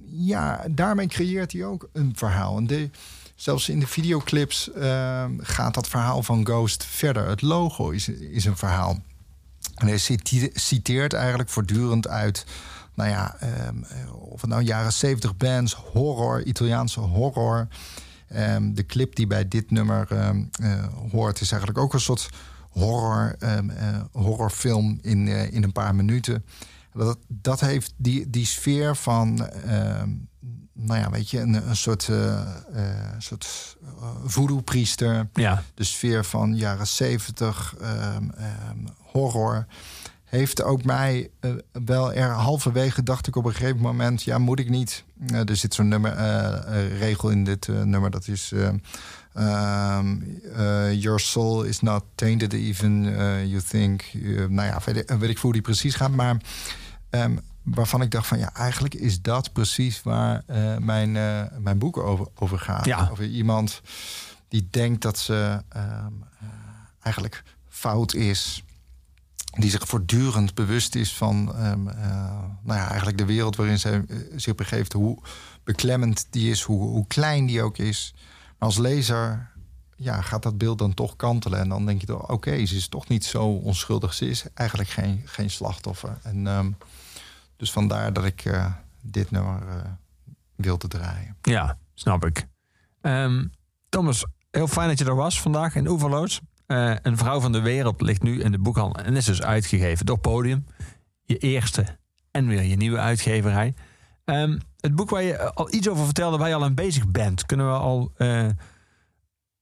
ja, 0.10 0.66
daarmee 0.72 1.08
creëert 1.08 1.52
hij 1.52 1.64
ook 1.66 1.90
een 1.94 2.12
verhaal. 2.16 2.58
En 2.58 2.68
de, 2.68 2.90
zelfs 3.36 3.70
in 3.70 3.80
de 3.80 3.88
videoclips 3.88 4.72
ehm, 4.72 5.32
gaat 5.40 5.74
dat 5.74 5.88
verhaal 5.88 6.24
van 6.24 6.45
Ghost 6.45 6.84
verder. 6.86 7.28
Het 7.28 7.41
logo 7.41 7.90
is, 7.90 8.10
is 8.10 8.45
een 8.45 8.58
verhaal. 8.58 9.00
En 9.76 9.88
hij 9.88 9.98
cite- 9.98 10.52
citeert 10.54 11.14
eigenlijk 11.14 11.50
voortdurend 11.50 12.08
uit, 12.08 12.45
nou 12.95 13.10
ja, 13.10 13.36
eh, 13.40 13.49
of 14.14 14.41
het 14.41 14.49
nou 14.49 14.61
jaren 14.61 14.94
70 14.94 15.38
bands, 15.38 15.74
horror, 15.74 16.44
Italiaanse 16.44 16.99
horror. 16.99 17.68
Ehm, 18.28 18.74
de 18.74 18.86
clip 18.86 19.15
die 19.15 19.28
bij 19.28 19.48
dit 19.48 19.72
nummer 19.72 20.07
ehm, 20.11 20.44
eh, 20.61 20.86
hoort, 21.11 21.41
is 21.41 21.52
eigenlijk 21.52 21.82
ook 21.82 21.94
een 21.94 21.99
soort 21.99 22.30
horror, 22.70 23.36
eh, 23.40 23.57
horrorfilm 24.11 24.99
in, 25.02 25.28
in 25.28 25.64
een 25.64 25.72
paar 25.72 25.95
minuten. 25.95 26.45
Dat, 26.94 27.18
dat 27.28 27.60
heeft 27.60 27.94
die, 27.98 28.30
die 28.30 28.45
sfeer 28.45 28.95
van, 28.95 29.49
nou 30.74 30.99
ja, 30.99 31.10
weet 31.10 31.30
je, 31.30 31.40
een, 31.40 31.70
een 31.70 31.76
soort, 31.76 32.10
eh 32.10 32.41
eh, 32.74 33.15
soort 33.18 33.78
voodoo-priester 34.26 35.30
Ja. 35.34 35.64
de 35.74 35.84
sfeer 35.84 36.26
van 36.26 36.56
jaren 36.56 36.88
zeventig, 36.88 37.76
horror. 39.11 39.65
Heeft 40.34 40.64
ook 40.64 40.84
mij 40.84 41.30
eh, 41.39 41.51
wel 41.85 42.14
er 42.14 42.30
halverwege 42.31 43.03
dacht 43.03 43.27
ik 43.27 43.35
op 43.35 43.45
een 43.45 43.53
gegeven 43.53 43.81
moment, 43.81 44.23
ja, 44.23 44.38
moet 44.38 44.60
ik 44.60 44.69
niet. 44.69 45.03
Eh, 45.27 45.49
er 45.49 45.55
zit 45.55 45.73
zo'n 45.73 45.88
nummer, 45.88 46.11
eh, 46.11 46.97
regel 46.99 47.30
in 47.30 47.43
dit 47.43 47.68
nummer, 47.68 48.11
dat 48.11 48.27
is. 48.27 48.51
ehm, 48.51 48.77
ehm, 49.34 50.18
eh, 50.55 50.93
your 51.01 51.19
soul 51.19 51.64
is 51.64 51.80
not 51.80 52.03
tainted 52.15 52.53
even 52.53 53.03
you 53.47 53.61
think. 53.61 54.03
nou 54.49 54.68
ja, 54.68 54.80
weet, 54.85 54.97
ik- 54.97 55.10
weet 55.10 55.30
ik 55.30 55.35
voor 55.35 55.43
hoe 55.43 55.53
die 55.53 55.61
precies 55.61 55.95
gaat. 55.95 56.11
Maar 56.11 56.38
ehm, 57.10 57.38
waarvan 57.64 58.01
ik 58.01 58.11
dacht 58.11 58.27
van 58.27 58.39
ja, 58.39 58.53
eigenlijk 58.53 58.93
is 58.93 59.22
dat 59.22 59.53
precies 59.53 60.01
waar 60.03 60.43
mijn, 60.80 61.11
mijn 61.60 61.77
boek 61.77 61.97
over, 61.97 62.27
over 62.35 62.60
gaat. 62.60 62.85
Ja. 62.85 63.07
Over 63.11 63.26
iemand 63.26 63.81
die 64.47 64.68
denkt 64.72 65.01
dat 65.01 65.18
ze 65.18 65.61
ehm, 65.69 65.85
eh, 66.39 66.47
eigenlijk 67.01 67.43
fout 67.69 68.14
is. 68.14 68.64
Die 69.58 69.70
zich 69.70 69.88
voortdurend 69.88 70.56
bewust 70.56 70.96
is 70.96 71.16
van 71.16 71.56
ehm, 71.56 71.88
eh, 71.88 72.06
nou 72.64 72.80
ja, 72.80 72.88
eigenlijk 72.88 73.18
de 73.18 73.26
wereld 73.26 73.56
waarin 73.56 73.80
ze 73.80 73.90
eh, 73.90 74.18
zich 74.36 74.56
begeeft. 74.56 74.94
Hoe 74.94 75.18
beklemmend 75.64 76.28
die 76.30 76.50
is, 76.50 76.62
hoe, 76.62 76.82
hoe 76.82 77.08
klein 77.08 77.46
die 77.46 77.62
ook 77.62 77.78
is. 77.78 78.14
Maar 78.58 78.70
als 78.70 78.78
lezer 78.78 79.52
ja, 79.96 80.22
gaat 80.22 80.44
dat 80.44 80.58
beeld 80.58 80.78
dan 80.78 80.94
toch 80.94 81.16
kantelen. 81.16 81.60
En 81.60 81.70
dan 81.70 81.86
denk 81.86 82.02
je 82.02 82.08
toch, 82.08 82.30
oké, 82.30 82.66
ze 82.66 82.76
is 82.76 82.88
toch 82.88 83.08
niet 83.08 83.26
zo 83.26 83.46
onschuldig. 83.46 84.14
Ze 84.14 84.30
is 84.30 84.46
eigenlijk 84.54 84.90
geen, 84.90 85.22
geen 85.26 85.50
slachtoffer. 85.50 86.18
En 86.24 86.48
ehm, 86.48 86.72
dus 87.56 87.72
vandaar 87.72 88.14
dat 88.14 88.26
ik 88.26 88.46
eh, 88.46 88.74
dit 89.02 89.32
nummer 89.32 89.68
eh 89.68 89.92
wilde 90.56 90.88
draaien. 90.88 91.38
Ja, 91.42 91.78
snap 91.94 92.26
ik. 92.26 92.48
Ehm, 93.02 93.48
Thomas, 93.90 94.26
Heel 94.54 94.68
fijn 94.68 94.88
dat 94.88 95.00
je 95.00 95.06
er 95.06 95.16
was 95.16 95.42
vandaag 95.42 95.76
in 95.76 95.88
Oeverloos. 95.88 96.42
Eh, 96.74 96.95
een 97.02 97.18
vrouw 97.18 97.40
van 97.40 97.52
de 97.52 97.62
wereld 97.62 98.02
ligt 98.02 98.24
nu 98.24 98.41
in 98.41 98.52
de 98.52 98.60
boekhandel 98.60 99.04
en 99.04 99.16
is 99.16 99.26
dus 99.26 99.41
uitgegeven 99.41 100.06
door 100.06 100.18
Podium. 100.18 100.66
Je 101.24 101.38
eerste 101.38 101.86
en 102.32 102.48
weer 102.48 102.64
je 102.64 102.76
nieuwe 102.76 102.98
uitgeverij. 102.98 103.74
Ehm, 104.26 104.60
het 104.80 104.95
boek 104.95 105.10
waar 105.10 105.24
je 105.24 105.54
al 105.54 105.74
iets 105.74 105.90
over 105.90 106.06
vertelde, 106.06 106.38
waar 106.38 106.48
je 106.48 106.56
al 106.56 106.64
aan 106.64 106.74
bezig 106.74 107.08
bent, 107.08 107.45
kunnen 107.45 107.72
we 107.72 107.78
al 107.78 108.12
eh, 108.16 108.48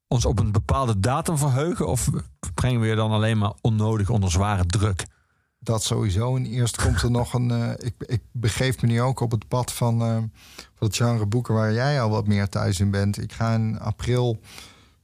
ons 0.07 0.25
op 0.25 0.39
een 0.39 0.51
bepaalde 0.51 0.99
datum 0.99 1.37
verheugen? 1.37 1.87
Of 1.87 2.09
brengen 2.53 2.81
we 2.81 2.87
je 2.87 2.95
dan 2.95 3.11
alleen 3.11 3.37
maar 3.37 3.53
onnodig 3.61 4.09
onder 4.09 4.31
zware 4.31 4.65
druk? 4.65 5.05
Dat 5.59 5.83
sowieso. 5.83 6.35
En 6.35 6.45
eerst 6.45 6.81
komt 6.83 7.01
er 7.01 7.11
nog 7.21 7.33
een. 7.33 7.51
eh, 7.51 7.87
ik, 7.87 7.93
ik 7.97 8.21
begeef 8.31 8.81
me 8.81 8.87
nu 8.87 9.01
ook 9.01 9.19
op 9.19 9.31
het 9.31 9.47
pad 9.47 9.73
van, 9.73 10.01
eh, 10.01 10.15
van 10.75 10.87
het 10.87 10.95
genre 10.95 11.25
boeken 11.25 11.53
waar 11.53 11.73
jij 11.73 12.01
al 12.01 12.09
wat 12.09 12.27
meer 12.27 12.49
thuis 12.49 12.79
in 12.79 12.91
bent. 12.91 13.21
Ik 13.21 13.31
ga 13.33 13.53
in 13.53 13.79
april 13.79 14.39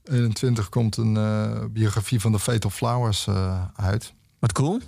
21 0.07 0.69
komt 0.69 0.97
een 0.97 1.17
eh, 1.17 1.65
biografie 1.69 2.21
van 2.21 2.31
de 2.31 2.39
Fatal 2.39 2.69
Flowers 2.69 3.27
eh, 3.27 3.61
uit. 3.75 4.13
Wat 4.39 4.51
cool. 4.51 4.81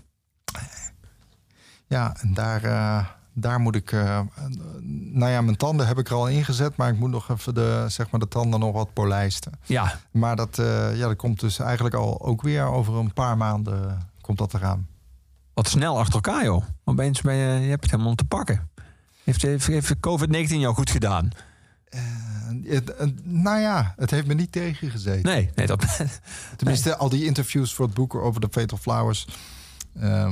Ja, 1.87 2.15
en 2.19 2.33
daar, 2.33 2.63
eh, 2.63 3.05
daar 3.33 3.59
moet 3.59 3.75
ik. 3.75 3.91
nou 3.91 5.31
ja, 5.31 5.41
mijn 5.41 5.57
tanden 5.57 5.87
heb 5.87 5.97
ik 5.97 6.07
er 6.09 6.15
al 6.15 6.27
ingezet, 6.27 6.75
maar 6.75 6.89
ik 6.89 6.99
moet 6.99 7.09
nog 7.09 7.29
even 7.29 7.53
de, 7.53 7.85
zeg 7.87 8.09
maar, 8.09 8.19
de 8.19 8.27
tanden 8.27 8.59
nog 8.59 8.73
wat 8.73 8.93
polijsten. 8.93 9.51
Ja, 9.65 9.99
Maar 10.11 10.35
dat, 10.35 10.55
ja, 10.93 11.07
dat 11.07 11.15
komt 11.15 11.39
dus 11.39 11.59
eigenlijk 11.59 11.95
al 11.95 12.21
ook 12.21 12.41
weer 12.41 12.63
over 12.63 12.95
een 12.95 13.13
paar 13.13 13.37
maanden 13.37 14.07
komt 14.21 14.37
dat 14.37 14.53
eraan. 14.53 14.87
wat 15.53 15.67
snel 15.67 15.99
achter 15.99 16.13
elkaar, 16.13 16.43
joh. 16.43 16.63
Opeens 16.83 17.21
ben 17.21 17.35
je, 17.35 17.59
je 17.59 17.69
hebt 17.69 17.81
het 17.81 17.91
helemaal 17.91 18.15
te 18.15 18.25
pakken. 18.25 18.69
Heeft, 19.23 19.41
heeft, 19.41 19.67
heeft 19.67 19.95
COVID-19 19.95 20.59
jou 20.59 20.75
goed 20.75 20.89
gedaan? 20.89 21.29
Het- 22.65 22.93
nou 23.25 23.59
ja, 23.59 23.93
het 23.97 24.11
heeft 24.11 24.27
me 24.27 24.33
niet 24.33 24.51
tegengezeten. 24.51 25.31
Nee, 25.31 25.49
nee 25.55 25.67
dat, 25.67 25.85
Tenminste, 26.57 26.95
al 26.97 27.09
die 27.09 27.25
interviews 27.25 27.73
voor 27.73 27.85
het 27.85 27.93
boek 27.93 28.15
over 28.15 28.41
de 28.41 28.47
Fatal 28.51 28.77
Flowers. 28.77 29.27
Eh, 29.99 30.27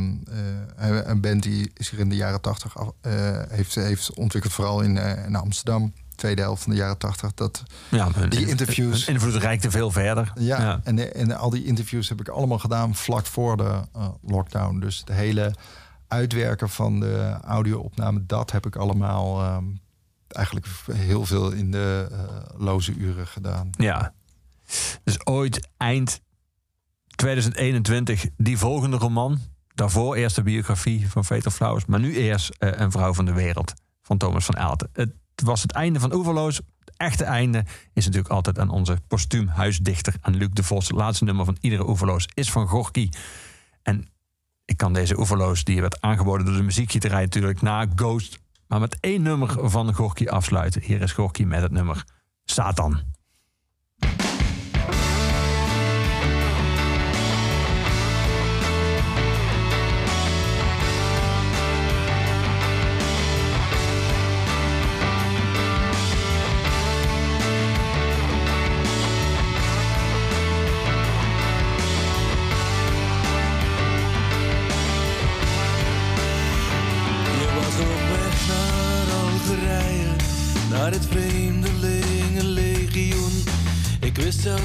een 1.05 1.21
band 1.21 1.43
die 1.43 1.71
zich 1.75 1.97
in 1.99 2.09
de 2.09 2.15
jaren 2.15 2.41
tachtig 2.41 2.75
heeft, 3.49 3.75
heeft 3.75 4.13
ontwikkeld, 4.13 4.53
vooral 4.53 4.81
in, 4.81 4.97
eh, 4.97 5.25
in 5.25 5.35
Amsterdam. 5.35 5.93
Tweede 6.15 6.41
helft 6.41 6.63
van 6.63 6.71
de 6.71 6.77
jaren 6.77 6.97
tachtig. 6.97 7.33
Dat, 7.33 7.63
ja, 7.89 8.09
Die 8.29 8.47
interviews. 8.47 9.07
invloed 9.07 9.35
reikte 9.35 9.71
veel 9.71 9.91
verder. 9.91 10.31
ja, 10.39 10.79
En, 10.83 11.13
en 11.13 11.37
al 11.37 11.49
die 11.49 11.65
interviews 11.65 12.09
heb 12.09 12.19
ik 12.19 12.27
allemaal 12.27 12.59
gedaan 12.59 12.95
vlak 12.95 13.25
voor 13.25 13.57
de 13.57 13.79
lockdown. 14.21 14.79
Dus 14.79 15.01
de 15.05 15.13
hele 15.13 15.53
uitwerken 16.07 16.69
van 16.69 16.99
de 16.99 17.37
audio-opname, 17.45 18.23
dat 18.25 18.51
heb 18.51 18.65
ik 18.65 18.75
allemaal 18.75 19.41
ehm, 19.43 19.63
eigenlijk 20.27 20.67
heel 20.91 21.25
veel 21.25 21.51
in 21.51 21.71
de 21.71 22.07
eh, 22.11 22.59
loze 22.59 22.93
uren 22.93 23.27
gedaan. 23.27 23.69
Ja. 23.77 24.13
Dus 25.03 25.25
ooit 25.25 25.69
eind 25.77 26.21
2021 27.15 28.25
die 28.37 28.57
volgende 28.57 28.97
roman. 28.97 29.39
Daarvoor 29.73 30.15
eerst 30.15 30.35
de 30.35 30.43
biografie 30.43 31.09
van 31.09 31.25
Fatal 31.25 31.51
Flowers. 31.51 31.85
Maar 31.85 31.99
nu 31.99 32.15
eerst 32.15 32.49
eh, 32.49 32.69
Een 32.73 32.91
vrouw 32.91 33.13
van 33.13 33.25
de 33.25 33.33
wereld 33.33 33.73
van 34.01 34.17
Thomas 34.17 34.45
van 34.45 34.57
Aalten. 34.57 34.89
Het 34.93 35.11
was 35.35 35.61
het 35.61 35.71
einde 35.71 35.99
van 35.99 36.13
Oeverloos. 36.13 36.57
Het 36.57 36.93
echte 36.97 37.23
einde 37.23 37.65
is 37.93 38.05
natuurlijk 38.05 38.33
altijd 38.33 38.59
aan 38.59 38.69
onze 38.69 38.97
postuum 39.07 39.47
huisdichter. 39.47 40.13
Aan 40.21 40.35
Luc 40.35 40.49
de 40.53 40.63
Vos. 40.63 40.87
Het 40.87 40.97
laatste 40.97 41.23
nummer 41.23 41.45
van 41.45 41.57
iedere 41.61 41.89
Oeverloos 41.89 42.27
is 42.33 42.51
van 42.51 42.67
Gorky. 42.67 43.09
En 43.83 44.09
ik 44.65 44.77
kan 44.77 44.93
deze 44.93 45.19
Oeverloos, 45.19 45.63
die 45.63 45.81
werd 45.81 46.01
aangeboden 46.01 46.45
door 46.45 46.55
de 46.55 46.63
muziekgieterij 46.63 47.21
natuurlijk, 47.21 47.61
na 47.61 47.87
Ghost. 47.95 48.39
Maar 48.67 48.79
met 48.79 48.97
één 48.99 49.21
nummer 49.21 49.69
van 49.69 49.93
Gorky 49.93 50.27
afsluiten. 50.27 50.81
Hier 50.81 51.01
is 51.01 51.11
Gorky 51.11 51.43
met 51.43 51.61
het 51.61 51.71
nummer 51.71 52.03
Satan. 52.45 53.01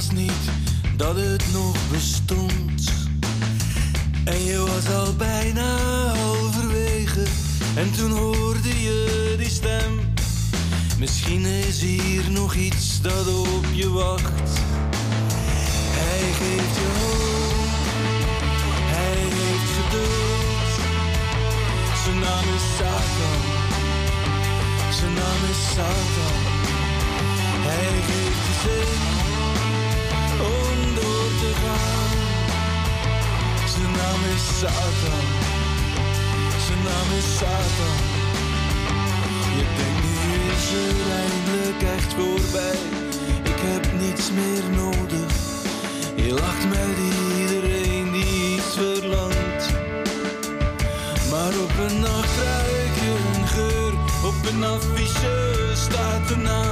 Wist 0.03 0.13
niet 0.13 0.51
dat 0.97 1.17
het 1.17 1.45
nog 1.53 1.77
bestond. 1.91 2.93
En 4.25 4.45
je 4.45 4.59
was 4.59 4.95
al 4.95 5.15
bijna 5.17 5.77
halverwege, 6.07 7.25
en 7.75 7.93
toen 7.93 8.11
hoorde 8.11 8.83
je 8.83 9.35
die 9.39 9.51
stem. 9.51 10.01
Misschien 10.99 11.45
is 11.45 11.81
hier 11.81 12.31
nog 12.31 12.55
iets 12.55 13.01
dat 13.01 13.29
op 13.29 13.67
je 13.73 13.91
wacht. 13.91 14.51
Hij 15.99 16.33
geeft 16.39 16.77
je 16.83 16.89
hoop, 16.99 17.73
hij 18.97 19.23
heeft 19.39 19.71
geduld. 19.79 20.71
Zijn 22.05 22.19
naam 22.19 22.55
is 22.55 22.77
Satan. 22.77 23.41
Zijn 24.93 25.15
naam 25.15 25.51
is 25.51 25.75
Satan. 25.75 26.41
Hij 27.65 28.03
geeft 28.07 28.47
je 28.47 28.55
zin 28.63 29.22
door 30.95 31.29
te 31.43 31.53
gaan. 31.63 32.11
Zijn 33.73 33.93
naam 34.01 34.23
is 34.35 34.45
Satan. 34.59 35.27
Zijn 36.67 36.83
naam 36.89 37.09
is 37.19 37.29
Satan. 37.39 37.99
Je 39.59 39.65
denkt 39.79 40.03
nu 40.07 40.17
is 40.53 40.67
er 40.87 40.99
eindelijk 41.25 41.83
echt 41.97 42.13
voorbij. 42.15 42.79
Ik 43.43 43.61
heb 43.69 43.85
niets 44.01 44.31
meer 44.33 44.65
nodig. 44.77 45.33
Je 46.15 46.33
lacht 46.33 46.69
met 46.69 46.97
iedereen 47.41 48.13
die 48.13 48.55
iets 48.57 48.75
verlangt. 48.75 49.65
Maar 51.31 51.55
op 51.67 51.91
een 51.91 52.01
nacht 52.01 52.37
ruik 52.45 52.95
je 53.05 53.15
een 53.35 53.49
geur, 53.49 53.93
op 54.25 54.35
een 54.53 54.65
affiche 54.65 55.71
staat 55.75 56.29
de 56.29 56.37
naam 56.37 56.72